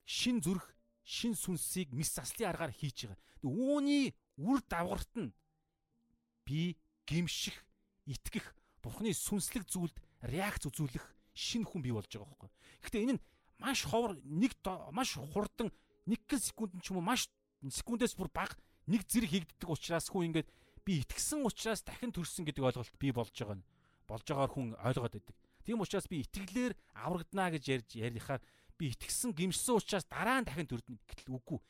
шин 0.05 0.41
зүрх, 0.41 0.65
шин 1.05 1.37
сүнсийг 1.37 1.93
мис 1.93 2.17
заслын 2.17 2.51
аргаар 2.51 2.73
хийж 2.73 3.07
байгаа. 3.07 3.21
Үүний 3.45 4.17
үр 4.41 4.61
давгарт 4.65 5.13
нь 5.17 5.33
би 6.45 6.77
гимших, 7.07 7.57
итгэх, 8.09 8.57
бурханы 8.83 9.13
сүнслэг 9.13 9.69
зүйлд 9.69 9.97
реакц 10.25 10.65
үзүүлэх 10.67 11.05
шин 11.37 11.65
хүн 11.65 11.85
бий 11.85 11.93
болж 11.93 12.09
байгаа 12.09 12.29
байхгүй. 12.33 12.51
Гэхдээ 12.83 13.05
энэ 13.05 13.15
нь 13.17 13.25
маш 13.61 13.85
ховор 13.85 14.17
нэг 14.25 14.57
маш 14.93 15.15
хурдан 15.15 15.69
нэг 16.09 16.21
секунд 16.41 16.73
ч 16.81 16.91
юм 16.91 17.01
уу 17.01 17.05
маш 17.05 17.29
секундээс 17.61 18.17
бүр 18.17 18.33
бага 18.33 18.57
нэг 18.89 19.05
зэрэг 19.05 19.31
хийгддэг 19.31 19.69
учраас 19.69 20.09
хүн 20.09 20.33
ингээд 20.33 20.49
би 20.85 21.01
итгэсэн 21.05 21.45
учраас 21.45 21.83
дахин 21.85 22.13
төрсөн 22.13 22.45
гэдэг 22.49 22.65
ойлголт 22.65 22.95
бий 22.99 23.13
болж 23.13 23.35
байгаа 23.35 23.59
нь 23.59 23.65
болж 24.09 24.27
байгаагаар 24.27 24.53
хүн 24.53 24.69
ойлгоод 24.81 25.15
байдаг. 25.15 25.37
Тийм 25.65 25.81
учраас 25.81 26.07
би 26.11 26.25
итгэлээр 26.25 26.75
аврагдана 26.99 27.53
гэж 27.55 27.65
ярьж 27.69 27.91
ярихаар 27.95 28.43
би 28.75 28.91
итгэсэн 28.97 29.37
гимшсэн 29.37 29.77
учраас 29.77 30.07
дараа 30.09 30.41
нь 30.41 30.49
дахин 30.49 30.67
төрдөн 30.67 30.99
гэтэл 31.07 31.37
үгүй. 31.37 31.61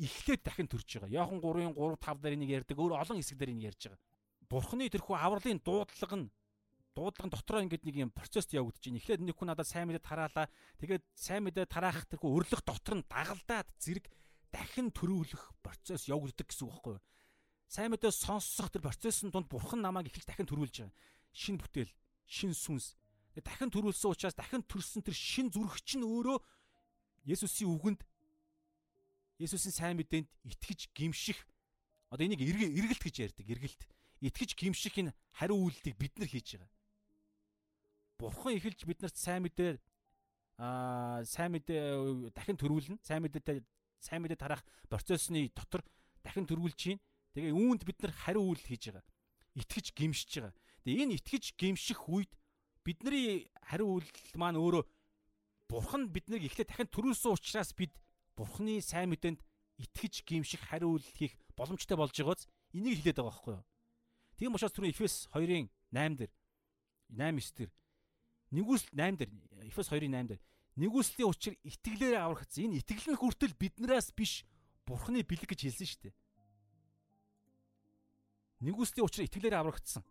Эхлээд 0.00 0.42
дахин 0.42 0.66
төрж 0.66 0.88
байгаа. 0.98 1.22
Яохан 1.22 1.38
3-ын 1.38 1.76
3 1.76 2.02
5 2.02 2.22
дээр 2.24 2.34
энийг 2.34 2.50
ярьдаг. 2.50 2.76
Өөр 2.80 2.98
олон 2.98 3.20
хэсэг 3.20 3.38
дээр 3.38 3.54
энийг 3.54 3.70
ярьж 3.70 3.82
байгаа. 3.86 4.02
Бурхны 4.50 4.90
тэрхүү 4.90 5.14
авралын 5.14 5.60
дуудлага 5.62 6.16
нь 6.18 6.32
дуудлага 6.94 7.30
дотроо 7.30 7.62
ингээд 7.62 7.84
нэг 7.86 7.96
юм 8.02 8.10
процесс 8.10 8.50
явагдаж 8.50 8.82
байна. 8.82 8.98
Эхлээд 8.98 9.22
нэг 9.22 9.36
хүн 9.38 9.48
надад 9.54 9.70
сайн 9.70 9.86
мэдээ 9.86 10.02
тараалаа. 10.02 10.46
Тэгээд 10.82 11.04
сайн 11.14 11.42
мэдээ 11.46 11.66
тараах 11.70 12.06
тэрхүү 12.10 12.30
өрлөх 12.32 12.62
дотор 12.66 12.94
нь 12.98 13.06
дагалдаад 13.06 13.68
зэрэг 13.78 14.10
дахин 14.50 14.90
төрүүлэх 14.94 15.42
процесс 15.62 16.06
явагддаг 16.10 16.50
гэсэн 16.50 16.66
үг 16.66 16.74
байхгүй 16.74 16.92
юу? 16.98 17.02
Сайн 17.68 17.90
мэдээ 17.90 18.12
сонсох 18.12 18.70
тэр 18.70 18.82
процессын 18.84 19.30
донд 19.30 19.48
бурхан 19.48 19.80
намайг 19.82 20.08
эхэлж 20.08 20.26
дахин 20.26 20.48
төрүүлж 20.48 20.84
байгаа. 20.84 20.94
Шин 21.34 21.58
бүтээл, 21.58 21.90
шин 22.26 22.54
сүнс. 22.54 22.94
Дахин 23.34 23.70
төрүүлсэн 23.72 24.10
учраас 24.14 24.36
дахин 24.38 24.62
төрсөн 24.62 25.02
тэр 25.02 25.16
шин 25.16 25.50
зүрх 25.50 25.82
чинь 25.82 26.06
өөрөө 26.06 26.38
Есүсийн 27.24 27.72
үгэнд 27.72 28.04
Есүсийн 29.40 29.74
сайн 29.74 29.96
мэдээнд 29.98 30.28
итгэж 30.46 30.94
гимших 30.94 31.40
одоо 32.12 32.22
энийг 32.22 32.44
эргэлт 32.44 33.02
гэж 33.02 33.16
ярьдаг. 33.32 33.48
Эргэлт. 33.48 33.82
Итгэж 34.22 34.54
гимших 34.54 34.94
энэ 34.94 35.16
хариу 35.34 35.58
үйлдэлийг 35.58 35.98
бид 35.98 36.14
нар 36.20 36.30
хийж 36.30 36.54
байгаа 36.54 36.70
бурхан 38.18 38.56
эхэлж 38.56 38.86
биднэрт 38.86 39.16
сайн 39.16 39.42
мэдээ 39.44 39.78
аа 40.58 41.24
сайн 41.26 41.52
мэдээ 41.52 42.30
дахин 42.32 42.56
төрүүлнэ. 42.56 43.02
Сайн 43.02 43.22
мэдээтэй 43.26 43.60
сайн 44.00 44.22
мэдээ 44.22 44.38
тарах 44.38 44.62
процессны 44.88 45.50
дотор 45.52 45.82
дахин 46.22 46.46
төрүүлж 46.46 46.76
чинь. 46.78 47.00
Тэгээ 47.34 47.54
үүнд 47.54 47.82
бид 47.84 47.98
нар 48.02 48.14
хариу 48.14 48.46
үйлдэл 48.48 48.70
хийж 48.70 48.84
байгаа. 48.94 49.04
Итгэж 49.58 49.86
гимшиж 49.94 50.30
байгаа. 50.38 50.54
Тэгээ 50.86 51.02
энэ 51.04 51.16
итгэж 51.18 51.44
гимших 51.58 52.00
үед 52.08 52.32
бидний 52.86 53.50
хариу 53.66 53.98
үйлдэл 53.98 54.38
маань 54.38 54.58
өөрөө 54.58 54.84
бурхан 55.68 56.10
биднийг 56.14 56.46
эхлээд 56.46 56.70
дахин 56.70 56.90
төрүүлсэн 56.94 57.34
учраас 57.34 57.74
бид 57.74 57.92
бурханы 58.38 58.78
сайн 58.78 59.10
мэдээнд 59.10 59.42
итгэж 59.82 60.22
гимших 60.22 60.62
хариу 60.70 60.94
үйлдэл 60.94 61.18
хийх 61.18 61.34
боломжтой 61.58 61.98
болж 61.98 62.14
байгааз 62.14 62.46
энийг 62.74 63.02
хэлээд 63.02 63.18
байгаа 63.18 63.30
байхгүй 63.30 63.54
юу. 63.58 63.66
Тийм 64.38 64.54
учраас 64.54 64.74
түрүү 64.74 64.90
Эфес 64.94 65.26
2-ын 65.34 65.70
8 65.94 66.18
дээр 66.18 66.32
8 67.14 67.38
9 67.38 67.58
дээр 67.58 67.70
Нэгүсэл 68.54 68.90
8 68.94 69.18
дээр 69.18 69.30
Эфес 69.66 69.88
2-ын 69.90 70.14
8 70.14 70.30
дээр 70.30 70.42
нэгүслийн 70.74 71.30
учир 71.30 71.54
итгэлээр 71.62 72.18
аврагдсан. 72.18 72.66
Энэ 72.66 72.82
итгэл 72.82 73.14
нь 73.14 73.20
хүртэл 73.20 73.54
биднээс 73.54 74.10
биш 74.14 74.42
Бурхны 74.86 75.22
бэлэг 75.22 75.54
гэж 75.54 75.70
хэлсэн 75.70 75.86
шүү 75.86 76.00
дээ. 76.10 76.14
Нэгүслийн 78.64 79.04
учир 79.04 79.28
итгэлээр 79.28 79.60
аврагдсан. 79.60 80.02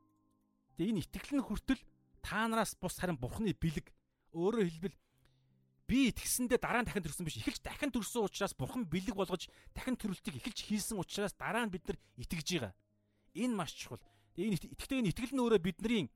Тэгээ 0.78 0.92
энэ 0.94 1.02
итгэл 1.04 1.42
нь 1.42 1.46
хүртэл 1.46 1.82
та 2.22 2.46
нараас 2.46 2.78
бус 2.78 2.96
харин 3.02 3.18
Бурхны 3.18 3.52
бэлэг. 3.58 3.90
Өөрөөр 4.38 4.70
хэлбэл 4.70 4.98
би 5.90 5.98
итгэсэндээ 6.14 6.62
дараа 6.62 6.86
нь 6.86 6.88
дахин 6.88 7.04
төрсөн 7.04 7.26
биш. 7.26 7.42
Эхэлж 7.42 7.60
дахин 7.66 7.90
төрсөн 7.90 8.30
учраас 8.30 8.54
Бурхан 8.54 8.86
бэлэг 8.86 9.18
болгож 9.18 9.50
дахин 9.74 9.98
төрөлтийг 9.98 10.38
эхэлж 10.38 10.60
хийсэн 10.70 11.02
учраас 11.02 11.34
дараа 11.34 11.66
нь 11.66 11.74
бид 11.74 11.86
нар 11.90 11.98
итгэж 12.22 12.48
байгаа. 12.62 12.74
Энэ 13.34 13.58
маш 13.58 13.74
чухал. 13.74 14.02
Энэ 14.38 14.58
итгэдэг 14.62 15.02
энэ 15.02 15.12
итгэл 15.12 15.34
нь 15.34 15.42
өөрөө 15.42 15.62
бидний 15.62 16.08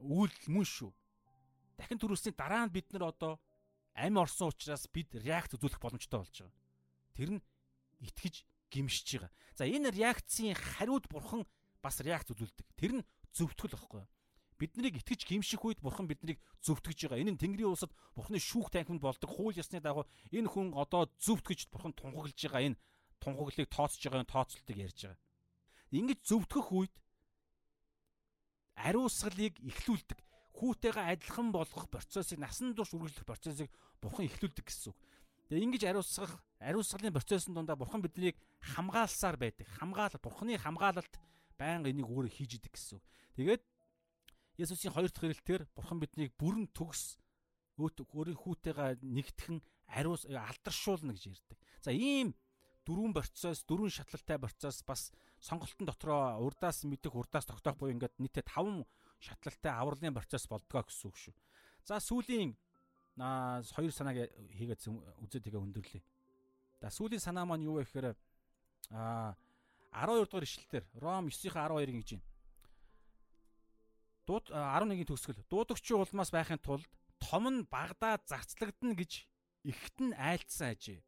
үйл 0.00 0.32
мөн 0.48 0.68
шүү 0.68 0.92
дахин 1.82 1.98
төрүүлсний 1.98 2.34
дараа 2.36 2.66
нь 2.66 2.72
бид 2.72 2.92
нар 2.94 3.10
одоо 3.10 3.42
амь 3.98 4.16
орсон 4.16 4.54
учраас 4.54 4.86
бид 4.86 5.10
реакц 5.18 5.58
үзүүлэх 5.58 5.82
боломжтой 5.82 6.22
болж 6.22 6.36
байгаа. 6.38 6.54
Тэр 7.16 7.30
нь 7.36 7.40
итгэж 8.00 8.46
гимшиж 8.72 9.20
байгаа. 9.20 9.32
За 9.54 9.68
энэ 9.68 9.92
реакцийн 9.92 10.56
хариуд 10.56 11.04
бурхан 11.12 11.44
бас 11.84 12.00
реакц 12.00 12.32
үзүүлдэг. 12.32 12.66
Тэр 12.80 12.92
нь 12.98 13.06
зөвтгөл 13.36 13.76
байхгүй. 13.76 14.08
Биднийг 14.56 15.02
итгэж 15.02 15.26
гимших 15.26 15.60
үед 15.60 15.84
бурхан 15.84 16.08
биднийг 16.08 16.38
зөвтгөж 16.64 17.10
байгаа. 17.10 17.20
Энэ 17.20 17.36
нь 17.36 17.40
Тэнгэрийн 17.42 17.74
улсад 17.74 17.92
бурханы 18.16 18.38
шүүх 18.40 18.70
танхимд 18.70 19.02
болдог 19.02 19.28
хууль 19.28 19.58
ёсны 19.58 19.82
дагуу 19.82 20.06
энэ 20.30 20.48
хүн 20.48 20.72
одоо 20.78 21.10
зөвтгөж 21.18 21.68
бурхан 21.68 21.92
тунхаглаж 21.92 22.38
байгаа 22.38 22.72
энэ 22.72 22.80
тунхаглыг 23.18 23.68
тооцож 23.68 24.02
байгаа 24.06 24.24
тооцолтыг 24.24 24.76
ярьж 24.78 24.98
байгаа. 25.02 25.20
Ингэж 25.92 26.18
зөвтгөх 26.24 26.68
үед 26.72 26.94
ариусгалыг 28.78 29.58
эхлүүлдэг. 29.60 30.18
Хүүтэйгээ 30.52 31.10
адилхан 31.16 31.48
болгох 31.50 31.90
процессыг 31.90 32.38
насан 32.38 32.76
турш 32.76 32.94
үргэлжлэх 32.94 33.26
процессыг 33.26 33.68
бурхан 33.98 34.30
эхлүүлдэг 34.30 34.62
гэсэн 34.62 34.94
үг. 34.94 34.98
Тэгээ 35.48 35.64
ингэж 35.66 35.82
ариусгах, 35.88 36.32
ариусгалын 36.60 37.16
процессын 37.16 37.54
дундаа 37.54 37.76
бурхан 37.76 38.02
биднийг 38.02 38.36
хамгаалсаар 38.76 39.36
байдаг. 39.36 39.66
Хамгаал 39.78 40.14
бурханы 40.22 40.58
хамгаалалт 40.58 41.14
байнга 41.58 41.90
энийг 41.90 42.06
өөрөө 42.06 42.30
хийж 42.30 42.58
идэг 42.60 42.72
гэсэн 42.74 42.98
үг. 42.98 43.04
Тэгээд 43.38 43.62
Есүсийн 44.60 44.92
хоёр 44.92 45.08
дахь 45.08 45.26
ирэлтээр 45.26 45.62
бурхан 45.74 45.98
биднийг 45.98 46.36
бүрэн 46.36 46.68
төгс 46.76 47.16
өөрийн 47.80 48.36
хүүтэйгээ 48.36 49.00
нэгтгэн 49.00 49.58
ариус 49.96 50.28
алдаршуулна 50.28 51.16
гэж 51.16 51.24
ярьдаг. 51.32 51.58
За 51.80 51.90
ийм 51.90 52.36
дөрвөн 52.84 53.14
процесс, 53.16 53.64
дөрвөн 53.64 53.90
шатлалтай 53.90 54.38
процесс 54.38 54.82
бас 54.84 55.10
сонголтын 55.40 55.88
дотроо 55.88 56.38
урдаас 56.42 56.84
мэдэх, 56.84 57.14
урдаас 57.14 57.46
тогтоох 57.48 57.78
буюу 57.78 57.94
ингээд 57.94 58.18
нийтээ 58.18 58.44
5 58.44 58.84
шатлалтай 59.22 59.72
авралын 59.72 60.14
процесс 60.14 60.46
болдгоо 60.50 60.84
гэсэн 60.84 61.08
үг 61.10 61.16
шүү. 61.16 61.34
За 61.86 61.98
сүүлийн 62.02 62.58
аа 63.20 63.60
хоёр 63.60 63.92
санааг 63.92 64.32
хийгээд 64.56 64.80
үзээд 65.20 65.44
тэгээ 65.44 65.60
өндөрлөе. 65.60 66.02
За 66.80 66.88
сүүлийн 66.88 67.20
санаа 67.20 67.44
маань 67.44 67.66
юу 67.66 67.76
вэ 67.80 67.84
гэхээр 67.84 68.16
аа 68.96 69.36
12 69.92 70.24
дугаар 70.24 70.46
ишлэлээр 70.48 70.84
Ром 70.96 71.28
9-12 71.28 71.92
ингэж 71.92 72.10
байна. 72.16 72.24
Дууд 74.24 74.46
11-ийн 74.48 75.08
төгсгөл 75.08 75.44
дуудагчийн 75.52 76.00
улмаас 76.00 76.30
байхын 76.32 76.62
тулд 76.64 76.88
том 77.20 77.44
нь 77.52 77.68
багдаа 77.68 78.16
зарцлагдана 78.24 78.96
гэж 78.96 79.28
ихт 79.68 79.96
нь 80.00 80.16
айлцсан 80.16 80.72
ажээ. 80.72 81.04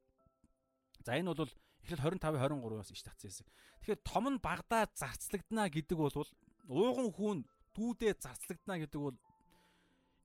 За 1.03 1.17
энэ 1.17 1.33
бол 1.33 1.49
эхлэл 1.83 2.21
25 2.21 2.21
23-аас 2.21 2.91
иш 2.93 3.03
татсан 3.03 3.29
хэсэг. 3.33 3.49
Тэгэхээр 3.81 4.01
том 4.05 4.25
нь 4.29 4.39
багдаа 4.39 4.85
зарцлагдана 4.93 5.73
гэдэг 5.73 5.97
бол 5.97 6.13
ууган 6.69 7.09
хүүн 7.13 7.39
дүүдээ 7.75 8.13
зарцлагдана 8.21 8.85
гэдэг 8.85 9.01
бол 9.01 9.17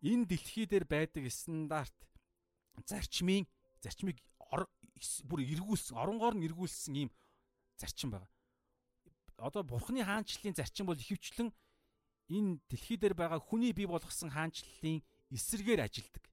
энэ 0.01 0.25
дэлхий 0.25 0.65
дээр 0.65 0.85
байдаг 0.85 1.27
стандарт 1.31 1.95
зарчмын 2.85 3.47
зарчмыг 3.83 4.17
бүр 5.27 5.41
эргүүлсэн, 5.43 5.95
оронгоор 5.95 6.35
нь 6.35 6.45
эргүүлсэн 6.47 6.95
ийм 6.95 7.09
зарчим 7.79 8.11
байгаа. 8.11 8.31
Одоо 9.39 9.63
бурхны 9.63 10.03
хаанчлалын 10.03 10.55
зарчим 10.55 10.87
бол 10.87 10.99
ихэвчлэн 10.99 11.51
энэ 12.27 12.59
дэлхий 12.67 12.97
дээр 12.99 13.15
байгаа 13.15 13.39
хүний 13.39 13.71
бий 13.71 13.87
болгосон 13.87 14.29
хаанчлалын 14.29 14.99
эсэргээр 15.31 15.87
ажилдаг. 15.87 16.23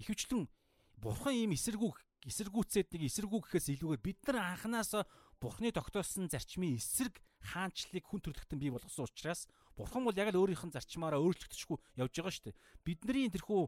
Ихэвчлэн 0.00 0.48
бурхан 0.96 1.36
ийм 1.36 1.52
эсэргүү 1.52 1.92
эсэргүүцээд 2.26 2.88
нэг 2.96 3.02
эсэргүү 3.06 3.40
гэхээс 3.44 3.68
илүүгээр 3.76 4.02
бид 4.02 4.18
нар 4.26 4.56
анханасаа 4.56 5.04
бурхны 5.38 5.70
тогтоосон 5.70 6.32
зарчмын 6.32 6.80
эсрэг 6.80 7.20
хаанчлалыг 7.44 8.04
хүн 8.08 8.24
төрлөختөн 8.24 8.58
бий 8.58 8.72
болгосон 8.72 9.06
учраас 9.06 9.46
бурхан 9.76 10.04
бол 10.04 10.16
яг 10.16 10.32
л 10.32 10.40
өөрийнх 10.40 10.64
нь 10.66 10.74
зарчмаараа 10.74 11.20
өөрчлөгдөшгүй 11.20 11.76
явж 12.00 12.12
байгаа 12.16 12.32
шүү 12.32 12.44
дээ. 12.48 12.60
Бидний 12.82 13.28
тэрхүү 13.28 13.60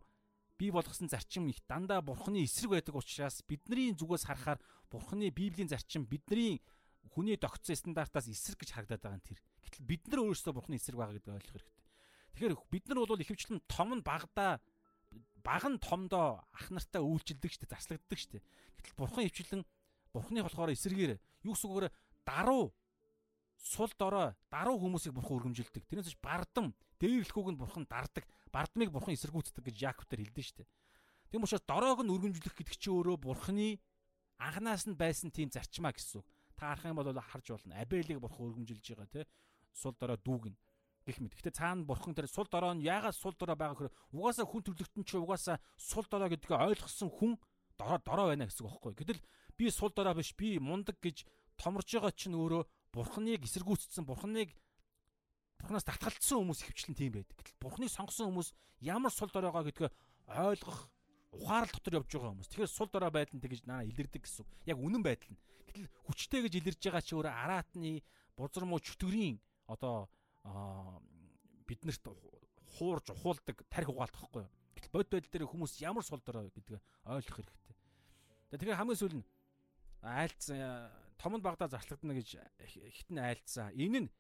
бий 0.58 0.70
болгосон 0.72 1.08
зарчим 1.08 1.46
их 1.52 1.60
дандаа 1.68 2.02
бурхны 2.02 2.42
эсрэг 2.42 2.74
байдаг 2.74 2.96
учраас 2.96 3.44
бидний 3.46 3.94
зүгээс 3.94 4.26
харахаар 4.26 4.58
бурхны 4.90 5.30
библийн 5.30 5.68
зарчим 5.68 6.08
бидний 6.08 6.64
хүний 7.14 7.36
тогтсон 7.36 7.76
стандартаас 7.76 8.26
эсрэг 8.26 8.64
гэж 8.64 8.74
харагдаад 8.74 9.02
байгаа 9.04 9.18
юм 9.20 9.26
тэр. 9.28 9.40
Гэтэл 9.68 9.86
бид 9.86 10.02
нар 10.08 10.20
өөрсдөө 10.26 10.52
бурхны 10.56 10.74
эсрэг 10.80 10.98
байгаа 10.98 11.14
гэдэг 11.14 11.34
ойлгох 11.36 11.52
хэрэгтэй. 11.54 11.86
Тэгэхээр 12.34 12.54
бид 12.72 12.84
нар 12.88 12.98
бол 13.06 13.22
ихэвчлэн 13.22 13.60
том 13.68 13.90
нь 13.94 14.02
багада 14.02 14.58
баг 15.44 15.64
нь 15.68 15.78
томдоо 15.78 16.42
ах 16.50 16.68
нартаа 16.74 17.02
үйлчилдэг 17.06 17.52
штэ 17.52 17.70
заслагддаг 17.70 18.18
штэ. 18.18 18.42
Гэтэл 18.80 18.98
бурхан 18.98 19.24
хөвчлэн 19.28 19.62
бурхны 20.12 20.42
болохоор 20.42 20.74
эсрэгээр 20.74 21.20
юу 21.46 21.54
гэсэн 21.54 21.70
үгээр 21.70 21.86
даруу 22.26 22.74
сул 23.58 23.90
дорой 23.98 24.34
даруу 24.50 24.78
хүмүүсийг 24.78 25.14
бурхан 25.14 25.38
өргөмжилдэг. 25.42 25.84
Тэрнээс 25.90 26.14
ч 26.14 26.18
бардам 26.22 26.72
дээрлэхүүг 27.02 27.52
нь 27.52 27.60
бурхан 27.60 27.84
дардаг. 27.90 28.24
Бардмыг 28.54 28.94
бурхан 28.94 29.14
эсэргүүцдэг 29.18 29.66
гэж 29.66 29.76
Яаков 29.82 30.06
дээр 30.06 30.30
хэлдэг 30.30 30.44
шүү 30.46 30.58
дээ. 30.62 30.68
Тийм 31.34 31.42
учраас 31.44 31.66
дороог 31.66 32.00
нь 32.06 32.12
өргөмжлөх 32.14 32.54
гэдэг 32.54 32.76
чинь 32.78 32.94
өөрөө 32.94 33.16
бурханы 33.18 33.82
анханаас 34.38 34.86
нь 34.86 34.96
байсан 34.96 35.34
тийм 35.34 35.50
зарчмаа 35.50 35.92
гэсэн 35.92 36.22
үг. 36.22 36.26
Та 36.56 36.72
харах 36.72 36.86
юм 36.86 36.96
бол 36.96 37.12
харж 37.12 37.46
болно. 37.52 37.76
Абелийг 37.76 38.22
бурхан 38.22 38.48
өргөмжилж 38.48 38.80
байгаа 38.94 39.10
тий. 39.10 39.24
Сул 39.74 39.94
дорой 39.98 40.16
дүүг 40.22 40.54
нь 40.54 40.58
гэх 41.04 41.18
мэт. 41.20 41.34
Гэтэ 41.36 41.58
цаана 41.58 41.84
бурхан 41.84 42.14
тэр 42.14 42.30
сул 42.30 42.48
дорой 42.48 42.78
нь 42.78 42.86
яагаад 42.86 43.16
сул 43.16 43.34
дорой 43.36 43.56
байгаа 43.58 43.76
гэхээр 43.88 43.94
угаасаа 44.14 44.46
хүн 44.46 44.62
төрлөختөн 44.64 45.04
чи 45.04 45.16
угаасаа 45.18 45.56
сул 45.76 46.06
дорой 46.08 46.30
гэдгийг 46.32 46.52
ойлгосон 46.54 47.10
хүн 47.10 47.32
дорой 47.76 48.00
дорой 48.04 48.26
байна 48.32 48.46
гэсэн 48.46 48.64
үг 48.64 48.72
байхгүй. 48.72 48.94
Гэтэл 48.96 49.20
би 49.56 49.64
сул 49.70 49.92
дорой 49.92 50.14
биш 50.14 50.32
би 50.36 50.58
мундаг 50.58 50.96
гэж 51.00 51.24
томорж 51.56 51.88
байгаа 51.88 52.12
чинь 52.12 52.36
өөрөө 52.36 52.62
бурхныг 52.92 53.44
эсэргүүцсэн 53.44 54.04
бурхныг 54.08 54.54
бурхнаас 55.58 55.84
татгалцсан 55.84 56.38
хүмүүс 56.38 56.62
хөвчлэн 56.64 56.96
тийм 56.96 57.12
байдаг. 57.18 57.36
Гэтэл 57.36 57.60
бурхныг 57.60 57.90
сонгосон 57.90 58.30
хүмүүс 58.30 58.54
ямар 58.80 59.12
сул 59.12 59.30
доройгоо 59.30 59.66
гэдгээ 59.66 59.90
ойлгох 60.38 60.90
ухаарал 61.34 61.72
дотор 61.72 61.98
явж 62.00 62.08
байгаа 62.08 62.30
хүмүүс. 62.32 62.48
Тэгэхээр 62.48 62.72
сул 62.72 62.88
дорой 62.88 63.10
байдал 63.10 63.36
нь 63.36 63.42
тэгж 63.42 63.66
наа 63.66 63.84
илэрдэг 63.84 64.22
гэсэн. 64.22 64.46
Яг 64.64 64.78
үнэн 64.78 65.02
байдал 65.02 65.34
нь. 65.34 65.40
Гэтэл 65.68 65.90
хүчтэй 66.08 66.40
гэж 66.46 66.54
илэрж 66.62 66.80
байгаа 66.80 67.02
чи 67.04 67.12
өөрөө 67.18 67.34
араатны 67.34 67.92
бузар 68.38 68.64
муу 68.64 68.80
чөтгөрийн 68.80 69.36
одоо 69.66 70.08
биднэрт 71.68 72.04
хуурж 72.78 73.12
ухуулдаг 73.12 73.56
тарих 73.68 73.92
угаалт 73.92 74.14
байхгүй 74.16 74.42
юу. 74.46 74.52
Гэтэл 74.78 74.94
бод 74.94 75.08
байдал 75.10 75.32
дээр 75.32 75.50
хүмүүс 75.50 75.82
ямар 75.84 76.04
сул 76.06 76.22
дорой 76.24 76.48
гэдгээ 76.54 76.80
ойлгох 77.12 77.36
хэрэгтэй. 77.42 77.76
Тэгэхээр 78.56 78.80
хамгийн 78.80 79.00
сүүл 79.02 79.18
нь 79.20 79.26
айлцсан 80.00 80.88
том 81.18 81.36
нь 81.36 81.42
багада 81.42 81.68
зарчлагдана 81.68 82.14
гэж 82.14 82.38
хитэн 82.62 83.18
айлцсан. 83.18 83.74
Энэ 83.74 84.06
нь 84.06 84.10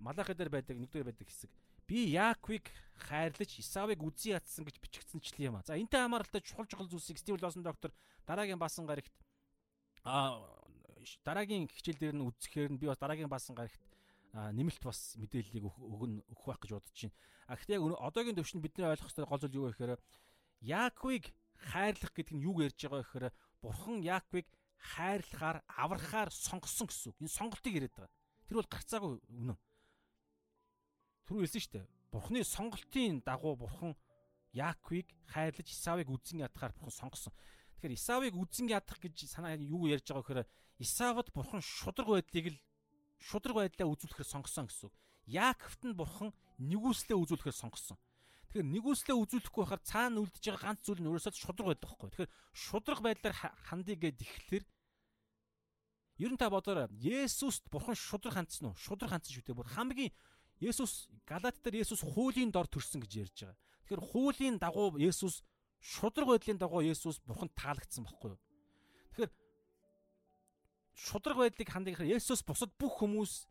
Малахи 0.00 0.32
дээр 0.32 0.48
байдаг 0.48 0.80
нэгдүгээр 0.80 1.12
байдаг 1.12 1.28
хэсэг. 1.28 1.52
Би 1.84 2.16
Яаковыг 2.16 2.72
хайрлаж 2.96 3.60
Исавыг 3.60 4.00
үзий 4.00 4.32
ятсан 4.32 4.64
гэж 4.64 4.80
бичигдсэнчлээ 4.80 5.52
юм 5.52 5.60
а. 5.60 5.66
За 5.68 5.76
энтэй 5.76 6.00
хамааралтай 6.00 6.40
чухал 6.40 6.64
чухал 6.64 6.88
зүйлсийг 6.88 7.20
Стив 7.20 7.36
Лосон 7.36 7.60
доктор 7.60 7.92
дараагийн 8.24 8.56
баасан 8.56 8.88
гарагт 8.88 9.12
а 10.04 10.40
дараагийн 11.24 11.68
хичээл 11.68 12.00
дээр 12.00 12.16
нь 12.16 12.24
үзэхээр 12.24 12.72
нь 12.72 12.80
би 12.80 12.88
бас 12.88 12.96
дараагийн 12.96 13.28
баасан 13.28 13.52
гарагт 13.52 13.76
нэмэлт 14.32 14.80
бас 14.80 15.20
мэдээллийг 15.20 15.68
өгөн 15.68 16.24
өгөх 16.32 16.46
байх 16.48 16.60
гэж 16.64 16.70
бодож 16.72 16.96
байна. 16.96 17.16
А 17.50 17.56
гэхдээ 17.58 17.76
яг 17.76 18.00
одоогийн 18.00 18.36
төвшөнд 18.38 18.64
бидний 18.64 18.86
ойлгох 18.86 19.10
ёстой 19.10 19.26
гол 19.26 19.42
зүйл 19.42 19.58
юу 19.58 19.64
вэ 19.68 19.72
гэхээр 19.74 20.00
Яаковыг 20.64 21.24
хайрлах 21.58 22.12
гэдэг 22.14 22.34
нь 22.38 22.44
юу 22.46 22.62
ярьж 22.62 22.78
байгаа 22.78 23.02
вэ 23.02 23.04
гэхээр 23.04 23.26
Бурхан 23.60 23.98
Яаковыг 24.00 24.46
хайрлахаар, 24.80 25.62
аврахаар 25.68 26.30
сонгосон 26.32 26.88
гэсэн 26.88 27.12
үг. 27.12 27.20
Энэ 27.20 27.36
сонголтыг 27.36 27.72
яриад 27.76 27.94
байгаа. 27.94 28.12
Тэр 28.48 28.56
бол 28.58 28.72
гарцаагүй 28.72 29.12
үнэн. 29.28 29.58
Түрүү 31.28 31.40
хэлсэн 31.44 31.60
шүү 31.60 31.74
дээ. 31.76 31.86
Бурхны 32.10 32.40
сонголтын 32.42 33.22
дагуу 33.22 33.54
бурхан 33.54 33.94
Яаковыг 34.50 35.06
хайрлаж 35.30 35.68
Исавыг 35.70 36.10
үзэн 36.10 36.42
ядахаар 36.42 36.74
бурхан 36.74 36.90
сонгосон. 36.90 37.32
Тэгэхээр 37.78 37.94
Исавыг 37.94 38.34
үзэн 38.34 38.66
ядах 38.66 38.98
гэж 38.98 39.30
санаа 39.30 39.54
юу 39.54 39.86
ярьж 39.86 40.10
байгаа 40.10 40.42
гэхээр 40.42 40.48
Исавд 40.82 41.30
бурхан 41.30 41.62
шудраг 41.62 42.08
байдлыг 42.10 42.58
л 42.58 42.58
шудраг 43.22 43.56
байдлаа 43.62 43.86
үзүүлэхээр 43.94 44.26
сонгосон 44.26 44.66
гэсэн 44.66 44.90
үг. 44.90 44.94
Яаковт 45.30 45.82
нь 45.86 45.94
бурхан 45.94 46.34
нэгүслээ 46.58 47.14
үзүүлэхээр 47.14 47.54
сонгосон. 47.54 47.94
Тэгэхээр 48.50 48.66
нэгүслээ 48.66 49.14
үзүүлэхгүй 49.14 49.62
байхаар 49.62 49.82
цаана 49.86 50.18
үлдэж 50.26 50.42
байгаа 50.42 50.74
ганц 50.74 50.82
зүйл 50.82 50.98
нь 50.98 51.06
өөрөөсөө 51.06 51.38
шудраг 51.38 51.66
байдаг 51.70 51.86
байхгүй. 51.86 52.08
Тэгэхээр 52.10 52.32
шудраг 52.50 52.98
байдлаар 52.98 53.36
хандъя 53.62 53.94
гэд 53.94 54.18
ихлээр 54.26 54.64
ер 56.18 56.30
нь 56.34 56.40
та 56.40 56.50
бодоорой. 56.50 56.90
Есүст 56.98 57.70
бурхан 57.70 57.94
шудраг 57.94 58.34
хандсан 58.34 58.74
уу? 58.74 58.74
Шудраг 58.74 59.14
хандсан 59.14 59.38
шүү 59.38 59.46
дээ. 59.46 59.54
Бүр 59.54 59.70
хамгийн 59.70 60.10
Есүс 60.58 61.06
Галат 61.30 61.62
дээр 61.62 61.86
Есүс 61.86 62.02
хуулийн 62.02 62.50
дор 62.50 62.66
төрсөн 62.66 63.06
гэж 63.06 63.12
ярьж 63.22 63.38
байгаа. 63.38 63.58
Тэгэхээр 63.86 64.02
хуулийн 64.10 64.56
дагуу 64.58 64.98
Есүс 64.98 65.46
шудраг 65.78 66.28
байдлын 66.34 66.58
дагуу 66.58 66.82
Есүс 66.82 67.22
бурханд 67.22 67.54
таалагдсан 67.54 68.02
байхгүй 68.02 68.34
юу? 68.34 68.40
Тэгэхээр 69.14 69.32
шудраг 70.98 71.36
байдлыг 71.38 71.70
хандах 71.70 72.02
гэхээр 72.02 72.18
Есүс 72.18 72.42
бусад 72.42 72.74
бүх 72.76 72.98
хүмүүс 72.98 73.46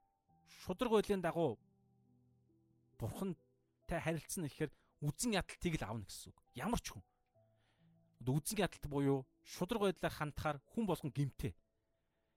шудраг 0.68 0.92
байдлын 0.92 1.24
дагуу 1.24 1.58
бурхантай 3.02 4.04
харилцсан 4.04 4.46
гэхээр 4.46 4.70
үзэн 5.02 5.40
ядалтыг 5.40 5.80
л 5.80 5.86
авна 5.88 6.06
гэсэн 6.06 6.32
үг. 6.32 6.40
Ямар 6.56 6.82
ч 6.84 6.92
хүн. 6.92 7.04
Үзэн 8.24 8.60
ядалт 8.60 8.86
буюу 8.88 9.26
шудраг 9.44 9.82
байдлаар 9.88 10.14
хандахаар 10.14 10.58
хүн 10.76 10.86
болгон 10.86 11.12
гимтэй. 11.12 11.56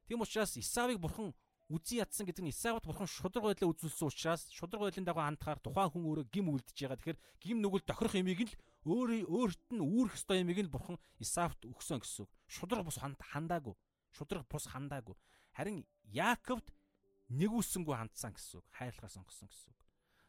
Тийм 0.07 0.23
учраас 0.23 0.57
Исавыг 0.57 0.99
бурхан 1.03 1.35
үзэн 1.73 2.05
ядсан 2.05 2.27
гэдэг 2.27 2.45
нь 2.45 2.53
Исавт 2.55 2.87
бурхан 2.87 3.09
шудраг 3.09 3.45
байдлаа 3.51 3.73
үзүүлсэн 3.73 4.09
учраас 4.09 4.43
шудраг 4.53 4.83
байдлын 4.87 5.07
дагуу 5.07 5.25
хандахаар 5.27 5.59
тухайн 5.59 5.91
хүн 5.91 6.07
өөрөө 6.07 6.27
гим 6.31 6.53
үлдэж 6.53 6.77
байгаа. 6.77 6.99
Тэгэхээр 7.01 7.21
гим 7.43 7.59
нүгэл 7.65 7.89
тохирох 7.89 8.15
юмыг 8.15 8.41
л 8.47 8.55
өөрөө 8.87 9.27
өөрт 9.27 9.63
нь 9.73 9.83
үүрэх 9.83 10.15
ёстой 10.17 10.43
юмыг 10.43 10.59
л 10.63 10.75
бурхан 10.75 10.99
Исавт 11.19 11.65
өгсөн 11.67 11.99
гэсэн 12.03 12.27
үг. 12.27 12.31
Шудраг 12.47 12.87
бус 12.87 12.99
хандаагүй. 13.01 13.75
Шудраг 14.13 14.47
бус 14.47 14.67
хандаагүй. 14.69 15.17
Харин 15.57 15.87
Яаковд 16.13 16.67
нэгүсэнгүү 17.33 17.95
хандсан 17.97 18.37
гэсэн 18.37 18.61
үг. 18.61 18.67
Хайрлахаар 18.77 19.13
сонгосон 19.13 19.49
гэсэн 19.49 19.71
үг. 19.73 19.81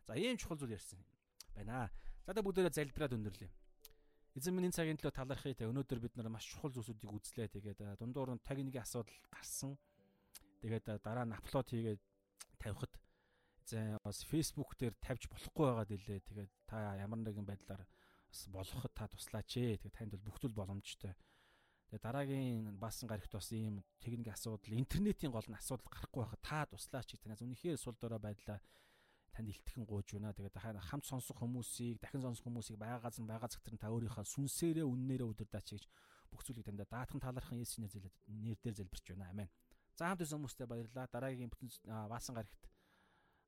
За 0.08 0.16
ийм 0.16 0.38
чухал 0.38 0.60
зүйл 0.60 0.76
ярьсан 0.76 1.04
байна. 1.56 1.92
За 2.24 2.32
та 2.32 2.40
бүгдээрээ 2.40 2.72
залбираад 2.72 3.16
өндөрлөө. 3.20 3.52
Эзэн 4.40 4.56
минь 4.56 4.72
энэ 4.72 4.78
цагийн 4.80 4.96
төлөө 4.96 5.12
талархъя 5.12 5.60
те. 5.60 5.68
Өнөөдөр 5.68 6.00
бид 6.00 6.16
нар 6.16 6.32
маш 6.32 6.48
чухал 6.48 6.72
зүйлсүүдийг 6.72 7.12
үзлээ. 7.12 7.52
Тэгээд 7.52 8.00
дундуур 8.00 8.32
нь 8.32 8.46
техникийн 8.48 8.80
асуудал 8.80 9.20
гарсан. 9.28 9.76
Тэгээд 10.64 11.04
дараа 11.04 11.28
нь 11.28 11.36
апплод 11.36 11.68
хийгээд 11.68 12.00
тавихад 12.64 12.96
эзэн 13.68 14.00
бас 14.00 14.24
Facebook 14.24 14.72
дээр 14.80 14.96
тавьж 15.04 15.28
болохгүй 15.28 15.66
байгаа 15.68 15.86
дэлээ. 15.86 16.20
Тэгээд 16.24 16.52
та 16.64 16.96
ямар 16.96 17.20
нэгэн 17.28 17.44
байдлаар 17.44 17.84
бас 17.84 18.42
болгоход 18.48 18.94
та 18.96 19.12
туслаач 19.12 19.52
ээ. 19.60 19.84
Тэгээд 19.84 19.98
танд 20.00 20.12
бол 20.16 20.28
бүх 20.32 20.40
зүйл 20.40 20.56
боломжтой. 20.56 21.12
Тэгээд 21.92 22.08
дараагийн 22.08 22.80
баасан 22.80 23.12
гарагт 23.12 23.36
бас 23.36 23.52
ийм 23.52 23.84
техникийн 24.00 24.32
асуудал, 24.32 24.80
интернетийн 24.80 25.30
гол 25.36 25.46
нь 25.46 25.60
асуудал 25.60 25.92
гарахгүй 25.92 26.24
байхад 26.24 26.42
та 26.42 26.66
туслаач. 26.72 27.20
Танаас 27.20 27.44
үнэхээр 27.44 27.78
сул 27.78 28.00
дорой 28.00 28.24
байдлаа 28.24 28.64
танд 29.34 29.50
илтгэн 29.50 29.84
гууж 29.90 30.14
байна. 30.14 30.34
Тэгээд 30.38 30.58
хамт 30.62 31.06
сонсох 31.10 31.42
хүмүүсийг, 31.42 31.98
дахин 32.00 32.22
сонсох 32.22 32.46
хүмүүсийг 32.46 32.78
байгаагаас 32.78 33.18
нь 33.18 33.28
байгаа 33.28 33.50
цагтар 33.50 33.74
нь 33.74 33.82
та 33.82 33.90
өөрийнхөө 33.90 34.24
сүнсээрээ 34.24 34.86
үннээрээ 34.86 35.28
удирдаач 35.28 35.68
гэж 35.74 35.84
бүх 36.30 36.42
зүйлийг 36.46 36.66
танд 36.70 36.86
даатхан 36.86 37.22
талархан 37.22 37.58
Есүсийн 37.58 37.90
нэр 37.90 38.58
дээр 38.62 38.76
залбирч 38.78 39.06
байна. 39.10 39.34
Амен. 39.34 39.50
За 39.98 40.10
хамт 40.10 40.22
исэн 40.22 40.38
хүмүүстээ 40.38 40.68
баярлалаа. 40.70 41.10
Дараагийн 41.10 41.50
бүтэн 41.50 41.70
ваасан 42.10 42.38
гарагт 42.38 42.64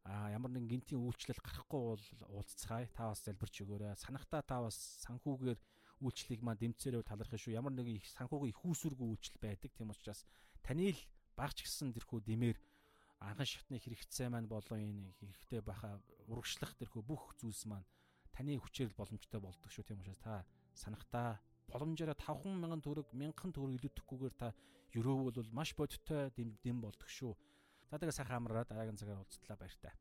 а 0.06 0.30
ямар 0.30 0.53
нэгэн 0.53 0.70
гинтийн 0.70 1.02
үйлчлэл 1.02 1.41
гарахгүй 1.41 1.82
бол 1.82 2.06
уулзцгаая. 2.30 2.86
Та 2.94 3.10
бас 3.10 3.26
залбирч 3.26 3.66
өгөөрэй. 3.66 3.98
Санахта 3.98 4.45
та 4.45 4.62
бас 4.62 4.78
санхүүгээр 5.02 5.57
үйлчлэлийг 6.06 6.41
маань 6.45 6.62
дэмцээрэй 6.62 7.02
талархах 7.02 7.41
шүү. 7.41 7.57
Ямар 7.57 7.74
нэгэн 7.74 7.98
их 7.98 8.06
санхүүгийн 8.14 8.53
их 8.53 8.62
үүсвэргүй 8.62 9.07
үйлчлэл 9.10 9.41
байдаг. 9.41 9.74
Тийм 9.74 9.90
учраас 9.90 10.22
таны 10.62 10.94
л 10.94 11.02
багч 11.34 11.66
гисэн 11.66 11.90
тэрхүү 11.98 12.22
дэмээр 12.22 12.57
анхан 13.19 13.47
шатны 13.47 13.77
хэрэгцээ 13.79 14.27
маань 14.29 14.49
болон 14.51 14.79
энэ 14.79 15.13
хэрэгтэй 15.19 15.61
байхаа 15.63 16.01
урагшлах 16.27 16.75
тэрхүү 16.75 17.01
бүх 17.05 17.35
зүйлс 17.39 17.63
маань 17.69 17.87
таны 18.35 18.59
хүчээр 18.59 18.91
л 18.91 18.99
боломжтой 18.99 19.39
болдог 19.39 19.71
шүү 19.71 19.87
тийм 19.87 20.03
учраас 20.03 20.19
та 20.19 20.43
санахтаа 20.75 21.39
боломжоор 21.71 22.13
50000 22.13 22.83
төгрөг 22.85 23.07
1000 23.15 23.55
төгрөг 23.55 23.75
илүүдэхгүйгээр 23.79 24.35
та 24.35 24.53
өрөөвөл 24.99 25.49
маш 25.51 25.75
бодиттой 25.75 26.31
дэм 26.35 26.77
болдог 26.83 27.09
шүү. 27.09 27.33
За 27.89 27.97
тэгээ 27.99 28.15
сайхан 28.15 28.43
амраа 28.43 28.63
дараагийн 28.67 28.99
цагаар 28.99 29.23
уулзтлаа 29.23 29.57
баяртай. 29.59 29.93